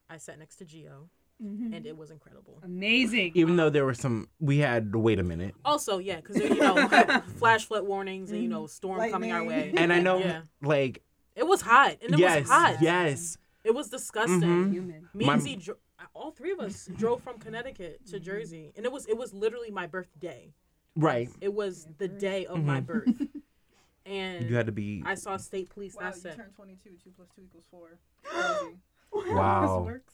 I 0.10 0.18
sat 0.18 0.38
next 0.38 0.58
to 0.58 0.66
Geo, 0.66 1.10
Mm-hmm. 1.44 1.74
and 1.74 1.86
it 1.86 1.98
was 1.98 2.12
incredible. 2.12 2.62
Amazing. 2.64 3.34
Even 3.36 3.58
though 3.58 3.70
there 3.70 3.84
were 3.84 3.94
some, 3.94 4.30
we 4.40 4.60
had 4.60 4.94
to 4.94 5.00
wait 5.00 5.20
a 5.20 5.24
minute. 5.24 5.54
Also, 5.66 5.98
yeah, 5.98 6.16
because 6.18 6.38
you 6.38 6.56
know, 6.56 6.88
flash 7.38 7.66
flood 7.66 7.84
warnings 7.86 8.32
and 8.32 8.42
you 8.42 8.48
know, 8.48 8.68
storm 8.68 9.10
coming 9.12 9.34
our 9.34 9.44
way. 9.44 9.74
And 9.76 9.92
I 9.92 10.00
know, 10.00 10.20
Yeah. 10.20 10.42
like, 10.62 11.04
It 11.36 11.46
was 11.46 11.62
hot, 11.62 11.98
and 12.02 12.14
it 12.14 12.20
yes, 12.20 12.42
was 12.42 12.50
hot. 12.50 12.78
yes. 12.82 13.38
It 13.66 13.74
was 13.76 13.90
disgusting. 13.90 14.40
Mhm. 14.42 14.72
Human. 14.72 15.10
Me 15.14 15.26
My- 15.26 15.34
and 15.34 15.42
Z, 15.42 15.56
dro- 15.58 15.76
all 16.14 16.32
three 16.32 16.52
of 16.52 16.60
us 16.60 16.88
drove 16.96 17.22
from 17.22 17.38
Connecticut 17.40 18.06
to 18.08 18.16
mm-hmm. 18.16 18.24
Jersey, 18.24 18.72
and 18.78 18.86
it 18.86 18.92
was 18.92 19.06
it 19.08 19.18
was 19.18 19.34
literally 19.34 19.72
my 19.72 19.88
birthday. 19.88 20.54
Right. 20.96 21.30
It 21.42 21.54
was 21.54 21.88
the 21.98 22.08
day 22.08 22.46
of 22.46 22.64
my 22.64 22.80
mm-hmm. 22.80 22.86
birth, 22.86 23.28
and 24.06 24.50
You 24.50 24.56
had 24.56 24.68
to 24.68 24.72
be. 24.72 25.04
I 25.06 25.16
saw 25.16 25.36
state 25.38 25.70
police. 25.70 25.96
Wow, 25.96 26.08
and 26.08 26.16
you 26.16 26.22
said, 26.22 26.36
turned 26.38 26.56
22. 26.56 26.92
2 27.04 27.10
plus 27.16 27.28
2 27.36 27.42
equals 27.44 27.66
4. 27.70 28.00
Wow. 29.14 29.62
This 29.62 29.94
works. 29.94 30.14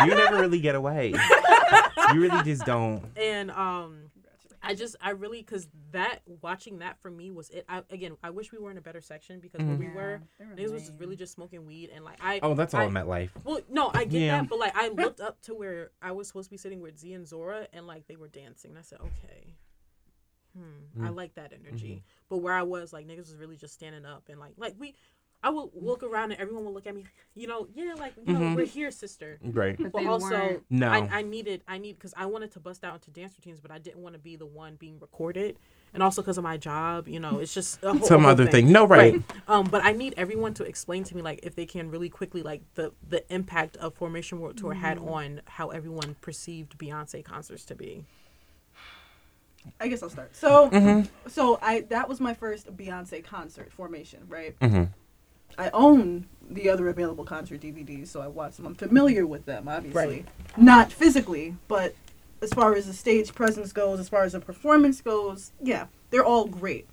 You 0.00 0.14
never 0.14 0.36
really 0.36 0.60
get 0.60 0.74
away. 0.74 1.14
You 2.12 2.20
really 2.20 2.42
just 2.42 2.64
don't. 2.64 3.02
and 3.16 3.50
um, 3.50 4.10
I 4.62 4.74
just 4.74 4.96
I 5.00 5.10
really 5.10 5.38
because 5.40 5.68
that 5.92 6.20
watching 6.42 6.78
that 6.78 7.00
for 7.00 7.10
me 7.10 7.30
was 7.30 7.50
it. 7.50 7.64
I, 7.68 7.82
again, 7.90 8.16
I 8.22 8.30
wish 8.30 8.52
we 8.52 8.58
were 8.58 8.70
in 8.70 8.78
a 8.78 8.82
better 8.82 9.00
section 9.00 9.40
because 9.40 9.60
where 9.60 9.76
we 9.76 9.86
Yeah, 9.86 9.94
were, 9.94 10.20
they 10.38 10.44
were 10.44 10.50
niggas 10.68 10.72
was 10.72 10.82
just 10.86 10.98
really 10.98 11.16
just 11.16 11.32
smoking 11.34 11.66
weed 11.66 11.90
and 11.94 12.04
like 12.04 12.18
I. 12.22 12.40
Oh, 12.42 12.54
that's 12.54 12.74
all 12.74 12.80
I, 12.80 12.84
I, 12.84 12.88
MetLife. 12.88 13.30
Well, 13.44 13.60
no, 13.70 13.90
I 13.92 14.04
get 14.04 14.20
Yeah. 14.20 14.40
that, 14.40 14.48
but 14.48 14.58
like 14.58 14.76
I 14.76 14.88
looked 14.88 15.20
up 15.20 15.40
to 15.42 15.54
where 15.54 15.90
I 16.00 16.12
was 16.12 16.28
supposed 16.28 16.46
to 16.46 16.50
be 16.50 16.56
sitting 16.56 16.80
with 16.80 16.98
Z 16.98 17.12
and 17.12 17.26
Zora, 17.26 17.66
and 17.72 17.86
like 17.86 18.06
they 18.06 18.16
were 18.16 18.28
dancing. 18.28 18.70
And 18.70 18.78
I 18.78 18.82
said, 18.82 19.00
okay, 19.00 19.54
hmm, 20.56 21.04
I 21.04 21.08
Mm. 21.08 21.16
like 21.16 21.34
that 21.34 21.52
energy. 21.52 22.02
But 22.28 22.38
where 22.38 22.54
I 22.54 22.62
was, 22.62 22.92
like 22.92 23.06
niggas 23.06 23.18
was 23.30 23.36
really 23.36 23.56
just 23.56 23.74
standing 23.74 24.04
up 24.04 24.28
and 24.28 24.38
like 24.40 24.54
like 24.56 24.74
we, 24.78 24.94
I 25.42 25.50
will 25.50 25.70
look 25.74 26.02
around 26.02 26.32
and 26.32 26.40
everyone 26.40 26.64
will 26.64 26.72
look 26.74 26.86
at 26.88 26.94
me, 26.94 27.04
you 27.36 27.46
know, 27.46 27.68
yeah, 27.72 27.94
like 27.94 28.14
you 28.26 28.32
know, 28.34 28.40
Mhm. 28.40 28.56
we're 28.56 28.66
here, 28.66 28.90
sister. 28.90 29.38
Right. 29.40 29.76
But 29.78 29.92
But 29.92 30.06
also, 30.06 30.28
weren't. 30.36 30.64
No. 30.68 30.90
I, 30.90 31.18
I 31.18 31.22
needed, 31.22 31.62
I 31.68 31.78
need, 31.78 31.94
because 31.96 32.12
I 32.16 32.26
wanted 32.26 32.50
to 32.52 32.60
bust 32.60 32.82
out 32.82 32.94
into 32.94 33.10
dance 33.12 33.34
routines, 33.38 33.60
but 33.60 33.70
I 33.70 33.78
didn't 33.78 34.02
want 34.02 34.14
to 34.14 34.18
be 34.18 34.34
the 34.34 34.46
one 34.46 34.74
being 34.74 34.98
recorded, 34.98 35.56
and 35.94 36.02
also 36.02 36.22
because 36.22 36.38
of 36.38 36.44
my 36.44 36.56
job, 36.56 37.06
you 37.06 37.20
know, 37.20 37.38
it's 37.38 37.54
just 37.54 37.82
a 37.84 37.92
whole, 37.94 38.08
Some 38.08 38.26
other 38.26 38.46
thing. 38.48 38.72
No, 38.72 38.84
right. 38.84 39.22
Um, 39.46 39.68
but 39.70 39.84
I 39.84 39.92
need 39.92 40.14
everyone 40.16 40.54
to 40.54 40.64
explain 40.64 41.04
to 41.04 41.14
me, 41.14 41.22
like, 41.22 41.38
if 41.44 41.54
they 41.54 41.66
can, 41.66 41.88
really 41.88 42.08
quickly, 42.08 42.42
like 42.42 42.62
the 42.74 42.92
the 43.08 43.22
impact 43.32 43.76
of 43.76 43.94
Formation 43.94 44.40
World 44.40 44.56
Tour 44.56 44.74
had 44.74 44.98
on 44.98 45.40
how 45.46 45.68
everyone 45.70 46.16
perceived 46.20 46.76
Beyonce 46.78 47.24
concerts 47.24 47.64
to 47.66 47.76
be. 47.76 48.04
I 49.80 49.86
guess 49.88 50.02
I'll 50.02 50.10
start. 50.10 50.34
So, 50.34 50.68
Mm-hmm. 50.70 51.28
so 51.28 51.58
I 51.62 51.82
that 51.90 52.08
was 52.08 52.20
my 52.20 52.34
first 52.34 52.76
Beyonce 52.76 53.22
concert 53.24 53.72
formation, 53.72 54.24
right? 54.28 54.58
Mm-hmm. 54.58 54.84
I 55.56 55.70
own 55.70 56.26
the 56.50 56.68
other 56.68 56.88
available 56.88 57.24
concert 57.24 57.60
DVDs, 57.60 58.08
so 58.08 58.20
I 58.20 58.26
watch 58.26 58.56
them. 58.56 58.66
I'm 58.66 58.74
familiar 58.74 59.26
with 59.26 59.44
them, 59.44 59.68
obviously. 59.68 60.06
Right. 60.06 60.26
Not 60.56 60.92
physically, 60.92 61.56
but 61.68 61.94
as 62.42 62.52
far 62.52 62.74
as 62.74 62.86
the 62.86 62.92
stage 62.92 63.34
presence 63.34 63.72
goes, 63.72 64.00
as 64.00 64.08
far 64.08 64.24
as 64.24 64.32
the 64.32 64.40
performance 64.40 65.00
goes, 65.00 65.52
yeah, 65.60 65.86
they're 66.10 66.24
all 66.24 66.46
great. 66.46 66.86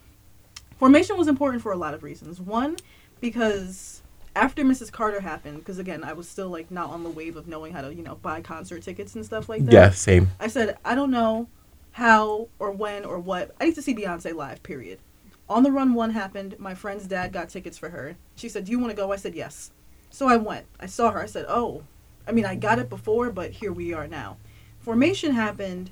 Formation 0.78 1.18
was 1.18 1.28
important 1.28 1.64
for 1.64 1.72
a 1.72 1.78
lot 1.78 1.93
of 1.93 2.03
reasons. 2.03 2.39
One, 2.39 2.76
because 3.22 4.01
after 4.36 4.64
Mrs. 4.64 4.91
Carter 4.91 5.22
happened, 5.22 5.60
because 5.60 5.80
again, 5.80 6.03
I 6.03 6.14
was 6.14 6.28
still 6.28 6.49
like 6.49 6.70
not 6.70 6.89
on 6.89 7.03
the 7.03 7.10
wave 7.10 7.38
of 7.38 7.47
knowing 7.47 7.74
how 7.74 7.82
to, 7.82 7.93
you 7.93 8.03
know, 8.03 8.16
buy 8.16 8.41
concert 8.41 8.84
tickets 8.84 9.16
and 9.16 9.26
stuff 9.26 9.47
like 9.47 9.64
that. 9.66 9.74
Yeah, 9.74 9.89
same. 9.91 10.32
I 10.39 10.47
said, 10.47 10.78
I 10.84 10.95
don't 10.95 11.12
know 11.12 11.47
how 11.91 12.49
or 12.60 12.72
when 12.72 13.06
or 13.06 13.20
what. 13.20 13.56
I 13.62 13.66
need 13.66 13.76
to 13.76 13.82
see 13.82 13.95
Beyonce 13.95 14.36
live, 14.36 14.62
period. 14.64 14.99
On 15.48 15.64
the 15.64 15.72
Run 15.72 15.93
1 15.93 16.12
happened. 16.12 16.56
My 16.60 16.74
friend's 16.74 17.08
dad 17.08 17.32
got 17.32 17.50
tickets 17.50 17.78
for 17.78 17.89
her. 17.89 18.16
She 18.36 18.50
said, 18.50 18.66
Do 18.66 18.72
you 18.72 18.80
want 18.80 18.91
to 18.91 18.96
go? 18.96 19.12
I 19.12 19.16
said, 19.16 19.36
Yes. 19.36 19.72
So 20.10 20.28
I 20.28 20.38
went. 20.38 20.66
I 20.80 20.88
saw 20.88 21.12
her. 21.12 21.22
I 21.22 21.28
said, 21.28 21.46
Oh, 21.48 21.84
I 22.28 22.32
mean, 22.32 22.46
I 22.46 22.56
got 22.56 22.80
it 22.80 22.89
before, 22.89 23.32
but 23.32 23.52
here 23.52 23.72
we 23.72 23.93
are 23.93 24.08
now. 24.08 24.38
Formation 24.80 25.34
happened, 25.34 25.91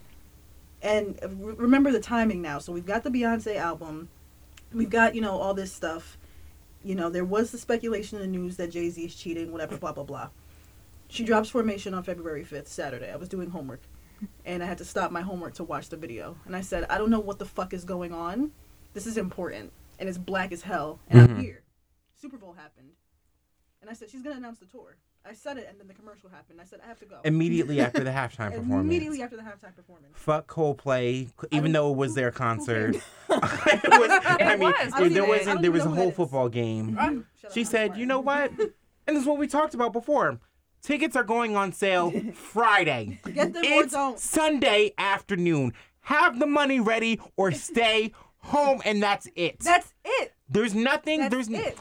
and 0.82 1.18
re- 1.22 1.56
remember 1.56 1.91
the 1.91 1.99
timing 1.99 2.41
now. 2.41 2.60
So 2.60 2.72
we've 2.72 2.86
got 2.86 3.04
the 3.04 3.10
Beyonce 3.10 3.56
album. 3.56 4.10
We've 4.74 4.89
got, 4.89 5.16
you 5.16 5.22
know, 5.22 5.38
all 5.38 5.54
this 5.54 5.72
stuff. 5.72 6.18
You 6.84 6.95
know, 6.95 7.10
there 7.10 7.26
was 7.26 7.51
the 7.51 7.58
speculation 7.58 8.20
in 8.20 8.24
the 8.24 8.38
news 8.38 8.58
that 8.58 8.72
Jay 8.72 8.89
Z 8.89 9.04
is 9.04 9.16
cheating, 9.16 9.51
whatever, 9.51 9.78
blah, 9.78 9.93
blah, 9.93 10.04
blah. 10.04 10.30
She 11.08 11.24
drops 11.24 11.49
Formation 11.49 11.93
on 11.93 12.04
February 12.04 12.43
5th, 12.43 12.68
Saturday. 12.68 13.12
I 13.12 13.16
was 13.16 13.30
doing 13.30 13.51
homework 13.51 13.82
and 14.45 14.64
I 14.64 14.66
had 14.66 14.78
to 14.80 14.86
stop 14.86 15.12
my 15.12 15.22
homework 15.22 15.54
to 15.56 15.64
watch 15.64 15.89
the 15.89 15.97
video. 15.97 16.38
And 16.45 16.56
I 16.56 16.62
said, 16.62 16.86
I 16.89 16.97
don't 16.97 17.10
know 17.10 17.20
what 17.20 17.39
the 17.39 17.45
fuck 17.45 17.74
is 17.74 17.86
going 17.86 18.14
on. 18.14 18.51
This 18.94 19.08
is 19.08 19.18
important, 19.18 19.72
and 20.00 20.08
it's 20.08 20.18
black 20.18 20.52
as 20.52 20.62
hell, 20.62 21.00
and 21.10 21.22
I'm 21.22 21.28
Mhm. 21.38 21.41
here. 21.41 21.64
Super 22.20 22.38
Bowl 22.38 22.54
happened, 22.54 22.91
and 23.82 23.89
I 23.89 23.94
said 23.94 24.10
she's 24.10 24.22
gonna 24.22 24.38
announce 24.38 24.60
the 24.60 24.66
tour. 24.66 24.98
I 25.26 25.34
said 25.34 25.58
it, 25.58 25.68
and 25.70 25.80
then 25.80 25.88
the 25.88 25.94
commercial 25.94 26.30
happened. 26.30 26.60
I 26.62 26.66
said 26.66 26.80
I 26.84 26.88
have 26.88 27.00
to 27.00 27.06
go. 27.06 27.20
Immediately 27.24 27.80
after 27.82 28.04
the 28.04 28.10
halftime 28.20 28.52
performance. 28.52 28.86
Immediately 28.86 29.22
after 29.22 29.38
the 29.38 29.41
halftime 29.41 29.76
performance. 29.76 30.12
Fuck 30.14 30.48
Coldplay, 30.48 31.30
even 31.52 31.72
don't- 31.72 31.74
though 31.74 31.91
it 31.91 31.98
was 31.98 32.12
who- 32.12 32.16
their 32.16 32.32
who 32.32 32.38
concert. 32.38 32.96
it 32.96 33.02
was, 33.30 33.30
I 33.30 34.38
It 34.39 34.60
mean, 34.60 34.60
was, 34.60 34.74
there, 34.76 34.89
I 34.89 34.89
there 34.89 34.89
don't 34.89 35.12
even- 35.12 35.24
I 35.24 35.28
wasn't. 35.28 35.62
There 35.62 35.72
was 35.72 35.86
a 35.86 35.89
whole 35.89 35.96
that 35.96 36.08
is. 36.10 36.16
football 36.16 36.50
game. 36.50 36.96
Shut 36.96 37.06
up, 37.46 37.54
She 37.54 37.62
I'm 37.62 37.66
said, 37.66 37.98
"You 37.98 38.06
know 38.06 38.20
what?" 38.20 38.52
And 38.52 39.16
this 39.18 39.22
is 39.24 39.26
what 39.26 39.38
we 39.38 39.48
talked 39.48 39.74
about 39.74 39.91
before. 39.94 40.39
Tickets 40.82 41.16
are 41.16 41.24
going 41.24 41.56
on 41.56 41.72
sale 41.72 42.12
Friday. 42.34 43.20
Get 43.34 43.54
them 43.54 43.64
or 43.64 43.84
It's 43.84 43.94
don't. 43.94 44.20
Sunday 44.20 44.94
afternoon. 44.98 45.74
Have 46.08 46.39
the 46.39 46.46
money 46.46 46.82
ready 46.82 47.22
or 47.38 47.52
stay 47.54 48.12
home, 48.44 48.82
and 48.86 49.02
that's 49.02 49.28
it. 49.36 49.60
That's 49.60 49.94
it. 50.06 50.34
There's 50.50 50.76
nothing. 50.76 51.20
That's 51.22 51.32
there's 51.34 51.50
it. 51.50 51.78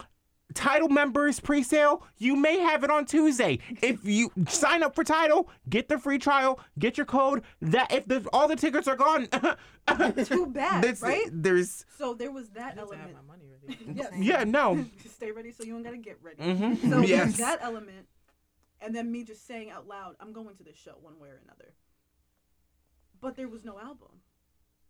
Tidal 0.54 0.90
members 0.90 1.40
pre-sale. 1.40 2.06
You 2.18 2.36
may 2.36 2.58
have 2.58 2.84
it 2.84 2.90
on 2.90 3.06
Tuesday. 3.06 3.58
If 3.80 4.04
you 4.04 4.30
sign 4.48 4.82
up 4.82 4.94
for 4.94 5.02
Tidal, 5.02 5.48
get 5.70 5.88
the 5.88 5.98
free 5.98 6.18
trial, 6.18 6.60
get 6.78 6.98
your 6.98 7.06
code. 7.06 7.42
That 7.62 7.90
if 7.90 8.04
the, 8.06 8.28
all 8.34 8.48
the 8.48 8.56
tickets 8.56 8.86
are 8.86 8.96
gone, 8.96 9.28
Too 10.26 10.46
bad, 10.48 10.84
there's, 10.84 11.00
right? 11.00 11.24
There's 11.32 11.86
So 11.96 12.12
there 12.12 12.30
was 12.30 12.50
that 12.50 12.76
I 12.78 12.82
need 12.82 12.90
to 12.90 12.96
have 12.96 13.08
element. 13.08 13.16
my 13.26 13.32
money 13.34 13.44
ready. 13.66 13.78
Yes. 13.94 14.12
yeah 14.18 14.44
no. 14.44 14.84
Stay 15.08 15.30
ready, 15.30 15.52
so 15.52 15.64
you 15.64 15.72
don't 15.72 15.82
gotta 15.82 15.96
get 15.96 16.18
ready. 16.22 16.42
hmm 16.42 16.90
So 16.90 17.00
yes. 17.00 17.08
there's 17.24 17.36
that 17.38 17.60
element, 17.62 18.06
and 18.82 18.94
then 18.94 19.10
me 19.10 19.24
just 19.24 19.46
saying 19.46 19.70
out 19.70 19.88
loud, 19.88 20.16
"I'm 20.20 20.34
going 20.34 20.54
to 20.56 20.62
this 20.64 20.76
show 20.76 20.92
one 21.00 21.18
way 21.18 21.30
or 21.30 21.40
another." 21.44 21.72
But 23.22 23.36
there 23.36 23.48
was 23.48 23.64
no 23.64 23.78
album. 23.78 24.20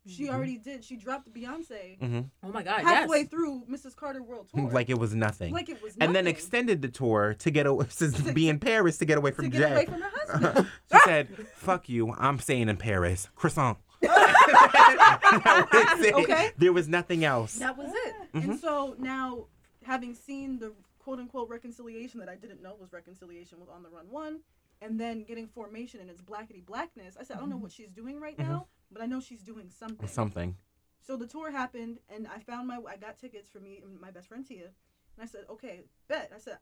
She 0.06 0.24
Mhm. 0.24 0.34
already 0.34 0.58
did. 0.58 0.84
She 0.84 0.96
dropped 0.96 1.32
Beyonce 1.32 1.96
hmm 1.98 2.20
Oh 2.42 2.48
my 2.50 2.62
God, 2.64 2.82
halfway 2.82 3.20
yes. 3.20 3.28
through 3.28 3.64
Mrs. 3.70 3.94
Carter 3.94 4.22
World 4.22 4.48
Tour, 4.52 4.68
Like 4.72 4.90
it 4.90 4.98
was 4.98 5.14
nothing. 5.14 5.52
like 5.54 5.68
it 5.68 5.80
was, 5.80 5.96
nothing. 5.96 6.02
and 6.08 6.16
then 6.16 6.26
extended 6.26 6.82
the 6.82 6.88
tour 6.88 7.34
to 7.38 7.50
get 7.52 7.66
away, 7.66 7.86
to 7.98 8.32
be 8.32 8.48
in 8.48 8.58
Paris 8.58 8.98
to 8.98 9.04
get 9.04 9.16
away 9.18 9.30
from 9.30 9.50
to 9.50 9.56
Jay. 9.56 9.58
get 9.60 9.72
away 9.72 9.86
from 9.86 10.00
her 10.02 10.10
husband. 10.26 10.68
she 10.92 10.98
said, 11.04 11.28
"Fuck 11.54 11.88
you, 11.88 12.12
I'm 12.12 12.38
staying 12.40 12.68
in 12.68 12.76
Paris." 12.78 13.28
Croissant. 13.36 13.78
That 14.00 15.68
was 15.72 16.00
it. 16.06 16.14
Okay. 16.14 16.50
There 16.58 16.72
was 16.72 16.88
nothing 16.88 17.24
else. 17.24 17.56
that 17.56 17.76
was 17.76 17.92
it. 17.94 18.14
Mhm. 18.34 18.44
And 18.44 18.60
so 18.60 18.96
now, 18.98 19.46
having 19.84 20.14
seen 20.14 20.58
the 20.58 20.72
quote 20.98 21.18
unquote 21.18 21.48
reconciliation 21.48 22.20
that 22.20 22.28
I 22.28 22.36
didn't 22.36 22.62
know 22.62 22.74
was 22.80 22.92
reconciliation 22.92 23.60
with 23.60 23.68
On 23.68 23.82
the 23.82 23.88
Run 23.88 24.10
One, 24.10 24.40
and 24.80 24.98
then 24.98 25.24
getting 25.24 25.46
formation 25.46 26.00
and 26.00 26.10
its 26.10 26.20
blackety 26.20 26.64
blackness, 26.64 27.16
I 27.18 27.24
said, 27.24 27.36
I 27.36 27.40
don't 27.40 27.50
know 27.50 27.56
what 27.56 27.72
she's 27.72 27.90
doing 27.90 28.20
right 28.20 28.36
Mhm. 28.36 28.48
now, 28.48 28.66
but 28.92 29.02
I 29.02 29.06
know 29.06 29.20
she's 29.20 29.42
doing 29.42 29.70
something. 29.70 30.08
Something. 30.08 30.56
So 31.04 31.16
the 31.16 31.26
tour 31.26 31.50
happened, 31.50 31.98
and 32.14 32.28
I 32.28 32.38
found 32.40 32.68
my 32.68 32.78
I 32.88 32.96
got 32.96 33.18
tickets 33.18 33.48
for 33.48 33.58
me 33.60 33.80
and 33.82 34.00
my 34.00 34.10
best 34.10 34.28
friend 34.28 34.46
Tia, 34.46 34.64
and 34.64 35.22
I 35.22 35.26
said, 35.26 35.42
okay, 35.50 35.80
bet. 36.08 36.30
I 36.34 36.38
said, 36.38 36.58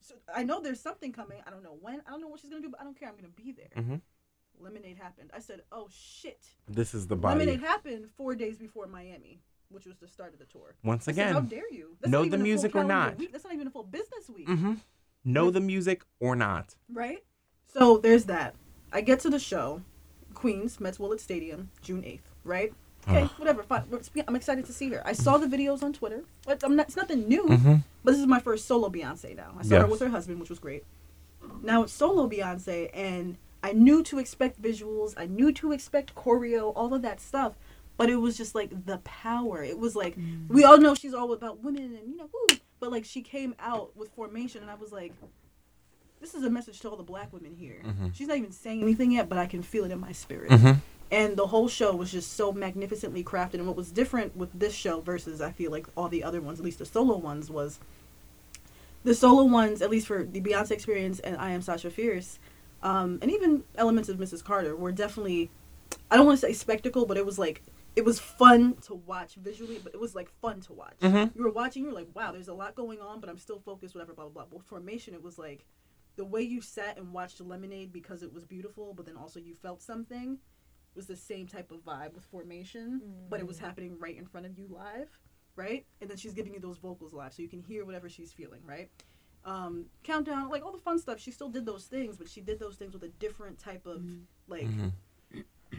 so 0.00 0.14
I 0.34 0.42
know 0.44 0.60
there's 0.60 0.80
something 0.80 1.12
coming. 1.12 1.38
I 1.46 1.50
don't 1.50 1.62
know 1.62 1.76
when. 1.80 2.00
I 2.06 2.10
don't 2.10 2.20
know 2.20 2.28
what 2.28 2.40
she's 2.40 2.50
gonna 2.50 2.62
do, 2.62 2.70
but 2.70 2.80
I 2.80 2.84
don't 2.84 2.98
care. 2.98 3.08
I'm 3.08 3.16
gonna 3.16 3.28
be 3.28 3.52
there. 3.52 3.82
hmm 3.82 3.96
Lemonade 4.58 4.98
happened. 4.98 5.30
I 5.34 5.40
said, 5.40 5.62
oh 5.72 5.88
shit. 5.90 6.44
This 6.68 6.94
is 6.94 7.06
the 7.06 7.16
body. 7.16 7.38
Lemonade 7.38 7.60
happened 7.60 8.10
four 8.16 8.34
days 8.34 8.58
before 8.58 8.86
Miami, 8.86 9.40
which 9.70 9.86
was 9.86 9.96
the 9.96 10.06
start 10.06 10.34
of 10.34 10.38
the 10.38 10.44
tour. 10.44 10.74
Once 10.84 11.08
again, 11.08 11.28
said, 11.28 11.34
how 11.34 11.40
dare 11.40 11.72
you? 11.72 11.96
That's 12.00 12.10
know 12.12 12.20
the 12.20 12.26
even 12.26 12.40
a 12.40 12.44
full 12.44 12.52
music 12.52 12.76
or 12.76 12.84
not. 12.84 13.18
Week. 13.18 13.32
That's 13.32 13.44
not 13.44 13.54
even 13.54 13.66
a 13.66 13.70
full 13.70 13.84
business 13.84 14.28
week, 14.28 14.48
hmm 14.48 14.74
know 15.24 15.50
the 15.50 15.60
music 15.60 16.02
or 16.18 16.34
not. 16.36 16.74
right? 16.92 17.24
So 17.66 17.98
there's 17.98 18.24
that. 18.24 18.54
I 18.92 19.00
get 19.00 19.20
to 19.20 19.30
the 19.30 19.38
show, 19.38 19.82
Queens, 20.40 20.80
Mets 20.80 20.98
Willett 20.98 21.20
Stadium, 21.20 21.70
June 21.82 22.00
8th, 22.02 22.20
right? 22.44 22.72
Okay, 23.06 23.22
Ugh. 23.24 23.30
whatever. 23.36 23.62
Fine. 23.62 23.84
I'm 24.26 24.36
excited 24.36 24.64
to 24.66 24.72
see 24.72 24.88
her. 24.90 25.02
I 25.06 25.12
saw 25.12 25.36
the 25.38 25.46
videos 25.46 25.82
on 25.82 25.92
Twitter. 25.92 26.24
I'm 26.62 26.76
not, 26.76 26.86
it's 26.86 26.96
nothing 26.96 27.28
new, 27.28 27.46
hmm 27.46 27.76
but 28.02 28.12
this 28.12 28.20
is 28.20 28.26
my 28.26 28.40
first 28.40 28.66
solo 28.66 28.88
Beyonce 28.88 29.36
now. 29.36 29.52
I 29.58 29.62
saw 29.62 29.80
her 29.80 29.86
with 29.86 30.00
her 30.00 30.08
husband, 30.08 30.40
which 30.40 30.48
was 30.48 30.58
great. 30.58 30.84
Now 31.62 31.82
it's 31.82 31.92
solo 31.92 32.26
Beyonce, 32.26 32.88
and 32.94 33.36
I 33.62 33.72
knew 33.72 34.02
to 34.04 34.18
expect 34.18 34.60
visuals. 34.62 35.12
I 35.18 35.26
knew 35.26 35.52
to 35.52 35.72
expect 35.72 36.14
choreo, 36.14 36.72
all 36.74 36.94
of 36.94 37.02
that 37.02 37.20
stuff. 37.20 37.58
But 37.98 38.08
it 38.08 38.16
was 38.16 38.38
just 38.38 38.54
like 38.54 38.86
the 38.86 38.96
power. 38.98 39.62
It 39.62 39.78
was 39.78 39.94
like 39.94 40.16
we 40.48 40.64
all 40.64 40.78
know 40.78 40.94
she's 40.94 41.12
all 41.12 41.34
about 41.34 41.62
women 41.62 41.82
and 42.00 42.08
you 42.08 42.16
know 42.16 42.30
woo. 42.32 42.56
But 42.80 42.90
like 42.90 43.04
she 43.04 43.20
came 43.20 43.54
out 43.58 43.94
with 43.94 44.08
formation, 44.12 44.62
and 44.62 44.70
I 44.70 44.76
was 44.76 44.90
like, 44.90 45.12
this 46.20 46.34
is 46.34 46.44
a 46.44 46.50
message 46.50 46.80
to 46.80 46.90
all 46.90 46.96
the 46.96 47.02
black 47.02 47.32
women 47.32 47.54
here. 47.54 47.82
Mhm. 47.84 48.14
She's 48.14 48.28
not 48.28 48.36
even 48.36 48.52
saying 48.52 48.82
anything 48.82 49.10
yet, 49.12 49.28
but 49.28 49.38
I 49.38 49.46
can 49.46 49.62
feel 49.62 49.84
it 49.84 49.90
in 49.90 50.00
my 50.00 50.12
spirit 50.12 50.52
hmm 50.52 50.72
and 51.12 51.36
the 51.36 51.48
whole 51.48 51.66
show 51.66 51.92
was 51.96 52.12
just 52.12 52.34
so 52.34 52.52
magnificently 52.52 53.24
crafted 53.24 53.54
and 53.54 53.66
what 53.66 53.74
was 53.74 53.90
different 53.90 54.36
with 54.36 54.48
this 54.56 54.72
show 54.72 55.00
versus 55.00 55.40
i 55.40 55.50
feel 55.50 55.72
like 55.72 55.84
all 55.96 56.08
the 56.08 56.22
other 56.22 56.40
ones 56.40 56.60
at 56.60 56.64
least 56.64 56.78
the 56.78 56.84
solo 56.86 57.16
ones 57.16 57.50
was 57.50 57.80
the 59.02 59.12
solo 59.14 59.42
ones 59.44 59.82
at 59.82 59.90
least 59.90 60.06
for 60.06 60.24
the 60.24 60.40
beyonce 60.40 60.70
experience 60.70 61.18
and 61.20 61.36
i 61.38 61.50
am 61.50 61.62
sasha 61.62 61.90
fierce 61.90 62.38
um, 62.82 63.18
and 63.22 63.30
even 63.30 63.64
elements 63.74 64.08
of 64.08 64.18
mrs 64.18 64.42
carter 64.44 64.76
were 64.76 64.92
definitely 64.92 65.50
i 66.12 66.16
don't 66.16 66.26
want 66.26 66.38
to 66.38 66.46
say 66.46 66.52
spectacle 66.52 67.06
but 67.06 67.16
it 67.16 67.26
was 67.26 67.38
like 67.38 67.62
it 67.96 68.04
was 68.04 68.20
fun 68.20 68.74
to 68.82 68.94
watch 68.94 69.34
visually 69.34 69.80
but 69.82 69.92
it 69.92 69.98
was 70.00 70.14
like 70.14 70.30
fun 70.40 70.60
to 70.60 70.72
watch 70.72 70.94
Mhm. 71.02 71.34
you 71.34 71.42
were 71.42 71.50
watching 71.50 71.82
you 71.82 71.88
were 71.88 71.94
like 71.94 72.08
wow 72.14 72.30
there's 72.30 72.46
a 72.48 72.54
lot 72.54 72.74
going 72.76 73.00
on 73.00 73.18
but 73.20 73.28
i'm 73.28 73.38
still 73.38 73.58
focused 73.58 73.94
whatever 73.94 74.12
blah 74.12 74.28
blah 74.28 74.44
blah 74.44 74.58
with 74.58 74.66
formation 74.66 75.12
it 75.14 75.22
was 75.24 75.38
like 75.38 75.64
the 76.20 76.24
way 76.26 76.42
you 76.42 76.60
sat 76.60 76.98
and 76.98 77.14
watched 77.14 77.40
lemonade 77.40 77.90
because 77.92 78.22
it 78.22 78.30
was 78.36 78.44
beautiful 78.44 78.92
but 78.92 79.06
then 79.06 79.16
also 79.16 79.40
you 79.40 79.54
felt 79.54 79.80
something 79.80 80.38
was 80.94 81.06
the 81.06 81.16
same 81.16 81.46
type 81.46 81.70
of 81.70 81.78
vibe 81.84 82.12
with 82.14 82.24
formation, 82.24 83.00
but 83.30 83.40
it 83.40 83.46
was 83.46 83.58
happening 83.58 83.96
right 83.98 84.16
in 84.18 84.26
front 84.26 84.44
of 84.44 84.58
you 84.58 84.66
live, 84.68 85.08
right? 85.56 85.86
And 86.00 86.10
then 86.10 86.16
she's 86.16 86.34
giving 86.34 86.52
you 86.52 86.60
those 86.60 86.78
vocals 86.78 87.14
live, 87.14 87.32
so 87.32 87.42
you 87.42 87.48
can 87.48 87.60
hear 87.60 87.84
whatever 87.84 88.08
she's 88.08 88.32
feeling, 88.32 88.60
right? 88.66 88.90
Um, 89.44 89.86
countdown, 90.02 90.50
like 90.50 90.64
all 90.64 90.72
the 90.72 90.78
fun 90.78 90.98
stuff. 90.98 91.20
She 91.20 91.30
still 91.30 91.48
did 91.48 91.64
those 91.64 91.84
things, 91.84 92.16
but 92.18 92.28
she 92.28 92.40
did 92.40 92.58
those 92.58 92.76
things 92.76 92.92
with 92.92 93.04
a 93.04 93.08
different 93.08 93.58
type 93.58 93.86
of 93.86 94.02
like. 94.48 94.64
hmm 94.66 94.88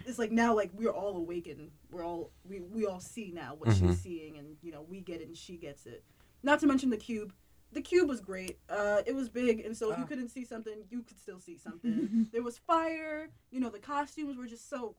It's 0.07 0.17
like 0.17 0.31
now, 0.31 0.55
like 0.55 0.71
we're 0.73 0.89
all 1.01 1.17
awakened. 1.17 1.69
We're 1.91 2.05
all 2.05 2.31
we 2.49 2.61
we 2.61 2.85
all 2.85 2.99
see 3.01 3.31
now 3.31 3.55
what 3.59 3.69
she's 3.75 3.99
seeing, 3.99 4.37
and 4.37 4.55
you 4.63 4.71
know 4.71 4.81
we 4.89 5.01
get 5.01 5.21
it 5.21 5.27
and 5.27 5.37
she 5.37 5.57
gets 5.57 5.85
it. 5.85 6.03
Not 6.41 6.59
to 6.61 6.67
mention 6.67 6.89
the 6.89 6.97
cube. 6.97 7.33
The 7.73 7.81
cube 7.81 8.09
was 8.09 8.19
great. 8.19 8.57
Uh, 8.69 9.01
it 9.05 9.15
was 9.15 9.29
big, 9.29 9.61
and 9.61 9.75
so 9.75 9.91
if 9.91 9.97
you 9.97 10.03
Oh. 10.03 10.07
couldn't 10.07 10.29
see 10.29 10.43
something, 10.43 10.83
you 10.89 11.03
could 11.03 11.17
still 11.19 11.39
see 11.39 11.57
something. 11.57 12.27
there 12.33 12.43
was 12.43 12.57
fire. 12.57 13.29
You 13.51 13.59
know, 13.61 13.69
the 13.69 13.79
costumes 13.79 14.37
were 14.37 14.45
just 14.47 14.69
so. 14.69 14.95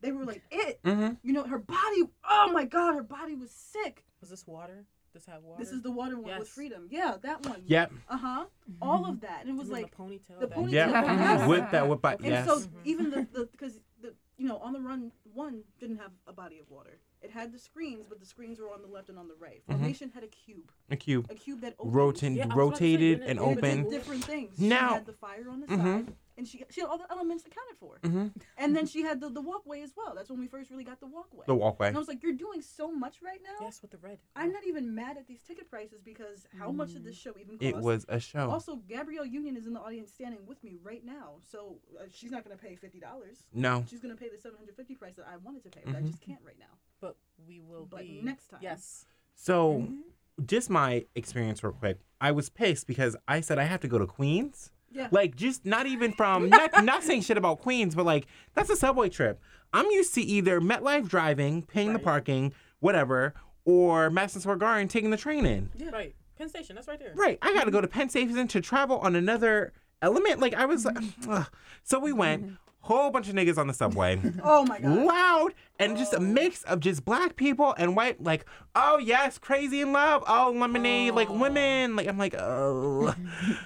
They 0.00 0.12
were 0.12 0.24
like 0.24 0.42
it. 0.50 0.80
hmm 0.84 1.10
You 1.22 1.32
know, 1.32 1.44
her 1.44 1.58
body. 1.58 2.02
Oh 2.28 2.50
my 2.52 2.64
god, 2.64 2.94
her 2.94 3.02
body 3.02 3.34
was 3.34 3.50
sick. 3.50 4.04
Was 4.20 4.30
this 4.30 4.46
water? 4.46 4.84
This 5.14 5.24
had 5.26 5.42
water. 5.42 5.62
This 5.62 5.72
is 5.72 5.82
the 5.82 5.90
water 5.90 6.18
one 6.20 6.38
with 6.38 6.48
freedom. 6.48 6.86
Yeah, 6.90 7.16
that 7.22 7.44
one. 7.46 7.62
Yep. 7.66 7.92
Uh 8.08 8.16
huh. 8.16 8.44
All 8.82 9.06
of 9.08 9.20
that, 9.22 9.40
and 9.42 9.50
it 9.50 9.56
was 9.56 9.68
Remember 9.68 9.88
like 9.88 9.96
the 9.96 10.02
ponytail. 10.34 10.40
the 10.40 10.46
that- 10.46 10.56
ponytail. 10.56 10.70
Yep. 10.72 10.92
Yes. 10.92 11.48
With 11.48 11.70
that, 11.70 11.88
with 11.88 12.02
but 12.02 12.18
And 12.20 12.28
yes. 12.28 12.46
so 12.46 12.62
even 12.84 13.10
the 13.10 13.26
the 13.32 13.46
because 13.50 13.80
the 14.02 14.14
you 14.36 14.46
know 14.46 14.58
on 14.58 14.72
the 14.72 14.80
run 14.80 15.10
one 15.32 15.62
didn't 15.80 15.98
have 15.98 16.10
a 16.26 16.32
body 16.32 16.58
of 16.58 16.70
water. 16.70 16.98
It 17.20 17.30
had 17.32 17.52
the 17.52 17.58
screens, 17.58 18.06
but 18.08 18.20
the 18.20 18.26
screens 18.26 18.60
were 18.60 18.72
on 18.72 18.80
the 18.80 18.86
left 18.88 19.08
and 19.08 19.18
on 19.18 19.26
the 19.26 19.34
right. 19.34 19.62
Mhm. 19.66 19.72
Formation 19.72 20.10
had 20.14 20.22
a 20.22 20.28
cube, 20.28 20.70
a 20.90 20.96
cube 20.96 21.26
a 21.30 21.34
cube 21.34 21.60
that 21.62 21.74
opened. 21.78 21.94
rotated, 21.96 22.36
Yeah, 22.36 22.44
I 22.44 22.46
was 22.46 22.54
about 22.54 22.70
to 22.70 22.76
say, 22.78 22.92
rotated 22.92 23.12
and 23.14 23.22
it- 23.22 23.30
and 23.30 23.38
it 23.38 23.42
open. 23.42 23.82
did 23.82 23.90
different 23.90 24.24
things. 24.24 24.60
Now- 24.60 24.88
she 24.90 24.94
had 24.94 25.06
the 25.06 25.12
fire 25.14 25.48
on 25.50 25.60
the 25.60 25.66
Mhm. 25.66 25.76
side, 26.06 26.16
and 26.36 26.46
she 26.46 26.64
she 26.70 26.80
had 26.80 26.86
all 26.88 26.98
the 26.98 27.10
elements 27.10 27.44
accounted 27.44 27.76
for. 27.78 27.98
hmm 28.04 28.28
And 28.56 28.76
then 28.76 28.86
she 28.86 29.02
had 29.02 29.20
the, 29.20 29.28
the 29.30 29.40
walkway 29.40 29.80
as 29.82 29.96
well. 29.96 30.14
That's 30.14 30.30
when 30.30 30.38
we 30.38 30.46
first 30.46 30.70
really 30.70 30.84
got 30.84 31.00
the 31.00 31.08
walkway. 31.08 31.44
The 31.46 31.56
walkway. 31.56 31.88
and 31.88 31.96
I 31.96 31.98
was 31.98 32.06
like, 32.06 32.22
you're 32.22 32.32
doing 32.34 32.62
so 32.62 32.92
much 32.92 33.20
right 33.20 33.42
now. 33.42 33.56
Yes, 33.60 33.82
with 33.82 33.90
the 33.90 33.98
red. 33.98 34.20
I'm 34.36 34.52
not 34.52 34.64
even 34.64 34.94
mad 34.94 35.16
at 35.16 35.26
these 35.26 35.42
ticket 35.42 35.68
prices 35.68 36.00
because 36.00 36.46
how 36.56 36.70
much 36.70 36.92
did 36.92 37.02
this 37.02 37.16
show 37.16 37.30
even 37.36 37.58
cost? 37.58 37.62
It 37.64 37.76
was 37.78 38.06
a 38.08 38.20
show. 38.20 38.48
Also, 38.48 38.76
Gabrielle 38.76 39.24
Union 39.26 39.56
is 39.56 39.66
in 39.66 39.72
the 39.72 39.80
audience 39.80 40.12
standing 40.12 40.46
with 40.46 40.62
me 40.62 40.76
right 40.84 41.04
now, 41.04 41.40
so 41.42 41.80
uh, 41.98 42.04
she's 42.10 42.30
not 42.30 42.44
going 42.44 42.56
to 42.56 42.62
pay 42.62 42.76
fifty 42.76 43.00
dollars. 43.00 43.48
No. 43.52 43.84
She's 43.88 44.00
going 44.00 44.14
to 44.16 44.20
pay 44.20 44.28
the 44.28 44.38
seven 44.38 44.56
hundred 44.58 44.76
fifty 44.76 44.94
price 44.94 45.16
that 45.16 45.26
I 45.26 45.36
wanted 45.38 45.64
to 45.64 45.70
pay, 45.70 45.82
but 45.84 45.96
I 45.96 46.02
just 46.02 46.20
can't 46.20 46.40
right 46.44 46.58
now. 46.60 46.78
But 47.00 47.16
we 47.46 47.60
will 47.60 47.86
But 47.90 48.00
be 48.00 48.20
next 48.22 48.48
time. 48.48 48.60
Yes. 48.62 49.06
So, 49.34 49.74
Mm-hmm. 49.74 50.44
just 50.46 50.70
my 50.70 51.04
experience, 51.14 51.62
real 51.62 51.72
quick. 51.72 51.98
I 52.20 52.32
was 52.32 52.48
pissed 52.48 52.86
because 52.86 53.16
I 53.28 53.40
said 53.40 53.58
I 53.58 53.64
have 53.64 53.80
to 53.80 53.88
go 53.88 53.98
to 53.98 54.06
Queens. 54.06 54.70
Yeah. 54.90 55.08
Like, 55.10 55.36
just 55.36 55.64
not 55.64 55.86
even 55.86 56.12
from 56.12 56.48
not, 56.50 56.84
not 56.84 57.02
saying 57.02 57.22
shit 57.22 57.36
about 57.36 57.60
Queens, 57.60 57.94
but 57.94 58.06
like 58.06 58.26
that's 58.54 58.70
a 58.70 58.76
subway 58.76 59.08
trip. 59.08 59.40
I'm 59.72 59.86
used 59.86 60.14
to 60.14 60.22
either 60.22 60.60
MetLife 60.60 61.08
driving, 61.08 61.62
paying 61.62 61.92
the 61.92 61.98
parking, 61.98 62.54
whatever, 62.80 63.34
or 63.64 64.08
Madison 64.10 64.40
Square 64.40 64.56
Garden 64.56 64.88
taking 64.88 65.10
the 65.10 65.16
train 65.16 65.44
in. 65.44 65.70
yeah. 65.76 65.90
Right. 65.90 66.14
Penn 66.38 66.48
Station. 66.48 66.76
That's 66.76 66.88
right 66.88 66.98
there. 66.98 67.12
Right. 67.14 67.38
I 67.42 67.52
got 67.52 67.64
to 67.64 67.70
go 67.70 67.78
mm-hmm. 67.78 67.82
to 67.82 67.88
Penn 67.88 68.08
Station 68.08 68.48
to 68.48 68.60
travel 68.60 68.98
on 68.98 69.16
another 69.16 69.72
element. 70.00 70.40
Like 70.40 70.54
I 70.54 70.64
was 70.66 70.84
like, 70.84 70.96
mm-hmm. 70.96 71.32
ugh. 71.32 71.50
so 71.82 71.98
we 71.98 72.12
went. 72.12 72.44
Mm-hmm. 72.44 72.54
Whole 72.80 73.10
bunch 73.10 73.28
of 73.28 73.34
niggas 73.34 73.58
on 73.58 73.66
the 73.66 73.74
subway. 73.74 74.20
Oh 74.42 74.64
my 74.64 74.78
god. 74.78 75.04
loud 75.04 75.54
and 75.78 75.96
just 75.96 76.14
a 76.14 76.20
mix 76.20 76.62
of 76.62 76.80
just 76.80 77.04
black 77.04 77.36
people 77.36 77.74
and 77.76 77.94
white 77.96 78.22
like 78.22 78.46
oh 78.74 78.98
yes 78.98 79.36
crazy 79.38 79.80
in 79.80 79.92
love. 79.92 80.24
Oh 80.26 80.54
lemonade 80.56 81.14
like 81.14 81.28
Oh. 81.28 81.36
women. 81.38 81.96
Like 81.96 82.06
i'm 82.06 82.16
like 82.18 82.34
oh 82.38 83.14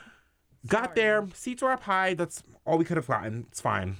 got 0.66 0.94
there 0.96 1.26
seats 1.34 1.62
were 1.62 1.70
up 1.72 1.82
high. 1.84 2.14
That's 2.14 2.42
all 2.64 2.78
we 2.78 2.84
could 2.84 2.96
have 2.96 3.06
gotten. 3.06 3.46
It's 3.50 3.60
fine. 3.60 3.96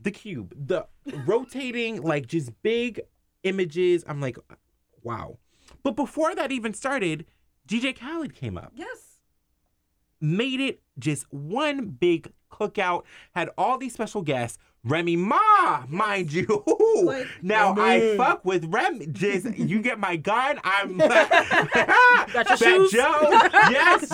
The 0.00 0.10
cube 0.10 0.52
the 0.56 0.86
rotating 1.26 2.02
like 2.02 2.26
just 2.26 2.50
big 2.62 3.00
images. 3.44 4.04
I'm 4.06 4.20
like 4.20 4.36
wow. 5.02 5.38
But 5.82 5.96
before 5.96 6.34
that 6.34 6.52
even 6.52 6.74
started 6.74 7.26
dj 7.66 7.96
khaled 7.98 8.34
came 8.34 8.58
up. 8.58 8.72
Yes. 8.74 9.20
made 10.20 10.60
it 10.60 10.82
just 10.98 11.32
one 11.32 11.86
big 11.86 12.32
cookout. 12.52 13.02
Had 13.34 13.50
all 13.58 13.78
these 13.78 13.92
special 13.94 14.22
guests. 14.22 14.58
Remy 14.84 15.14
Ma, 15.16 15.84
mind 15.88 16.32
you. 16.32 16.46
Like- 17.04 17.26
now 17.40 17.74
I 17.78 17.98
Remy. 17.98 18.16
fuck 18.18 18.44
with 18.44 18.64
Remy. 18.66 19.06
Just 19.12 19.56
you 19.56 19.80
get 19.80 19.98
my 19.98 20.16
gun. 20.16 20.60
I'm 20.62 20.98
Got 20.98 22.34
your 22.34 22.44
Fat 22.44 22.58
shoes? 22.58 22.90
Joe. 22.92 23.28
Yes. 23.70 24.10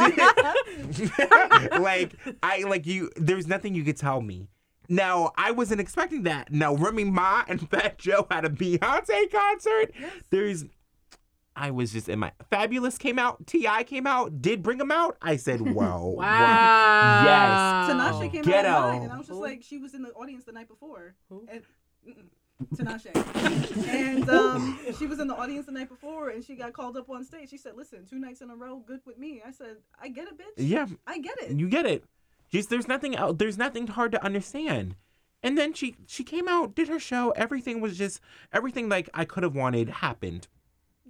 like 1.79 2.13
I 2.43 2.63
like 2.63 2.87
you. 2.87 3.11
There's 3.17 3.47
nothing 3.47 3.75
you 3.75 3.85
could 3.85 3.97
tell 3.97 4.21
me. 4.21 4.49
Now 4.89 5.33
I 5.37 5.51
wasn't 5.51 5.81
expecting 5.81 6.23
that. 6.25 6.51
Now 6.53 6.75
Remy 6.75 7.05
Ma 7.05 7.45
and 7.49 7.69
Fat 7.69 7.99
Joe 7.99 8.27
had 8.31 8.45
a 8.45 8.49
Beyonce 8.51 9.31
concert. 9.31 9.93
There's. 10.31 10.65
I 11.61 11.71
was 11.73 11.93
just 11.93 12.09
in 12.09 12.19
my 12.21 12.33
fabulous 12.51 12.97
came 12.99 13.19
out. 13.19 13.47
T.I 13.47 13.83
came 13.85 14.07
out. 14.07 14.41
Did 14.41 14.63
bring 14.63 14.79
him 14.81 14.91
out. 14.93 15.17
I 15.21 15.37
said, 15.37 15.61
"Whoa, 15.75 16.15
Wow. 16.17 17.23
Yes. 17.25 17.91
Tinashe 17.91 18.33
came 18.33 18.43
Ghetto. 18.43 18.69
out 18.69 18.93
mine, 18.95 19.03
and 19.03 19.13
I 19.13 19.19
was 19.19 19.27
just 19.27 19.41
like, 19.41 19.63
she 19.63 19.79
was 19.79 19.95
in 19.95 20.03
the 20.03 20.11
audience 20.13 20.45
the 20.45 20.53
night 20.53 20.69
before. 20.69 21.15
Who? 21.29 21.47
And 21.51 21.63
Tinashe. 22.75 23.89
and 23.89 24.29
um, 24.31 24.79
she 24.99 25.07
was 25.07 25.21
in 25.21 25.29
the 25.29 25.37
audience 25.37 25.67
the 25.67 25.73
night 25.73 25.89
before, 25.89 26.31
and 26.31 26.45
she 26.45 26.55
got 26.55 26.73
called 26.73 26.97
up 26.97 27.09
on 27.11 27.25
stage. 27.25 27.51
She 27.51 27.59
said, 27.59 27.75
"Listen, 27.77 28.05
two 28.09 28.19
nights 28.19 28.41
in 28.41 28.51
a 28.51 28.57
row, 28.57 28.83
good 28.87 29.01
with 29.05 29.19
me." 29.19 29.43
I 29.47 29.51
said, 29.51 29.77
"I 30.01 30.09
get 30.09 30.29
it, 30.29 30.39
bitch. 30.39 30.53
Yeah, 30.57 30.87
I 31.07 31.19
get 31.19 31.39
it." 31.43 31.59
you 31.59 31.69
get 31.69 31.87
it. 31.87 32.05
Just 32.51 32.71
there's 32.71 32.89
nothing 32.89 33.17
out. 33.17 33.39
There's 33.39 33.59
nothing 33.59 33.89
hard 33.89 34.13
to 34.13 34.25
understand. 34.25 34.97
And 35.43 35.57
then 35.57 35.73
she 35.73 35.97
she 36.07 36.25
came 36.25 36.49
out, 36.49 36.75
did 36.75 36.89
her 36.89 36.99
show. 36.99 37.31
Everything 37.33 37.81
was 37.81 37.97
just 37.97 38.21
everything 38.53 38.89
like 38.89 39.09
I 39.15 39.25
could 39.25 39.43
have 39.45 39.55
wanted 39.55 39.89
happened. 39.89 40.49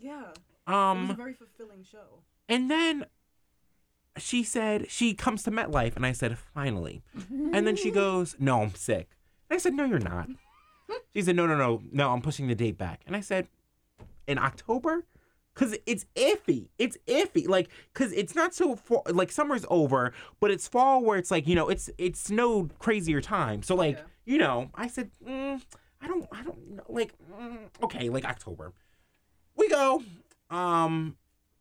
Yeah. 0.01 0.23
it 0.23 0.27
was 0.29 0.37
a 0.67 0.73
Um, 0.73 1.17
very 1.17 1.35
fulfilling 1.35 1.85
show. 1.85 2.23
and 2.49 2.71
then 2.71 3.07
she 4.17 4.43
said 4.43 4.91
she 4.91 5.15
comes 5.15 5.43
to 5.45 5.51
MetLife, 5.51 5.95
and 5.97 6.05
I 6.05 6.13
said 6.13 6.37
finally. 6.39 7.03
And 7.31 7.67
then 7.67 7.77
she 7.77 7.91
goes, 8.03 8.35
"No, 8.39 8.63
I'm 8.63 8.75
sick." 8.75 9.11
And 9.49 9.57
I 9.57 9.59
said, 9.59 9.75
"No, 9.75 9.85
you're 9.85 9.99
not." 10.01 10.29
She 11.15 11.23
said, 11.23 11.37
"No, 11.37 11.47
no, 11.47 11.57
no, 11.57 11.83
no. 11.93 12.11
I'm 12.13 12.21
pushing 12.23 12.49
the 12.49 12.55
date 12.55 12.77
back." 12.79 13.03
And 13.07 13.15
I 13.15 13.21
said, 13.21 13.47
"In 14.27 14.39
October." 14.39 15.05
Cause 15.55 15.75
it's 15.87 16.07
iffy. 16.15 16.69
It's 16.79 16.97
iffy. 17.09 17.49
Like, 17.49 17.69
cause 17.93 18.13
it's 18.13 18.37
not 18.37 18.55
so 18.55 18.77
fall, 18.77 19.03
like 19.11 19.33
summer's 19.33 19.65
over, 19.69 20.13
but 20.39 20.53
it's 20.53 20.69
fall 20.69 21.03
where 21.03 21.19
it's 21.19 21.33
like 21.33 21.49
you 21.49 21.57
know 21.57 21.69
it's 21.69 21.91
it's 21.99 22.31
no 22.31 22.69
crazier 22.79 23.21
time. 23.21 23.65
So 23.65 23.75
like 23.75 23.97
Yeah. 23.97 24.05
you 24.25 24.39
know, 24.39 24.71
I 24.77 24.87
said, 24.87 25.11
mm, 25.27 25.61
I 26.01 26.07
don't, 26.07 26.29
I 26.31 26.45
don't 26.45 26.71
know, 26.77 26.85
like 26.89 27.13
mm, 27.41 27.59
okay, 27.83 28.09
like 28.09 28.25
October. 28.25 28.73
We 29.59 29.69
go. 29.69 30.03
Um, 30.51 31.17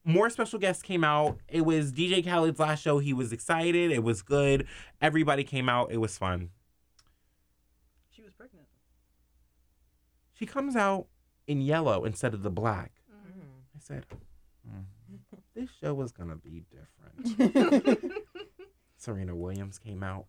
more 0.06 0.30
special 0.30 0.60
guests 0.60 0.82
came 0.82 1.04
out. 1.04 1.39
It 1.50 1.66
was 1.66 1.91
DJ 1.91 2.24
Khaled's 2.24 2.60
last 2.60 2.82
show. 2.82 3.00
He 3.00 3.12
was 3.12 3.34
excited. 3.34 3.91
It 3.91 4.04
was 4.04 4.22
good. 4.22 4.66
Everybody 5.02 5.43
came 5.43 5.68
out. 5.68 5.91
It 5.91 5.98
was 5.98 6.18
fun. 6.18 6.52
She 8.10 8.22
was 8.22 8.34
pregnant. 8.34 8.68
She 10.34 10.45
comes 10.45 10.76
out 10.76 11.08
in 11.48 11.60
yellow 11.60 12.06
instead 12.06 12.34
of 12.34 12.43
the 12.43 12.50
black. 12.50 12.91
Mm. 13.12 13.41
I 13.76 13.80
said, 13.80 14.06
"Mm, 14.66 14.86
this 15.56 15.70
show 15.82 15.93
was 15.93 16.12
gonna 16.12 16.36
be 16.38 16.64
different. 16.72 18.14
Serena 18.98 19.36
Williams 19.36 19.80
came 19.80 20.04
out 20.04 20.28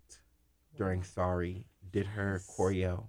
during 0.76 1.02
Sorry, 1.02 1.66
did 1.90 2.06
her 2.06 2.40
choreo. 2.48 3.06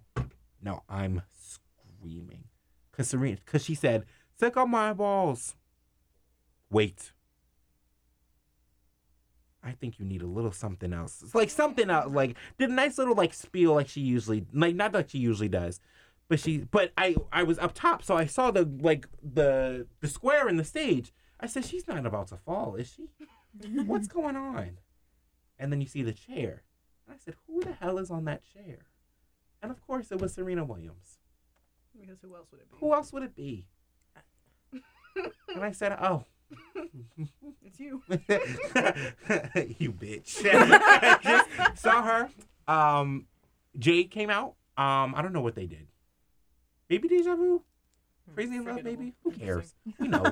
No, 0.62 0.84
I'm 0.90 1.22
screaming. 1.40 2.46
Cause 2.92 3.10
Serena, 3.10 3.38
cause 3.46 3.64
she 3.64 3.76
said, 3.76 4.06
"Suck 4.40 4.58
on 4.58 4.72
my 4.72 4.94
balls." 4.94 5.56
Wait. 6.70 7.14
I 9.62 9.72
think 9.72 10.00
you 10.00 10.06
need 10.06 10.22
a 10.22 10.28
little 10.28 10.52
something 10.52 10.94
else. 10.94 11.22
It's 11.22 11.36
like 11.36 11.50
something 11.50 11.90
else. 11.90 12.14
Like 12.14 12.38
did 12.58 12.70
a 12.70 12.74
nice 12.74 12.98
little 12.98 13.16
like 13.16 13.34
spiel 13.34 13.74
like 13.74 13.90
she 13.90 14.02
usually 14.02 14.46
like 14.54 14.76
not 14.76 14.94
that 14.94 15.12
she 15.12 15.18
usually 15.18 15.50
does. 15.50 15.82
But 16.30 16.40
she 16.40 16.60
but 16.60 16.94
I 16.98 17.16
I 17.32 17.44
was 17.44 17.60
up 17.60 17.74
top 17.74 18.04
so 18.04 18.16
I 18.16 18.26
saw 18.26 18.52
the 18.52 18.70
like 18.80 19.08
the 19.22 19.88
the 20.00 20.08
square 20.08 20.48
in 20.48 20.58
the 20.58 20.64
stage. 20.64 21.12
I 21.40 21.48
said 21.48 21.66
she's 21.66 21.88
not 21.88 22.06
about 22.06 22.28
to 22.28 22.38
fall, 22.38 22.76
is 22.76 22.94
she? 22.94 23.10
What's 23.86 24.08
going 24.08 24.36
on? 24.36 24.78
And 25.58 25.72
then 25.72 25.82
you 25.82 25.88
see 25.88 26.04
the 26.04 26.14
chair. 26.14 26.64
And 27.06 27.16
I 27.16 27.18
said, 27.18 27.36
Who 27.48 27.62
the 27.62 27.74
hell 27.74 27.98
is 27.98 28.10
on 28.10 28.26
that 28.26 28.42
chair? 28.54 28.80
And 29.62 29.72
of 29.72 29.86
course 29.86 30.12
it 30.12 30.22
was 30.22 30.34
Serena 30.34 30.64
Williams. 30.64 31.18
Because 32.00 32.20
who 32.22 32.36
else 32.36 32.48
would 32.52 32.62
it 32.62 32.72
be? 32.72 32.78
Who 32.80 32.94
else 32.94 33.12
would 33.12 33.24
it 33.24 33.36
be? 33.36 33.68
And 35.16 35.64
I 35.64 35.72
said, 35.72 35.98
Oh, 36.02 36.24
It's 37.64 37.80
you. 37.80 38.02
you 39.78 39.94
bitch. 39.94 40.42
Just 41.24 41.82
saw 41.82 42.02
her. 42.04 42.30
Um, 42.68 43.26
Jade 43.78 44.10
came 44.12 44.30
out. 44.30 44.56
Um, 44.78 45.14
I 45.16 45.22
don't 45.22 45.34
know 45.34 45.42
what 45.42 45.56
they 45.56 45.68
did. 45.68 45.88
Maybe 46.90 47.08
deja 47.08 47.36
vu. 47.36 47.62
Crazy 48.34 48.56
in 48.56 48.66
love, 48.66 48.84
Baby? 48.84 49.14
Who 49.24 49.32
cares? 49.32 49.76
We 50.00 50.08
know. 50.08 50.24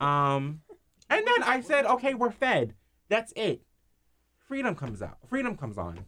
um, 0.00 0.60
and 1.10 1.26
then 1.26 1.42
I 1.44 1.60
said, 1.60 1.86
okay, 1.86 2.14
we're 2.14 2.30
fed. 2.30 2.74
That's 3.08 3.32
it. 3.36 3.62
Freedom 4.46 4.74
comes 4.74 5.02
out. 5.02 5.18
Freedom 5.28 5.56
comes 5.56 5.78
on. 5.78 6.04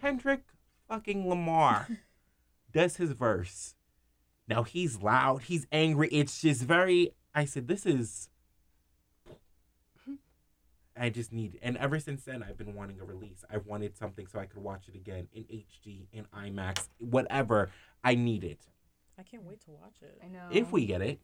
Kendrick 0.00 0.42
fucking 0.88 1.28
Lamar 1.28 1.88
does 2.72 2.96
his 2.96 3.12
verse. 3.12 3.74
Now 4.46 4.62
he's 4.62 5.00
loud. 5.00 5.42
He's 5.42 5.66
angry. 5.72 6.08
It's 6.08 6.40
just 6.40 6.62
very. 6.62 7.12
I 7.34 7.44
said, 7.44 7.66
this 7.68 7.86
is. 7.86 8.28
I 10.96 11.10
just 11.10 11.32
need, 11.32 11.58
and 11.62 11.76
ever 11.78 11.98
since 11.98 12.24
then, 12.24 12.42
I've 12.42 12.56
been 12.56 12.74
wanting 12.74 13.00
a 13.00 13.04
release. 13.04 13.44
I 13.50 13.56
wanted 13.58 13.96
something 13.96 14.26
so 14.28 14.38
I 14.38 14.46
could 14.46 14.62
watch 14.62 14.86
it 14.88 14.94
again 14.94 15.26
in 15.32 15.42
HD, 15.44 16.06
in 16.12 16.24
IMAX, 16.26 16.88
whatever. 16.98 17.70
I 18.04 18.14
need 18.14 18.44
it. 18.44 18.60
I 19.18 19.22
can't 19.22 19.42
wait 19.44 19.60
to 19.64 19.70
watch 19.72 19.96
it. 20.02 20.20
I 20.22 20.28
know. 20.28 20.46
If 20.50 20.72
we 20.72 20.86
get 20.86 21.00
it, 21.02 21.20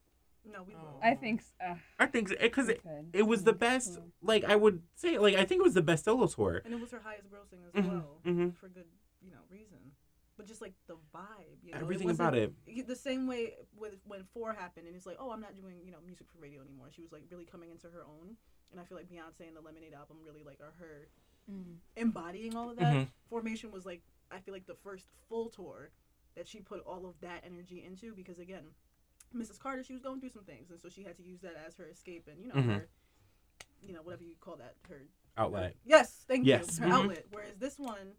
No, 0.51 0.63
we 0.63 0.75
will. 0.75 0.99
I 1.03 1.15
think. 1.15 1.41
s- 1.41 1.53
Uh, 1.65 1.75
I 1.99 2.07
think 2.07 2.31
because 2.41 2.69
it, 2.69 2.81
it 3.13 3.23
was 3.23 3.45
the 3.45 3.53
best. 3.53 3.99
Like 4.23 4.45
I 4.45 4.57
would 4.57 4.83
say, 4.97 5.19
like 5.19 5.35
I 5.37 5.45
think 5.45 5.61
it 5.61 5.65
was 5.65 5.75
the 5.75 5.83
best 5.83 6.05
solo 6.05 6.27
tour. 6.27 6.63
And 6.65 6.73
it 6.75 6.81
was 6.81 6.91
her 6.93 7.01
highest 7.05 7.29
grossing 7.31 7.61
as 7.69 7.73
Mhm, 7.85 7.89
well, 7.91 8.21
mhm. 8.27 8.57
for 8.57 8.69
good, 8.69 8.87
you 9.23 9.31
know, 9.31 9.39
reason. 9.51 9.90
But 10.41 10.49
just 10.49 10.63
like 10.63 10.73
the 10.87 10.95
vibe. 11.15 11.59
You 11.63 11.73
know? 11.73 11.81
Everything 11.81 12.07
wasn't- 12.07 12.29
about 12.29 12.39
it. 12.39 12.87
The 12.87 12.97
same 12.97 13.27
way 13.27 13.55
with 13.77 14.01
when 14.07 14.25
four 14.25 14.55
happened, 14.55 14.87
and 14.87 14.97
it's 14.97 15.05
like, 15.05 15.19
oh, 15.21 15.31
I'm 15.31 15.41
not 15.41 15.55
doing 15.55 15.77
you 15.85 15.93
know 15.93 15.99
music 16.05 16.27
for 16.33 16.39
radio 16.39 16.63
anymore. 16.63 16.89
She 16.91 17.03
was 17.03 17.13
like 17.13 17.25
really 17.31 17.45
coming 17.45 17.71
into 17.71 17.89
her 17.91 18.03
own, 18.05 18.37
and 18.73 18.81
I 18.81 18.85
feel 18.85 18.97
like 18.97 19.09
Beyonce 19.11 19.47
and 19.47 19.55
the 19.55 19.61
Lemonade 19.61 19.93
album 19.93 20.17
really 20.25 20.43
like 20.43 20.61
are 20.61 20.73
her 20.79 21.09
embodying 21.97 22.57
all 22.57 22.71
of 22.71 22.77
that. 22.79 22.95
Mhm. 22.95 23.09
Formation 23.29 23.71
was 23.71 23.85
like 23.85 24.03
I 24.31 24.39
feel 24.39 24.55
like 24.55 24.67
the 24.67 24.77
first 24.77 25.09
full 25.29 25.51
tour 25.51 25.91
that 26.37 26.47
she 26.47 26.61
put 26.61 26.81
all 26.87 27.05
of 27.07 27.21
that 27.21 27.45
energy 27.45 27.83
into 27.85 28.15
because 28.15 28.39
again, 28.39 28.65
Mrs. 29.35 29.59
Carter 29.59 29.83
she 29.83 29.93
was 29.93 30.01
going 30.03 30.21
through 30.21 30.31
some 30.31 30.45
things, 30.45 30.71
and 30.71 30.81
so 30.81 30.89
she 30.89 31.03
had 31.03 31.17
to 31.19 31.23
use 31.23 31.41
that 31.41 31.57
as 31.67 31.77
her 31.77 31.87
escape 31.87 32.29
and 32.29 32.41
you 32.41 32.49
know 32.49 32.55
Mhm. 32.55 32.75
her, 32.77 32.89
you 33.83 33.93
know 33.93 34.03
whatever 34.03 34.25
you 34.25 34.37
call 34.37 34.57
that 34.57 34.77
her 34.89 35.03
Outlet. 35.37 35.77
Yes, 35.85 36.25
thank 36.29 36.45
Yes, 36.47 36.79
you. 36.79 36.85
Her 36.87 36.91
mhm. 36.91 36.95
outlet. 36.95 37.27
Whereas 37.31 37.57
this 37.59 37.79
one, 37.79 38.15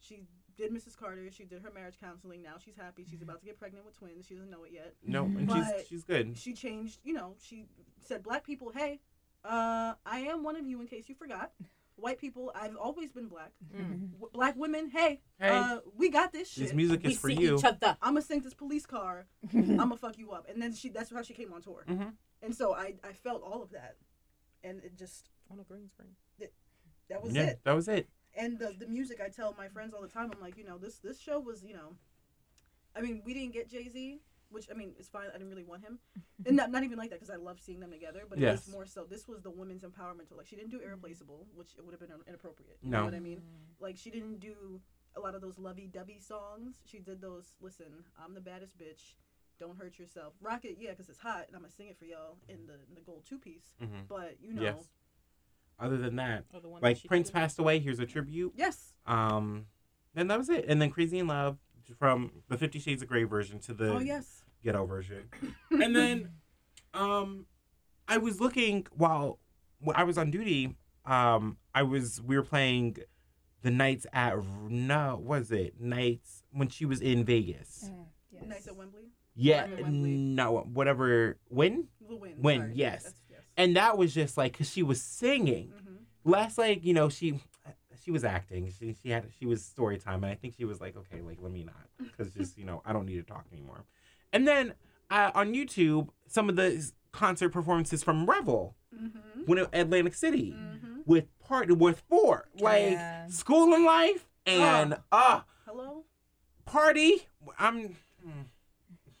she 0.00 0.26
did 0.60 0.72
Mrs. 0.72 0.96
Carter. 0.96 1.28
She 1.30 1.44
did 1.44 1.62
her 1.62 1.70
marriage 1.72 1.96
counseling. 2.00 2.42
Now 2.42 2.54
she's 2.64 2.76
happy. 2.76 3.04
She's 3.10 3.22
about 3.22 3.40
to 3.40 3.46
get 3.46 3.58
pregnant 3.58 3.84
with 3.84 3.98
twins. 3.98 4.26
She 4.26 4.34
doesn't 4.34 4.50
know 4.50 4.64
it 4.64 4.72
yet. 4.72 4.94
No, 5.04 5.24
and 5.24 5.46
But- 5.46 5.78
she's 5.78 5.88
she's 5.88 6.04
good. 6.04 6.36
She 6.38 6.52
changed. 6.54 7.00
You 7.04 7.14
know, 7.14 7.34
she 7.42 7.66
said, 8.00 8.22
"Black 8.22 8.44
people, 8.44 8.70
hey, 8.70 9.00
uh, 9.44 9.94
I 10.06 10.20
am 10.20 10.42
one 10.44 10.56
of 10.56 10.66
you. 10.66 10.80
In 10.80 10.86
case 10.86 11.08
you 11.08 11.14
forgot, 11.14 11.52
white 11.96 12.18
people, 12.18 12.52
I've 12.54 12.76
always 12.76 13.10
been 13.12 13.28
black. 13.28 13.52
Mm. 13.74 14.12
W- 14.12 14.30
black 14.32 14.54
women, 14.56 14.90
hey, 14.90 15.20
Hey, 15.38 15.48
uh, 15.48 15.80
we 15.96 16.08
got 16.10 16.32
this 16.32 16.54
this 16.54 16.68
shit. 16.68 16.76
music 16.76 17.02
We 17.04 17.12
is 17.12 17.18
for 17.18 17.28
see 17.30 17.36
you. 17.36 17.56
each 17.58 17.64
other. 17.64 17.96
I'm 18.02 18.14
gonna 18.14 18.22
sink 18.22 18.44
this 18.44 18.54
police 18.54 18.86
car. 18.86 19.26
I'm 19.52 19.76
gonna 19.76 19.96
fuck 19.96 20.18
you 20.18 20.30
up." 20.32 20.46
And 20.48 20.60
then 20.62 20.72
she. 20.74 20.88
That's 20.90 21.10
how 21.12 21.22
she 21.22 21.34
came 21.34 21.52
on 21.52 21.62
tour. 21.62 21.84
Mhm. 21.88 22.12
And 22.42 22.54
so 22.54 22.74
I, 22.74 22.94
I 23.04 23.12
felt 23.12 23.42
all 23.42 23.62
of 23.62 23.70
that, 23.72 23.96
and 24.64 24.82
it 24.84 24.96
just 24.96 25.28
On 25.50 25.58
a 25.60 25.62
green 25.64 25.88
screen. 25.88 26.14
that 27.08 27.22
was 27.22 27.34
yeah, 27.34 27.42
it. 27.46 27.60
that 27.64 27.72
was 27.74 27.88
it. 27.88 28.08
And 28.34 28.58
the 28.58 28.74
the 28.78 28.86
music 28.86 29.20
I 29.24 29.28
tell 29.28 29.54
my 29.58 29.68
friends 29.68 29.94
all 29.94 30.02
the 30.02 30.08
time. 30.08 30.30
I'm 30.34 30.40
like, 30.40 30.56
you 30.56 30.64
know, 30.64 30.78
this 30.78 30.98
this 30.98 31.18
show 31.20 31.38
was, 31.40 31.62
you 31.64 31.74
know, 31.74 31.96
I 32.94 33.00
mean, 33.00 33.22
we 33.24 33.34
didn't 33.34 33.52
get 33.52 33.68
Jay 33.70 33.88
Z, 33.88 34.20
which 34.50 34.68
I 34.70 34.74
mean, 34.74 34.94
it's 34.98 35.08
fine. 35.08 35.28
I 35.28 35.32
didn't 35.38 35.50
really 35.50 35.64
want 35.64 35.82
him, 35.82 35.98
and 36.46 36.56
not 36.56 36.70
not 36.70 36.82
even 36.84 36.98
like 36.98 37.10
that 37.10 37.20
because 37.20 37.30
I 37.34 37.36
love 37.38 37.60
seeing 37.60 37.80
them 37.80 37.90
together. 37.90 38.22
But 38.28 38.38
it 38.38 38.42
was 38.52 38.68
more 38.68 38.86
so. 38.86 39.04
This 39.04 39.28
was 39.28 39.42
the 39.42 39.50
women's 39.50 39.82
empowerment 39.82 40.28
tour. 40.28 40.38
Like 40.38 40.46
she 40.46 40.56
didn't 40.56 40.70
do 40.70 40.80
irreplaceable, 40.80 41.46
which 41.54 41.74
it 41.78 41.84
would 41.84 41.92
have 41.92 42.00
been 42.00 42.10
inappropriate. 42.26 42.78
You 42.82 42.90
No. 42.90 42.98
know 43.00 43.04
what 43.06 43.14
I 43.14 43.20
mean? 43.20 43.42
Like 43.80 43.96
she 43.96 44.10
didn't 44.10 44.38
do 44.40 44.80
a 45.16 45.20
lot 45.20 45.34
of 45.34 45.40
those 45.40 45.58
lovey-dovey 45.58 46.20
songs. 46.20 46.80
She 46.84 46.98
did 47.00 47.20
those. 47.20 47.54
Listen, 47.60 48.04
I'm 48.22 48.34
the 48.34 48.40
baddest 48.40 48.78
bitch. 48.78 49.14
Don't 49.58 49.76
hurt 49.76 49.98
yourself. 49.98 50.34
Rock 50.40 50.64
it, 50.64 50.76
yeah, 50.80 50.90
because 50.90 51.08
it's 51.10 51.18
hot, 51.18 51.44
and 51.48 51.54
I'm 51.56 51.62
gonna 51.62 51.72
sing 51.72 51.88
it 51.88 51.98
for 51.98 52.06
y'all 52.06 52.38
in 52.48 52.66
the 52.66 52.74
in 52.88 52.94
the 52.94 53.00
gold 53.02 53.24
two 53.26 53.38
piece. 53.38 53.74
Mhm. 53.82 54.08
But 54.08 54.36
you 54.40 54.52
know, 54.54 54.62
Yes. 54.62 54.88
Other 55.80 55.96
than 55.96 56.16
that, 56.16 56.44
Or 56.52 56.60
the 56.60 56.68
one 56.68 56.80
that 56.82 56.86
like 56.88 57.04
Prince 57.04 57.28
did. 57.28 57.34
passed 57.34 57.58
away. 57.58 57.78
Here's 57.78 57.98
a 58.00 58.06
tribute. 58.06 58.52
yes. 58.56 58.92
Um, 59.06 59.66
and 60.14 60.30
that 60.30 60.38
was 60.38 60.48
it. 60.48 60.64
And 60.68 60.80
then 60.82 60.90
Crazy 60.90 61.18
in 61.18 61.26
Love 61.26 61.58
from 61.98 62.30
the 62.48 62.56
Fifty 62.58 62.78
Shades 62.78 63.02
of 63.02 63.08
Grey 63.08 63.24
version 63.24 63.58
to 63.60 63.74
the 63.74 63.94
oh 63.94 63.98
yes. 63.98 64.42
ghetto 64.62 64.84
version. 64.86 65.24
and 65.70 65.94
then, 65.96 66.30
um, 66.94 67.46
I 68.08 68.18
was 68.18 68.40
looking 68.40 68.86
while 68.92 69.38
when 69.80 69.96
I 69.96 70.04
was 70.04 70.18
on 70.18 70.30
duty. 70.30 70.76
Um, 71.06 71.56
I 71.74 71.82
was 71.82 72.20
we 72.20 72.36
were 72.36 72.42
playing 72.44 72.98
the 73.62 73.70
nights 73.70 74.06
at 74.12 74.34
no 74.68 75.20
was 75.22 75.50
it 75.50 75.80
nights 75.80 76.42
when 76.52 76.68
she 76.68 76.84
was 76.84 77.00
in 77.00 77.24
Vegas. 77.24 77.88
Mm, 77.90 78.04
yes. 78.32 78.44
Nights 78.46 78.66
at 78.68 78.76
Wembley. 78.76 79.02
Yeah, 79.34 79.62
At 79.62 79.82
Wembley. 79.82 80.10
no, 80.10 80.58
whatever. 80.72 81.38
When 81.48 81.88
The 82.06 82.16
win. 82.16 82.34
Win, 82.38 82.58
sorry. 82.60 82.72
yes. 82.74 83.14
And 83.60 83.76
that 83.76 83.98
was 83.98 84.14
just 84.14 84.36
like 84.36 84.52
because 84.52 84.70
she 84.70 84.82
was 84.82 85.00
singing. 85.02 85.72
Mhm. 85.76 85.96
last 86.24 86.58
like 86.58 86.84
you 86.84 86.92
know 86.94 87.08
she 87.08 87.40
she 88.02 88.10
was 88.10 88.24
acting 88.24 88.70
she, 88.78 88.94
she 89.02 89.08
had 89.10 89.24
she 89.38 89.46
was 89.46 89.64
story 89.64 89.96
time 89.98 90.22
and 90.24 90.30
i 90.32 90.34
think 90.34 90.54
she 90.56 90.64
was 90.66 90.78
like 90.80 90.94
okay 90.96 91.20
like 91.22 91.38
let 91.40 91.50
me 91.52 91.64
not 91.64 91.86
because 91.98 92.32
just 92.34 92.58
you 92.58 92.64
know 92.64 92.82
i 92.84 92.92
don't 92.92 93.06
need 93.06 93.16
to 93.16 93.22
talk 93.34 93.44
anymore 93.52 93.84
and 94.32 94.46
then 94.46 94.74
uh, 95.10 95.30
on 95.34 95.54
youtube 95.54 96.08
some 96.26 96.48
of 96.50 96.56
the 96.56 96.68
concert 97.12 97.48
performances 97.50 98.02
from 98.04 98.28
revel 98.28 98.74
Mhm. 98.94 99.46
when 99.46 99.58
atlantic 99.72 100.14
city 100.14 100.52
Mhm. 100.52 101.02
with 101.06 101.26
part 101.38 101.66
with 101.84 102.00
four 102.08 102.48
like 102.54 102.98
Yeah. 102.98 103.26
school 103.28 103.72
and 103.74 103.84
life 103.84 104.28
and 104.46 104.96
uh 105.12 105.40
Hello. 105.66 106.04
party 106.66 107.26
i'm 107.58 107.96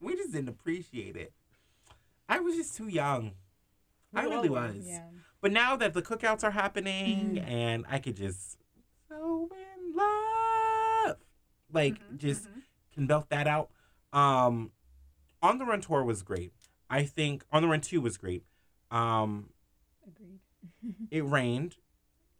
we 0.00 0.16
just 0.16 0.32
didn't 0.32 0.48
appreciate 0.48 1.16
it 1.16 1.32
i 2.28 2.38
was 2.40 2.54
just 2.56 2.76
too 2.76 2.88
young 2.88 3.32
i 4.16 4.24
really 4.24 4.48
was 4.48 4.84
Yeah. 4.86 5.02
but 5.40 5.52
now 5.52 5.76
that 5.76 5.94
the 5.94 6.02
cookouts 6.02 6.42
are 6.44 6.50
happening 6.50 7.38
and 7.38 7.84
I 7.88 7.98
could 7.98 8.16
just 8.16 8.58
so 9.08 9.48
in 9.52 9.94
love, 9.96 11.16
like 11.72 11.94
Mhm, 12.00 12.16
just 12.18 12.48
mhm. 12.48 12.62
can 12.94 13.06
belt 13.06 13.28
that 13.30 13.46
out. 13.46 13.70
Um, 14.12 14.72
on 15.42 15.58
the 15.58 15.64
run 15.64 15.80
tour 15.80 16.02
was 16.04 16.22
great. 16.22 16.52
I 16.90 17.04
think 17.04 17.44
on 17.52 17.62
the 17.62 17.68
run 17.68 17.80
two 17.80 18.00
was 18.00 18.16
great. 18.16 18.44
Um, 18.90 19.50
Agreed. 20.06 20.40
it 21.10 21.24
rained, 21.36 21.76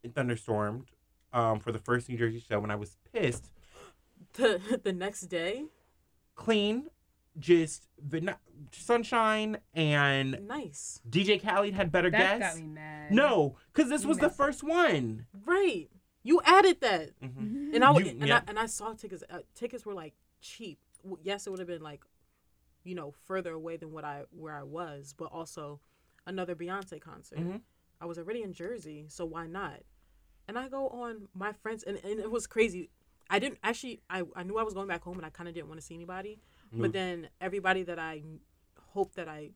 it 0.03 0.15
thunderstormed. 0.15 0.91
Um, 1.33 1.61
for 1.61 1.71
the 1.71 1.79
first 1.79 2.09
New 2.09 2.17
Jersey 2.17 2.41
show, 2.41 2.59
when 2.61 2.71
I 2.71 2.77
was 2.77 2.97
pissed. 3.13 3.51
The 4.35 4.81
the 4.83 4.93
next 4.93 5.23
day, 5.23 5.67
Clean, 6.35 6.89
just 7.39 7.87
the 8.03 8.37
sunshine 8.73 9.59
and 9.75 10.47
nice. 10.49 11.01
DJ 11.09 11.41
Khaled 11.43 11.75
had 11.75 11.91
better 11.93 12.11
That 12.11 12.39
guests. 12.41 12.57
got 12.59 12.63
me 12.67 12.73
mad. 12.73 13.13
No, 13.13 13.57
because 13.73 13.91
this 13.91 14.03
You 14.03 14.09
was 14.09 14.19
the 14.19 14.25
missed 14.25 14.35
it. 14.35 14.37
first 14.45 14.63
one. 14.63 15.27
Right. 15.45 15.89
You 16.23 16.41
added 16.45 16.81
that. 16.81 17.11
hmm 17.21 17.71
And 17.75 17.85
I 17.85 17.89
w- 17.89 18.07
You- 18.07 18.13
and, 18.19 18.27
yeah. 18.29 18.39
I 18.39 18.43
and 18.51 18.59
I 18.59 18.67
saw 18.67 18.93
tickets. 18.95 19.23
Uh, 19.31 19.41
tickets 19.55 19.85
were 19.87 19.95
like 19.95 20.15
cheap. 20.41 20.79
Yes, 21.23 21.47
it 21.47 21.51
would 21.51 21.59
have 21.61 21.69
been 21.69 21.83
like, 21.83 22.05
you 22.85 22.95
know, 22.95 23.13
further 23.27 23.53
away 23.53 23.77
than 23.77 23.93
what 23.93 24.05
I 24.05 24.25
where 24.31 24.55
I 24.55 24.63
was, 24.65 25.15
but 25.17 25.27
also 25.27 25.81
another 26.27 26.55
Beyonce 26.55 27.01
concert. 27.01 27.39
Mhm. 27.39 27.61
I 28.01 28.07
was 28.07 28.19
already 28.19 28.43
in 28.43 28.53
Jersey, 28.53 29.07
so 29.09 29.25
why 29.25 29.47
not? 29.47 29.81
And 30.49 30.59
I 30.59 30.69
go 30.69 30.89
on 30.89 31.29
my 31.35 31.53
friends, 31.53 31.83
and, 31.83 31.97
and 32.05 32.21
it 32.21 32.31
was 32.31 32.47
crazy. 32.47 32.91
I 33.31 33.39
didn't 33.39 33.59
actually. 33.63 34.01
I, 34.11 34.23
I 34.35 34.43
knew 34.43 34.59
I 34.59 34.63
was 34.63 34.75
going 34.75 34.89
back 34.89 35.03
home, 35.03 35.17
and 35.17 35.27
I 35.27 35.31
kind 35.31 35.49
of 35.49 35.55
didn't 35.55 35.69
want 35.69 35.81
to 35.81 35.87
see 35.87 35.95
anybody. 35.95 36.39
Mm. 36.75 36.81
But 36.81 36.93
then 36.93 37.29
everybody 37.41 37.83
that 37.85 37.99
I 37.99 38.23
hoped 38.93 39.17
that 39.17 39.29
I 39.29 39.51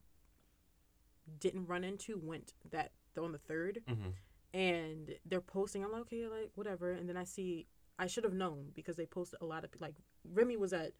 didn't 1.38 1.66
run 1.66 1.84
into 1.84 2.18
went 2.22 2.52
that 2.70 2.92
on 3.18 3.32
the 3.32 3.38
third 3.38 3.82
Mhm. 3.88 4.14
and 4.54 5.18
they're 5.26 5.40
posting. 5.40 5.84
I'm 5.84 5.92
like, 5.92 6.02
okay, 6.02 6.26
like 6.26 6.50
whatever. 6.54 6.92
And 6.92 7.08
then 7.08 7.16
I 7.16 7.24
see, 7.24 7.66
I 7.98 8.06
should 8.06 8.24
have 8.24 8.32
known 8.34 8.70
because 8.74 8.96
they 8.96 9.06
posted 9.06 9.40
a 9.40 9.44
lot 9.44 9.64
of 9.64 9.70
like 9.80 9.94
Remy 10.24 10.56
was 10.56 10.72
at, 10.72 10.92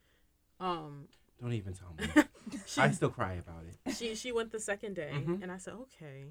um, 0.61 1.09
Don't 1.41 1.53
even 1.55 1.73
tell 1.73 1.95
me. 1.99 2.05
she 2.67 2.81
I 2.81 2.91
still 2.91 3.11
cry 3.11 3.35
about 3.35 3.65
it. 3.65 3.95
she 3.95 4.15
she 4.15 4.33
went 4.33 4.51
the 4.53 4.61
second 4.61 4.95
day, 4.95 5.13
Mhm. 5.15 5.43
and 5.43 5.51
I 5.51 5.57
said, 5.59 5.75
okay, 5.75 6.27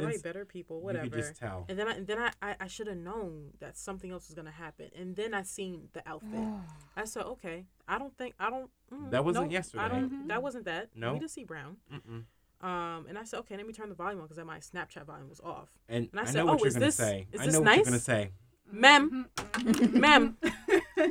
all 0.00 0.06
right, 0.06 0.22
better 0.22 0.44
people, 0.44 0.78
You 0.78 0.84
whatever. 0.84 1.04
could 1.04 1.14
just 1.14 1.36
tell. 1.36 1.64
And 1.68 1.78
then 1.78 1.88
I 1.88 1.92
and 1.92 2.06
then 2.06 2.18
I 2.18 2.30
I, 2.42 2.56
I 2.60 2.66
should 2.66 2.86
have 2.86 2.96
known 2.96 3.50
that 3.60 3.76
something 3.76 4.10
else 4.10 4.28
was 4.28 4.34
gonna 4.34 4.50
happen. 4.50 4.90
And 4.98 5.14
then 5.16 5.34
I 5.34 5.42
seen 5.42 5.88
the 5.92 6.02
outfit. 6.08 6.40
I 6.96 7.04
said, 7.04 7.24
okay, 7.24 7.66
I 7.88 7.98
don't 7.98 8.16
think 8.16 8.34
I 8.38 8.50
don't. 8.50 8.70
mm, 8.92 9.10
That 9.10 9.24
wasn't 9.24 9.46
no, 9.46 9.52
yesterday. 9.52 9.82
I 9.84 9.88
don't. 9.88 10.10
Mhm. 10.10 10.28
That 10.28 10.42
wasn't 10.42 10.64
that. 10.66 10.90
No. 10.96 11.12
we 11.12 11.18
didn't 11.18 11.30
see 11.32 11.44
Brown. 11.44 11.76
Mm-mm. 11.92 12.24
Um, 12.66 13.06
and 13.08 13.18
I 13.18 13.24
said, 13.24 13.40
okay, 13.40 13.56
let 13.58 13.66
me 13.66 13.72
turn 13.74 13.90
the 13.90 13.94
volume 13.94 14.20
on 14.20 14.26
because 14.26 14.42
my 14.44 14.58
Snapchat 14.58 15.04
volume 15.04 15.28
was 15.28 15.40
off. 15.40 15.68
And, 15.88 16.08
And 16.12 16.20
I 16.20 16.22
I, 16.22 16.26
said, 16.26 16.34
know 16.36 16.46
what 16.46 16.54
"Oh, 16.54 16.58
you're 16.60 16.68
is 16.68 16.74
gonna 16.74 16.86
this- 16.86 16.94
say. 16.96 17.26
is 17.30 17.40
I 17.40 17.44
this 17.46 17.54
know 17.54 17.60
what 17.60 17.76
you're 17.76 17.84
gonna 17.84 17.98
say. 17.98 18.30
Ma'am, 18.72 19.28
Mhm. 19.36 19.92
ma'am, 19.92 20.36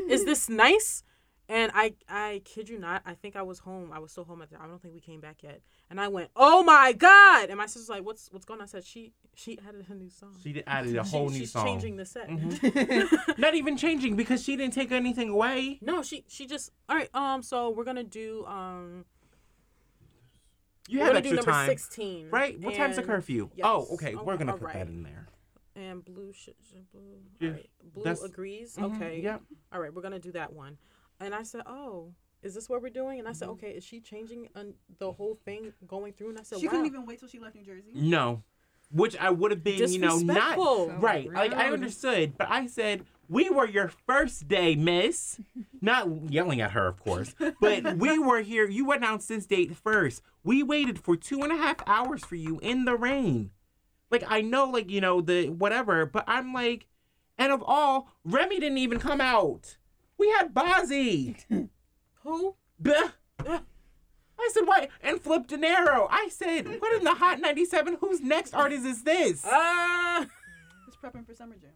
is 0.10 0.26
this 0.26 0.50
nice? 0.50 1.04
And 1.50 1.72
I, 1.76 1.94
I 2.08 2.42
kid 2.46 2.70
you 2.70 2.80
not, 2.80 3.02
I 3.06 3.16
think 3.16 3.36
I 3.36 3.42
was 3.42 3.60
home. 3.60 3.92
I 3.94 4.00
was 4.00 4.12
still 4.12 4.24
home 4.24 4.42
at 4.42 4.50
the. 4.50 4.62
I 4.62 4.66
don't 4.66 4.82
think 4.82 4.94
we 4.94 5.02
came 5.02 5.20
back 5.20 5.44
yet. 5.44 5.62
And 5.90 6.00
I 6.00 6.08
went, 6.08 6.30
"Oh 6.38 6.64
my 6.64 6.94
god!" 6.94 7.50
And 7.50 7.58
my 7.58 7.66
sister's 7.66 7.90
like, 7.90 8.06
"What's 8.06 8.30
what's 8.32 8.46
going 8.46 8.62
on?" 8.62 8.64
I 8.64 8.68
said, 8.68 8.86
"She 8.86 9.12
she 9.36 9.60
added 9.68 9.86
a 9.90 9.94
new 9.94 10.10
song. 10.10 10.34
She 10.42 10.54
did- 10.54 10.64
added 10.66 10.96
a 10.96 11.04
She- 11.04 11.10
whole 11.12 11.30
new 11.30 11.40
she's 11.40 11.52
song. 11.52 11.66
She's 11.66 11.74
changing 11.74 11.96
the 11.98 12.06
set." 12.06 12.30
Mhm. 12.30 13.38
Not 13.38 13.56
even 13.56 13.76
changing 13.76 14.16
because 14.16 14.42
she 14.42 14.56
didn't 14.56 14.74
take 14.74 14.94
anything 14.94 15.30
away. 15.30 15.80
No, 15.82 16.02
she 16.02 16.24
she 16.30 16.46
just 16.48 16.72
all 16.88 16.96
right. 16.96 17.10
Um, 17.14 17.44
so 17.44 17.70
we're 17.72 17.84
gonna 17.84 18.04
do 18.06 18.46
um. 18.46 19.04
You 20.88 21.00
we're 21.00 21.06
have 21.06 21.14
gonna 21.14 21.22
do 21.24 21.30
extra 21.30 21.36
number 21.36 21.52
time, 21.52 21.70
sixteen. 21.70 22.30
right? 22.30 22.60
What 22.60 22.76
time's 22.76 22.96
the 22.98 23.04
curfew? 23.04 23.50
yes. 23.56 23.66
Oh, 23.70 23.88
okay. 23.94 24.16
Oh, 24.16 24.24
We're 24.24 24.38
gonna 24.38 24.54
put 24.54 24.62
right. 24.62 24.74
that 24.76 24.88
in 24.88 25.04
there. 25.04 25.28
And 25.76 26.04
blue 26.06 26.32
sh- 26.34 26.50
blue. 26.92 27.02
Yeah, 27.40 27.50
right. 27.52 27.70
Blue 27.94 28.04
that's- 28.04 28.24
agrees. 28.24 28.76
Mhm, 28.78 28.96
Okay. 28.96 29.22
Yep. 29.22 29.42
All 29.72 29.80
right, 29.80 29.94
we're 29.94 30.02
gonna 30.02 30.20
do 30.20 30.32
that 30.34 30.54
one. 30.54 30.78
And 31.20 31.34
I 31.34 31.44
said, 31.44 31.62
oh. 31.66 32.14
Is 32.42 32.54
this 32.54 32.68
what 32.68 32.82
we're 32.82 32.90
doing? 32.90 33.20
And 33.20 33.28
I 33.28 33.32
Mm-hmm. 33.32 33.38
said, 33.40 33.50
okay. 33.50 33.70
Is 33.70 33.86
she 33.86 34.02
changing 34.02 34.50
un- 34.56 34.74
the 35.00 35.12
whole 35.14 35.40
thing 35.46 35.72
going 35.88 36.12
through? 36.12 36.32
And 36.32 36.40
I 36.40 36.44
said, 36.44 36.60
She 36.60 36.68
wow. 36.68 36.72
couldn't 36.72 36.88
even 36.88 37.06
wait 37.06 37.20
till 37.20 37.30
she 37.30 37.40
left 37.40 37.56
New 37.56 37.64
Jersey. 37.64 37.92
No, 37.96 38.44
which 38.92 39.16
I 39.18 39.30
would 39.30 39.52
have 39.52 39.64
been, 39.64 39.90
you 39.90 40.00
know, 40.00 40.18
not 40.20 40.56
So 40.56 40.92
right. 41.00 41.32
Like 41.32 41.54
I 41.54 41.72
understood, 41.72 42.38
but 42.38 42.50
I 42.52 42.68
said 42.68 43.06
we 43.30 43.50
were 43.50 43.66
your 43.68 43.88
first 44.06 44.48
day, 44.50 44.76
Miss. 44.76 45.40
Not 45.82 46.32
yelling 46.32 46.62
at 46.62 46.72
her, 46.72 46.88
of 46.88 46.98
course, 46.98 47.36
but 47.60 47.98
we 47.98 48.18
were 48.18 48.40
here. 48.42 48.70
You 48.70 48.92
announced 48.94 49.28
this 49.28 49.46
date 49.46 49.76
first. 49.76 50.22
We 50.42 50.64
waited 50.64 50.98
for 50.98 51.18
two 51.18 51.42
and 51.44 51.52
a 51.52 51.58
half 51.58 51.78
hours 51.86 52.24
for 52.24 52.36
you 52.36 52.58
in 52.60 52.86
the 52.86 52.96
rain. 52.96 53.52
Like 54.10 54.24
I 54.28 54.40
know, 54.40 54.66
like 54.70 54.90
you 54.90 55.02
know 55.02 55.20
the 55.20 55.50
whatever, 55.50 56.06
but 56.06 56.24
I'm 56.26 56.54
like, 56.54 56.88
and 57.38 57.52
of 57.52 57.62
all, 57.66 58.08
Remy 58.24 58.60
didn't 58.62 58.78
even 58.78 58.98
come 59.00 59.20
out. 59.20 59.76
We 60.24 60.30
had 60.30 60.54
Bozzy. 60.54 61.36
Who? 62.24 62.56
Bleh. 62.82 63.12
I 63.46 64.50
said, 64.54 64.62
why? 64.66 64.88
And 65.02 65.22
Flipp 65.22 65.48
Dinero. 65.48 66.08
I 66.10 66.30
said, 66.32 66.66
what 66.80 66.96
in 66.96 67.04
the 67.04 67.14
Hot 67.14 67.42
97? 67.42 67.98
Whose 68.00 68.22
next 68.22 68.54
artist 68.54 68.86
is 68.86 69.04
this? 69.04 69.42
Ah, 69.46 70.26
Just 70.86 71.02
prepping 71.02 71.26
for 71.28 71.34
Summer 71.34 71.58
Jam. 71.58 71.72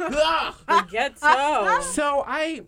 Ugh. 0.00 0.54
the 0.66 0.86
ghetto. 0.90 1.80
So 1.82 2.24
I, 2.26 2.62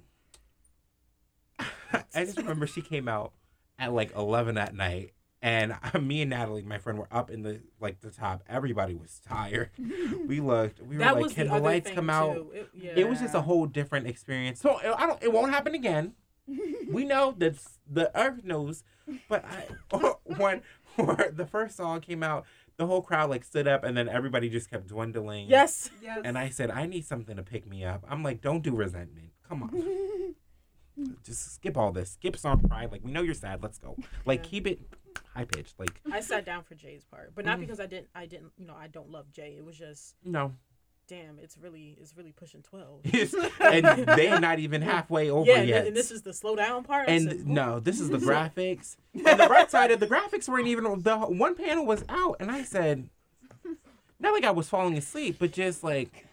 I 1.59 2.25
just 2.25 2.37
remember 2.39 2.69
she 2.69 2.83
came 2.83 3.09
out 3.09 3.33
at 3.81 3.93
like 3.93 4.15
eleven 4.15 4.57
at 4.59 4.77
night, 4.77 5.11
and 5.43 5.74
me 6.01 6.23
and 6.23 6.31
Natalie, 6.31 6.62
my 6.62 6.78
friend, 6.78 6.98
were 6.98 7.09
up 7.10 7.31
in 7.31 7.43
the 7.43 7.60
like 7.81 8.01
the 8.01 8.10
top. 8.10 8.43
Everybody 8.48 8.94
was 8.94 9.20
tired. 9.27 9.70
We 10.27 10.40
looked. 10.40 10.81
We 10.81 10.97
were 10.97 11.05
that 11.05 11.20
like, 11.20 11.35
"Can 11.35 11.48
the 11.48 11.55
the 11.55 11.60
lights 11.60 11.86
thing, 11.86 11.94
come 11.94 12.10
out?" 12.10 12.36
It, 12.52 12.69
yeah. 12.74 12.93
It 12.97 13.09
was 13.09 13.20
just 13.20 13.35
a 13.35 13.43
whole 13.43 13.66
different 13.66 14.06
experience. 14.06 14.60
So 14.60 14.81
I 14.82 15.06
don't. 15.06 15.23
It 15.23 15.32
won't 15.32 15.52
happen 15.52 15.74
again. 15.74 16.15
we 16.90 17.05
know 17.05 17.35
that 17.39 17.56
the 17.90 18.10
earth 18.19 18.43
knows, 18.44 18.82
but 19.28 19.44
I 19.44 19.66
when, 20.36 20.62
when 20.97 21.16
the 21.35 21.47
first 21.47 21.77
song 21.77 22.01
came 22.01 22.23
out, 22.23 22.47
the 22.78 22.86
whole 22.86 23.02
crowd 23.02 23.31
like 23.31 23.44
stood 23.44 23.69
up, 23.69 23.85
and 23.85 23.97
then 23.97 24.09
everybody 24.09 24.48
just 24.48 24.70
kept 24.70 24.86
dwindling. 24.89 25.48
Yes. 25.48 25.90
Yes. 26.02 26.20
And 26.24 26.39
I 26.39 26.48
said, 26.48 26.70
I 26.70 26.86
need 26.86 27.05
something 27.05 27.36
to 27.36 27.43
pick 27.43 27.66
me 27.66 27.85
up. 27.85 28.05
I'm 28.09 28.23
like, 28.23 28.40
don't 28.40 28.62
do 28.62 28.74
resentment. 28.74 29.31
Come 29.48 29.62
on. 29.65 30.35
Just 31.24 31.55
skip 31.55 31.77
all 31.77 31.93
this. 31.93 32.12
Skip 32.12 32.36
song 32.36 32.60
pride. 32.60 32.90
Like, 32.90 33.05
we 33.05 33.12
know 33.12 33.23
you're 33.23 33.35
sad. 33.35 33.62
Let's 33.62 33.78
go. 33.78 33.97
Like, 34.24 34.44
Yeah. 34.44 34.51
keep 34.51 34.66
it 34.66 34.81
high 35.39 35.44
pitched. 35.44 35.78
Like, 35.78 36.01
I 36.12 36.20
sat 36.20 36.44
down 36.44 36.65
for 36.65 36.74
Jay's 36.74 37.05
part, 37.05 37.32
but 37.35 37.44
not 37.44 37.59
Mhm. 37.59 37.60
because 37.60 37.81
I 37.81 37.86
didn't. 37.86 38.09
I 38.15 38.27
didn't. 38.27 38.52
You 38.59 38.66
know, 38.66 38.74
I 38.74 38.89
don't 38.89 39.10
love 39.10 39.31
Jay. 39.32 39.55
It 39.56 39.65
was 39.65 39.77
just, 39.78 40.15
no. 40.24 40.52
damn, 41.06 41.39
it's 41.39 41.56
really, 41.56 41.97
it's 42.01 42.15
really 42.16 42.32
pushing 42.32 42.60
twelve. 42.62 43.01
and 43.60 43.85
they're 44.06 44.40
not 44.40 44.59
even 44.59 44.82
halfway 44.82 45.31
over 45.31 45.48
yeah, 45.51 45.59
and, 45.60 45.69
yet. 45.69 45.86
and 45.86 45.97
this 45.97 46.10
is 46.10 46.23
the 46.23 46.35
slow 46.35 46.55
down 46.56 46.85
part. 46.85 47.09
And 47.09 47.28
said, 47.31 47.47
no, 47.47 47.81
this 47.81 47.98
is 48.01 48.10
the 48.10 48.19
graphics. 48.28 48.97
On 49.15 49.39
the 49.39 49.48
right 49.48 49.70
side 49.70 49.90
of 49.90 50.01
the 50.01 50.06
graphics 50.06 50.48
weren't 50.48 50.66
even 50.66 50.85
the 51.02 51.16
one 51.19 51.55
panel 51.55 51.86
was 51.86 52.05
out, 52.09 52.36
and 52.40 52.51
I 52.51 52.62
said, 52.62 53.09
not 54.20 54.32
like 54.35 54.44
I 54.44 54.51
was 54.51 54.69
falling 54.69 54.98
asleep, 54.98 55.36
but 55.39 55.52
just 55.52 55.82
like 55.85 56.27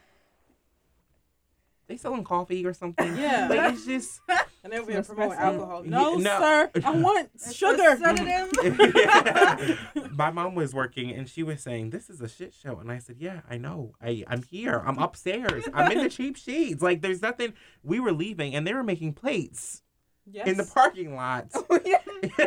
they 1.87 1.95
selling 1.97 2.23
coffee 2.23 2.65
or 2.65 2.73
something. 2.73 3.15
Yeah. 3.15 3.47
like 3.49 3.73
it's 3.75 3.85
just 3.85 4.19
and 4.65 4.73
then 4.73 4.85
we 4.85 4.93
were 4.95 4.99
Espresso. 5.01 5.15
promoting 5.15 5.39
alcohol. 5.39 5.83
No, 5.85 6.15
no. 6.15 6.39
sir, 6.39 6.71
I 6.83 6.91
want 6.91 7.29
sugar. 7.53 7.97
my 10.11 10.31
mom 10.31 10.55
was 10.55 10.73
working 10.73 11.11
and 11.11 11.29
she 11.29 11.43
was 11.43 11.61
saying 11.61 11.91
this 11.91 12.09
is 12.09 12.19
a 12.21 12.27
shit 12.27 12.53
show 12.53 12.77
and 12.79 12.91
i 12.91 12.97
said 12.97 13.17
yeah 13.19 13.41
i 13.49 13.57
know 13.57 13.93
i 14.01 14.23
i'm 14.27 14.41
here 14.43 14.81
i'm 14.85 14.97
upstairs 14.97 15.65
i'm 15.73 15.91
in 15.91 15.99
the 15.99 16.09
cheap 16.09 16.35
sheets 16.37 16.81
like 16.81 17.01
there's 17.01 17.21
nothing 17.21 17.53
we 17.83 17.99
were 17.99 18.11
leaving 18.13 18.55
and 18.55 18.65
they 18.65 18.73
were 18.73 18.83
making 18.83 19.13
plates 19.13 19.81
Yes. 20.27 20.47
in 20.47 20.57
the 20.57 20.63
parking 20.63 21.15
lot 21.15 21.49
oh, 21.53 21.67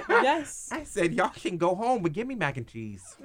yes. 0.08 0.68
i 0.72 0.82
said 0.82 1.14
y'all 1.14 1.28
can 1.28 1.56
go 1.58 1.76
home 1.76 2.02
but 2.02 2.12
give 2.12 2.26
me 2.26 2.34
mac 2.34 2.56
and 2.56 2.66
cheese 2.66 3.16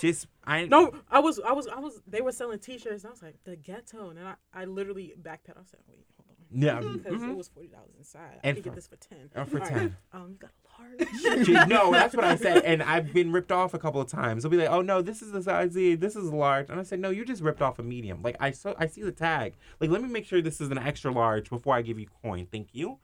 just 0.00 0.28
i 0.44 0.66
No, 0.66 0.92
I 1.10 1.18
was, 1.18 1.40
I 1.40 1.50
was, 1.52 1.66
I 1.66 1.80
was. 1.80 2.00
They 2.06 2.20
were 2.20 2.30
selling 2.32 2.58
T-shirts, 2.60 3.02
and 3.04 3.10
I 3.10 3.12
was 3.12 3.22
like, 3.22 3.36
the 3.44 3.56
ghetto, 3.56 4.08
and 4.10 4.18
then 4.18 4.26
I, 4.26 4.34
I 4.54 4.64
literally 4.64 5.14
backpedaled. 5.20 5.58
I 5.58 5.64
said, 5.70 5.80
wait, 5.88 6.04
hold 6.16 6.19
on, 6.19 6.19
yeah 6.52 6.80
because 6.80 7.20
mhm. 7.22 7.30
it 7.30 7.36
was 7.36 7.48
forty 7.48 7.68
dollars 7.68 7.90
inside. 7.98 8.38
I 8.42 8.48
And 8.48 8.56
could 8.56 8.64
for- 8.64 8.70
get 8.70 8.74
this 8.76 8.86
for 8.88 8.96
ten. 8.96 9.30
uh, 9.36 9.44
for 9.44 9.60
All 9.60 9.66
10 9.66 9.96
Um, 10.12 10.28
you 10.30 10.36
got 10.38 10.50
a 10.50 10.82
large. 10.82 11.44
She- 11.46 11.52
no, 11.68 11.92
that's 11.92 12.14
what 12.14 12.24
I 12.24 12.36
said, 12.36 12.64
and 12.64 12.82
I've 12.82 13.12
been 13.12 13.30
ripped 13.32 13.52
off 13.52 13.74
a 13.74 13.78
couple 13.78 14.00
of 14.00 14.08
times. 14.08 14.42
They'll 14.42 14.50
be 14.50 14.56
like, 14.56 14.70
"Oh 14.70 14.80
no, 14.82 15.02
this 15.02 15.22
is 15.22 15.30
the 15.32 15.42
size 15.42 15.72
Z, 15.72 15.96
this 15.96 16.16
is 16.16 16.32
large," 16.32 16.70
and 16.70 16.80
I 16.80 16.82
said, 16.82 16.98
"No, 17.00 17.10
you 17.10 17.24
just 17.24 17.42
ripped 17.42 17.62
off 17.62 17.78
a 17.78 17.82
medium. 17.82 18.22
Like 18.22 18.36
I 18.40 18.50
saw, 18.50 18.74
I 18.78 18.86
see 18.86 19.02
the 19.02 19.12
tag. 19.12 19.54
Like 19.80 19.90
let 19.90 20.02
me 20.02 20.08
make 20.08 20.24
sure 20.26 20.40
this 20.42 20.60
is 20.60 20.70
an 20.70 20.78
extra 20.78 21.12
large 21.12 21.50
before 21.50 21.74
I 21.74 21.82
give 21.82 21.98
you 21.98 22.06
coin. 22.22 22.46
Thank 22.50 22.68
you." 22.72 22.98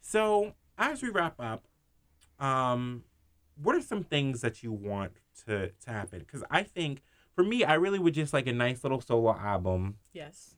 So 0.00 0.52
as 0.78 1.02
we 1.02 1.08
wrap 1.10 1.34
up, 1.40 1.64
um, 2.38 3.04
what 3.62 3.74
are 3.74 3.80
some 3.80 4.04
things 4.04 4.40
that 4.42 4.62
you 4.62 4.72
want 4.72 5.12
to 5.46 5.68
to 5.84 5.90
happen? 5.90 6.18
Because 6.20 6.44
I 6.50 6.62
think 6.62 7.02
for 7.34 7.42
me, 7.44 7.64
I 7.64 7.74
really 7.74 7.98
would 7.98 8.14
just 8.14 8.32
like 8.32 8.46
a 8.46 8.52
nice 8.52 8.82
little 8.84 9.00
solo 9.00 9.34
album, 9.36 9.96
yes, 10.12 10.56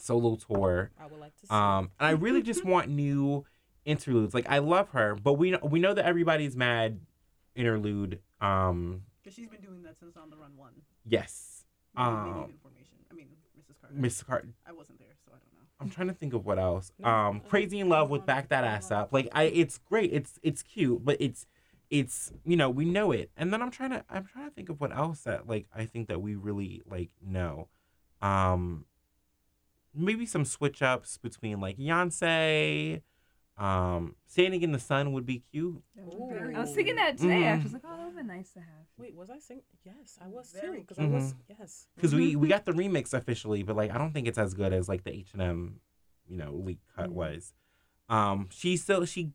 solo 0.00 0.36
tour. 0.36 0.90
I 1.00 1.06
would 1.06 1.20
like 1.20 1.34
to 1.40 1.46
see. 1.46 1.50
Um, 1.54 1.90
and 1.98 2.06
I 2.06 2.10
really 2.10 2.42
just 2.42 2.64
want 2.64 2.88
new 3.04 3.44
interludes. 3.84 4.34
Like 4.34 4.48
I 4.48 4.58
love 4.58 4.90
her, 4.90 5.14
but 5.14 5.34
we 5.34 5.50
know, 5.52 5.58
we 5.62 5.78
know 5.80 5.94
that 5.94 6.04
everybody's 6.04 6.56
mad 6.56 7.00
interlude. 7.54 8.20
Um, 8.40 9.02
Because 9.22 9.34
she's 9.34 9.48
been 9.48 9.60
doing 9.60 9.82
that 9.82 9.98
since 9.98 10.16
On 10.16 10.30
the 10.30 10.36
Run 10.36 10.56
1. 10.56 10.72
yes. 11.06 11.64
Maybe, 11.96 12.10
maybe 12.10 12.30
Um, 12.30 12.50
information. 12.50 12.96
I 13.10 13.14
mean, 13.14 13.28
Mrs. 13.58 13.80
Carter. 13.80 13.94
Mrs. 13.96 14.26
Cart. 14.26 14.48
I 14.66 14.72
wasn't 14.72 14.98
there, 15.00 15.08
so 15.24 15.32
I 15.32 15.38
don't 15.38 15.52
know. 15.54 15.66
I'm 15.80 15.90
trying 15.90 16.08
to 16.08 16.14
think 16.14 16.32
of 16.34 16.44
what 16.46 16.58
else. 16.58 16.92
No, 16.98 17.08
Um, 17.08 17.40
Crazy 17.40 17.80
in 17.80 17.88
Love 17.88 18.10
with 18.10 18.24
Back 18.26 18.48
That 18.50 18.64
Ass 18.64 18.90
Up. 18.90 19.12
Like 19.12 19.28
I, 19.32 19.44
it's 19.44 19.78
great. 19.78 20.12
It's 20.12 20.38
it's 20.42 20.62
cute, 20.62 21.04
but 21.04 21.16
it's 21.20 21.46
it's 21.90 22.32
you 22.44 22.56
know 22.56 22.68
we 22.70 22.84
know 22.84 23.10
it. 23.12 23.30
And 23.36 23.52
then 23.52 23.62
I'm 23.62 23.70
trying 23.70 23.90
to 23.90 24.04
I'm 24.10 24.26
trying 24.26 24.48
to 24.48 24.54
think 24.54 24.68
of 24.68 24.80
what 24.80 24.94
else 24.94 25.22
that 25.22 25.48
like 25.48 25.66
I 25.74 25.86
think 25.86 26.06
that 26.08 26.20
we 26.20 26.34
really 26.36 26.82
like 26.88 27.10
know. 27.26 27.68
Um, 28.20 28.84
maybe 29.98 30.26
some 30.26 30.44
switch 30.44 30.82
ups 30.82 31.18
between 31.18 31.60
like 31.60 31.76
Beyonce. 31.78 33.02
Um, 33.56 34.14
Standing 34.28 34.62
in 34.62 34.70
the 34.70 34.78
Sun 34.78 35.12
would 35.12 35.26
be 35.26 35.40
cute. 35.50 35.82
Ooh. 35.98 36.52
I 36.54 36.60
was 36.60 36.72
thinking 36.74 36.94
that 36.94 37.18
today. 37.18 37.48
I 37.48 37.56
Mhm. 37.56 37.64
was 37.64 37.72
like, 37.72 37.82
oh, 37.84 37.96
that 37.96 38.06
would 38.06 38.16
be 38.16 38.22
nice 38.22 38.52
to 38.52 38.60
have. 38.60 38.86
Wait, 38.96 39.16
was 39.16 39.30
I 39.30 39.40
sing? 39.40 39.62
Yes, 39.84 40.16
I 40.20 40.28
was 40.28 40.52
too. 40.52 40.60
Very 40.60 40.80
Because 40.80 40.98
I 41.00 41.06
was. 41.06 41.32
Mhm. 41.34 41.36
Yes. 41.58 41.86
because 41.96 42.14
we 42.14 42.36
we 42.36 42.46
got 42.46 42.64
the 42.66 42.72
remix 42.72 43.12
officially, 43.12 43.64
but 43.64 43.74
like 43.74 43.90
I 43.90 43.98
don't 43.98 44.12
think 44.12 44.28
it's 44.28 44.38
as 44.38 44.54
good 44.54 44.72
as 44.72 44.88
like 44.88 45.02
the 45.02 45.12
H 45.12 45.32
and 45.32 45.42
M, 45.42 45.80
you 46.28 46.36
know, 46.36 46.52
leak 46.52 46.78
cut 46.94 47.10
Mhm. 47.10 47.14
was. 47.14 47.52
Um, 48.08 48.48
she 48.50 48.76
still 48.76 49.04
she 49.04 49.32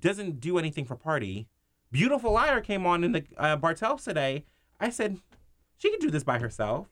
doesn't 0.00 0.40
do 0.40 0.56
anything 0.58 0.86
for 0.86 0.96
party. 0.96 1.46
Beautiful 1.90 2.32
Liar 2.32 2.62
came 2.62 2.86
on 2.86 3.04
in 3.04 3.12
the 3.12 3.26
uh, 3.36 3.56
Bartels 3.56 4.02
today. 4.04 4.46
I 4.80 4.88
said 4.88 5.20
she 5.76 5.90
could 5.90 6.00
do 6.00 6.10
this 6.10 6.24
by 6.24 6.38
herself. 6.38 6.88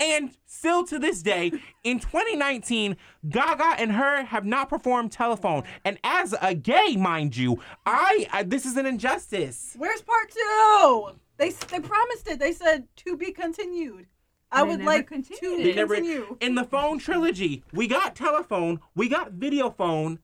And 0.00 0.30
still 0.46 0.84
to 0.86 0.98
this 0.98 1.22
day, 1.22 1.52
in 1.84 1.98
2019, 2.00 2.96
Gaga 3.28 3.74
and 3.78 3.92
her 3.92 4.24
have 4.24 4.46
not 4.46 4.68
performed 4.70 5.12
Telephone. 5.12 5.64
And 5.84 5.98
as 6.02 6.34
a 6.40 6.54
gay, 6.54 6.96
mind 6.96 7.36
you, 7.36 7.60
I, 7.84 8.26
I 8.32 8.42
this 8.44 8.64
is 8.64 8.76
an 8.78 8.86
injustice. 8.86 9.74
Where's 9.78 10.00
part 10.02 10.30
two? 10.30 11.10
They 11.36 11.50
they 11.50 11.80
promised 11.80 12.28
it. 12.28 12.38
They 12.38 12.52
said 12.52 12.88
to 13.04 13.16
be 13.16 13.32
continued. 13.32 14.06
I 14.52 14.62
would 14.64 14.82
like 14.82 15.06
continued 15.06 15.40
to 15.40 15.46
it. 15.60 15.62
They 15.64 15.74
never- 15.74 15.94
continue. 15.96 16.36
In 16.40 16.54
the 16.56 16.64
phone 16.64 16.98
trilogy, 16.98 17.62
we 17.72 17.86
got 17.86 18.16
telephone, 18.16 18.80
we 18.96 19.08
got 19.08 19.32
video 19.32 19.70
phone. 19.70 20.18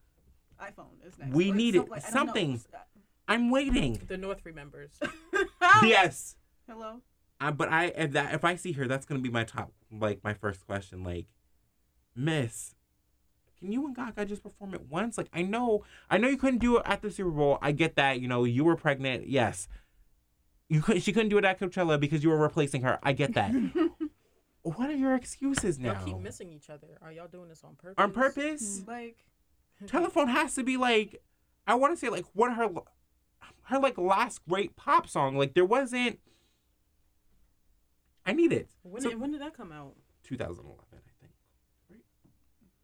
iPhone 0.61 0.87
is 1.05 1.17
next. 1.17 1.33
We 1.33 1.51
Or 1.51 1.55
need 1.55 1.75
some- 1.75 1.83
it. 1.85 1.89
like, 1.91 2.01
I 2.01 2.03
don't 2.11 2.13
know. 2.13 2.19
Something. 2.33 2.61
I'm 3.29 3.49
waiting. 3.51 4.01
The 4.07 4.17
North 4.17 4.39
remembers. 4.43 4.99
yes. 5.83 6.35
Hello. 6.67 7.01
Uh, 7.39 7.51
but 7.51 7.69
I 7.69 7.85
if 7.95 8.11
that 8.11 8.33
if 8.33 8.43
I 8.43 8.55
see 8.55 8.71
her, 8.73 8.87
that's 8.87 9.05
gonna 9.05 9.21
be 9.21 9.29
my 9.29 9.43
top 9.43 9.71
like 9.91 10.23
my 10.23 10.33
first 10.33 10.65
question. 10.65 11.03
Like, 11.03 11.27
Miss, 12.15 12.75
can 13.59 13.71
you 13.71 13.85
and 13.85 13.95
Gaga 13.95 14.25
just 14.25 14.43
perform 14.43 14.73
it 14.73 14.89
once? 14.89 15.17
Like, 15.17 15.29
I 15.33 15.41
know, 15.41 15.83
I 16.09 16.17
know 16.17 16.27
you 16.27 16.37
couldn't 16.37 16.59
do 16.59 16.77
it 16.77 16.83
at 16.85 17.01
the 17.01 17.11
Super 17.11 17.31
Bowl. 17.31 17.57
I 17.61 17.71
get 17.71 17.95
that. 17.95 18.19
You 18.19 18.27
know, 18.27 18.43
you 18.43 18.63
were 18.63 18.75
pregnant. 18.75 19.27
Yes, 19.27 19.67
you 20.69 20.81
could. 20.81 21.01
She 21.01 21.13
couldn't 21.13 21.29
do 21.29 21.37
it 21.37 21.45
at 21.45 21.59
Coachella 21.59 21.99
because 21.99 22.23
you 22.23 22.29
were 22.29 22.37
replacing 22.37 22.81
her. 22.83 22.99
I 23.03 23.13
get 23.13 23.33
that. 23.33 23.51
what 24.61 24.89
are 24.89 24.95
your 24.95 25.15
excuses 25.15 25.79
now? 25.79 25.93
Y'all 25.93 26.05
keep 26.05 26.17
missing 26.17 26.51
each 26.51 26.69
other. 26.69 26.87
Are 27.01 27.11
y'all 27.11 27.27
doing 27.27 27.49
this 27.49 27.63
on 27.63 27.75
purpose? 27.75 28.03
On 28.03 28.11
purpose? 28.11 28.83
Like 28.87 29.17
Telephone 29.87 30.27
has 30.27 30.55
to 30.55 30.63
be 30.63 30.77
like, 30.77 31.21
I 31.65 31.75
want 31.75 31.93
to 31.93 31.97
say 31.97 32.09
like 32.09 32.25
one 32.33 32.51
of 32.51 32.57
her, 32.57 32.69
her 33.63 33.79
like 33.79 33.97
last 33.97 34.41
great 34.47 34.75
pop 34.75 35.07
song. 35.07 35.37
Like 35.37 35.53
there 35.53 35.65
wasn't. 35.65 36.19
I 38.27 38.33
need 38.33 38.51
it. 38.53 38.69
When, 38.83 39.01
So- 39.01 39.09
did, 39.09 39.19
when 39.19 39.31
did 39.31 39.41
that 39.41 39.55
come 39.55 39.71
out? 39.71 39.95
2011, 40.23 40.75
I 40.91 40.95
think. 41.21 41.33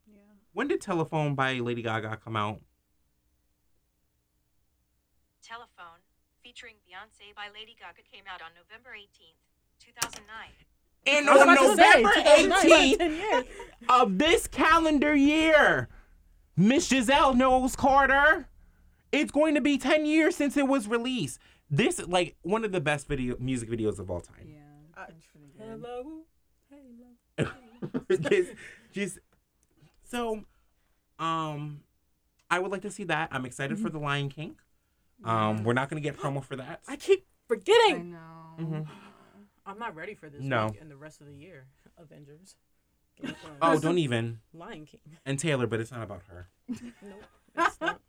yeah. 0.08 0.14
When 0.52 0.68
did 0.68 0.80
Telephone 0.80 1.34
by 1.34 1.54
Lady 1.58 1.82
Gaga 1.82 2.18
come 2.24 2.36
out? 2.36 2.60
Telephone, 5.42 6.00
featuring 6.42 6.74
Beyonce 6.88 7.34
by 7.36 7.48
Lady 7.52 7.76
Gaga, 7.78 8.00
came 8.10 8.24
out 8.32 8.40
on 8.40 8.48
November 8.56 8.90
18th, 8.96 9.36
2009. 9.78 10.26
And 11.06 11.28
on 11.28 11.42
about 11.42 11.58
to 11.58 11.76
say, 11.76 12.02
November 12.02 13.44
18th 13.44 13.46
of 14.02 14.18
this 14.18 14.46
calendar 14.46 15.14
year, 15.14 15.88
Miss 16.56 16.88
Giselle 16.88 17.34
Knowles 17.34 17.76
Carter, 17.76 18.48
it's 19.12 19.30
going 19.30 19.54
to 19.54 19.60
be 19.60 19.76
10 19.76 20.06
years 20.06 20.34
since 20.34 20.56
it 20.56 20.66
was 20.66 20.88
released. 20.88 21.38
This 21.70 21.98
is 21.98 22.08
like 22.08 22.36
one 22.42 22.64
of 22.64 22.72
the 22.72 22.80
best 22.80 23.06
video 23.06 23.36
music 23.38 23.68
videos 23.68 23.98
of 23.98 24.10
all 24.10 24.20
time. 24.20 24.46
Yeah, 24.48 24.60
Uh, 24.96 25.06
that's. 25.08 25.26
Hello. 25.58 26.20
Hello. 27.36 27.50
just, 28.30 28.52
just 28.92 29.18
so, 30.04 30.44
um, 31.18 31.80
I 32.50 32.58
would 32.58 32.70
like 32.70 32.82
to 32.82 32.90
see 32.90 33.04
that. 33.04 33.28
I'm 33.32 33.44
excited 33.44 33.78
for 33.78 33.90
the 33.90 33.98
Lion 33.98 34.28
King. 34.28 34.56
Um, 35.24 35.64
we're 35.64 35.72
not 35.72 35.88
gonna 35.88 36.00
get 36.00 36.16
promo 36.16 36.42
for 36.44 36.56
that. 36.56 36.80
I 36.88 36.96
keep 36.96 37.26
forgetting. 37.48 37.74
I 37.76 37.90
forgetting. 37.90 38.10
know. 38.12 38.78
Mhm. 38.78 38.86
I'm 39.66 39.78
not 39.78 39.94
ready 39.94 40.14
for 40.14 40.28
this 40.28 40.42
No. 40.42 40.66
week 40.66 40.80
and 40.80 40.90
the 40.90 40.96
rest 40.96 41.20
of 41.20 41.26
the 41.26 41.34
year. 41.34 41.66
Avengers. 41.98 42.56
Game 43.20 43.30
of 43.30 43.38
Thrones. 43.38 43.58
Oh, 43.62 43.78
don't 43.78 43.98
even. 43.98 44.40
Lion 44.52 44.84
King. 44.86 45.00
And 45.24 45.38
Taylor, 45.38 45.66
but 45.66 45.80
it's 45.80 45.90
not 45.92 46.02
about 46.02 46.22
her. 46.28 46.48
Nope. 46.68 47.24
It's 47.56 47.80
not. 47.80 48.00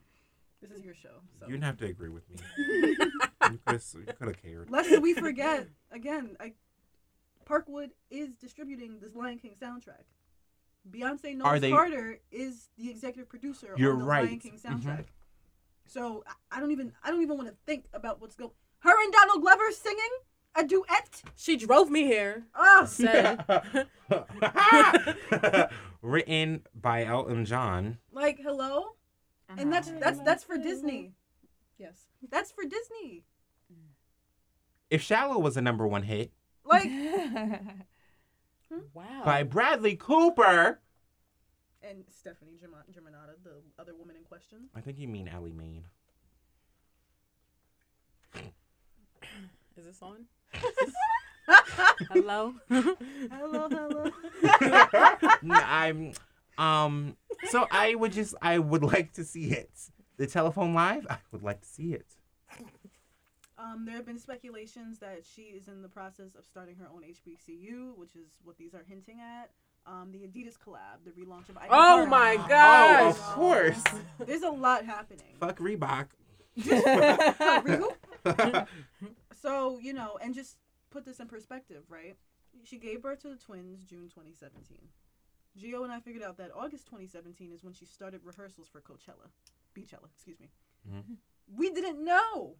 This 0.62 0.72
is 0.72 0.84
your 0.84 0.96
show. 0.96 1.22
So. 1.40 1.46
You 1.46 1.52
didn't 1.54 1.66
have 1.66 1.78
to 1.78 1.86
agree 1.86 2.10
with 2.10 2.28
me. 2.30 2.38
you 2.58 3.58
could 3.68 3.82
have 4.22 4.42
cared. 4.42 4.70
Lest 4.72 5.00
we 5.02 5.14
forget, 5.14 5.68
again, 5.92 6.36
I, 6.40 6.54
Parkwood 7.46 7.90
is 8.10 8.36
distributing 8.36 9.00
this 9.00 9.16
Lion 9.16 9.38
King 9.40 9.56
soundtrack. 9.62 10.04
Beyonce 10.90 11.32
Are 11.34 11.36
Knowles 11.36 11.62
they- 11.62 11.72
Carter 11.72 12.20
is 12.32 12.70
the 12.78 12.90
executive 12.90 13.28
producer 13.30 13.74
You're 13.78 13.94
on 13.94 14.00
the 14.00 14.06
right. 14.06 14.26
Lion 14.26 14.40
King 14.40 14.54
Mhm. 14.54 14.62
soundtrack. 14.82 15.06
So 15.88 16.24
I- 16.28 16.58
I 16.58 16.60
don't 16.60 16.72
even 16.72 16.94
I 17.04 17.12
don't 17.12 17.22
even 17.22 17.38
want 17.38 17.50
to 17.50 17.56
think 17.66 17.86
about 17.94 18.20
what's 18.22 18.36
going. 18.36 18.52
Her 18.80 19.04
and 19.04 19.14
Donald 19.14 19.42
Glover 19.42 19.72
singing 19.72 20.10
a 20.56 20.64
duet. 20.64 21.24
She 21.36 21.58
drove 21.58 21.90
me 21.90 22.04
here. 22.04 22.46
Ah, 22.56 22.86
Said. 22.86 23.44
Written 26.02 26.66
by 26.74 27.04
Elton 27.06 27.46
John. 27.46 27.98
like 28.12 28.40
hello, 28.40 28.96
and 29.50 29.72
that's 29.74 29.90
Uh-huh. 29.90 30.00
that's 30.00 30.20
that's 30.20 30.44
for 30.44 30.58
Disney. 30.58 31.14
Yes, 31.78 32.08
that's 32.30 32.52
for 32.52 32.64
Disney. 32.64 33.24
If 34.90 35.02
Shallow 35.02 35.40
was 35.40 35.58
a 35.58 35.62
number 35.62 35.88
one 35.88 36.04
hit 36.04 36.32
Like, 36.66 36.90
Wow. 38.94 39.22
by 39.24 39.44
Bradley 39.44 39.96
Cooper. 39.96 40.80
and 41.84 42.04
Stefani 42.10 42.54
German- 42.60 42.80
Germanotta, 42.92 43.36
the 43.44 43.62
other 43.80 43.94
woman 43.96 44.16
in 44.16 44.24
question. 44.24 44.68
I 44.76 44.82
think 44.82 44.98
you 44.98 45.08
mean 45.08 45.28
Ally 45.28 45.52
Maine. 45.52 45.86
Is 49.78 49.86
this 49.86 50.02
on? 50.02 50.26
Hello. 52.12 52.54
Hello, 52.70 53.68
hello. 53.70 54.12
N- 55.44 55.52
I'm 55.52 56.14
um 56.58 57.18
so 57.50 57.68
I 57.70 57.94
would 57.96 58.14
just 58.14 58.34
I 58.42 58.58
would 58.58 58.84
like 58.84 59.14
to 59.14 59.24
see 59.24 59.52
it. 59.52 59.70
The 60.18 60.26
telephone 60.28 60.74
live, 60.74 61.06
I 61.10 61.18
would 61.32 61.44
like 61.44 61.62
to 61.62 61.68
see 61.68 61.94
it. 61.94 62.06
Um, 63.58 63.86
there 63.86 63.96
have 63.96 64.06
been 64.06 64.20
speculations 64.20 65.00
that 65.00 65.24
she 65.26 65.44
is 65.44 65.68
in 65.70 65.82
the 65.82 65.88
process 65.88 66.36
of 66.36 66.46
starting 66.46 66.76
her 66.76 66.88
own 66.94 67.04
HBCU, 67.04 67.96
which 67.98 68.16
is 68.16 68.28
what 68.44 68.58
these 68.58 68.74
are 68.76 68.84
hinting 68.88 69.22
at. 69.22 69.50
Um, 69.88 70.12
the 70.12 70.20
Adidas 70.20 70.58
collab, 70.58 71.04
the 71.06 71.12
relaunch 71.12 71.48
of. 71.50 71.58
Icon 71.58 71.70
Oh 71.72 72.06
Park. 72.06 72.10
my 72.10 72.38
Oh, 72.40 72.48
gosh. 72.50 73.16
of 73.16 73.22
course. 73.34 73.84
There's 74.26 74.42
a 74.42 74.50
lot 74.50 74.84
happening. 74.86 75.36
Fuck 75.40 75.60
Reebok. 75.60 76.08
So 79.42 79.78
you 79.80 79.94
know, 79.94 80.18
and 80.22 80.34
just 80.34 80.58
put 80.90 81.06
this 81.06 81.20
in 81.20 81.28
perspective, 81.28 81.84
right? 81.90 82.16
She 82.64 82.78
gave 82.78 83.02
birth 83.04 83.22
to 83.22 83.30
the 83.30 83.36
twins 83.36 83.84
June 83.84 84.10
2017. 84.10 84.78
Gio 85.60 85.84
and 85.84 85.92
I 85.94 86.00
figured 86.00 86.24
out 86.24 86.38
that 86.38 86.50
August 86.56 86.86
2017 86.88 87.52
is 87.52 87.64
when 87.64 87.74
she 87.74 87.86
started 87.86 88.22
rehearsals 88.24 88.68
for 88.68 88.82
Coachella, 88.82 89.30
Beachella, 89.78 90.08
excuse 90.14 90.40
me. 90.40 90.50
Mhm. 90.90 91.18
We 91.56 91.70
didn't 91.70 92.04
know 92.04 92.56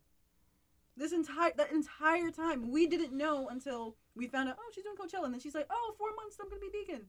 this 0.98 1.12
entire 1.12 1.52
that 1.58 1.72
entire 1.72 2.32
time. 2.32 2.72
We 2.72 2.88
didn't 2.88 3.14
know 3.14 3.48
until 3.50 3.96
we 4.16 4.28
found 4.28 4.50
out. 4.50 4.58
Oh, 4.60 4.72
she's 4.74 4.84
doing 4.84 4.96
Coachella, 4.96 5.26
and 5.26 5.34
then 5.34 5.42
she's 5.42 5.56
like, 5.56 5.68
"Oh, 5.70 5.96
four 5.98 6.10
months, 6.16 6.38
I'm 6.42 6.50
gonna 6.50 6.62
be 6.62 6.70
vegan." 6.86 7.08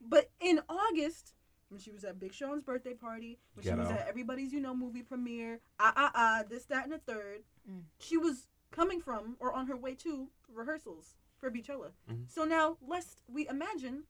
But 0.00 0.30
in 0.40 0.60
August, 0.68 1.34
when 1.68 1.80
she 1.80 1.90
was 1.92 2.04
at 2.04 2.18
Big 2.18 2.32
Sean's 2.32 2.62
birthday 2.62 2.94
party, 2.94 3.38
when 3.54 3.64
she 3.64 3.70
was 3.72 3.88
Ghetto. 3.88 4.00
at 4.00 4.08
everybody's 4.08 4.52
you 4.52 4.60
know 4.60 4.74
movie 4.74 5.02
premiere, 5.02 5.60
ah 5.78 5.92
ah 5.96 6.10
ah, 6.14 6.42
this 6.48 6.64
that 6.66 6.84
and 6.84 6.92
the 6.92 6.98
third, 6.98 7.42
Mm. 7.70 7.82
she 7.98 8.16
was 8.16 8.48
coming 8.70 9.00
from 9.00 9.36
or 9.40 9.52
on 9.52 9.66
her 9.66 9.76
way 9.76 9.94
to 9.96 10.28
rehearsals 10.52 11.14
for 11.38 11.50
Beachella. 11.50 11.90
Mhm. 12.10 12.30
So 12.30 12.44
now, 12.44 12.78
lest 12.86 13.18
we 13.28 13.48
imagine 13.48 14.04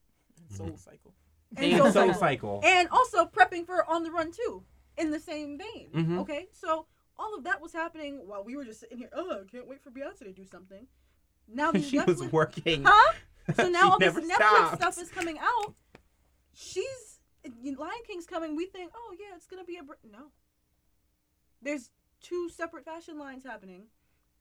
Soul 0.50 0.76
Cycle. 0.76 1.14
and 1.56 1.64
And 1.64 1.76
Soul 1.78 1.92
Soul 1.92 2.12
Cycle. 2.14 2.20
Cycle. 2.20 2.60
and 2.64 2.88
also 2.90 3.24
prepping 3.26 3.64
for 3.66 3.84
On 3.90 4.02
the 4.02 4.10
Run 4.10 4.30
too, 4.32 4.64
in 4.98 5.10
the 5.10 5.18
same 5.20 5.56
vein. 5.58 5.90
Mhm. 5.92 6.18
Okay, 6.20 6.48
so 6.52 6.86
all 7.18 7.34
of 7.34 7.44
that 7.44 7.60
was 7.60 7.72
happening 7.72 8.22
while 8.26 8.44
we 8.44 8.56
were 8.56 8.64
just 8.64 8.80
sitting 8.80 8.98
here. 8.98 9.10
Oh, 9.12 9.30
I 9.42 9.50
can't 9.50 9.66
wait 9.68 9.82
for 9.82 9.90
Beyonce 9.90 10.20
to 10.20 10.32
do 10.32 10.44
something. 10.44 10.86
Now 11.48 11.72
these 11.72 11.88
she 11.88 11.98
was 11.98 12.22
working. 12.24 12.84
huh? 12.86 13.12
So 13.54 13.68
now 13.70 13.92
all 13.92 13.98
this 13.98 14.14
never 14.14 14.20
Netflix 14.22 14.66
stopped. 14.68 14.76
stuff 14.76 14.98
is 15.00 15.10
coming 15.10 15.38
out. 15.38 15.74
She's 16.54 17.20
Lion 17.44 17.92
King's 18.06 18.26
coming. 18.26 18.56
We 18.56 18.66
think, 18.66 18.92
oh 18.94 19.14
yeah, 19.18 19.36
it's 19.36 19.46
gonna 19.46 19.64
be 19.64 19.76
a 19.76 19.82
br-. 19.82 19.94
no. 20.10 20.30
There's 21.62 21.90
two 22.20 22.48
separate 22.48 22.84
fashion 22.84 23.18
lines 23.18 23.44
happening. 23.44 23.84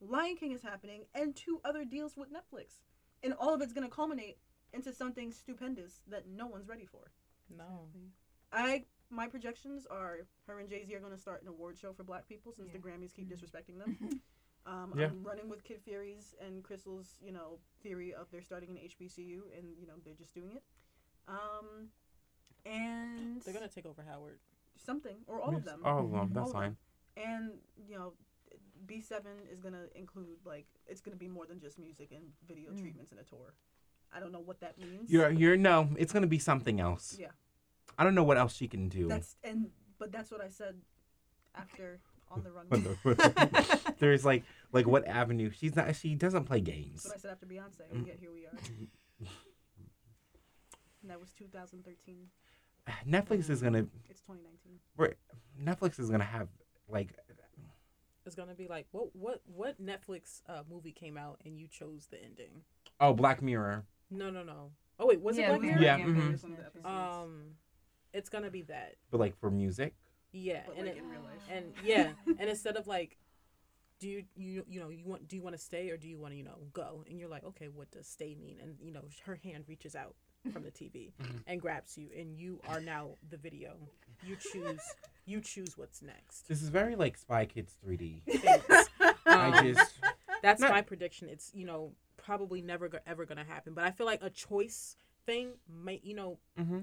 Lion 0.01 0.35
King 0.35 0.51
is 0.51 0.61
happening, 0.61 1.05
and 1.13 1.35
two 1.35 1.61
other 1.63 1.85
deals 1.85 2.17
with 2.17 2.29
Netflix, 2.29 2.79
and 3.23 3.33
all 3.33 3.53
of 3.53 3.61
it's 3.61 3.73
gonna 3.73 3.89
culminate 3.89 4.37
into 4.73 4.93
something 4.93 5.31
stupendous 5.31 6.01
that 6.07 6.27
no 6.27 6.47
one's 6.47 6.67
ready 6.67 6.85
for. 6.85 7.11
No. 7.55 7.87
I 8.51 8.85
my 9.09 9.27
projections 9.27 9.85
are 9.89 10.19
her 10.47 10.59
and 10.59 10.69
Jay 10.69 10.83
Z 10.85 10.93
are 10.95 10.99
going 10.99 11.13
to 11.13 11.19
start 11.19 11.41
an 11.41 11.47
award 11.47 11.77
show 11.77 11.93
for 11.93 12.03
Black 12.03 12.27
people 12.27 12.51
since 12.51 12.71
the 12.71 12.79
Grammys 12.79 13.13
keep 13.13 13.29
disrespecting 13.29 13.77
them. 13.79 14.21
Um, 14.67 14.93
Yeah. 14.97 15.05
I'm 15.05 15.23
running 15.23 15.47
with 15.47 15.63
Kid 15.63 15.79
Fury's 15.85 16.33
and 16.43 16.63
Crissle's, 16.63 17.17
you 17.23 17.31
know, 17.31 17.59
theory 17.83 18.15
of 18.15 18.25
they're 18.31 18.41
starting 18.41 18.71
an 18.71 18.77
HBCU 18.77 19.41
and 19.55 19.77
you 19.79 19.85
know 19.85 19.93
they're 20.03 20.15
just 20.15 20.33
doing 20.33 20.53
it. 20.53 20.63
Um, 21.27 21.89
and 22.65 23.43
They're 23.43 23.53
gonna 23.53 23.67
take 23.67 23.85
over 23.85 24.01
Howard. 24.01 24.39
something 24.75 25.17
or 25.27 25.39
all 25.39 25.55
of 25.55 25.63
them. 25.65 25.81
All 25.85 25.99
of 26.05 26.11
them. 26.11 26.31
That's 26.33 26.51
fine. 26.51 26.75
And 27.15 27.51
you 27.87 27.95
know, 27.95 28.13
B 28.87 29.01
seven 29.01 29.33
is 29.51 29.59
gonna 29.59 29.83
include 29.93 30.39
like 30.45 30.65
it's 30.87 30.99
gonna 31.01 31.15
be 31.15 31.27
more 31.27 31.45
than 31.45 31.59
just 31.59 31.77
music 31.77 32.11
and 32.11 32.23
video 32.47 32.71
Mm. 32.71 32.81
treatments 32.81 33.11
and 33.11 33.19
a 33.19 33.23
tour. 33.23 33.53
I 34.11 34.19
don't 34.19 34.31
know 34.31 34.39
what 34.39 34.59
that 34.61 34.79
means. 34.79 35.11
You're 35.11 35.29
you're 35.29 35.57
no, 35.57 35.89
it's 35.95 36.11
gonna 36.11 36.25
be 36.25 36.39
something 36.39 36.79
else. 36.79 37.17
Yeah. 37.19 37.27
I 37.97 38.03
don't 38.03 38.15
know 38.15 38.23
what 38.23 38.37
else 38.37 38.55
she 38.55 38.67
can 38.67 38.89
do. 38.89 39.07
That's 39.07 39.35
and 39.43 39.67
but 39.99 40.11
that's 40.11 40.31
what 40.31 40.41
I 40.41 40.49
said 40.49 40.75
after 41.55 41.99
on 42.31 42.43
the 42.43 42.51
run. 42.51 42.97
There's 43.99 44.25
like 44.25 44.43
like 44.71 44.87
what 44.87 45.07
avenue 45.07 45.51
she's 45.51 45.75
not 45.75 45.95
she 45.95 46.15
doesn't 46.15 46.45
play 46.45 46.59
That's 46.59 46.75
games. 46.75 47.05
what 47.05 47.15
I 47.15 47.19
said 47.19 47.31
after 47.31 47.45
Beyonce, 47.45 47.81
and 47.91 48.05
yet 48.05 48.17
here 48.19 48.31
we 48.31 48.45
are. 48.45 48.57
And 51.01 51.11
that 51.11 51.19
was 51.19 51.29
2013. 51.37 52.15
Netflix 53.07 53.49
is 53.51 53.61
gonna 53.61 53.85
It's 54.09 54.21
2019. 54.21 54.79
Netflix 55.63 55.99
is 55.99 56.09
gonna 56.09 56.23
have 56.23 56.47
like 56.89 57.09
It's 58.25 58.33
gonna 58.35 58.55
be 58.55 58.67
like 58.67 58.87
what 58.91 59.15
what 59.15 59.41
what 59.45 59.79
Netflix 59.79 60.41
uh, 60.49 60.63
movie 60.67 60.91
came 60.91 61.15
out 61.15 61.39
and 61.45 61.59
you 61.59 61.67
chose 61.67 62.07
the 62.09 62.17
ending? 62.23 62.63
oh 62.99 63.13
Black 63.13 63.43
Mirror. 63.43 63.83
No 64.09 64.31
no 64.31 64.41
no. 64.41 64.71
Oh 64.99 65.05
wait, 65.05 65.21
was 65.21 65.37
Yeah, 65.37 65.43
it 65.43 65.59
Black 65.59 65.61
Mirror? 65.61 65.81
Yeah, 65.81 65.97
Yeah, 65.97 66.05
mhm. 66.05 66.27
Here's 66.29 66.43
one 66.43 66.51
of 66.53 66.57
the 66.57 66.65
episodes. 66.65 66.85
Um, 66.87 67.41
it's 68.15 68.29
gonna 68.29 68.49
be 68.51 68.63
that. 68.63 68.95
But 69.11 69.19
like 69.19 69.35
for 69.37 69.49
music. 69.51 69.93
Yeah, 70.31 70.63
but 70.65 70.77
and 70.77 70.87
like 70.87 70.95
it, 70.97 70.99
in 71.03 71.09
real 71.09 71.21
life. 71.21 71.41
and 71.51 71.65
yeah, 71.83 72.11
and 72.39 72.49
instead 72.49 72.75
of 72.75 72.87
like, 72.87 73.17
do 73.99 74.07
you 74.09 74.23
you 74.35 74.63
you 74.67 74.79
know 74.79 74.89
you 74.89 75.05
want 75.05 75.27
do 75.27 75.35
you 75.35 75.41
want 75.41 75.55
to 75.55 75.61
stay 75.61 75.89
or 75.89 75.97
do 75.97 76.07
you 76.07 76.17
want 76.17 76.33
to 76.33 76.37
you 76.37 76.43
know 76.43 76.57
go? 76.73 77.03
And 77.09 77.19
you're 77.19 77.29
like, 77.29 77.43
okay, 77.45 77.67
what 77.67 77.89
does 77.91 78.07
stay 78.07 78.35
mean? 78.35 78.57
And 78.61 78.75
you 78.81 78.91
know 78.91 79.03
her 79.25 79.39
hand 79.43 79.65
reaches 79.67 79.95
out 79.95 80.15
from 80.51 80.63
the 80.63 80.71
TV 80.71 81.11
Mhm. 81.21 81.41
and 81.47 81.61
grabs 81.61 81.97
you, 81.97 82.09
and 82.17 82.35
you 82.37 82.59
are 82.67 82.79
now 82.81 83.11
the 83.29 83.37
video. 83.37 83.75
You 84.25 84.35
choose 84.35 84.81
you 85.25 85.41
choose 85.41 85.77
what's 85.77 86.01
next. 86.01 86.47
This 86.47 86.61
is 86.61 86.69
very 86.69 86.95
like 86.95 87.17
Spy 87.17 87.45
Kids 87.45 87.77
3D. 87.85 88.21
Thanks. 88.41 88.89
I 89.25 89.57
Um, 89.59 89.65
just 89.73 89.99
That's 90.43 90.61
Not- 90.61 90.71
my 90.71 90.81
prediction. 90.81 91.29
It's 91.29 91.51
you 91.53 91.65
know 91.65 91.93
probably 92.17 92.61
never 92.61 92.89
go- 92.89 92.99
ever 93.07 93.25
gonna 93.25 93.43
happen. 93.43 93.73
But 93.73 93.85
I 93.85 93.91
feel 93.91 94.05
like 94.05 94.21
a 94.21 94.29
choice 94.29 94.95
thing 95.25 95.53
might 95.67 96.03
you 96.03 96.13
know 96.15 96.37
hmm 96.57 96.81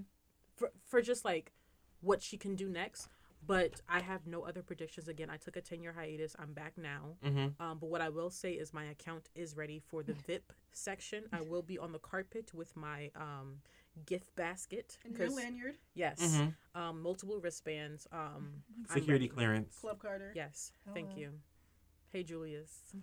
for 0.57 0.71
for 0.87 1.01
just 1.03 1.25
like 1.25 1.53
what 2.01 2.23
she 2.23 2.37
can 2.37 2.55
do 2.57 2.69
next. 2.69 3.09
But 3.45 3.81
I 3.89 3.99
have 4.01 4.25
no 4.29 4.43
other 4.43 4.63
predictions. 4.63 5.09
Again, 5.09 5.29
I 5.29 5.37
took 5.37 5.57
a 5.57 5.61
ten 5.61 5.83
year 5.83 5.93
hiatus. 5.93 6.37
I'm 6.39 6.53
back 6.53 6.75
now. 6.79 7.17
hmm 7.25 7.49
Um, 7.59 7.79
but 7.81 7.91
what 7.91 8.01
I 8.01 8.09
will 8.09 8.31
say 8.31 8.53
is 8.53 8.73
my 8.73 8.85
account 8.85 9.31
is 9.35 9.57
ready 9.57 9.81
for 9.81 10.05
the 10.05 10.13
VIP 10.27 10.53
section. 10.73 11.25
I 11.33 11.41
will 11.41 11.63
be 11.63 11.77
on 11.77 11.91
the 11.91 11.99
carpet 11.99 12.53
with 12.55 12.77
my 12.77 13.11
um, 13.17 13.57
gift 14.07 14.35
basket. 14.37 14.97
And 15.05 15.17
your 15.19 15.27
'cause- 15.27 15.37
lanyard, 15.37 15.75
yes, 15.95 16.37
hmm 16.37 16.49
um, 16.81 17.03
multiple 17.03 17.41
wristbands. 17.41 18.07
Um, 18.13 18.63
Security 18.89 19.27
clearance. 19.27 19.77
Club 19.81 19.99
Carter. 20.01 20.31
Yes, 20.37 20.73
thank 20.95 21.17
you. 21.17 21.31
Hey, 22.11 22.23
Julius. 22.23 22.71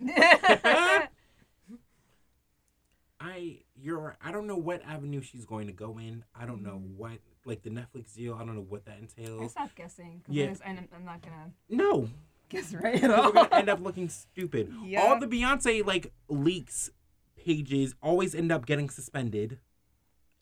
I 3.20 3.58
you're. 3.76 4.16
I 4.24 4.32
don't 4.32 4.46
know 4.46 4.56
what 4.56 4.82
avenue 4.84 5.20
she's 5.20 5.44
going 5.44 5.66
to 5.66 5.72
go 5.72 5.98
in. 5.98 6.24
I 6.34 6.46
don't 6.46 6.62
know 6.62 6.76
Mm-hmm. 6.82 6.96
what 6.96 7.18
like 7.44 7.62
the 7.62 7.70
Netflix 7.70 8.14
deal. 8.14 8.34
I 8.34 8.38
don't 8.44 8.54
know 8.54 8.66
what 8.68 8.84
that 8.86 8.96
I 8.96 8.98
entails. 8.98 9.52
stopped 9.52 9.74
guessing. 9.74 10.22
'cause 10.24 10.34
Yeah. 10.34 10.44
I 10.44 10.48
just- 10.48 10.62
and 10.64 10.78
I'm, 10.78 10.88
I'm 10.94 11.04
not 11.04 11.22
gonna 11.22 11.52
No, 11.68 12.08
guess 12.48 12.74
right 12.74 13.02
at 13.02 13.08
we're 13.10 13.16
all. 13.16 13.32
gonna 13.32 13.48
end 13.54 13.68
up 13.68 13.80
looking 13.80 14.08
stupid. 14.08 14.72
Yeah. 14.84 15.02
All 15.02 15.18
the 15.18 15.26
Beyonce 15.26 15.84
like 15.84 16.12
leaks 16.28 16.90
pages 17.36 17.94
always 18.02 18.34
end 18.34 18.52
up 18.52 18.66
getting 18.66 18.90
suspended. 18.90 19.58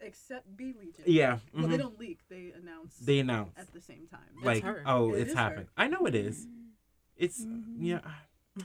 Except 0.01 0.57
BeyLegion. 0.57 1.03
Yeah, 1.07 1.39
Well, 1.53 1.66
they 1.66 1.75
mhm. 1.75 1.79
don't 1.81 1.99
leak. 1.99 2.20
They 2.29 2.53
announce 2.53 2.97
they 2.99 3.19
announce 3.19 3.59
at 3.59 3.73
the 3.73 3.81
same 3.81 4.07
time. 4.09 4.20
That's 4.37 4.47
like 4.47 4.62
her. 4.65 4.83
oh 4.87 5.12
It 5.12 5.23
it's 5.23 5.31
is 5.31 5.37
happened. 5.37 5.66
her. 5.77 5.83
I 5.85 5.89
know 5.89 6.07
it 6.07 6.15
is. 6.15 6.47
It's 7.16 7.45
Mhm. 7.45 7.75
yeah. 7.81 8.01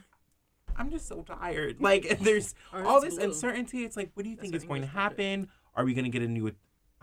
I'm 0.76 0.90
just 0.92 1.08
so 1.08 1.22
tired. 1.24 1.80
Like 1.82 2.20
there's 2.22 2.56
all 2.72 3.02
this 3.02 3.16
blue. 3.16 3.26
uncertainty. 3.26 3.84
It's 3.84 3.98
like, 3.98 4.12
what 4.16 4.24
do 4.24 4.30
you 4.30 4.36
think 4.36 4.54
That's 4.54 4.64
is 4.64 4.68
going 4.68 4.82
to 4.82 4.88
English 4.88 4.94
project. 4.94 5.20
happen? 5.20 5.50
Are 5.76 5.86
we 5.86 5.94
gonna 5.96 6.10
get 6.10 6.22
a 6.22 6.28
new? 6.28 6.52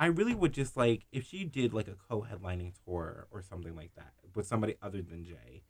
I 0.01 0.07
really 0.07 0.35
would 0.35 0.53
just 0.53 0.77
like 0.79 1.05
if 1.13 1.27
she 1.27 1.45
did 1.45 1.75
like 1.75 1.87
a 1.87 1.95
co-headlining 2.09 2.73
tour 2.85 3.27
or 3.31 3.43
something 3.43 3.77
like 3.77 3.95
that 3.97 4.13
with 4.35 4.47
somebody 4.47 4.75
other 4.83 5.03
than 5.03 5.25
Jay. 5.25 5.63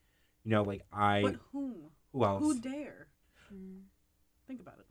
You 0.45 0.53
know, 0.53 0.63
like 0.63 0.83
I 0.93 1.21
But 1.23 1.37
whom? 1.53 1.75
who 2.13 2.25
else? 2.25 2.41
Who 2.43 2.61
dare? 2.61 3.09
Mm. 3.53 3.81
Think 4.47 4.61
about 4.61 4.77
it. 4.79 4.87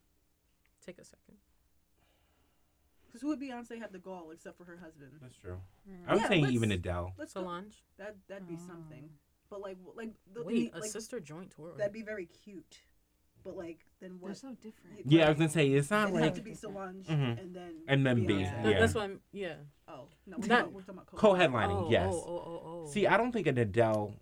Take 0.86 1.00
a 1.00 1.06
second. 1.06 1.36
Because 3.08 3.22
who 3.22 3.30
would 3.30 3.40
Beyonce 3.42 3.80
have 3.80 3.92
the 3.92 3.98
gall 4.00 4.30
except 4.32 4.58
for 4.58 4.66
her 4.66 4.78
husband? 4.84 5.14
That's 5.22 5.36
true. 5.38 5.58
Mm. 5.90 6.08
I 6.08 6.14
was 6.14 6.22
Yeah, 6.22 6.28
saying 6.28 6.44
let's- 6.44 6.54
even 6.56 6.72
Adele. 6.72 7.14
Let's 7.18 7.34
go. 7.34 7.42
Solange. 7.42 7.82
That 7.98 8.18
that'd 8.28 8.48
be 8.48 8.56
Oh. 8.60 8.68
something. 8.68 9.10
But 9.50 9.62
like 9.62 9.78
like 9.96 10.12
the, 10.34 10.44
Wait, 10.44 10.72
the- 10.74 10.78
a 10.78 10.82
like, 10.82 10.92
sister 10.92 11.20
joint 11.20 11.52
tour. 11.56 11.74
that'd 11.78 11.94
be 11.94 12.04
very 12.04 12.26
cute. 12.28 12.82
But 13.44 13.56
like 13.58 13.80
then 14.02 14.20
They're 14.24 14.34
so 14.34 14.54
different. 14.62 15.02
Yeah, 15.06 15.26
I 15.26 15.30
was 15.30 15.38
gonna 15.38 15.50
say 15.50 15.68
it's 15.70 15.90
not 15.90 16.10
It'd 16.10 16.16
have 16.16 16.24
like 16.26 16.36
to 16.36 16.42
be 16.42 16.54
Solange 16.54 17.06
Mhm. 17.08 17.40
and 17.42 17.56
then 17.56 17.74
And 17.88 18.06
then 18.06 18.26
B, 18.26 18.34
Beyonce. 18.34 18.64
That- 18.64 18.80
That's 18.80 18.94
why 18.94 19.04
I'm. 19.06 19.22
Yeah. 19.32 19.56
Oh 19.88 20.08
no, 20.28 20.38
we're, 20.38 20.48
Not- 20.48 20.60
talking, 20.60 20.74
we're 20.74 20.82
talking 20.82 20.96
about 20.96 21.06
co-headlining. 21.08 21.86
oh, 21.88 21.90
yes. 21.90 22.14
Oh, 22.14 22.24
oh, 22.28 22.44
oh, 22.46 22.84
oh. 22.88 22.92
See, 22.92 23.08
I 23.08 23.18
don't 23.18 23.32
think 23.32 23.48
an 23.48 23.58
Adele. 23.58 24.14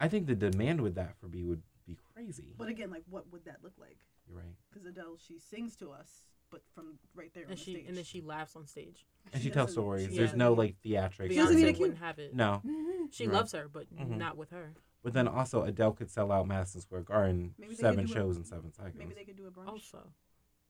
I 0.00 0.08
think 0.08 0.26
the 0.26 0.34
demand 0.34 0.80
with 0.80 0.94
that 0.96 1.16
for 1.18 1.28
B 1.28 1.44
would 1.44 1.62
be 1.86 1.96
crazy. 2.14 2.54
But 2.56 2.68
again, 2.68 2.90
like 2.90 3.04
what 3.08 3.30
would 3.32 3.44
that 3.44 3.58
look 3.62 3.74
like? 3.78 3.98
You're 4.28 4.38
right. 4.38 4.54
Because 4.70 4.86
Adele, 4.86 5.16
she 5.18 5.38
sings 5.38 5.76
to 5.76 5.90
us, 5.90 6.24
but 6.50 6.62
from 6.74 6.98
right 7.14 7.32
there 7.34 7.44
on 7.44 7.50
and 7.50 7.58
the 7.58 7.62
stage. 7.62 7.84
and 7.88 7.96
then 7.96 8.04
she 8.04 8.20
laughs 8.20 8.56
on 8.56 8.66
stage. 8.66 9.06
And 9.32 9.42
She 9.42 9.48
she, 9.48 9.52
tells 9.54 9.72
stories. 9.72 10.08
she 10.08 10.16
There's 10.16 10.30
doesn't 10.30 10.38
no 10.38 10.52
like 10.54 10.76
theatrics. 10.84 11.28
She 11.30 11.36
doesn't 11.36 11.56
need 11.56 11.66
a 11.68 11.72
Beyonce 11.72 11.78
wouldn't 11.80 11.98
have 11.98 12.18
it. 12.18 12.34
No, 12.34 12.62
She 13.10 13.26
Right. 13.26 13.34
loves 13.34 13.52
her, 13.52 13.68
but 13.68 13.92
Mhm. 13.94 14.16
not 14.16 14.36
with 14.36 14.50
her. 14.50 14.74
But 15.02 15.12
then 15.12 15.26
also 15.28 15.62
Adele 15.64 15.92
could 15.92 16.10
sell 16.10 16.30
out 16.32 16.46
Madison 16.46 16.80
Square 16.80 17.02
Garden 17.02 17.54
Maybe 17.58 17.74
seven 17.74 18.06
could 18.06 18.06
do 18.06 18.12
a- 18.12 18.16
shows 18.22 18.36
in 18.36 18.44
seven 18.44 18.72
seconds. 18.72 18.94
Maybe 18.98 19.14
they 19.14 19.24
could 19.24 19.36
do 19.36 19.46
a 19.46 19.50
brunch 19.50 19.68
Also, 19.68 19.98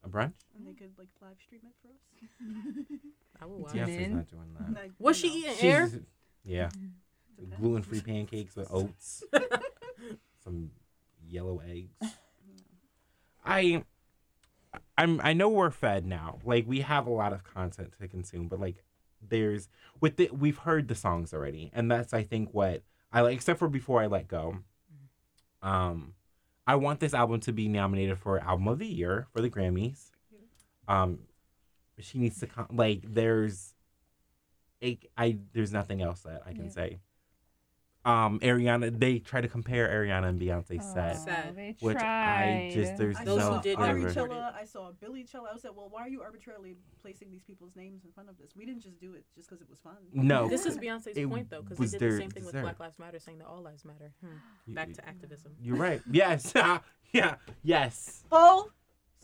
A 0.04 0.08
brunch? 0.08 0.32
and 0.56 0.66
they 0.66 0.72
could 0.72 0.92
like 0.98 1.08
live 1.20 1.36
stream 1.44 1.60
it 1.64 1.74
for 1.82 1.88
us. 1.88 2.98
I 3.40 3.46
will 3.46 3.58
watch. 3.60 3.72
Tune 3.72 4.16
not 4.16 4.28
doing 4.30 4.54
that. 4.58 4.66
And 4.68 4.78
I- 4.78 4.90
Was 4.98 5.18
I 5.18 5.20
she 5.20 5.28
eating 5.38 5.54
She's- 5.54 5.92
air? 5.94 6.00
Yeah, 6.44 6.70
Depends. 7.38 7.60
gluten-free 7.60 8.00
pancakes 8.00 8.56
with 8.56 8.66
oats, 8.72 9.22
some 10.44 10.70
yellow 11.28 11.60
eggs. 11.60 11.94
I, 13.44 13.84
I'm. 14.96 15.20
I 15.22 15.32
know 15.32 15.48
we're 15.48 15.70
fed 15.70 16.06
now. 16.06 16.38
Like 16.44 16.66
we 16.66 16.80
have 16.80 17.06
a 17.06 17.10
lot 17.10 17.32
of 17.32 17.44
content 17.44 17.92
to 18.00 18.08
consume, 18.08 18.48
but 18.48 18.60
like 18.60 18.82
there's 19.26 19.68
with 20.00 20.16
the 20.16 20.30
we've 20.32 20.58
heard 20.58 20.88
the 20.88 20.94
songs 20.94 21.32
already, 21.32 21.70
and 21.74 21.90
that's 21.90 22.12
I 22.12 22.22
think 22.22 22.50
what 22.52 22.82
I 23.12 23.20
like. 23.20 23.34
Except 23.34 23.58
for 23.58 23.68
before 23.68 24.00
I 24.02 24.06
let 24.06 24.28
go. 24.28 24.58
Um, 25.62 26.14
I 26.66 26.76
want 26.76 27.00
this 27.00 27.14
album 27.14 27.40
to 27.40 27.52
be 27.52 27.68
nominated 27.68 28.18
for 28.18 28.38
album 28.38 28.68
of 28.68 28.78
the 28.78 28.86
year 28.86 29.26
for 29.32 29.40
the 29.40 29.50
Grammys. 29.50 30.10
Um, 30.88 31.20
she 31.98 32.18
needs 32.18 32.40
to 32.40 32.46
come. 32.46 32.66
Like 32.72 33.02
there's, 33.04 33.74
a, 34.82 34.98
I 35.16 35.38
there's 35.52 35.72
nothing 35.72 36.02
else 36.02 36.20
that 36.20 36.42
I 36.46 36.52
can 36.52 36.64
Yeah. 36.64 36.70
say. 36.70 36.98
Um, 38.04 38.40
Ariana, 38.40 38.98
they 38.98 39.20
try 39.20 39.40
to 39.40 39.46
compare 39.46 39.88
Ariana 39.88 40.28
and 40.30 40.40
Beyonce 40.40 40.82
set, 40.82 41.18
Sad. 41.18 41.54
They 41.54 41.76
which 41.78 41.96
I 41.98 42.72
just 42.74 42.96
there's 42.96 43.16
I 43.16 43.22
no 43.22 43.34
who 43.36 43.40
saw 43.40 43.60
did 43.60 43.78
flavor. 43.78 44.10
Chilla, 44.10 44.52
I 44.52 44.64
saw 44.64 44.90
Billy 45.00 45.22
Chilla. 45.22 45.54
I 45.54 45.58
said, 45.58 45.70
well, 45.76 45.86
why 45.88 46.02
are 46.02 46.08
you 46.08 46.20
arbitrarily 46.20 46.76
placing 47.00 47.30
these 47.30 47.44
people's 47.44 47.76
names 47.76 48.04
in 48.04 48.10
front 48.10 48.28
of 48.28 48.36
this? 48.38 48.56
We 48.56 48.66
didn't 48.66 48.82
just 48.82 48.98
do 48.98 49.14
it 49.14 49.24
just 49.36 49.48
because 49.48 49.62
it 49.62 49.70
was 49.70 49.78
fun. 49.78 49.94
No, 50.12 50.48
This 50.48 50.66
is 50.66 50.78
Beyonce's 50.80 51.16
It 51.16 51.28
point 51.30 51.48
though, 51.48 51.62
because 51.62 51.78
was 51.78 51.92
they 51.92 51.98
did 51.98 52.12
the 52.12 52.16
same 52.18 52.30
thing 52.30 52.44
with. 52.44 52.60
Black 52.60 52.80
Lives 52.80 52.98
Matter, 52.98 53.20
saying 53.20 53.38
that 53.38 53.46
all 53.46 53.62
lives 53.62 53.84
matter. 53.84 54.10
Hmm. 54.20 54.32
You- 54.66 54.74
Back 54.74 54.92
to 54.94 55.08
activism. 55.08 55.52
You're 55.60 55.76
right. 55.76 56.00
Yes. 56.10 56.52
yeah. 57.12 57.36
Yes. 57.62 58.24
Full 58.30 58.70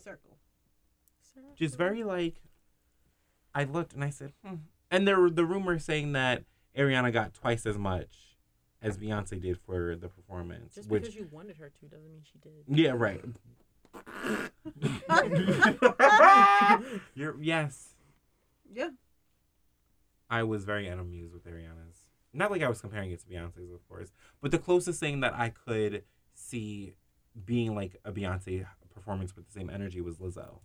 circle. 0.01 0.37
Just 1.57 1.77
very 1.77 2.03
like. 2.03 2.35
I 3.53 3.65
looked 3.65 3.93
and 3.93 4.03
I 4.03 4.09
said, 4.09 4.31
hmm. 4.45 4.55
and 4.89 5.07
there 5.07 5.19
were 5.19 5.29
the 5.29 5.43
rumors 5.43 5.83
saying 5.83 6.13
that 6.13 6.43
Ariana 6.77 7.11
got 7.11 7.33
twice 7.33 7.65
as 7.65 7.77
much 7.77 8.28
as 8.81 8.97
Beyonce 8.97 9.39
did 9.41 9.57
for 9.59 9.95
the 9.95 10.07
performance, 10.07 10.75
Just 10.75 10.89
which 10.89 11.03
because 11.03 11.15
you 11.15 11.27
wanted 11.31 11.57
her 11.57 11.69
to 11.79 11.85
doesn't 11.87 12.09
mean 12.09 12.21
she 12.23 12.39
did. 12.39 12.63
yeah, 12.67 12.93
right. 12.95 13.21
You're 17.15 17.35
yes. 17.41 17.89
Yeah. 18.71 18.89
I 20.29 20.43
was 20.43 20.63
very 20.63 20.87
unamused 20.87 21.33
with 21.33 21.45
Ariana's. 21.45 21.97
Not 22.33 22.51
like 22.51 22.61
I 22.61 22.69
was 22.69 22.81
comparing 22.81 23.11
it 23.11 23.19
to 23.21 23.25
Beyonce's, 23.25 23.71
of 23.71 23.87
course, 23.89 24.11
but 24.41 24.51
the 24.51 24.59
closest 24.59 24.99
thing 24.99 25.21
that 25.21 25.33
I 25.33 25.49
could 25.49 26.03
see 26.35 26.93
being 27.45 27.73
like 27.75 27.99
a 28.05 28.11
Beyonce 28.11 28.65
performance 28.93 29.35
with 29.35 29.47
the 29.47 29.51
same 29.51 29.69
energy 29.69 30.01
was 30.01 30.17
Lizzo. 30.17 30.59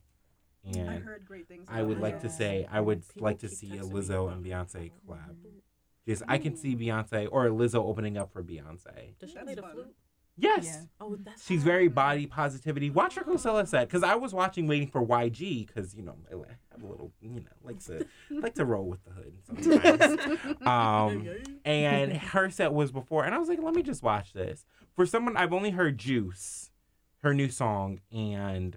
And 0.74 0.90
I 0.90 0.98
heard 0.98 1.24
great 1.26 1.48
things. 1.48 1.66
I 1.70 1.82
would 1.82 1.98
it. 1.98 2.02
like 2.02 2.20
to 2.22 2.30
say 2.30 2.66
I 2.70 2.80
would 2.80 3.06
People 3.08 3.24
like 3.24 3.38
to 3.40 3.48
see 3.48 3.76
a 3.78 3.82
Lizzo 3.82 4.30
and. 4.32 4.44
Beyonce 4.44 4.90
collab. 5.08 5.34
Just 6.06 6.22
I 6.28 6.38
can 6.38 6.56
see 6.56 6.76
Beyonce 6.76 7.28
or 7.30 7.46
Lizzo 7.46 7.76
opening 7.76 8.16
up 8.18 8.32
for 8.32 8.42
Beyonce. 8.42 9.18
Does 9.18 9.30
she 9.30 9.34
That's 9.34 9.44
play 9.44 9.54
the 9.54 9.62
fun. 9.62 9.72
flute? 9.72 9.94
Yes. 10.36 10.64
Yeah. 10.64 10.80
Oh, 11.00 11.16
that's 11.22 11.46
She's 11.46 11.60
her. 11.62 11.64
very 11.70 11.86
body 11.88 12.26
positivity. 12.26 12.90
Watch 12.90 13.14
her 13.14 13.22
Coachella 13.22 13.68
set 13.68 13.86
because 13.88 14.02
I 14.02 14.16
was 14.16 14.34
watching 14.34 14.66
waiting 14.66 14.88
for 14.88 15.00
YG 15.06 15.64
because 15.66 15.94
you 15.94 16.02
know 16.02 16.16
I 16.28 16.34
have 16.72 16.82
a 16.82 16.86
little 16.86 17.12
you 17.20 17.30
know 17.40 17.40
like 17.62 17.78
to 17.84 18.04
like 18.30 18.54
to 18.56 18.64
roll 18.64 18.86
with 18.86 18.98
the 19.04 19.10
hood 19.12 19.38
sometimes. 19.46 20.66
um, 20.66 21.28
and 21.64 22.12
her 22.16 22.50
set 22.50 22.72
was 22.72 22.90
before, 22.90 23.24
and 23.24 23.32
I 23.34 23.38
was 23.38 23.48
like, 23.48 23.62
let 23.62 23.74
me 23.74 23.82
just 23.82 24.02
watch 24.02 24.32
this. 24.32 24.64
For 24.96 25.06
someone 25.06 25.36
I've 25.36 25.52
only 25.52 25.70
heard 25.70 25.98
Juice, 25.98 26.70
her 27.22 27.32
new 27.32 27.48
song, 27.48 28.00
and 28.12 28.76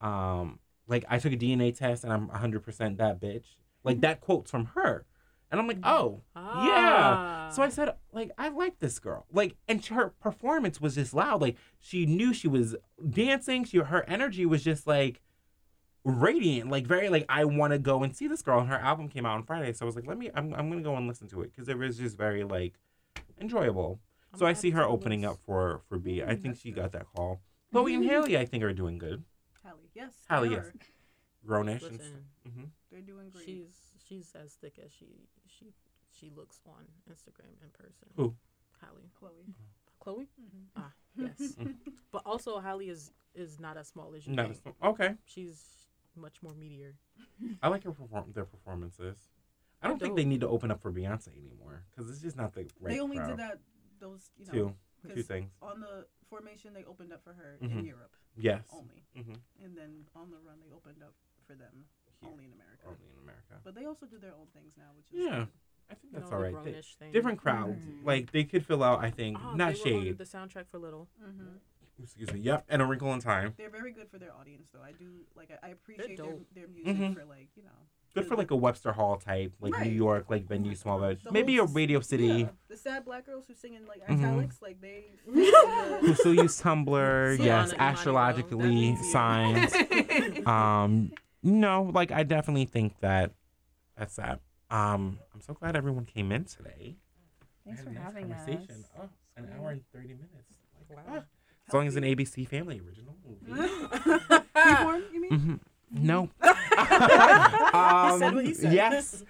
um, 0.00 0.58
like 0.88 1.04
I 1.08 1.18
took 1.18 1.32
a 1.32 1.36
DNA 1.36 1.76
test 1.76 2.02
and 2.04 2.12
I'm 2.12 2.26
100 2.26 2.60
percent 2.64 2.98
that 2.98 3.20
bitch. 3.20 3.46
Like 3.84 4.00
that 4.00 4.20
quote's 4.20 4.50
from 4.50 4.66
her, 4.74 5.06
and 5.50 5.60
I'm 5.60 5.66
like, 5.66 5.78
oh 5.84 6.22
yeah. 6.36 7.50
So 7.50 7.62
I 7.62 7.68
said, 7.70 7.94
like, 8.12 8.30
I 8.36 8.48
like 8.50 8.78
this 8.78 8.98
girl. 8.98 9.24
Like, 9.32 9.56
and 9.66 9.84
her 9.86 10.10
performance 10.20 10.80
was 10.80 10.94
just 10.96 11.14
loud. 11.14 11.40
Like, 11.40 11.56
she 11.80 12.04
knew 12.06 12.34
she 12.34 12.46
was 12.48 12.76
dancing. 13.10 13.64
She 13.64 13.78
her 13.78 14.04
energy 14.08 14.44
was 14.46 14.62
just 14.62 14.86
like 14.86 15.22
radiant. 16.04 16.70
Like, 16.70 16.86
very 16.86 17.08
like 17.08 17.24
I 17.28 17.44
want 17.44 17.72
to 17.72 17.78
go 17.78 18.02
and 18.02 18.14
see 18.14 18.26
this 18.28 18.42
girl. 18.42 18.60
And 18.60 18.68
her 18.68 18.76
album 18.78 19.08
came 19.08 19.24
out 19.26 19.34
on 19.36 19.42
Friday, 19.44 19.72
so 19.72 19.84
I 19.84 19.86
was 19.86 19.96
like, 19.96 20.06
let 20.06 20.18
me. 20.18 20.30
I'm 20.34 20.52
I'm 20.54 20.68
gonna 20.70 20.82
go 20.82 20.96
and 20.96 21.06
listen 21.08 21.28
to 21.28 21.42
it 21.42 21.52
because 21.54 21.68
it 21.68 21.78
was 21.78 21.96
just 21.98 22.16
very 22.16 22.44
like 22.44 22.74
enjoyable. 23.40 24.00
I'm 24.32 24.38
so 24.38 24.46
I 24.46 24.52
see 24.52 24.70
her 24.70 24.84
opening 24.84 25.22
list. 25.22 25.32
up 25.34 25.38
for 25.46 25.80
for 25.88 25.98
B. 25.98 26.22
I 26.22 26.34
Mm, 26.34 26.42
think 26.42 26.56
she 26.56 26.70
got 26.70 26.92
that 26.92 27.06
call. 27.16 27.40
Chloe 27.72 27.94
and 27.94 28.04
Halle, 28.04 28.36
I 28.36 28.44
think, 28.44 28.62
are 28.64 28.72
doing 28.72 28.98
good. 28.98 29.24
Halle, 29.62 29.78
yes. 29.94 30.12
Halle, 30.28 30.48
they 30.48 30.54
yes. 30.54 30.66
are. 30.66 30.74
Grownish. 31.46 31.82
And, 31.88 31.98
Listen, 31.98 32.24
hmm 32.44 32.64
They're 32.90 33.00
doing 33.00 33.30
great. 33.30 33.44
she's 33.44 33.74
she's 34.08 34.32
as 34.34 34.52
thick 34.54 34.78
as 34.84 34.90
she 34.92 35.28
she 35.46 35.72
she 36.10 36.30
looks 36.34 36.60
on 36.66 36.84
Instagram 37.10 37.54
in 37.62 37.70
person. 37.72 38.08
Who? 38.16 38.34
Halle. 38.80 39.10
Chloe. 39.18 39.54
Chloe. 40.00 40.28
Mhm. 40.40 40.64
Ah, 40.76 40.92
yes. 41.16 41.56
but 42.12 42.22
also 42.24 42.58
Halle 42.60 42.88
is 42.88 43.12
is 43.34 43.60
not 43.60 43.76
as 43.76 43.88
small 43.88 44.14
as 44.14 44.26
you 44.26 44.34
Not 44.34 44.46
think. 44.54 44.60
as, 44.66 44.88
okay. 44.90 45.14
She's 45.24 45.64
much 46.16 46.42
more 46.42 46.54
meteor. 46.54 46.94
I 47.62 47.68
like 47.68 47.84
her 47.84 47.92
perform 47.92 48.32
their 48.32 48.44
performances. 48.44 49.16
I 49.80 49.86
They're 49.86 49.90
don't 49.92 50.00
think 50.00 50.16
they 50.16 50.24
need 50.24 50.40
to 50.40 50.48
open 50.48 50.70
up 50.72 50.80
for 50.82 50.90
Beyonce 50.92 51.28
anymore 51.38 51.84
because 51.90 52.10
it's 52.10 52.20
just 52.20 52.36
not 52.36 52.52
the 52.54 52.66
right 52.80 52.94
they 52.94 53.00
only 53.00 53.16
crowd. 53.18 53.28
did 53.28 53.36
that. 53.38 53.58
Those 54.00 54.30
you 54.36 54.46
know. 54.46 54.52
Two, 54.52 54.74
two 55.08 55.14
'cause 55.14 55.26
things. 55.26 55.50
On 55.62 55.78
the 55.80 56.06
formation, 56.28 56.72
they 56.74 56.84
opened 56.84 57.12
up 57.12 57.22
for 57.22 57.32
her 57.32 57.58
Mhm. 57.62 57.78
in 57.80 57.84
Europe 57.84 58.14
Yes. 58.36 58.64
only, 58.72 59.04
hmm 59.14 59.34
and 59.64 59.76
then 59.76 60.06
on 60.14 60.30
the 60.30 60.38
run, 60.38 60.58
they 60.60 60.70
opened 60.72 61.02
up 61.02 61.14
for 61.46 61.54
them 61.54 61.86
Here. 62.20 62.30
only 62.30 62.44
in 62.46 62.52
America. 62.52 62.84
Only 62.86 63.08
in 63.12 63.22
America. 63.22 63.54
But 63.64 63.74
they 63.74 63.84
also 63.84 64.06
do 64.06 64.18
their 64.18 64.32
own 64.32 64.46
things 64.54 64.74
now, 64.76 64.84
which 64.96 65.06
is 65.12 65.24
Yeah. 65.24 65.38
good. 65.40 65.48
I 65.90 65.94
think 65.94 66.12
You 66.12 66.18
that's 66.18 66.30
know, 66.30 66.36
all. 66.36 66.42
They- 66.42 66.72
grownish 66.72 66.94
thing. 66.96 67.12
different 67.12 67.38
crowd. 67.38 67.80
Mhm. 67.80 68.04
Like 68.04 68.32
they 68.32 68.44
could 68.44 68.66
fill 68.66 68.82
out. 68.82 69.02
I 69.02 69.10
think 69.10 69.38
Ah, 69.40 69.54
not 69.54 69.72
they 69.74 69.78
shade. 69.78 70.18
the 70.18 70.24
soundtrack 70.24 70.68
for 70.68 70.78
Little. 70.78 71.08
Mm-hmm. 71.22 71.56
Excuse 72.02 72.32
me. 72.32 72.40
Yep. 72.40 72.66
And 72.68 72.80
a 72.82 72.84
wrinkle 72.84 73.12
in 73.14 73.20
time. 73.20 73.54
They're 73.56 73.70
very 73.70 73.90
good 73.92 74.08
for 74.08 74.18
their 74.18 74.32
audience, 74.32 74.68
though. 74.72 74.82
I 74.82 74.92
do 74.92 75.24
like. 75.34 75.50
I, 75.50 75.68
I 75.68 75.70
appreciate 75.70 76.16
their, 76.16 76.36
their 76.54 76.68
music 76.68 76.96
Mhm. 76.96 77.14
for 77.14 77.24
like 77.24 77.48
you 77.56 77.62
know. 77.64 77.70
Good 78.14 78.26
for 78.26 78.36
like 78.36 78.50
a 78.50 78.56
Webster 78.56 78.92
Hall 78.92 79.16
type, 79.16 79.52
like 79.60 79.78
New 79.84 79.90
York, 79.92 80.28
like 80.30 80.44
venue, 80.46 80.74
small 80.74 80.98
venue. 80.98 81.18
Maybe 81.30 81.58
a 81.58 81.64
Radio 81.64 82.00
City. 82.00 82.26
Yeah, 82.26 82.48
the 82.68 82.76
sad 82.76 83.04
black 83.04 83.26
girls 83.26 83.46
who 83.46 83.54
sing 83.54 83.74
in 83.74 83.86
like 83.86 84.06
Mhm. 84.06 84.18
italics, 84.18 84.60
like 84.62 84.80
they. 84.80 85.06
Who 85.26 86.14
still 86.14 86.34
use 86.34 86.60
Tumblr? 86.60 87.38
Yes, 87.38 87.72
astrologically 87.78 88.92
that 88.92 89.04
signs. 89.04 90.46
um, 90.46 91.12
no, 91.42 91.82
like 91.94 92.10
I 92.12 92.22
definitely 92.22 92.64
think 92.66 92.98
that 93.00 93.32
that's 93.96 94.16
that. 94.16 94.40
Um, 94.70 95.18
I'm 95.34 95.40
so 95.40 95.54
glad 95.54 95.76
everyone 95.76 96.04
came 96.04 96.30
in 96.32 96.44
today. 96.44 96.96
We 97.64 97.72
Thanks 97.74 97.80
had 97.80 97.84
for 97.84 97.90
a 97.90 97.94
nice 97.94 98.02
having 98.04 98.28
conversation. 98.30 98.84
us. 98.84 98.90
Oh, 99.00 99.08
an 99.36 99.48
hour 99.58 99.70
and 99.70 99.82
thirty 99.92 100.08
minutes. 100.14 100.58
Like, 100.88 100.98
Wow. 101.06 101.14
ah. 101.18 101.24
As 101.68 101.74
long 101.74 101.86
as 101.86 101.96
an 101.96 102.02
ABC 102.04 102.48
Family 102.48 102.80
original 102.80 103.14
movie. 103.26 103.52
Freeform, 104.56 105.02
you 105.12 105.20
mean? 105.20 105.30
Mm-hmm. 105.30 105.54
No. 106.06 106.28
He 106.78 108.18
said 108.18 108.34
what 108.34 108.44
he 108.46 108.54
said. 108.54 108.72
Yes. 108.72 109.24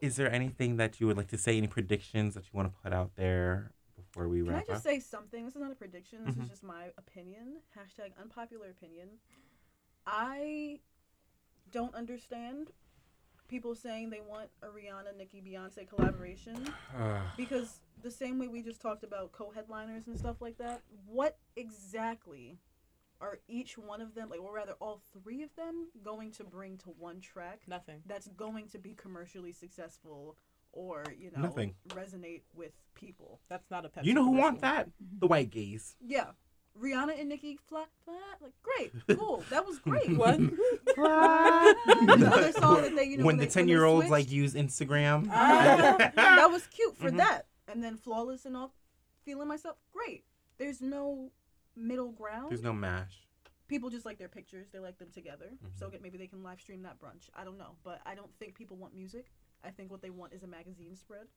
Is 0.00 0.16
there 0.16 0.30
anything 0.32 0.76
that 0.78 1.00
you 1.00 1.06
would 1.06 1.16
like 1.16 1.28
to 1.28 1.38
say? 1.38 1.56
Any 1.58 1.66
predictions 1.66 2.34
that 2.34 2.44
you 2.44 2.50
want 2.54 2.72
to 2.72 2.80
put 2.82 2.92
out 2.92 3.10
there 3.16 3.72
before 3.96 4.28
we 4.28 4.40
wrap? 4.42 4.64
Can 4.66 4.74
I 4.74 4.74
just 4.76 4.86
up? 4.86 4.92
say 4.92 5.00
something? 5.00 5.44
This 5.44 5.54
is 5.54 5.60
not 5.60 5.70
a 5.72 5.74
prediction. 5.74 6.24
This 6.24 6.34
Mhm. 6.34 6.42
is 6.44 6.48
just 6.48 6.62
my 6.62 6.92
opinion. 6.96 7.58
Hashtag 7.76 8.12
unpopular 8.20 8.68
opinion. 8.70 9.08
I 10.06 10.80
don't 11.72 11.94
understand 11.94 12.70
people 13.48 13.74
saying 13.74 14.10
they 14.10 14.20
want 14.20 14.48
a 14.62 14.66
Rihanna, 14.66 15.16
Nicki, 15.16 15.42
Beyonce 15.46 15.88
collaboration 15.88 16.56
uh. 16.96 17.20
because 17.36 17.80
the 18.02 18.10
same 18.10 18.38
way 18.38 18.48
we 18.48 18.62
just 18.62 18.80
talked 18.80 19.04
about 19.04 19.32
co-headliners 19.32 20.06
and 20.06 20.18
stuff 20.18 20.36
like 20.40 20.58
that. 20.58 20.82
What 21.06 21.38
exactly 21.56 22.58
are 23.20 23.38
each 23.48 23.78
one 23.78 24.00
of 24.00 24.14
them, 24.14 24.28
like, 24.28 24.40
or 24.40 24.52
rather, 24.52 24.72
all 24.80 25.00
three 25.22 25.42
of 25.42 25.54
them, 25.54 25.88
going 26.02 26.32
to 26.32 26.44
bring 26.44 26.76
to 26.78 26.88
one 26.98 27.20
track 27.20 27.60
Nothing. 27.68 28.00
that's 28.06 28.26
going 28.28 28.68
to 28.68 28.78
be 28.78 28.94
commercially 28.94 29.52
successful 29.52 30.36
or 30.72 31.04
you 31.18 31.30
know 31.30 31.42
Nothing. 31.42 31.74
resonate 31.88 32.42
with 32.54 32.72
people? 32.94 33.40
That's 33.48 33.70
not 33.70 33.84
a 33.84 33.88
Pepsi 33.88 34.06
you 34.06 34.14
know 34.14 34.24
who 34.24 34.32
want 34.32 34.60
that? 34.62 34.88
The 35.20 35.26
white 35.26 35.50
gays. 35.50 35.94
Yeah. 36.04 36.30
Rihanna 36.82 37.18
and 37.20 37.28
Nicki 37.28 37.56
flat 37.68 37.88
flat 38.04 38.16
like 38.40 38.52
great 38.62 38.92
cool 39.18 39.44
that 39.50 39.64
was 39.66 39.78
great 39.78 40.10
What? 40.16 40.38
the 40.96 42.30
other 42.32 42.52
song 42.60 42.82
that 42.82 42.94
they 42.96 43.04
you 43.04 43.18
know 43.18 43.24
when 43.24 43.36
they- 43.36 43.46
the 43.46 43.50
ten 43.50 43.68
year 43.68 43.84
olds 43.84 44.08
like 44.10 44.30
use 44.30 44.54
Instagram. 44.54 45.28
Ah. 45.30 45.96
that 46.16 46.50
was 46.50 46.66
cute 46.68 46.96
for 46.96 47.10
Mhm. 47.10 47.18
that 47.18 47.46
and 47.68 47.82
then 47.82 47.96
flawless 47.96 48.44
and 48.44 48.56
all 48.56 48.72
feeling 49.24 49.48
myself 49.48 49.76
great 49.92 50.24
there's 50.58 50.80
no 50.80 51.30
middle 51.76 52.10
ground 52.10 52.50
There's 52.50 52.62
no 52.62 52.72
mash. 52.72 53.26
people 53.68 53.88
just 53.88 54.04
like 54.04 54.18
their 54.18 54.28
pictures 54.28 54.66
they 54.72 54.78
like 54.78 54.98
them 54.98 55.08
together 55.12 55.50
so 55.78 55.86
Mhm. 55.86 55.92
get, 55.92 56.02
maybe 56.02 56.18
they 56.18 56.26
can 56.26 56.42
live 56.42 56.60
stream 56.60 56.82
that 56.82 56.98
brunch 57.00 57.30
i 57.34 57.44
don't 57.44 57.58
know 57.58 57.76
but 57.84 58.00
i 58.04 58.14
don't 58.14 58.30
think 58.38 58.54
people 58.54 58.76
want 58.76 58.94
music 58.94 59.26
i 59.64 59.70
think 59.70 59.90
what 59.90 60.02
they 60.02 60.10
want 60.10 60.32
is 60.32 60.42
a 60.42 60.46
magazine 60.48 60.96
spread 60.96 61.28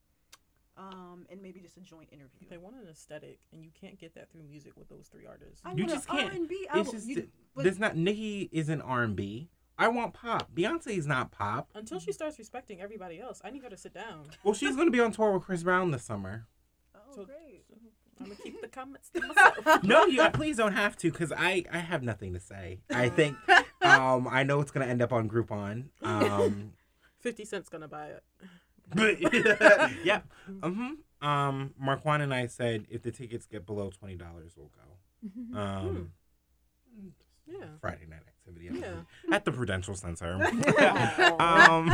um, 0.77 1.25
and 1.29 1.41
maybe 1.41 1.59
just 1.59 1.77
a 1.77 1.81
joint 1.81 2.09
interview 2.11 2.47
They 2.49 2.57
want 2.57 2.75
an 2.75 2.87
aesthetic, 2.89 3.39
and 3.53 3.63
you 3.63 3.69
can't 3.79 3.97
get 3.99 4.13
that 4.15 4.31
through 4.31 4.43
music 4.43 4.73
with 4.77 4.89
those 4.89 5.07
three 5.11 5.25
artists. 5.25 5.61
I 5.63 5.73
You 5.73 5.85
just 5.85 6.07
can't- 6.07 6.31
R&B 6.33 6.67
It's 6.75 6.91
just 6.91 7.07
You- 7.07 7.29
there's 7.55 7.79
not 7.79 7.95
Nicki 7.95 8.49
isn't 8.51 8.81
R 8.81 9.03
and 9.03 9.15
B. 9.15 9.49
I 9.77 9.87
want 9.89 10.13
pop. 10.13 10.53
Beyonce 10.55 10.97
is 10.97 11.05
not 11.07 11.31
pop. 11.31 11.69
Until 11.75 11.99
she 11.99 12.11
starts 12.13 12.37
respecting 12.39 12.81
everybody 12.81 13.19
else, 13.19 13.41
I 13.43 13.49
need 13.49 13.63
her 13.63 13.69
to 13.69 13.77
sit 13.77 13.93
down. 13.93 14.27
Well, 14.43 14.53
she's 14.53 14.75
gonna 14.75 14.91
be 14.91 14.99
on 15.01 15.11
tour 15.11 15.33
with 15.33 15.43
Chris 15.43 15.63
Brown 15.63 15.91
this 15.91 16.03
summer. 16.03 16.47
oh, 16.95 16.99
So- 17.13 17.25
great. 17.25 17.63
I'm 18.17 18.27
gonna 18.27 18.35
keep 18.37 18.61
the 18.61 18.69
comments 18.69 19.09
to 19.09 19.19
myself. 19.27 19.83
No, 19.83 20.05
you 20.05 20.29
please 20.31 20.55
don't 20.55 20.71
have 20.71 20.95
to, 20.97 21.11
because 21.11 21.33
I 21.33 21.65
I 21.69 21.79
have 21.79 22.01
nothing 22.01 22.31
to 22.33 22.39
say. 22.39 22.79
I 22.89 23.09
think 23.19 23.35
um 23.81 24.25
I 24.29 24.43
know 24.43 24.61
it's 24.61 24.71
gonna 24.71 24.85
end 24.85 25.01
up 25.01 25.11
on 25.11 25.29
Groupon. 25.29 25.89
Um, 26.01 26.71
Fifty 27.19 27.43
Cent's 27.43 27.67
gonna 27.67 27.89
buy 27.89 28.07
it. 28.07 28.23
But 28.93 29.19
yeah. 30.05 30.21
Mm-hmm. 30.49 31.25
Um, 31.27 31.73
Marquand 31.79 32.21
and 32.21 32.33
I 32.33 32.47
said 32.47 32.85
if 32.89 33.01
the 33.01 33.11
tickets 33.11 33.45
get 33.45 33.65
below 33.65 33.89
twenty 33.89 34.15
dollars, 34.15 34.53
we'll 34.55 34.69
go. 35.53 35.57
Um, 35.59 36.11
Yeah. 37.47 37.65
Friday 37.81 38.05
night 38.09 38.19
activity. 38.27 38.69
Yeah. 38.79 39.33
At 39.33 39.43
the 39.45 39.51
Prudential 39.51 39.95
Center. 39.95 40.37
Oh. 41.37 41.37
um, 41.39 41.91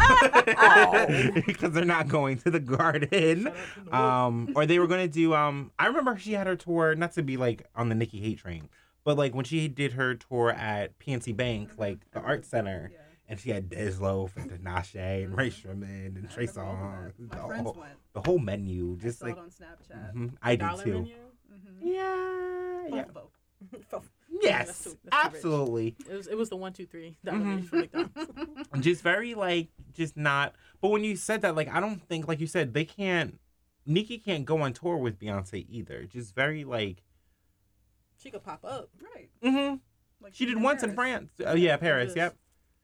because 1.46 1.72
they're 1.72 1.86
not 1.86 2.08
going 2.08 2.38
to 2.40 2.52
the 2.52 2.60
garden. 2.60 3.44
Shout 3.44 3.56
out 3.56 3.76
to 3.76 3.84
the 3.86 3.96
Um, 3.96 4.50
or 4.56 4.66
they 4.66 4.80
were 4.80 4.88
gonna 4.88 5.08
do. 5.08 5.34
Um, 5.34 5.72
I 5.80 5.88
remember 5.88 6.18
she 6.18 6.34
had 6.34 6.48
her 6.48 6.56
tour. 6.56 6.96
Not 6.96 7.14
to 7.14 7.24
be 7.24 7.38
like 7.38 7.66
on 7.76 7.90
the 7.90 7.96
Nicki 7.96 8.20
hate 8.20 8.40
train, 8.40 8.70
but 9.04 9.18
like 9.18 9.34
when 9.34 9.46
she 9.46 9.68
did 9.68 9.94
her 9.94 10.16
tour 10.16 10.52
at 10.52 10.98
PNC 11.00 11.36
Bank, 11.36 11.72
like 11.78 12.00
the 12.12 12.20
Art 12.20 12.46
Center, 12.46 12.92
Yeah. 12.94 12.98
And 13.32 13.40
she 13.40 13.50
had 13.50 13.70
Dej 13.70 14.00
Loaf 14.02 14.36
and 14.36 14.52
Tinashe 14.52 15.24
and 15.24 15.36
Rae 15.38 15.50
Sremmurd 15.50 16.16
and 16.18 16.30
Trey 16.30 16.48
remember 16.48 17.14
Songz. 17.18 17.30
The 17.32 17.38
My 17.48 17.58
whole, 17.60 17.74
went. 17.80 17.94
the 18.14 18.22
whole 18.22 18.40
menu, 18.40 18.98
I 19.00 19.04
just 19.04 19.20
saw 19.20 19.26
like 19.26 19.38
it 19.38 19.40
on 19.40 19.50
Snapchat. 19.50 20.14
mhm, 20.14 20.34
I 20.42 20.52
did 20.52 20.60
Dollar 20.60 20.84
too. 20.84 20.94
menu. 20.94 21.16
Mm-hmm. 21.52 21.88
Yeah, 21.88 22.88
yeah. 22.98 23.04
Both, 23.14 23.32
both. 23.92 24.10
That's 24.30 24.44
Yes, 24.44 24.84
too- 24.84 24.90
that's 24.90 24.90
too 24.90 24.90
rich. 25.04 25.14
absolutely. 25.36 25.96
It 26.10 26.14
was 26.14 26.28
it 26.28 26.38
was 26.38 26.50
the 26.50 26.58
one 26.58 26.74
two 26.74 26.86
three 26.86 27.16
dollar 27.24 27.38
Mhm. 27.40 27.66
for 28.72 28.78
just 28.80 29.02
very 29.02 29.34
like 29.34 29.70
just 29.94 30.18
not 30.18 30.54
but 30.82 30.90
when 30.90 31.04
you 31.04 31.16
said 31.18 31.42
that 31.42 31.54
like 31.56 31.68
i 31.68 31.80
don't 31.82 32.02
think 32.08 32.28
like 32.28 32.40
you 32.40 32.48
said 32.48 32.74
they 32.74 32.86
can't 32.86 33.40
nicki 33.86 34.18
can't 34.18 34.46
go 34.46 34.62
on 34.62 34.72
tour 34.74 34.96
with 34.98 35.20
beyonce 35.20 35.66
either 35.70 36.06
just 36.06 36.34
very 36.34 36.64
like 36.64 37.04
she 38.18 38.32
could 38.32 38.44
pop 38.44 38.64
up, 38.64 38.90
Right. 39.16 39.30
mm-hmm. 39.44 39.76
Like 40.24 40.34
she 40.34 40.46
did 40.46 40.56
in 40.58 40.64
once 40.64 40.82
in 40.84 40.94
france 40.96 41.30
oh 41.46 41.56
yeah 41.56 41.76
paris 41.78 42.08
Just- 42.14 42.18
yep 42.18 42.36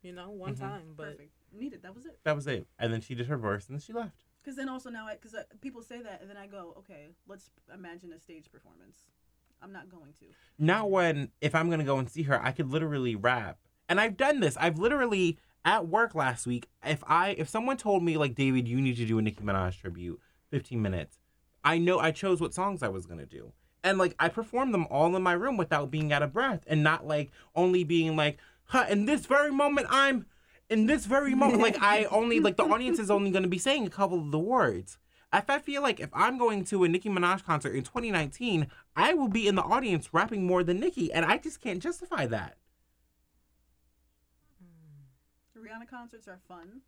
you 0.07 0.13
know, 0.13 0.29
one 0.31 0.55
Mhm. 0.55 0.59
time. 0.59 0.93
But 0.95 1.11
Perfect. 1.17 1.33
Needed. 1.53 1.81
That 1.83 1.93
was 1.95 2.05
it. 2.05 2.19
that 2.23 2.35
was 2.35 2.45
it 2.47 2.67
and 2.79 2.91
then 2.91 3.01
she 3.01 3.13
did 3.15 3.27
her 3.27 3.37
verse 3.37 3.67
and 3.67 3.75
then 3.75 3.81
she 3.81 3.93
left 3.93 4.23
Because 4.41 4.55
then 4.57 4.69
also 4.69 4.89
now, 4.89 5.07
because 5.11 5.35
people 5.61 5.81
say 5.81 6.01
that, 6.01 6.21
and 6.21 6.29
then 6.29 6.37
I 6.37 6.47
go, 6.47 6.73
okay, 6.79 7.03
let's 7.27 7.49
imagine 7.73 8.11
a 8.13 8.19
stage 8.19 8.47
performance. 8.51 8.97
I'm 9.61 9.71
not 9.73 9.89
going 9.89 10.13
to. 10.19 10.25
now 10.59 10.85
when 10.85 11.31
if 11.41 11.53
i'm 11.55 11.69
gonna 11.71 11.83
go 11.83 11.97
and 11.99 12.09
see 12.09 12.23
her 12.23 12.37
i 12.43 12.51
could 12.51 12.69
literally 12.69 13.15
rap 13.15 13.57
and 13.89 13.99
i've 13.99 14.15
done 14.17 14.39
this 14.39 14.55
i've 14.57 14.77
literally 14.77 15.37
at 15.65 15.87
work 15.87 16.13
last 16.15 16.45
week 16.45 16.67
if 16.85 17.03
i 17.07 17.29
if 17.41 17.47
someone 17.49 17.75
told 17.77 18.03
me 18.03 18.17
like 18.17 18.35
david 18.35 18.67
you 18.67 18.79
need 18.79 18.97
to 18.97 19.05
do 19.05 19.17
a 19.17 19.21
nicki 19.21 19.41
minaj 19.43 19.79
tribute 19.81 20.19
15 20.51 20.79
minutes 20.81 21.17
i 21.63 21.77
know 21.79 21.97
i 21.99 22.11
chose 22.11 22.39
what 22.39 22.53
songs 22.53 22.83
i 22.83 22.87
was 22.87 23.05
gonna 23.07 23.25
do 23.25 23.51
and 23.83 23.97
like 23.97 24.13
i 24.19 24.27
performed 24.29 24.73
them 24.75 24.85
all 24.91 25.15
in 25.15 25.23
my 25.23 25.33
room 25.33 25.57
without 25.57 25.89
being 25.89 26.13
out 26.13 26.21
of 26.23 26.31
breath 26.33 26.63
and 26.67 26.83
not 26.83 27.07
like 27.07 27.31
only 27.55 27.83
being 27.83 28.15
like 28.15 28.37
huh 28.67 28.85
in 28.89 29.05
this 29.05 29.25
very 29.25 29.51
moment 29.51 29.87
i'm 29.89 30.25
in 30.69 30.85
this 30.85 31.05
very 31.05 31.35
moment 31.35 31.61
like 31.61 31.81
i 31.81 32.03
only 32.11 32.39
like 32.39 32.57
the 32.57 32.63
audience 32.63 32.99
is 32.99 33.11
only 33.11 33.31
gonna 33.31 33.47
be 33.47 33.57
saying 33.57 33.85
a 33.85 33.89
couple 33.89 34.19
of 34.19 34.31
the 34.31 34.39
words 34.39 34.97
if 35.33 35.49
I 35.49 35.59
feel 35.59 35.81
like 35.81 35.99
if 35.99 36.09
I'm 36.13 36.37
going 36.37 36.63
to 36.65 36.85
a 36.85 36.87
Nicki 36.87 37.09
Minaj 37.09 37.43
concert 37.43 37.75
in 37.75 37.83
2019, 37.83 38.67
I 38.95 39.13
will 39.13 39.27
be 39.27 39.45
in 39.45 39.55
the 39.55 39.61
audience 39.61 40.13
rapping 40.13 40.47
more 40.47 40.63
than 40.63 40.79
Nicki, 40.79 41.11
and 41.11 41.25
I 41.25 41.37
just 41.37 41.59
can't 41.59 41.83
justify 41.83 42.25
that. 42.27 42.55
Rihanna 45.67 45.89
concerts 45.89 46.27
are 46.27 46.39
fun, 46.47 46.81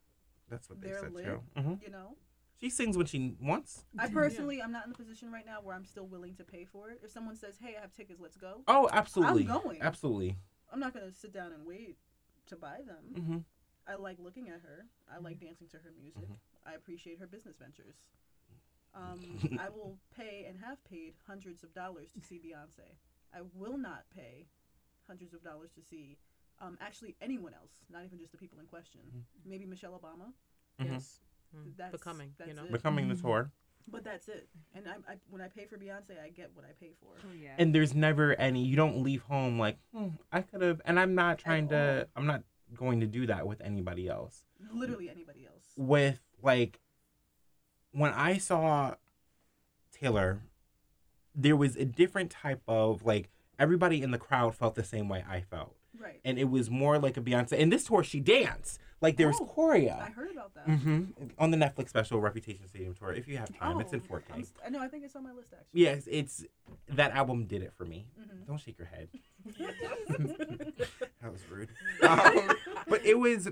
That's 0.50 0.70
what 0.70 0.82
they 0.82 0.90
They're 0.90 1.00
said 1.02 1.14
lit. 1.14 1.26
too. 1.26 1.42
hmm 1.56 1.74
you 1.84 1.90
know. 1.90 2.16
She 2.60 2.70
sings 2.70 2.98
when 2.98 3.06
she 3.06 3.36
wants. 3.42 3.86
I 3.98 4.08
personally, 4.08 4.62
I'm 4.62 4.72
not 4.72 4.84
in 4.84 4.92
the 4.92 4.98
position 4.98 5.32
right 5.32 5.46
now 5.46 5.60
where 5.64 5.74
I'm 5.74 5.86
still 5.86 6.06
willing 6.06 6.36
to 6.36 6.44
pay 6.44 6.66
for 6.66 6.90
it. 6.90 7.00
If 7.04 7.10
someone 7.10 7.38
says, 7.38 7.58
"Hey, 7.62 7.76
I 7.78 7.82
have 7.82 7.94
tickets, 7.94 8.20
let's 8.20 8.36
go," 8.36 8.64
Oh, 8.68 8.90
absolutely. 8.92 9.48
I'm 9.48 9.62
going. 9.62 9.82
Absolutely. 9.82 10.36
I'm 10.72 10.80
not 10.80 10.94
gonna 10.94 11.12
sit 11.14 11.34
down 11.34 11.52
and 11.54 11.66
wait 11.66 11.98
to 12.48 12.56
buy 12.56 12.80
them. 12.86 13.24
hmm 13.24 13.38
I 13.91 13.96
like 13.96 14.18
looking 14.20 14.50
at 14.50 14.62
her. 14.62 14.86
I 15.12 15.16
Mm-hmm. 15.16 15.26
like 15.26 15.40
dancing 15.40 15.68
to 15.70 15.78
her 15.78 15.91
music. 16.00 16.30
I 16.66 16.74
appreciate 16.76 17.20
her 17.20 17.28
business 17.28 17.56
ventures. 17.58 17.96
Um, 18.96 19.20
I 19.60 19.70
will 19.70 19.98
pay 20.18 20.46
and 20.50 20.58
have 20.66 20.84
paid 20.84 21.14
hundreds 21.28 21.62
of 21.64 21.72
dollars 21.76 22.10
to 22.14 22.22
see 22.22 22.38
Beyonce. 22.40 22.90
I 23.32 23.41
will 23.54 23.78
not 23.78 24.06
pay 24.16 24.48
hundreds 25.06 25.36
of 25.36 25.44
dollars 25.44 25.70
to 25.76 25.82
see 25.84 26.18
um, 26.60 26.76
actually 26.82 27.16
anyone 27.22 27.54
else, 27.54 27.70
not 27.91 28.04
even 28.04 28.18
just 28.18 28.32
the 28.32 28.38
people 28.40 28.60
in 28.60 28.66
question. 28.66 29.02
Mm-hmm. 29.08 29.50
Maybe 29.50 29.66
Michelle 29.68 29.91
Obama, 29.94 30.34
yes, 30.84 31.20
Mm, 31.56 31.78
That's- 31.78 31.91
becoming. 31.91 32.34
You 32.48 32.54
know, 32.56 32.64
it. 32.64 32.72
Becoming 32.72 33.08
the 33.10 33.16
tour. 33.16 33.52
But 33.91 34.03
that's 34.03 34.28
it. 34.28 34.48
And 34.76 34.86
I, 34.88 35.11
I, 35.11 35.16
when 35.30 35.41
I 35.41 35.48
pay 35.48 35.66
for 35.66 35.78
Beyonce, 35.78 36.22
I 36.24 36.30
get 36.30 36.52
what 36.53 36.66
I 36.66 36.72
pay 36.80 36.91
for. 37.02 37.10
Oh, 37.24 37.34
yeah. 37.40 37.56
And 37.57 37.74
there's 37.74 37.94
never 37.94 38.34
any, 38.36 38.64
you 38.64 38.76
don't 38.76 39.03
leave 39.03 39.22
home 39.24 39.60
like, 39.60 39.78
hmm, 39.94 40.10
I 40.32 40.41
could 40.41 40.61
have, 40.61 40.82
and 40.86 40.99
I'm 40.99 41.16
not 41.16 41.38
trying 41.40 41.70
to, 41.70 42.07
I'm 42.16 42.26
not 42.26 42.44
going 42.76 42.99
to 43.02 43.07
do 43.07 43.26
that 43.28 43.48
with 43.48 43.61
anybody 43.61 44.07
else. 44.07 44.44
Literally 44.74 45.10
anybody 45.10 45.45
else. 45.45 45.64
with 45.76 46.20
like 46.41 46.80
when 47.91 48.11
I 48.11 48.38
saw 48.38 48.95
Taylor, 49.91 50.41
there 51.34 51.56
was 51.56 51.76
a 51.76 51.86
different 51.86 52.30
type 52.30 52.61
of 52.68 53.03
like 53.03 53.30
everybody 53.57 54.02
in 54.02 54.11
the 54.11 54.18
crowd 54.18 54.56
felt 54.56 54.76
the 54.76 54.84
same 54.84 55.10
way 55.10 55.24
I 55.28 55.41
felt. 55.41 55.76
Right. 55.98 56.20
And 56.26 56.38
it 56.38 56.49
was 56.49 56.70
more 56.70 56.99
like 56.99 57.18
a 57.18 57.22
Beyonce. 57.22 57.53
And 57.61 57.72
this 57.72 57.84
tour, 57.86 58.03
she 58.03 58.20
danced. 58.20 58.80
Like 59.02 59.16
there 59.16 59.28
was 59.28 59.38
Oh, 59.40 59.72
I 59.72 60.10
heard 60.10 60.32
about 60.32 60.53
that. 60.56 60.66
hmm 60.66 61.03
On 61.38 61.52
the 61.52 61.57
Netflix 61.57 61.88
special 61.90 62.20
Reputation 62.20 62.68
Stadium 62.68 62.94
tour. 62.94 63.14
If 63.14 63.30
you 63.30 63.38
have 63.38 63.57
time, 63.57 63.80
it's 63.80 63.94
in 63.94 64.02
Oh, 64.11 64.16
4K. 64.16 64.24
I'm 64.34 64.45
I 64.66 64.70
know. 64.70 64.80
I 64.82 64.90
think 64.90 65.06
it's 65.06 65.16
on 65.16 65.24
my 65.24 65.32
list 65.32 65.53
actually. 65.53 65.82
Yes, 65.84 66.03
it's 66.11 66.45
that 66.90 67.11
album 67.14 67.45
did 67.45 67.61
it 67.61 67.72
for 67.78 67.86
me. 67.86 68.07
Mhm. 68.20 68.45
Don't 68.45 68.60
shake 68.60 68.78
your 68.78 68.88
head. 68.88 69.07
that 71.22 71.32
was 71.32 71.41
rude. 71.49 71.70
Um, 72.02 72.56
but 72.88 73.06
it 73.06 73.18
was, 73.18 73.48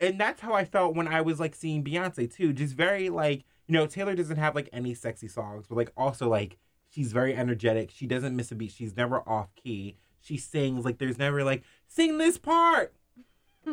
and 0.00 0.18
that's 0.20 0.40
how 0.40 0.54
I 0.54 0.64
felt 0.64 0.94
when 0.94 1.08
I 1.08 1.20
was 1.20 1.40
like 1.40 1.54
seeing 1.54 1.84
Beyonce 1.84 2.32
too. 2.32 2.52
Just 2.52 2.74
very 2.74 3.10
like 3.10 3.44
you 3.66 3.74
know 3.74 3.86
Taylor 3.86 4.14
doesn't 4.14 4.36
have 4.38 4.54
like 4.54 4.68
any 4.72 4.94
sexy 4.94 5.28
songs, 5.28 5.66
but 5.68 5.76
like 5.76 5.92
also 5.96 6.28
like 6.28 6.56
she's 6.88 7.12
very 7.12 7.34
energetic. 7.34 7.90
She 7.90 8.06
doesn't 8.06 8.34
miss 8.34 8.50
a 8.52 8.54
beat. 8.54 8.72
She's 8.72 8.96
never 8.96 9.18
off 9.28 9.48
key. 9.56 9.96
She 10.20 10.36
sings 10.36 10.84
like 10.84 10.98
there's 10.98 11.18
never 11.18 11.44
like 11.44 11.62
sing 11.86 12.18
this 12.18 12.38
part. 12.38 12.94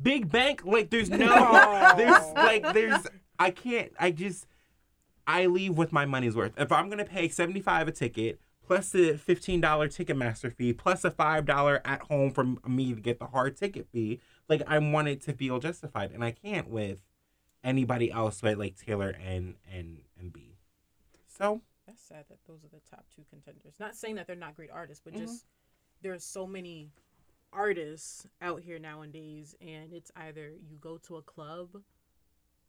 Big 0.00 0.30
Bank 0.30 0.64
like 0.64 0.90
there's 0.90 1.10
no 1.10 1.94
there's 1.96 2.32
like 2.34 2.72
there's 2.72 3.06
I 3.38 3.50
can't 3.50 3.92
I 3.98 4.10
just 4.10 4.46
I 5.26 5.46
leave 5.46 5.76
with 5.76 5.92
my 5.92 6.06
money's 6.06 6.36
worth. 6.36 6.52
If 6.56 6.72
I'm 6.72 6.88
gonna 6.88 7.04
pay 7.04 7.28
seventy 7.28 7.60
five 7.60 7.88
a 7.88 7.92
ticket 7.92 8.40
plus 8.64 8.90
the 8.90 9.16
fifteen 9.16 9.60
dollar 9.60 9.88
Ticketmaster 9.88 10.52
fee 10.52 10.72
plus 10.72 11.04
a 11.04 11.10
five 11.10 11.44
dollar 11.46 11.80
at 11.84 12.02
home 12.02 12.30
from 12.30 12.60
me 12.66 12.94
to 12.94 13.00
get 13.00 13.18
the 13.18 13.26
hard 13.26 13.56
ticket 13.56 13.88
fee, 13.92 14.20
like 14.48 14.62
I 14.66 14.78
want 14.78 15.08
it 15.08 15.20
to 15.22 15.32
feel 15.32 15.58
justified, 15.58 16.12
and 16.12 16.22
I 16.22 16.30
can't 16.30 16.68
with 16.68 17.02
anybody 17.64 18.10
else 18.10 18.40
but 18.40 18.56
like 18.58 18.76
Taylor 18.76 19.14
and 19.24 19.56
and 19.72 19.98
and 20.18 20.32
B. 20.32 20.56
So 21.26 21.62
sad 22.08 22.24
that 22.28 22.38
those 22.46 22.64
are 22.64 22.68
the 22.68 22.80
top 22.90 23.04
two 23.14 23.22
contenders. 23.30 23.74
Not 23.78 23.94
saying 23.96 24.14
that 24.16 24.26
they're 24.26 24.36
not 24.36 24.56
great 24.56 24.70
artists, 24.70 25.02
but 25.04 25.14
Mhm. 25.14 25.18
just 25.18 25.46
there's 26.00 26.24
so 26.24 26.46
many 26.46 26.90
artists 27.52 28.26
out 28.40 28.62
here 28.62 28.78
nowadays, 28.78 29.54
and 29.60 29.92
it's 29.92 30.10
either 30.16 30.54
you 30.56 30.76
go 30.78 30.98
to 30.98 31.16
a 31.16 31.22
club 31.22 31.82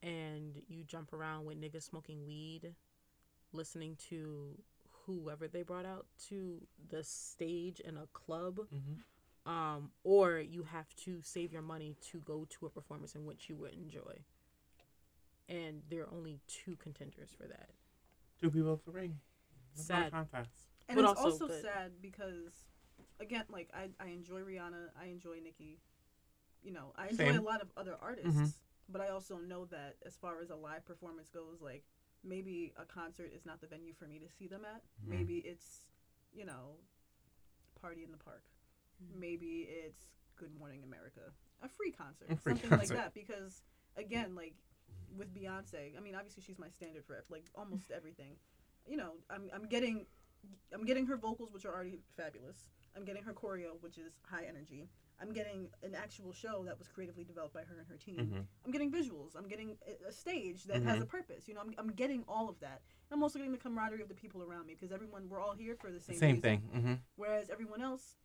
and 0.02 0.64
you 0.68 0.84
jump 0.84 1.14
around 1.14 1.46
with 1.46 1.60
niggas 1.60 1.84
smoking 1.84 2.26
weed, 2.26 2.76
listening 3.52 3.96
to 3.98 4.64
whoever 5.06 5.48
they 5.48 5.64
brought 5.64 5.86
out 5.86 6.08
to 6.18 6.68
the 6.90 7.04
stage 7.04 7.80
in 7.80 7.98
a 7.98 8.08
club, 8.08 8.70
Mhm. 8.70 9.04
um, 9.46 9.92
or 10.04 10.40
you 10.40 10.64
have 10.64 10.94
to 10.96 11.22
save 11.22 11.52
your 11.52 11.62
money 11.62 11.96
to 11.96 12.22
go 12.22 12.46
to 12.46 12.66
a 12.66 12.70
performance 12.70 13.16
in 13.16 13.26
which 13.26 13.50
you 13.50 13.56
would 13.58 13.74
enjoy. 13.74 14.24
And 15.48 15.84
there 15.90 16.04
are 16.04 16.12
only 16.12 16.40
two 16.48 16.76
contenders 16.78 17.34
for 17.34 17.48
that. 17.48 17.74
Two 18.38 18.52
people 18.52 18.78
for 18.78 18.92
the 18.92 18.92
ring. 18.92 19.20
It's 19.74 19.86
Sad. 19.86 20.12
contest. 20.12 20.50
And 20.88 20.96
But 20.98 21.10
it's 21.12 21.20
also 21.20 21.46
also, 21.46 21.62
sad 21.62 21.92
because, 22.02 22.66
again, 23.20 23.44
like 23.50 23.70
I, 23.74 23.90
I 24.04 24.08
enjoy 24.10 24.40
Rihanna, 24.42 24.90
I 25.00 25.06
enjoy 25.08 25.40
Nicki, 25.44 25.80
you 26.64 26.72
know, 26.72 26.94
I 26.98 27.08
enjoy 27.10 27.26
Same. 27.32 27.38
a 27.38 27.42
lot 27.42 27.62
of 27.62 27.70
other 27.78 27.96
artists, 28.02 28.60
but 28.90 29.02
I 29.02 29.10
also 29.10 29.38
know 29.38 29.66
that 29.66 29.98
as 30.06 30.18
far 30.18 30.42
as 30.42 30.50
a 30.50 30.56
live 30.56 30.86
performance 30.86 31.30
goes, 31.30 31.62
like 31.62 31.84
maybe 32.24 32.74
a 32.76 32.86
concert 32.86 33.32
is 33.36 33.46
not 33.46 33.62
the 33.62 33.68
venue 33.68 33.94
for 33.94 34.06
me 34.08 34.20
to 34.20 34.28
see 34.28 34.48
them 34.48 34.62
at. 34.66 34.82
Mhm. 35.06 35.10
Maybe 35.10 35.38
it's, 35.38 35.86
you 36.34 36.44
know, 36.46 36.76
party 37.80 38.04
in 38.04 38.12
the 38.12 38.18
park. 38.18 38.44
Mm-hmm. 39.04 39.20
Maybe 39.20 39.68
it's 39.70 40.02
Good 40.36 40.58
Morning 40.58 40.84
America, 40.84 41.32
a 41.62 41.70
free 41.70 41.92
concert, 41.92 42.32
A 42.32 42.36
free 42.36 42.54
something 42.54 42.70
concert. 42.70 42.96
like 42.96 42.98
that. 43.04 43.14
Because 43.14 43.62
again, 43.96 44.34
like 44.36 44.56
with 45.16 45.34
Beyonce, 45.34 45.96
I 45.96 46.00
mean, 46.02 46.16
obviously 46.16 46.42
she's 46.44 46.58
my 46.60 46.70
standard 46.70 47.06
for 47.06 47.24
like 47.30 47.46
almost 47.56 47.92
everything. 47.92 48.36
You 48.90 48.98
know, 48.98 49.12
I'm 49.30 49.50
I'm 49.54 49.68
getting 49.68 50.06
I'm 50.74 50.84
getting 50.86 51.06
her 51.06 51.18
vocals, 51.18 51.52
which 51.54 51.66
are 51.66 51.74
already 51.74 52.00
fabulous. 52.18 52.70
I'm 52.96 53.06
getting 53.06 53.24
her 53.24 53.34
choreo, 53.34 53.80
which 53.82 53.98
is 53.98 54.14
high 54.24 54.46
energy. 54.50 54.90
I'm 55.22 55.32
getting 55.34 55.68
an 55.84 55.94
actual 55.96 56.32
show 56.32 56.64
that 56.66 56.80
was 56.80 56.88
creatively 56.88 57.24
developed 57.26 57.54
by 57.54 57.62
her 57.62 57.78
and 57.78 57.88
her 57.88 57.98
team. 57.98 58.18
Mhm. 58.32 58.46
I'm 58.66 58.72
getting 58.72 58.90
visuals. 58.92 59.36
I'm 59.36 59.48
getting 59.48 59.78
a- 59.86 60.08
a 60.08 60.12
stage 60.12 60.64
that 60.64 60.82
has 60.84 61.02
a 61.02 61.06
purpose. 61.06 61.48
You 61.48 61.54
know, 61.56 61.62
I'm, 61.62 61.76
I'm 61.78 61.92
getting 61.92 62.24
all 62.28 62.48
of 62.50 62.58
that. 62.62 62.82
And 63.12 63.18
I'm 63.18 63.22
also 63.22 63.38
getting 63.38 63.52
the 63.52 63.58
camaraderie 63.58 64.02
of 64.02 64.08
the 64.08 64.16
people 64.16 64.42
around 64.42 64.66
me 64.66 64.76
because 64.76 64.92
everyone, 64.94 65.28
we're 65.30 65.42
all 65.42 65.54
here 65.54 65.76
for 65.76 65.92
the 65.92 66.00
same, 66.00 66.16
Same 66.16 66.36
reason. 66.36 66.42
thing. 66.42 66.60
hmm 66.82 66.94
Whereas 67.18 67.50
everyone 67.50 67.82
else, 67.82 68.16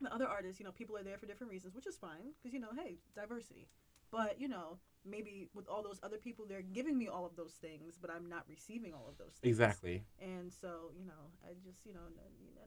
the 0.00 0.12
other 0.12 0.26
artists, 0.26 0.58
you 0.58 0.66
know, 0.66 0.72
people 0.72 0.96
are 0.96 1.04
there 1.04 1.16
for 1.16 1.26
different 1.26 1.50
reasons, 1.52 1.74
which 1.76 1.86
is 1.86 1.96
fine 1.96 2.32
because, 2.42 2.52
you 2.52 2.58
know, 2.60 2.72
hey, 2.76 2.98
diversity. 3.14 3.68
But, 4.10 4.40
you 4.40 4.48
know, 4.48 4.78
maybe 5.04 5.48
with 5.54 5.68
all 5.68 5.82
those 5.82 5.98
other 6.02 6.18
people, 6.18 6.44
they're 6.48 6.62
giving 6.62 6.96
me 6.96 7.08
all 7.08 7.24
of 7.26 7.36
those 7.36 7.52
things, 7.52 7.98
but 8.00 8.10
I'm 8.10 8.28
not 8.28 8.44
receiving 8.48 8.92
all 8.94 9.06
of 9.08 9.18
those 9.18 9.34
things. 9.40 9.50
Exactly. 9.52 10.02
And 10.20 10.52
so, 10.52 10.90
you 10.98 11.04
know, 11.06 11.22
I 11.44 11.52
just, 11.66 11.84
you 11.84 11.92
know, 11.94 12.00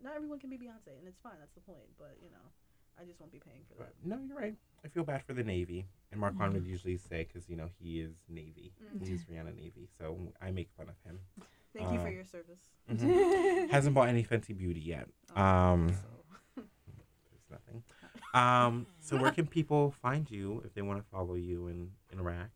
not 0.04 0.16
everyone 0.16 0.40
can 0.40 0.50
be 0.50 0.58
Beyonce, 0.58 0.98
and 1.00 1.08
it's 1.08 1.20
fine. 1.20 1.34
That's 1.40 1.54
the 1.54 1.62
point. 1.62 1.88
But, 1.98 2.18
you 2.22 2.30
know, 2.30 2.46
I 3.00 3.04
just 3.06 3.20
won't 3.20 3.32
be 3.32 3.40
paying 3.40 3.62
for 3.68 3.76
that. 3.84 3.94
no, 4.04 4.20
you're 4.28 4.38
right. 4.38 4.56
I 4.84 4.88
feel 4.88 5.04
bad 5.04 5.24
for 5.24 5.34
the 5.34 5.44
Navy. 5.44 5.86
And 6.12 6.20
Mark 6.22 6.36
Mhm. 6.36 6.54
would 6.54 6.66
usually 6.66 6.98
say, 6.98 7.24
because, 7.26 7.50
you 7.50 7.56
know, 7.58 7.70
he 7.80 8.00
is 8.00 8.24
Navy. 8.30 8.72
Mhm. 8.82 9.08
He's 9.08 9.26
Rihanna 9.26 9.56
Navy. 9.56 9.88
So 9.98 10.32
I 10.42 10.52
make 10.52 10.70
fun 10.78 10.88
of 10.90 10.96
him. 11.04 11.20
Thank 11.74 11.92
you 11.92 12.00
for 12.00 12.08
Uh, 12.08 12.12
your 12.12 12.24
service. 12.24 12.60
Mhm. 12.90 13.70
Hasn't 13.70 13.94
bought 13.96 14.08
any 14.08 14.24
Fenty 14.24 14.56
Beauty 14.58 14.80
yet. 14.80 15.10
Oh, 15.36 15.42
Um, 15.42 15.90
so- 15.94 16.26
There's 16.56 17.50
nothing. 17.50 17.84
Um, 18.36 18.86
so 19.00 19.18
where 19.18 19.32
can 19.32 19.48
people 19.48 19.92
find 20.02 20.30
you 20.30 20.62
if 20.66 20.74
they 20.74 20.82
want 20.82 21.00
to 21.00 21.06
follow 21.10 21.36
you 21.36 21.68
and 21.68 21.92
interact? 22.12 22.52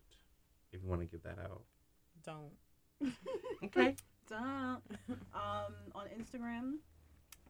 If 0.71 0.81
you 0.83 0.89
want 0.89 1.01
to 1.01 1.07
give 1.07 1.23
that 1.23 1.39
out. 1.39 1.63
Don't. 2.23 2.51
Okay. 3.63 3.95
Don't. 4.29 4.81
Um, 5.33 5.73
on 5.95 6.05
Instagram, 6.17 6.75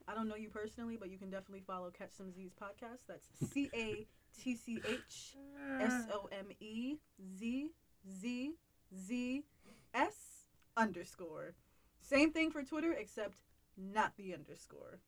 I 0.08 0.14
don't 0.14 0.28
know 0.28 0.34
you 0.34 0.48
personally, 0.48 0.96
but 0.98 1.08
you 1.10 1.18
can 1.18 1.30
definitely 1.30 1.62
follow 1.66 1.90
Catch 1.90 2.10
Some 2.16 2.32
Z's 2.32 2.52
podcast. 2.60 3.00
That's 3.06 3.28
C 3.52 3.70
A 3.74 4.06
T 4.42 4.56
C 4.56 4.80
H 4.88 5.36
S 5.80 6.04
O 6.12 6.28
M 6.32 6.46
E 6.60 6.96
Z 7.38 7.70
Z 8.20 8.54
Z 9.06 9.44
S 9.94 10.14
underscore. 10.76 11.54
Same 12.00 12.32
thing 12.32 12.50
for 12.50 12.62
Twitter, 12.62 12.92
except 12.92 13.38
not 13.76 14.12
the 14.16 14.34
underscore. 14.34 14.98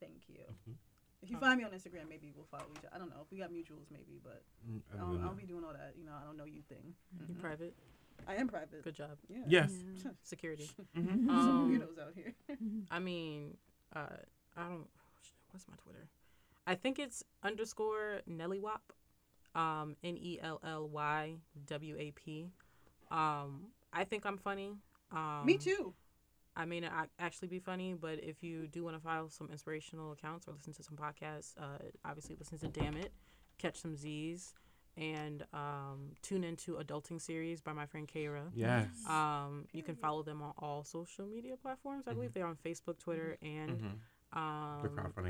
Thank 0.00 0.28
you. 0.28 0.44
Mhm. 0.68 0.74
If 1.22 1.30
you 1.30 1.38
find 1.38 1.58
me 1.58 1.64
on 1.64 1.70
Instagram, 1.72 2.08
maybe 2.08 2.32
we'll 2.34 2.46
follow 2.50 2.66
each 2.72 2.78
other. 2.84 2.90
I 2.94 2.98
don't 2.98 3.08
know. 3.10 3.20
If 3.24 3.30
we 3.32 3.38
got 3.38 3.50
mutuals, 3.50 3.90
maybe, 3.90 4.20
but 4.22 4.42
Mm, 4.68 4.82
I 4.92 4.96
other 4.96 5.12
don't, 5.12 5.22
I 5.22 5.26
don't 5.26 5.36
be 5.36 5.44
doing 5.46 5.64
all 5.64 5.72
that. 5.72 5.94
You 5.98 6.04
know, 6.04 6.12
I 6.20 6.24
don't 6.24 6.36
know 6.36 6.44
you 6.44 6.62
thing. 6.62 6.94
You 7.28 7.34
Mhm. 7.34 7.40
private. 7.40 7.74
I 8.28 8.34
am 8.36 8.48
private. 8.48 8.82
Good 8.82 8.94
job. 8.94 9.18
Yeah. 9.28 9.44
Yes. 9.46 9.72
Security. 10.22 10.68
Mhm. 10.96 11.26
Some 11.44 11.60
Um, 11.60 11.70
weirdos 11.70 11.98
out 11.98 12.14
here. 12.14 12.34
I 12.90 12.98
mean, 12.98 13.56
uh, 13.94 14.16
I 14.56 14.68
don't. 14.68 14.88
What's 15.50 15.66
my 15.68 15.74
Twitter? 15.76 16.08
I 16.66 16.74
think 16.74 16.98
it's 16.98 17.22
underscore 17.42 18.20
Nelly 18.26 18.58
Wap, 18.58 18.92
um, 19.54 19.96
N 20.02 20.16
E 20.18 20.38
L 20.40 20.60
L 20.64 20.88
Y 20.88 21.36
W 21.66 21.96
A 21.98 22.10
P. 22.12 22.50
Um, 23.10 23.68
I 23.92 24.04
think 24.04 24.26
I'm 24.26 24.36
funny. 24.36 24.76
Um, 25.12 25.46
me 25.46 25.56
too. 25.56 25.94
I 26.56 26.64
may 26.64 26.80
not 26.80 27.10
actually 27.18 27.48
be 27.48 27.58
funny, 27.58 27.94
but 27.94 28.18
if 28.22 28.42
you 28.42 28.66
do 28.66 28.82
want 28.82 28.96
to 28.96 29.02
follow 29.02 29.28
some 29.28 29.48
inspirational 29.52 30.12
accounts 30.12 30.48
or 30.48 30.54
listen 30.54 30.72
to 30.74 30.82
some 30.82 30.96
podcasts, 30.96 31.54
uh, 31.58 31.78
obviously 32.04 32.36
listen 32.38 32.58
to 32.58 32.68
Damn 32.68 32.96
It, 32.96 33.12
Catch 33.58 33.76
Some 33.82 33.94
Z's, 33.94 34.54
and 34.96 35.44
um, 35.52 36.12
tune 36.22 36.42
into 36.44 36.76
Adulting 36.76 37.20
Series 37.20 37.60
by 37.60 37.74
my 37.74 37.84
friend 37.84 38.08
Kara. 38.08 38.44
Yes. 38.54 38.86
Um, 39.06 39.66
you 39.72 39.82
can 39.82 39.96
follow 39.96 40.22
them 40.22 40.40
on 40.40 40.54
all 40.58 40.82
social 40.82 41.26
media 41.26 41.56
platforms. 41.60 42.04
I 42.08 42.14
believe 42.14 42.32
they're 42.32 42.46
on 42.46 42.56
Facebook, 42.64 42.98
Twitter, 42.98 43.36
and 43.42 43.78
Mhm. 44.32 44.38
um, 44.38 44.82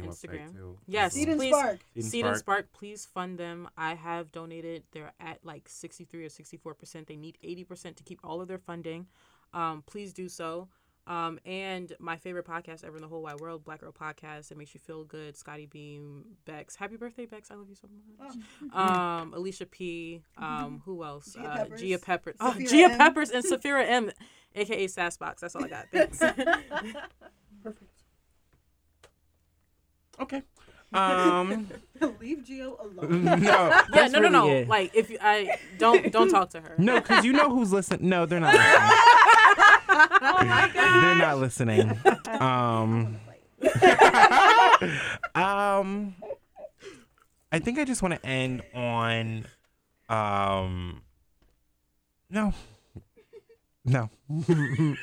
Instagram. 0.04 0.52
too. 0.52 0.78
Yes, 0.86 1.14
Seed 1.14 1.28
and 1.28 1.38
please. 1.40 1.52
Spark. 1.52 1.80
Seed 1.98 2.24
and 2.26 2.36
Spark. 2.36 2.38
Spark, 2.38 2.72
please 2.72 3.04
fund 3.04 3.36
them. 3.38 3.68
I 3.76 3.94
have 3.94 4.30
donated. 4.30 4.84
They're 4.92 5.12
at 5.18 5.44
like 5.44 5.68
63 5.68 6.24
or 6.24 6.28
64 6.28 6.74
percent. 6.74 7.08
They 7.08 7.16
need 7.16 7.36
80 7.42 7.64
percent 7.64 7.96
to 7.96 8.04
keep 8.04 8.20
all 8.22 8.40
of 8.40 8.46
their 8.46 8.58
funding. 8.58 9.08
Um, 9.52 9.82
please 9.82 10.12
do 10.12 10.28
so. 10.28 10.68
Um, 11.06 11.38
and 11.46 11.92
my 12.00 12.16
favorite 12.16 12.46
podcast 12.46 12.82
ever 12.84 12.96
in 12.96 13.02
the 13.02 13.08
whole 13.08 13.22
wide 13.22 13.38
world, 13.40 13.64
Black 13.64 13.80
Girl 13.80 13.92
Podcast. 13.92 14.50
It 14.50 14.58
makes 14.58 14.74
you 14.74 14.80
feel 14.80 15.04
good. 15.04 15.36
Scottie 15.36 15.66
Beam, 15.66 16.24
Bex. 16.44 16.74
Happy 16.74 16.96
birthday, 16.96 17.26
Bex. 17.26 17.50
I 17.50 17.54
love 17.54 17.68
you 17.68 17.76
so 17.76 17.86
much. 18.18 18.36
Um, 18.74 19.32
Alicia 19.36 19.66
P. 19.66 20.22
Um, 20.36 20.82
who 20.84 21.04
else? 21.04 21.34
Gia 21.34 21.48
uh, 21.48 21.56
Peppers. 21.56 21.80
Gia 21.80 21.98
Peppers. 21.98 22.36
Oh, 22.40 22.54
Saphira 22.56 22.68
Gia 22.70 22.90
M. 22.90 22.98
Peppers 22.98 23.30
and 23.30 23.44
Safira 23.44 23.88
M, 23.88 24.10
aka 24.56 24.86
Sassbox. 24.86 25.38
That's 25.38 25.54
all 25.54 25.64
I 25.64 25.68
got. 25.68 25.86
Thanks. 25.92 26.18
Perfect. 27.62 27.90
Okay. 30.18 30.42
Um. 30.92 31.68
Leave 32.20 32.44
Geo 32.44 32.78
alone. 32.80 33.24
no. 33.24 33.36
yeah, 33.36 33.82
that's 33.92 34.12
no, 34.12 34.20
no, 34.20 34.28
no. 34.28 34.46
really 34.46 34.60
it. 34.60 34.68
Like 34.68 34.94
if 34.94 35.10
you, 35.10 35.18
I 35.20 35.56
don't 35.78 36.10
don't 36.12 36.30
talk 36.30 36.50
to 36.50 36.60
her. 36.60 36.74
No, 36.78 37.00
because 37.00 37.24
you 37.24 37.32
know 37.32 37.50
who's 37.50 37.72
listening. 37.72 38.08
No, 38.08 38.24
they're 38.24 38.40
not 38.40 38.54
listening. 38.54 39.25
Oh 39.97 40.39
god. 40.43 40.73
they're 40.74 41.14
not 41.14 41.39
listening. 41.39 41.98
Um. 42.28 43.18
um. 45.35 46.14
I 47.52 47.59
think 47.59 47.78
I 47.78 47.85
just 47.85 48.02
want 48.02 48.14
to 48.14 48.27
end 48.27 48.62
on. 48.74 49.47
Um. 50.09 51.02
No. 52.31 52.52
No. 53.89 54.10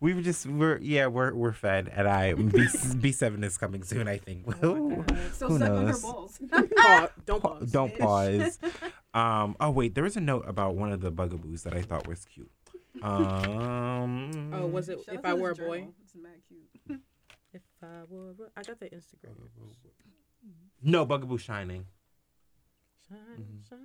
we 0.00 0.14
were 0.14 0.22
just 0.22 0.46
we're 0.46 0.78
yeah 0.78 1.08
we're 1.08 1.34
we're 1.34 1.52
fed 1.52 1.90
and 1.92 2.06
I 2.06 2.34
B 2.34 2.68
B 3.00 3.10
seven 3.10 3.42
is 3.42 3.58
coming 3.58 3.82
soon 3.82 4.06
I 4.06 4.18
think. 4.18 4.46
Who 4.60 5.04
So 5.32 5.48
Who 5.48 5.58
suck 5.58 5.70
on 5.70 5.76
her 5.76 5.84
knows? 5.86 6.00
balls. 6.02 6.38
Pause. 6.48 7.08
Don't 7.26 7.42
pause. 7.42 7.72
don't 7.72 7.98
pause. 7.98 8.58
Um. 9.12 9.56
Oh 9.58 9.70
wait, 9.70 9.96
there 9.96 10.04
was 10.04 10.16
a 10.16 10.20
note 10.20 10.44
about 10.46 10.76
one 10.76 10.92
of 10.92 11.00
the 11.00 11.10
bugaboos 11.10 11.64
that 11.64 11.74
I 11.74 11.82
thought 11.82 12.06
was 12.06 12.24
cute. 12.26 12.48
Um. 13.02 14.50
Oh, 14.52 14.66
was 14.66 14.88
it 14.88 14.98
Shout 15.04 15.14
if 15.14 15.24
I 15.24 15.34
were 15.34 15.50
a 15.50 15.54
this 15.54 15.66
boy? 15.66 15.88
It's 16.02 16.14
mad 16.14 16.32
cute. 16.48 17.00
If 17.52 17.62
I 17.82 18.04
were, 18.08 18.32
I 18.56 18.62
got 18.62 18.78
the 18.78 18.86
Instagram. 18.86 19.34
No, 20.82 21.04
Bugaboo 21.04 21.36
Shining. 21.38 21.84
Shine, 23.08 23.62
shine. 23.68 23.78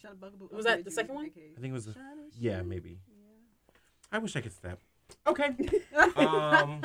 Shout 0.00 0.20
Bugaboo. 0.20 0.54
Was 0.54 0.64
that 0.66 0.84
the 0.84 0.90
second 0.92 1.16
one? 1.16 1.24
I 1.26 1.60
think 1.60 1.70
it 1.70 1.72
was. 1.72 1.88
A, 1.88 1.94
Shine, 1.94 2.02
yeah, 2.38 2.58
shine. 2.58 2.68
maybe. 2.68 2.98
I 4.12 4.18
wish 4.18 4.36
I 4.36 4.40
could 4.40 4.52
step. 4.52 4.78
Okay. 5.26 5.56
um. 6.16 6.82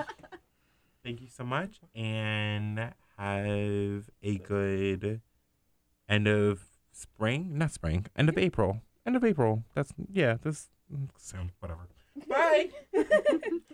Thank 1.03 1.21
you 1.21 1.27
so 1.27 1.43
much, 1.43 1.81
and 1.93 2.79
have 3.17 4.09
a 4.23 4.37
good 4.37 5.21
end 6.07 6.27
of 6.27 6.63
spring. 6.93 7.57
Not 7.57 7.71
spring. 7.71 8.05
End 8.15 8.29
of 8.29 8.37
April. 8.37 8.81
End 9.05 9.15
of 9.17 9.23
April. 9.23 9.65
That's 9.75 9.93
yeah. 10.11 10.37
This 10.41 10.69
Mm, 10.93 11.09
soon. 11.17 11.51
Whatever. 11.59 11.87
Bye. 12.27 12.69